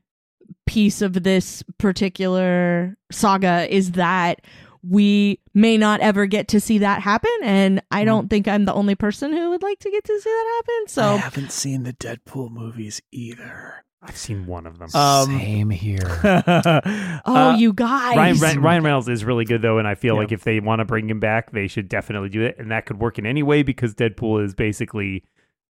piece 0.66 1.02
of 1.02 1.24
this 1.24 1.64
particular 1.78 2.98
saga 3.12 3.74
is 3.74 3.94
that 3.94 4.42
we 4.84 5.40
may 5.54 5.78
not 5.78 6.00
ever 6.02 6.26
get 6.26 6.50
to 6.50 6.60
see 6.60 6.78
that 6.78 7.02
happen 7.02 7.32
and 7.42 7.82
i 7.90 8.04
don't 8.04 8.28
mm. 8.28 8.30
think 8.30 8.48
i'm 8.48 8.66
the 8.66 8.74
only 8.74 8.94
person 8.94 9.32
who 9.32 9.50
would 9.50 9.64
like 9.64 9.80
to 9.80 9.90
get 9.90 10.04
to 10.04 10.20
see 10.20 10.30
that 10.30 10.56
happen 10.58 10.88
So 10.88 11.04
I 11.04 11.18
haven't 11.18 11.52
seen 11.52 11.84
the 11.84 11.94
Deadpool 11.94 12.52
movies 12.52 13.02
either. 13.12 13.84
I've 14.02 14.16
seen 14.18 14.46
one 14.46 14.68
of 14.68 14.78
them. 14.78 14.90
Um, 14.94 15.26
Same 15.40 15.70
here. 15.72 15.98
oh 16.24 17.22
Uh, 17.26 17.56
you 17.58 17.74
guys 17.74 18.16
Ryan, 18.16 18.38
Ryan 18.38 18.62
Ryan 18.62 18.84
Reynolds 18.84 19.10
is 19.10 19.26
really 19.26 19.44
good 19.46 19.62
though, 19.62 19.80
and 19.80 19.88
I 19.88 19.96
feel 19.96 20.14
Yeah. 20.16 20.22
like 20.22 20.32
if 20.32 20.44
they 20.44 20.60
want 20.60 20.80
to 20.80 20.86
bring 20.86 21.10
him 21.10 21.20
back, 21.20 21.52
they 21.52 21.68
should 21.68 21.90
definitely 21.90 22.30
do 22.30 22.44
it, 22.44 22.56
and 22.60 22.70
that 22.72 22.86
could 22.86 23.00
work 23.00 23.18
in 23.18 23.26
any 23.26 23.44
way 23.44 23.64
because 23.64 23.96
Deadpool 23.96 24.44
is 24.46 24.54
basically 24.54 25.24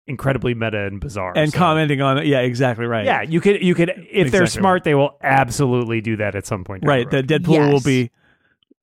incredibly 0.08 0.54
meta 0.54 0.86
and 0.86 1.00
bizarre. 1.00 1.34
and 1.36 1.52
so- 1.52 1.58
commenting 1.58 2.02
on 2.02 2.18
it. 2.18 2.26
Yeah, 2.26 2.40
exactly 2.40 2.86
right. 2.86 3.06
Yeah, 3.06 3.22
you 3.22 3.42
could 3.42 3.62
you 3.62 3.76
could 3.76 3.90
if 3.90 4.32
they're 4.32 4.44
Exactly 4.44 4.62
smart, 4.62 4.84
they 4.86 4.96
will 4.96 5.18
absolutely 5.22 6.00
do 6.02 6.16
that 6.18 6.36
at 6.36 6.46
some 6.46 6.64
point. 6.64 6.84
right. 6.86 7.10
the 7.10 7.22
That 7.22 7.32
road. 7.32 7.44
Deadpool 7.46 7.74
will 7.74 7.82
be 7.82 8.10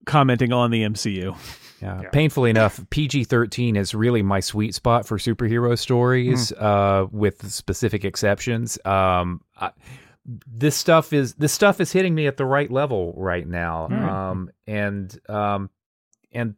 commenting 0.06 0.52
on 0.52 0.70
the 0.70 0.82
MCU. 0.82 1.36
Yeah. 1.80 2.00
Yeah. 2.02 2.10
Painfully 2.10 2.50
enough, 2.50 2.80
PG 2.90 3.24
13 3.24 3.76
is 3.76 3.94
really 3.94 4.22
my 4.22 4.40
sweet 4.40 4.74
spot 4.74 5.06
for 5.06 5.18
superhero 5.18 5.78
stories, 5.78 6.52
uh, 6.52 7.06
with 7.10 7.50
specific 7.50 8.04
exceptions. 8.04 8.78
Um, 8.84 9.40
I, 9.58 9.70
this 10.46 10.76
stuff 10.76 11.12
is 11.12 11.34
this 11.34 11.52
stuff 11.52 11.80
is 11.80 11.92
hitting 11.92 12.14
me 12.14 12.26
at 12.26 12.36
the 12.36 12.44
right 12.44 12.70
level 12.70 13.14
right 13.16 13.46
now. 13.46 13.88
Hmm. 13.88 14.08
Um, 14.08 14.50
and 14.66 15.18
um, 15.28 15.70
and 16.32 16.54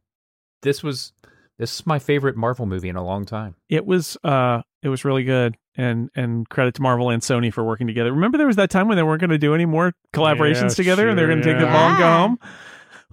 this 0.62 0.82
was 0.82 1.12
this 1.58 1.76
is 1.76 1.86
my 1.86 1.98
favorite 1.98 2.36
Marvel 2.36 2.66
movie 2.66 2.88
in 2.88 2.96
a 2.96 3.04
long 3.04 3.24
time. 3.24 3.54
It 3.68 3.86
was 3.86 4.16
uh 4.24 4.62
it 4.82 4.88
was 4.88 5.04
really 5.04 5.24
good. 5.24 5.56
And 5.74 6.10
and 6.14 6.46
credit 6.48 6.74
to 6.74 6.82
Marvel 6.82 7.08
and 7.08 7.22
Sony 7.22 7.52
for 7.52 7.64
working 7.64 7.86
together. 7.86 8.12
Remember 8.12 8.36
there 8.36 8.46
was 8.46 8.56
that 8.56 8.68
time 8.68 8.88
when 8.88 8.96
they 8.96 9.02
weren't 9.02 9.20
going 9.20 9.30
to 9.30 9.38
do 9.38 9.54
any 9.54 9.64
more 9.64 9.94
collaborations 10.12 10.62
Yeah, 10.62 10.68
together 10.68 11.08
and 11.08 11.18
they're 11.18 11.28
going 11.28 11.40
to 11.40 11.44
take 11.44 11.58
the 11.58 11.64
yeah. 11.64 11.72
ball 11.72 11.88
and 11.90 11.98
go 11.98 12.12
home. 12.12 12.38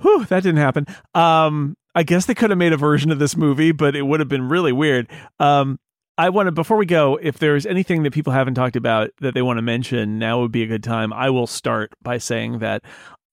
Whew, 0.02 0.26
that 0.26 0.44
didn't 0.44 0.60
happen. 0.60 0.86
Um 1.14 1.78
I 2.00 2.04
guess 2.04 2.28
they 2.28 2.34
could 2.34 2.50
have 2.50 2.58
made 2.58 2.72
a 2.72 2.78
version 2.78 3.12
of 3.12 3.20
this 3.20 3.36
movie, 3.36 3.74
but 3.74 3.94
it 3.94 4.04
would 4.04 4.22
have 4.22 4.30
been 4.30 4.48
really 4.48 4.72
weird. 4.72 5.10
Um 5.38 5.80
I 6.18 6.30
want 6.30 6.48
to 6.48 6.54
before 6.54 6.78
we 6.78 6.86
go, 6.86 7.20
if 7.22 7.40
there's 7.40 7.66
anything 7.66 8.04
that 8.04 8.14
people 8.14 8.32
haven't 8.32 8.56
talked 8.56 8.78
about 8.78 9.10
that 9.20 9.34
they 9.34 9.42
want 9.42 9.58
to 9.58 9.62
mention, 9.62 10.18
now 10.18 10.40
would 10.40 10.52
be 10.54 10.64
a 10.64 10.68
good 10.68 10.82
time. 10.82 11.12
I 11.12 11.30
will 11.30 11.46
start 11.46 11.92
by 12.02 12.18
saying 12.18 12.60
that 12.60 12.84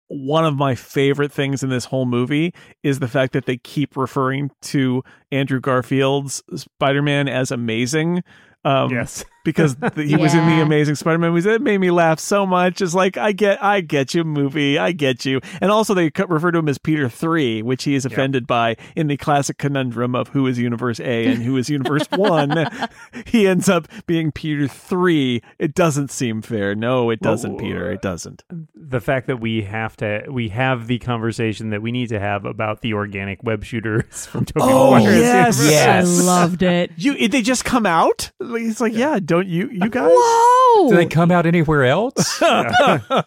one 0.08 0.44
of 0.44 0.56
my 0.56 0.74
favorite 0.74 1.30
things 1.30 1.62
in 1.62 1.70
this 1.70 1.84
whole 1.84 2.06
movie 2.06 2.52
is 2.82 2.98
the 2.98 3.06
fact 3.06 3.34
that 3.34 3.46
they 3.46 3.56
keep 3.56 3.96
referring 3.96 4.50
to 4.62 5.04
Andrew 5.30 5.60
Garfield's 5.60 6.42
Spider-Man 6.56 7.28
as 7.28 7.52
amazing. 7.52 8.24
Um, 8.64 8.90
yes, 8.90 9.24
because 9.46 9.76
the, 9.76 10.02
he 10.04 10.16
was 10.16 10.34
in 10.34 10.44
the 10.44 10.60
Amazing 10.60 10.96
Spider-Man 10.96 11.30
movies. 11.30 11.46
It 11.46 11.62
made 11.62 11.78
me 11.78 11.90
laugh 11.90 12.18
so 12.18 12.44
much. 12.44 12.82
It's 12.82 12.94
like 12.94 13.16
I 13.16 13.30
get, 13.32 13.62
I 13.62 13.80
get 13.80 14.12
you, 14.12 14.24
movie, 14.24 14.76
I 14.76 14.90
get 14.92 15.24
you. 15.24 15.40
And 15.60 15.70
also 15.70 15.94
they 15.94 16.10
refer 16.28 16.50
to 16.50 16.58
him 16.58 16.68
as 16.68 16.76
Peter 16.78 17.08
Three, 17.08 17.62
which 17.62 17.84
he 17.84 17.94
is 17.94 18.04
offended 18.04 18.46
by 18.46 18.76
in 18.96 19.06
the 19.06 19.16
classic 19.16 19.56
conundrum 19.56 20.14
of 20.14 20.28
who 20.28 20.46
is 20.46 20.58
Universe 20.58 20.98
A 21.00 21.26
and 21.26 21.42
who 21.42 21.56
is 21.56 21.70
Universe 21.70 22.06
One. 22.10 22.66
he 23.26 23.46
ends 23.46 23.68
up 23.68 23.86
being 24.06 24.32
Peter 24.32 24.66
Three. 24.68 25.42
It 25.58 25.74
doesn't 25.74 26.10
seem 26.10 26.42
fair. 26.42 26.74
No, 26.74 27.10
it 27.10 27.20
doesn't, 27.20 27.52
Well, 27.52 27.60
Peter. 27.60 27.92
It 27.92 28.02
doesn't. 28.02 28.42
the 28.74 29.00
fact 29.00 29.28
that 29.28 29.38
we 29.40 29.62
have 29.62 29.96
to 29.98 30.24
we 30.28 30.48
have 30.48 30.88
the 30.88 30.98
conversation 30.98 31.70
that 31.70 31.82
we 31.82 31.92
need 31.92 32.08
to 32.08 32.18
have 32.18 32.44
about 32.44 32.80
the 32.80 32.94
organic 32.94 33.42
web 33.44 33.62
shooters 33.64 34.26
from 34.26 34.44
Tobey 34.44 34.60
Oh, 34.64 34.94
Maguire's 34.96 35.18
yes. 35.20 35.70
Yes. 35.70 36.20
I 36.20 36.24
loved 36.24 36.62
it. 36.62 36.90
You, 36.96 37.28
they 37.28 37.42
just 37.42 37.64
come 37.64 37.86
out. 37.86 38.32
It's 38.40 38.80
like, 38.80 38.94
yeah, 38.94 39.20
don't 39.36 39.48
you, 39.48 39.68
you 39.70 39.88
guys? 39.88 40.10
Whoa! 40.12 40.90
Do 40.90 40.96
they 40.96 41.06
come 41.06 41.30
out 41.30 41.46
anywhere 41.46 41.84
else? 41.84 42.38
that 42.40 43.24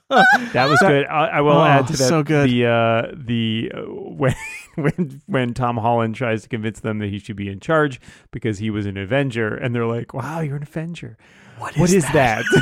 was 0.69 0.79
good. 0.81 1.05
I, 1.07 1.27
I 1.27 1.41
will 1.41 1.53
Oh, 1.53 1.63
add 1.65 1.87
to 1.87 1.93
that 1.93 1.97
so 2.07 2.23
good. 2.23 2.49
the 2.49 2.65
uh, 2.65 3.11
the 3.15 3.71
uh, 3.75 3.81
when 3.81 4.35
when 4.75 5.21
when 5.27 5.53
Tom 5.53 5.77
Holland 5.77 6.15
tries 6.15 6.43
to 6.43 6.49
convince 6.49 6.79
them 6.79 6.99
that 6.99 7.09
he 7.09 7.19
should 7.19 7.35
be 7.35 7.49
in 7.49 7.59
charge 7.59 7.99
because 8.31 8.59
he 8.59 8.69
was 8.69 8.85
an 8.85 8.97
Avenger, 8.97 9.55
and 9.55 9.73
they're 9.73 9.85
like, 9.85 10.13
"Wow, 10.13 10.39
you're 10.41 10.55
an 10.57 10.63
Avenger. 10.63 11.17
What 11.57 11.77
is, 11.77 12.03
that?" 12.13 12.43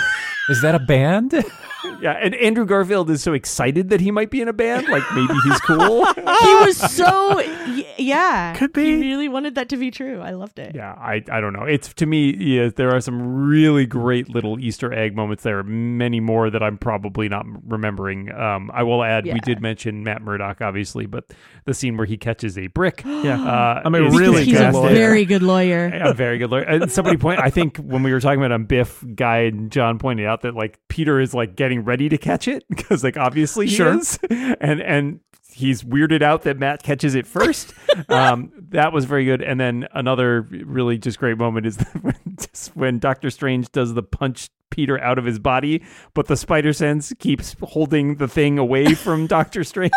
is 0.49 0.61
that 0.61 0.75
a 0.75 0.79
band? 0.79 1.33
yeah, 2.01 2.13
and 2.21 2.35
Andrew 2.35 2.65
Garfield 2.65 3.09
is 3.09 3.21
so 3.23 3.33
excited 3.33 3.89
that 3.89 4.01
he 4.01 4.11
might 4.11 4.29
be 4.29 4.41
in 4.41 4.47
a 4.47 4.53
band, 4.53 4.87
like 4.87 5.03
maybe 5.13 5.33
he's 5.43 5.59
cool. 5.61 6.05
he 6.13 6.55
was 6.65 6.77
so 6.77 7.35
y- 7.35 7.85
yeah. 7.97 8.53
Could 8.55 8.73
be. 8.73 8.85
He 8.85 9.09
really 9.09 9.29
wanted 9.29 9.55
that 9.55 9.69
to 9.69 9.77
be 9.77 9.91
true. 9.91 10.19
I 10.21 10.31
loved 10.31 10.59
it. 10.59 10.75
Yeah, 10.75 10.93
I 10.93 11.23
I 11.31 11.39
don't 11.41 11.53
know. 11.53 11.63
It's 11.63 11.93
to 11.95 12.05
me, 12.05 12.35
yeah, 12.35 12.69
there 12.75 12.93
are 12.95 13.01
some 13.01 13.47
really 13.47 13.85
great 13.85 14.29
little 14.29 14.59
Easter 14.59 14.93
egg 14.93 15.15
moments. 15.15 15.43
There 15.43 15.59
are 15.59 15.63
many 15.63 16.19
more 16.19 16.49
that 16.49 16.61
I'm 16.63 16.77
probably 16.77 17.29
not 17.29 17.45
remembering. 17.67 18.31
Um, 18.33 18.71
I 18.73 18.83
will 18.83 19.03
add, 19.03 19.25
we 19.25 19.39
did 19.41 19.61
mention 19.61 20.03
Matt 20.03 20.21
Murdock, 20.21 20.61
obviously, 20.61 21.05
but 21.05 21.33
the 21.65 21.73
scene 21.73 21.97
where 21.97 22.05
he 22.05 22.17
catches 22.17 22.57
a 22.57 22.67
brick. 22.67 23.03
Yeah. 23.17 23.41
Uh, 23.43 23.81
I'm 23.83 23.95
a 23.95 24.01
really 24.01 24.17
Because 24.19 24.45
he's 24.45 24.47
a 24.47 24.51
good 24.51 24.57
fantastic. 24.73 24.91
very 24.91 25.25
good 25.25 25.41
lawyer. 25.41 25.91
a 25.91 26.13
very 26.13 26.37
good 26.37 26.51
lawyer. 26.51 26.61
And 26.63 26.89
somebody 26.91 27.17
point. 27.17 27.39
I 27.41 27.49
think 27.49 27.77
when 27.77 28.03
we 28.03 28.13
were 28.13 28.19
talking 28.21 28.39
about 28.39 28.51
on 28.51 28.65
Biff, 28.65 29.03
Guy 29.15 29.39
and 29.39 29.71
John 29.71 29.97
pointed 29.97 30.27
out 30.27 30.36
that 30.41 30.55
like 30.55 30.79
Peter 30.87 31.19
is 31.19 31.33
like 31.33 31.55
getting 31.55 31.83
ready 31.83 32.09
to 32.09 32.17
catch 32.17 32.47
it 32.47 32.63
because 32.69 33.03
like 33.03 33.17
obviously 33.17 33.67
he 33.67 33.75
Sure. 33.75 33.97
is, 33.97 34.19
and 34.29 34.81
and 34.81 35.19
he's 35.57 35.83
weirded 35.83 36.21
out 36.21 36.43
that 36.43 36.57
Matt 36.59 36.83
catches 36.83 37.15
it 37.15 37.25
first. 37.27 37.73
um, 38.09 38.51
that 38.69 38.93
was 38.93 39.05
very 39.05 39.25
good. 39.25 39.41
And 39.41 39.59
then 39.59 39.87
another 39.93 40.41
really 40.41 40.97
just 40.97 41.19
great 41.19 41.37
moment 41.37 41.65
is 41.65 41.77
when, 42.01 42.15
just 42.37 42.75
when 42.75 42.99
Doctor 42.99 43.29
Strange 43.29 43.71
does 43.71 43.93
the 43.93 44.03
punch 44.03 44.49
Peter 44.69 44.99
out 45.01 45.17
of 45.17 45.25
his 45.25 45.39
body, 45.39 45.81
but 46.13 46.27
the 46.27 46.35
spider 46.35 46.73
sense 46.73 47.11
keeps 47.19 47.55
holding 47.63 48.15
the 48.17 48.27
thing 48.27 48.59
away 48.59 48.93
from 48.93 49.25
Doctor 49.25 49.63
Strange. 49.63 49.91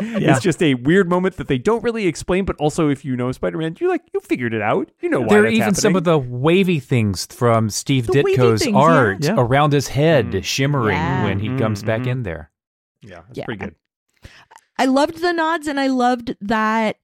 It's 0.00 0.40
just 0.42 0.60
a 0.62 0.74
weird 0.74 1.08
moment 1.08 1.36
that 1.36 1.46
they 1.48 1.56
don't 1.56 1.82
really 1.82 2.06
explain, 2.06 2.44
but 2.44 2.56
also 2.56 2.90
if 2.90 3.04
you 3.04 3.16
know 3.16 3.30
Spider-Man, 3.32 3.76
you 3.80 3.88
like 3.88 4.02
you 4.12 4.20
figured 4.20 4.52
it 4.52 4.60
out. 4.60 4.90
You 5.00 5.08
know 5.08 5.20
why 5.20 5.28
there 5.28 5.38
are 5.40 5.42
that's 5.44 5.54
even 5.54 5.74
some 5.74 5.96
of 5.96 6.04
the 6.04 6.18
wavy 6.18 6.80
things 6.80 7.26
from 7.26 7.70
Steve 7.70 8.08
The 8.08 8.14
Ditko's 8.24 8.64
things, 8.64 8.76
art 8.76 9.24
Yeah. 9.24 9.36
around 9.38 9.72
his 9.72 9.88
head 9.88 10.26
Mm. 10.32 10.44
shimmering 10.44 10.96
Yeah. 10.96 11.24
when 11.24 11.38
he 11.38 11.48
Mhm, 11.48 11.58
comes 11.60 11.82
back 11.82 12.02
mhm. 12.02 12.06
in 12.08 12.22
there. 12.24 12.50
Yeah, 13.00 13.20
it's 13.30 13.38
Yeah. 13.38 13.44
pretty 13.44 13.64
good. 13.64 13.74
I 14.78 14.86
loved 14.86 15.20
the 15.20 15.32
nods 15.32 15.66
and 15.66 15.80
I 15.80 15.88
loved 15.88 16.36
that 16.40 16.98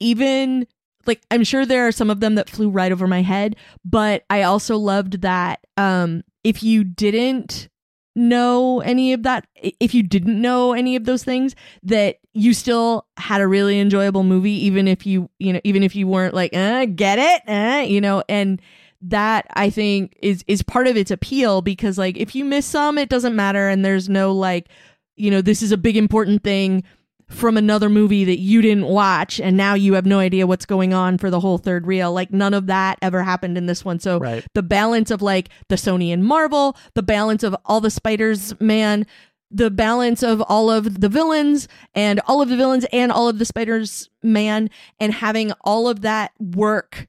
even 0.00 0.66
like 1.06 1.22
I'm 1.30 1.44
sure 1.44 1.64
there 1.64 1.86
are 1.86 1.92
some 1.92 2.10
of 2.10 2.20
them 2.20 2.34
that 2.36 2.50
flew 2.50 2.68
right 2.68 2.92
over 2.92 3.06
my 3.06 3.22
head, 3.22 3.56
but 3.84 4.24
I 4.30 4.42
also 4.42 4.76
loved 4.76 5.22
that 5.22 5.60
um 5.76 6.22
if 6.44 6.62
you 6.62 6.84
didn't 6.84 7.68
know 8.14 8.80
any 8.80 9.12
of 9.12 9.22
that 9.22 9.46
if 9.56 9.94
you 9.94 10.02
didn't 10.02 10.40
know 10.40 10.72
any 10.72 10.96
of 10.96 11.04
those 11.04 11.22
things 11.22 11.54
that 11.84 12.16
you 12.34 12.52
still 12.52 13.06
had 13.16 13.40
a 13.40 13.46
really 13.46 13.78
enjoyable 13.78 14.24
movie 14.24 14.66
even 14.66 14.88
if 14.88 15.06
you 15.06 15.30
you 15.38 15.52
know 15.52 15.60
even 15.64 15.82
if 15.82 15.94
you 15.94 16.06
weren't 16.06 16.34
like 16.34 16.54
uh, 16.54 16.84
get 16.86 17.18
it? 17.18 17.48
Uh, 17.48 17.82
you 17.82 18.00
know 18.00 18.22
and 18.28 18.60
that 19.00 19.46
I 19.54 19.70
think 19.70 20.16
is 20.20 20.44
is 20.48 20.62
part 20.62 20.88
of 20.88 20.96
its 20.96 21.10
appeal 21.10 21.62
because 21.62 21.98
like 21.98 22.16
if 22.16 22.34
you 22.34 22.44
miss 22.44 22.66
some 22.66 22.98
it 22.98 23.08
doesn't 23.08 23.36
matter 23.36 23.68
and 23.68 23.84
there's 23.84 24.08
no 24.08 24.32
like 24.32 24.68
you 25.16 25.30
know 25.30 25.40
this 25.40 25.62
is 25.62 25.72
a 25.72 25.76
big 25.76 25.96
important 25.96 26.42
thing 26.42 26.82
from 27.28 27.56
another 27.56 27.88
movie 27.88 28.24
that 28.24 28.38
you 28.38 28.62
didn't 28.62 28.86
watch 28.86 29.38
and 29.40 29.56
now 29.56 29.74
you 29.74 29.94
have 29.94 30.06
no 30.06 30.18
idea 30.18 30.46
what's 30.46 30.64
going 30.66 30.94
on 30.94 31.18
for 31.18 31.30
the 31.30 31.40
whole 31.40 31.58
third 31.58 31.86
reel 31.86 32.12
like 32.12 32.32
none 32.32 32.54
of 32.54 32.66
that 32.66 32.98
ever 33.02 33.22
happened 33.22 33.58
in 33.58 33.66
this 33.66 33.84
one 33.84 34.00
so 34.00 34.18
Right. 34.18 34.44
the 34.54 34.62
balance 34.62 35.10
of 35.10 35.20
like 35.20 35.50
the 35.68 35.76
Sony 35.76 36.12
and 36.12 36.24
Marvel 36.24 36.76
the 36.94 37.02
balance 37.02 37.42
of 37.42 37.54
all 37.66 37.80
the 37.80 37.90
spiders 37.90 38.58
man 38.60 39.06
the 39.50 39.70
balance 39.70 40.22
of 40.22 40.40
all 40.42 40.70
of 40.70 41.00
the 41.00 41.08
villains 41.08 41.68
and 41.94 42.20
all 42.26 42.42
of 42.42 42.48
the 42.48 42.56
villains 42.56 42.84
and 42.92 43.10
all 43.12 43.28
of 43.28 43.38
the 43.38 43.44
spiders 43.44 44.10
man 44.22 44.68
and 45.00 45.12
having 45.12 45.52
all 45.62 45.88
of 45.88 46.00
that 46.02 46.32
work 46.38 47.06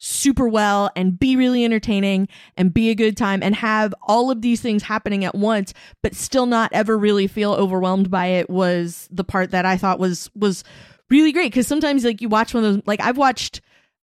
super 0.00 0.48
well 0.48 0.90
and 0.96 1.18
be 1.18 1.36
really 1.36 1.64
entertaining 1.64 2.26
and 2.56 2.72
be 2.72 2.90
a 2.90 2.94
good 2.94 3.16
time 3.16 3.42
and 3.42 3.54
have 3.54 3.94
all 4.02 4.30
of 4.30 4.40
these 4.40 4.60
things 4.60 4.82
happening 4.82 5.24
at 5.26 5.34
once 5.34 5.74
but 6.02 6.14
still 6.14 6.46
not 6.46 6.72
ever 6.72 6.96
really 6.96 7.26
feel 7.26 7.52
overwhelmed 7.52 8.10
by 8.10 8.26
it 8.26 8.48
was 8.48 9.06
the 9.12 9.22
part 9.22 9.50
that 9.50 9.66
I 9.66 9.76
thought 9.76 9.98
was 9.98 10.30
was 10.34 10.64
really 11.10 11.32
great. 11.32 11.52
Because 11.52 11.66
sometimes 11.66 12.04
like 12.04 12.22
you 12.22 12.28
watch 12.28 12.54
one 12.54 12.64
of 12.64 12.74
those 12.74 12.82
like 12.86 13.00
I've 13.00 13.18
watched 13.18 13.60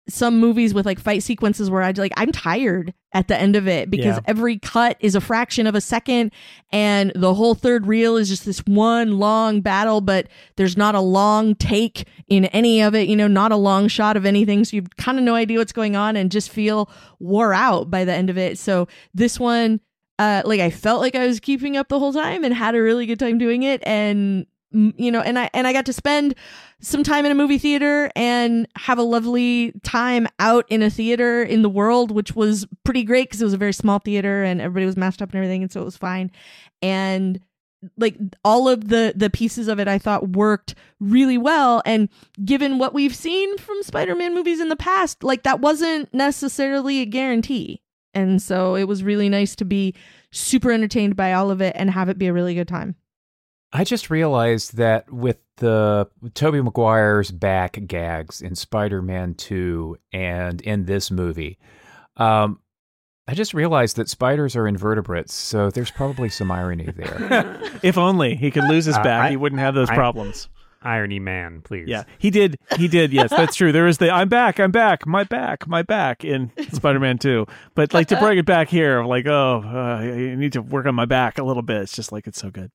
some 0.08 0.40
movies 0.40 0.74
with 0.74 0.86
like 0.86 1.00
fight 1.00 1.24
sequences 1.24 1.70
where 1.70 1.82
I 1.82 1.92
like 1.92 2.14
I'm 2.16 2.32
tired 2.32 2.94
at 3.12 3.28
the 3.28 3.36
end 3.36 3.56
of 3.56 3.68
it 3.68 3.90
because 3.90 4.18
Yeah. 4.18 4.22
every 4.28 4.60
cut 4.60 4.98
is 5.00 5.16
a 5.16 5.22
fraction 5.22 5.66
of 5.66 5.74
a 5.74 5.82
second 5.82 6.32
and 6.72 7.12
the 7.16 7.34
whole 7.34 7.56
third 7.56 7.88
reel 7.88 8.16
is 8.16 8.30
just 8.30 8.46
this 8.46 8.60
one 8.60 9.18
long 9.18 9.62
battle 9.62 10.02
but 10.02 10.28
there's 10.58 10.78
not 10.78 10.94
a 10.94 11.00
long 11.00 11.56
take 11.56 12.08
in 12.28 12.46
any 12.46 12.82
of 12.82 12.94
it 12.94 13.08
you 13.08 13.16
know 13.16 13.28
not 13.28 13.52
a 13.52 13.56
long 13.56 13.88
shot 13.88 14.16
of 14.16 14.26
anything 14.28 14.64
so 14.64 14.76
you've 14.76 14.96
kind 14.98 15.18
of 15.18 15.24
no 15.24 15.34
idea 15.34 15.58
what's 15.58 15.72
going 15.72 15.96
on 15.96 16.16
and 16.16 16.32
just 16.32 16.50
feel 16.52 16.88
wore 17.20 17.54
out 17.54 17.90
by 17.90 18.06
the 18.06 18.14
end 18.14 18.30
of 18.30 18.38
it 18.38 18.60
so 18.60 18.88
this 19.14 19.40
one 19.40 19.80
uh 20.20 20.44
like 20.46 20.60
I 20.60 20.70
felt 20.70 21.02
like 21.02 21.16
I 21.16 21.26
was 21.26 21.40
keeping 21.40 21.78
up 21.78 21.88
the 21.90 21.98
whole 22.00 22.14
time 22.14 22.44
and 22.44 22.54
had 22.54 22.76
a 22.76 22.82
really 22.82 23.06
good 23.08 23.20
time 23.20 23.38
doing 23.40 23.64
it 23.64 23.82
and 23.88 24.46
mm, 24.74 24.94
you 24.98 25.12
know 25.12 25.22
and 25.22 25.40
I 25.40 25.50
and 25.54 25.66
I 25.66 25.74
got 25.74 25.86
to 25.88 25.94
spend 25.94 26.36
some 26.82 27.04
time 27.04 27.26
in 27.26 27.32
a 27.32 27.36
movie 27.36 27.58
theater 27.58 28.12
and 28.16 28.68
have 28.76 28.98
a 28.98 29.04
lovely 29.04 29.74
time 29.84 30.28
out 30.40 30.66
in 30.70 30.84
a 30.84 30.90
theater 30.90 31.42
in 31.42 31.62
the 31.62 31.70
world, 31.70 32.12
which 32.12 32.36
was 32.36 32.68
pretty 32.84 33.04
great 33.04 33.30
because 33.30 33.42
it 33.42 33.46
was 33.46 33.54
a 33.54 33.58
very 33.58 33.74
small 33.74 34.00
theater 34.00 34.44
and 34.44 34.62
everybody 34.62 34.86
was 34.86 34.98
masked 34.98 35.22
up 35.22 35.30
and 35.30 35.38
everything, 35.38 35.64
and 35.64 35.72
so 35.72 35.82
it 35.82 35.86
was 35.86 35.98
fine. 35.98 36.32
And 36.82 37.40
like 37.98 38.18
all 38.44 38.68
of 38.68 38.90
the 38.90 39.14
the 39.16 39.30
pieces 39.30 39.68
of 39.68 39.80
it 39.80 39.88
I 39.88 40.00
thought 40.00 40.30
worked 40.30 40.76
really 41.00 41.38
well. 41.38 41.82
And 41.86 42.10
given 42.44 42.78
what 42.78 42.94
we've 42.94 43.16
seen 43.16 43.58
from 43.58 43.84
Spider-Man 43.84 44.34
movies 44.34 44.60
in 44.60 44.70
the 44.70 44.76
past 44.76 45.24
like 45.24 45.44
that 45.44 45.60
wasn't 45.60 46.14
necessarily 46.14 47.02
a 47.02 47.06
guarantee. 47.06 47.82
And 48.14 48.42
so 48.42 48.76
it 48.76 48.86
was 48.86 49.04
really 49.04 49.30
nice 49.30 49.56
to 49.58 49.66
be 49.66 49.94
super 50.32 50.72
entertained 50.72 51.16
by 51.16 51.34
all 51.34 51.52
of 51.52 51.62
it 51.62 51.76
and 51.78 51.92
have 51.92 52.10
it 52.10 52.18
be 52.18 52.28
a 52.28 52.34
really 52.34 52.56
good 52.56 52.68
time 52.68 52.96
I 53.76 53.84
just 53.84 54.10
realized 54.10 54.78
that 54.78 55.12
with 55.12 55.38
the 55.58 56.08
Tobey 56.34 56.62
Maguire's 56.62 57.32
back 57.32 57.78
gags 57.88 58.42
in 58.42 58.56
Spider-Man 58.56 59.36
2 59.36 59.98
and 60.14 60.62
in 60.62 60.86
this 60.86 61.12
movie, 61.12 61.58
Um, 62.18 62.60
I 63.28 63.34
just 63.34 63.54
realized 63.54 63.96
that 63.98 64.08
spiders 64.08 64.56
are 64.56 64.68
invertebrates, 64.68 65.34
so 65.34 65.70
there's 65.72 65.92
probably 65.92 66.30
some 66.30 66.52
irony 66.52 66.86
there. 66.96 67.60
If 67.84 67.98
only 67.98 68.36
he 68.36 68.52
could 68.52 68.64
lose 68.66 68.86
his 68.86 68.96
Uh, 68.98 69.04
back, 69.04 69.26
I- 69.26 69.30
he 69.32 69.36
wouldn't 69.38 69.60
have 69.60 69.76
those 69.76 69.90
I- 69.90 69.96
problems. 69.96 70.48
Irony 70.82 71.18
man, 71.20 71.62
please. 71.64 71.88
Yeah, 71.88 72.04
he 72.20 72.30
did. 72.30 72.58
He 72.78 72.88
did. 72.88 73.12
Yes, 73.12 73.32
that's 73.32 73.56
true. 73.56 73.72
There 73.72 73.88
is 73.88 73.98
the 73.98 74.12
"I'm 74.12 74.30
back, 74.30 74.60
I'm 74.60 74.70
back, 74.70 75.08
my 75.08 75.24
back, 75.24 75.68
my 75.68 75.82
back" 75.82 76.24
in 76.24 76.52
Spider-Man 76.74 77.18
Two. 77.18 77.48
But 77.74 77.92
like 77.96 78.08
to 78.10 78.18
bring 78.18 78.38
it 78.38 78.46
back 78.46 78.70
here, 78.70 79.04
like, 79.04 79.26
oh, 79.26 79.64
uh, 79.66 80.04
I 80.04 80.36
need 80.36 80.54
to 80.54 80.62
work 80.62 80.86
on 80.86 80.94
my 80.94 81.06
back 81.06 81.40
a 81.40 81.44
little 81.44 81.64
bit. 81.64 81.82
It's 81.82 81.96
just 81.96 82.12
like 82.12 82.28
it's 82.28 82.40
so 82.40 82.52
good. 82.52 82.70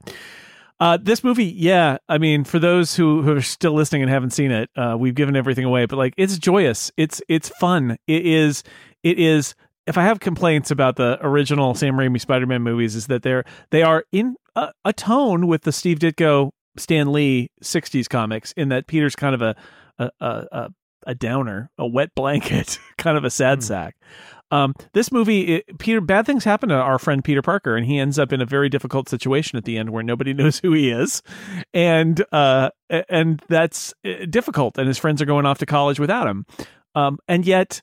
Uh, 0.81 0.97
this 1.01 1.23
movie, 1.23 1.45
yeah. 1.45 1.99
I 2.09 2.17
mean, 2.17 2.43
for 2.45 2.59
those 2.59 2.95
who, 2.97 3.21
who 3.23 3.37
are 3.37 3.43
still 3.43 3.75
listening 3.75 4.01
and 4.01 4.11
haven't 4.11 4.31
seen 4.31 4.51
it, 4.51 4.71
uh, 4.77 4.97
we've 4.99 5.15
given 5.15 5.37
everything 5.37 5.67
away. 5.67 5.85
But 5.85 5.97
like, 5.97 6.15
it's 6.17 6.39
joyous. 6.39 6.91
It's 6.97 7.21
it's 7.29 7.51
fun. 7.61 7.99
It 8.07 8.25
is. 8.27 8.63
It 9.03 9.19
is. 9.19 9.55
If 9.87 9.99
I 9.99 10.03
have 10.05 10.21
complaints 10.21 10.71
about 10.71 10.97
the 10.97 11.19
original 11.21 11.75
Sam 11.75 11.95
Raimi 11.95 12.21
Spider-Man 12.21 12.63
movies, 12.63 12.97
is 12.97 13.09
that 13.09 13.23
they're 13.23 13.45
they 13.71 13.83
are 13.83 14.05
in 14.11 14.37
a, 14.57 14.73
a 14.87 14.93
tone 14.95 15.47
with 15.47 15.63
the 15.63 15.73
Steve 15.73 15.99
Ditko 15.99 16.51
Stan 16.79 17.13
Lee 17.13 17.51
'60s 17.63 18.09
comics, 18.09 18.53
in 18.53 18.71
that 18.71 18.87
Peter's 18.87 19.17
kind 19.17 19.35
of 19.35 19.43
a 19.43 19.57
a 19.99 20.11
a, 20.21 20.47
a, 20.51 20.71
a 21.09 21.15
downer, 21.15 21.71
a 21.77 21.87
wet 21.87 22.15
blanket, 22.15 22.79
kind 22.97 23.19
of 23.19 23.25
a 23.25 23.31
sad 23.31 23.63
sack. 23.63 23.97
Um, 24.51 24.75
this 24.93 25.13
movie, 25.13 25.57
it, 25.57 25.79
Peter, 25.79 26.01
bad 26.01 26.27
things 26.27 26.45
happen 26.45 26.71
to 26.71 26.75
our 26.75 26.99
friend 26.99 27.23
Peter 27.23 27.43
Parker, 27.43 27.77
and 27.77 27.87
he 27.87 27.99
ends 27.99 28.19
up 28.19 28.33
in 28.33 28.41
a 28.41 28.47
very 28.47 28.69
difficult 28.69 29.09
situation 29.09 29.57
at 29.57 29.65
the 29.65 29.79
end 29.79 29.91
where 29.91 30.03
nobody 30.03 30.35
knows 30.35 30.59
who 30.59 30.73
he 30.73 30.91
is, 30.91 31.23
and 31.73 32.25
uh, 32.33 32.71
and 33.09 33.43
that's 33.49 33.95
uh, 34.05 34.27
difficult. 34.29 34.79
And 34.79 34.89
his 34.89 34.99
friends 34.99 35.23
are 35.23 35.27
going 35.27 35.47
off 35.47 35.59
to 35.59 35.67
college 35.67 36.01
without 36.01 36.27
him, 36.27 36.47
um, 36.95 37.19
and 37.29 37.47
yet 37.47 37.83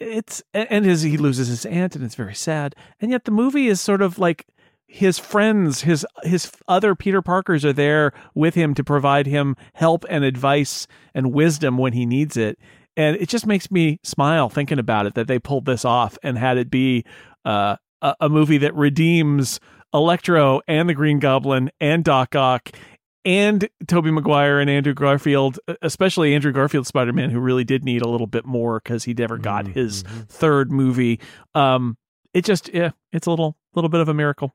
it's 0.00 0.42
and 0.54 0.84
his 0.84 1.02
he 1.02 1.16
loses 1.16 1.48
his 1.48 1.66
aunt, 1.66 1.96
and 1.96 2.04
it's 2.04 2.14
very 2.14 2.34
sad. 2.34 2.74
And 3.00 3.10
yet 3.10 3.24
the 3.24 3.30
movie 3.30 3.66
is 3.66 3.80
sort 3.80 4.02
of 4.02 4.18
like 4.18 4.46
his 4.86 5.18
friends, 5.18 5.82
his 5.82 6.06
his 6.22 6.50
other 6.66 6.94
Peter 6.94 7.20
Parkers 7.20 7.64
are 7.64 7.72
there 7.72 8.12
with 8.34 8.54
him 8.54 8.74
to 8.74 8.84
provide 8.84 9.26
him 9.26 9.56
help 9.74 10.04
and 10.08 10.24
advice 10.24 10.86
and 11.14 11.32
wisdom 11.32 11.78
when 11.78 11.92
he 11.92 12.06
needs 12.06 12.36
it. 12.36 12.58
And 12.98 13.16
it 13.16 13.28
just 13.30 13.46
makes 13.46 13.70
me 13.70 13.98
smile 14.02 14.50
thinking 14.50 14.78
about 14.78 15.06
it 15.06 15.14
that 15.14 15.26
they 15.28 15.38
pulled 15.38 15.64
this 15.64 15.84
off 15.86 16.18
and 16.22 16.36
had 16.36 16.58
it 16.58 16.68
be 16.70 17.04
uh, 17.46 17.76
a, 18.02 18.14
a 18.22 18.28
movie 18.28 18.58
that 18.58 18.74
redeems 18.74 19.60
Electro 19.94 20.60
and 20.68 20.88
the 20.88 20.94
Green 20.94 21.18
Goblin 21.20 21.70
and 21.80 22.04
Doc 22.04 22.34
Ock 22.36 22.70
and 23.24 23.68
Tobey 23.86 24.10
Maguire 24.10 24.58
and 24.58 24.68
Andrew 24.68 24.94
Garfield, 24.94 25.58
especially 25.80 26.34
Andrew 26.34 26.52
Garfield 26.52 26.86
Spider 26.86 27.12
Man, 27.12 27.30
who 27.30 27.40
really 27.40 27.64
did 27.64 27.84
need 27.84 28.02
a 28.02 28.08
little 28.08 28.26
bit 28.26 28.44
more 28.44 28.80
because 28.80 29.04
he 29.04 29.14
never 29.14 29.38
got 29.38 29.64
Mhm, 29.66 29.74
his 29.74 30.02
mhm. 30.04 30.28
third 30.28 30.72
movie. 30.72 31.20
Um, 31.54 31.96
it 32.34 32.44
just 32.44 32.68
yeah, 32.74 32.90
it's 33.12 33.26
a 33.26 33.30
little 33.30 33.56
little 33.74 33.88
bit 33.88 34.00
of 34.00 34.08
a 34.08 34.14
miracle. 34.14 34.54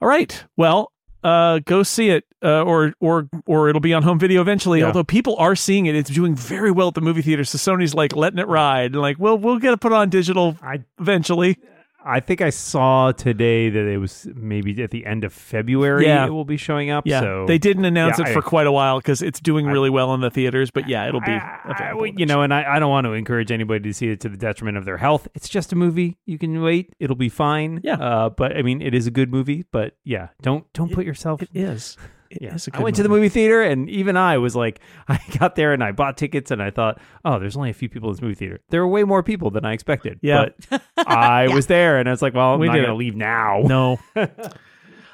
All 0.00 0.08
right, 0.08 0.44
well, 0.56 0.92
uh, 1.22 1.60
go 1.60 1.82
see 1.82 2.10
it, 2.10 2.24
uh, 2.42 2.62
or 2.62 2.94
or 3.00 3.28
or 3.46 3.68
it'll 3.68 3.80
be 3.80 3.92
on 3.94 4.02
home 4.02 4.18
video 4.18 4.40
eventually. 4.40 4.80
Yeah. 4.80 4.86
Although 4.86 5.04
people 5.04 5.36
are 5.36 5.54
seeing 5.56 5.86
it, 5.86 5.94
it's 5.94 6.10
doing 6.10 6.34
very 6.34 6.70
well 6.70 6.88
at 6.88 6.94
the 6.94 7.00
movie 7.00 7.22
theater. 7.22 7.44
So 7.44 7.58
Sony's 7.58 7.94
like 7.94 8.16
letting 8.16 8.38
it 8.38 8.48
ride, 8.48 8.92
and 8.92 9.00
like, 9.00 9.18
well, 9.18 9.36
we'll 9.36 9.58
get 9.58 9.72
it 9.72 9.80
put 9.80 9.92
on 9.92 10.08
digital 10.08 10.56
I 10.62 10.84
eventually. 10.98 11.58
I 12.04 12.20
think 12.20 12.40
I 12.40 12.50
saw 12.50 13.12
today 13.12 13.68
that 13.68 13.86
it 13.86 13.98
was 13.98 14.26
maybe 14.34 14.82
at 14.82 14.90
the 14.90 15.04
end 15.04 15.22
of 15.24 15.32
February 15.32 16.06
Yeah. 16.06 16.26
it 16.26 16.30
will 16.30 16.44
be 16.46 16.56
showing 16.56 16.88
up. 16.90 17.06
Yeah, 17.06 17.20
so 17.20 17.44
they 17.46 17.58
didn't 17.58 17.84
announce 17.84 18.18
Yeah, 18.18 18.26
it 18.26 18.30
I- 18.30 18.32
for 18.32 18.42
quite 18.42 18.66
a 18.66 18.72
while 18.72 18.98
because 18.98 19.20
it's 19.20 19.38
doing 19.40 19.68
I- 19.68 19.72
really 19.72 19.90
well 19.90 20.14
in 20.14 20.20
the 20.20 20.30
theaters. 20.30 20.70
But 20.70 20.88
yeah, 20.88 21.06
it'll 21.08 21.20
be. 21.20 21.32
I- 21.32 21.92
I- 21.92 22.12
you 22.16 22.24
know, 22.26 22.42
and 22.42 22.54
I, 22.54 22.76
I 22.76 22.78
don't 22.78 22.90
want 22.90 23.04
to 23.06 23.12
encourage 23.12 23.52
anybody 23.52 23.80
to 23.88 23.92
see 23.92 24.08
it 24.08 24.20
to 24.20 24.28
the 24.28 24.36
detriment 24.38 24.78
of 24.78 24.84
their 24.86 24.96
health. 24.96 25.28
It's 25.34 25.48
just 25.48 25.72
a 25.72 25.76
movie. 25.76 26.18
You 26.26 26.38
can 26.38 26.62
wait; 26.62 26.94
it'll 26.98 27.16
be 27.16 27.28
fine. 27.28 27.80
Yeah. 27.82 27.94
Uh, 27.96 28.30
but 28.30 28.56
I 28.56 28.62
mean, 28.62 28.80
it 28.80 28.94
is 28.94 29.06
a 29.06 29.10
good 29.10 29.30
movie. 29.30 29.64
But 29.70 29.96
yeah, 30.04 30.28
don't 30.42 30.64
don't 30.72 30.92
put 30.92 31.04
yourself. 31.04 31.42
it 31.42 31.50
is. 31.54 31.96
It 32.30 32.42
yeah. 32.42 32.54
is 32.54 32.68
a 32.68 32.70
I 32.72 32.78
good 32.78 32.84
went 32.84 32.96
to 32.96 33.02
the 33.02 33.08
movie 33.08 33.28
theater, 33.28 33.60
and 33.60 33.90
even 33.90 34.16
I 34.16 34.38
was 34.38 34.54
like, 34.54 34.80
I 35.08 35.20
got 35.38 35.56
there 35.56 35.72
and 35.72 35.82
I 35.82 35.92
bought 35.92 36.16
tickets, 36.16 36.50
and 36.50 36.62
I 36.62 36.70
thought, 36.70 37.00
oh, 37.24 37.38
there's 37.38 37.56
only 37.56 37.70
a 37.70 37.74
few 37.74 37.88
people 37.88 38.08
in 38.08 38.14
this 38.14 38.22
movie 38.22 38.34
theater. 38.34 38.60
There 38.70 38.80
were 38.80 38.88
way 38.88 39.04
more 39.04 39.22
people 39.22 39.50
than 39.50 39.64
I 39.64 39.72
expected. 39.72 40.20
Yeah. 40.22 40.50
But 40.70 40.82
I 40.96 41.48
was 41.48 41.66
there, 41.66 41.98
and 41.98 42.08
I 42.08 42.12
was 42.12 42.22
like, 42.22 42.34
well, 42.34 42.54
I'm 42.54 42.60
We 42.60 42.68
not 42.68 42.74
going 42.74 42.86
to 42.86 42.94
leave 42.94 43.16
now. 43.16 43.62
No. 43.64 43.98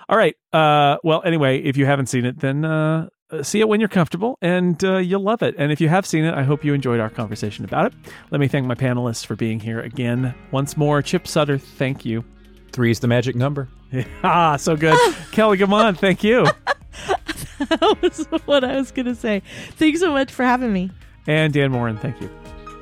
All 0.09 0.17
right. 0.17 0.37
Uh, 0.53 0.99
well, 1.03 1.23
anyway, 1.25 1.59
if 1.59 1.77
you 1.77 1.87
haven't 1.87 2.07
seen 2.07 2.25
it, 2.25 2.39
then 2.39 2.65
uh, 2.65 3.09
see 3.43 3.61
it 3.61 3.69
when 3.69 3.81
you're 3.81 3.89
comfortable, 3.89 4.39
and 4.43 4.83
uh, 4.85 4.99
you'll 4.99 5.23
love 5.23 5.43
it. 5.43 5.55
And 5.59 5.73
if 5.73 5.81
you 5.81 5.89
have 5.89 6.07
seen 6.07 6.25
it, 6.25 6.35
I 6.35 6.43
hope 6.43 6.65
you 6.65 6.75
enjoyed 6.75 7.01
our 7.01 7.11
conversation 7.11 7.65
about 7.65 7.87
it. 7.87 7.95
Let 8.31 8.41
me 8.41 8.47
thank 8.47 8.67
my 8.67 8.75
panelists 8.75 9.25
for 9.25 9.37
being 9.37 9.59
here 9.59 9.81
again 9.81 10.35
once 10.51 10.77
more. 10.77 11.03
Chip 11.03 11.25
Sudderth, 11.25 11.63
thank 11.63 12.05
you. 12.05 12.25
Three's 12.73 13.01
the 13.01 13.09
magic 13.09 13.37
number. 13.37 13.69
ah, 14.25 14.57
so 14.57 14.77
good. 14.77 14.97
Kelly 15.33 15.59
Guimont. 15.59 15.99
thank 15.99 16.23
you. 16.23 16.45
that 17.59 17.99
was 18.03 18.27
what 18.47 18.65
I 18.65 18.77
was 18.77 18.91
gonna 18.91 19.15
say. 19.15 19.43
Thanks 19.73 20.01
so 20.01 20.13
much 20.13 20.33
for 20.33 20.45
having 20.45 20.73
me. 20.73 20.91
And 21.27 21.53
Dan 21.53 21.73
Moren, 21.73 21.97
thank 21.97 22.21
you. 22.21 22.31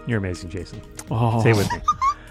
You're 0.06 0.18
amazing, 0.18 0.50
Jason. 0.50 0.82
Oh, 1.10 1.42
Say 1.42 1.50
it 1.50 1.56
with 1.56 1.70
me. 1.72 1.78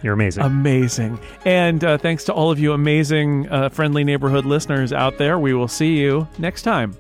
You're 0.04 0.14
amazing. 0.14 0.44
Amazing. 0.44 1.20
And 1.46 1.84
uh, 1.84 1.98
thanks 1.98 2.26
to 2.26 2.34
all 2.34 2.52
of 2.52 2.60
you 2.60 2.74
amazing, 2.74 3.48
uh, 3.50 3.70
friendly 3.70 4.04
neighborhood 4.04 4.46
listeners 4.46 4.92
out 4.92 5.18
there. 5.18 5.40
We 5.40 5.54
will 5.54 5.70
see 5.70 5.98
you 5.98 6.28
next 6.38 6.64
time. 6.64 6.96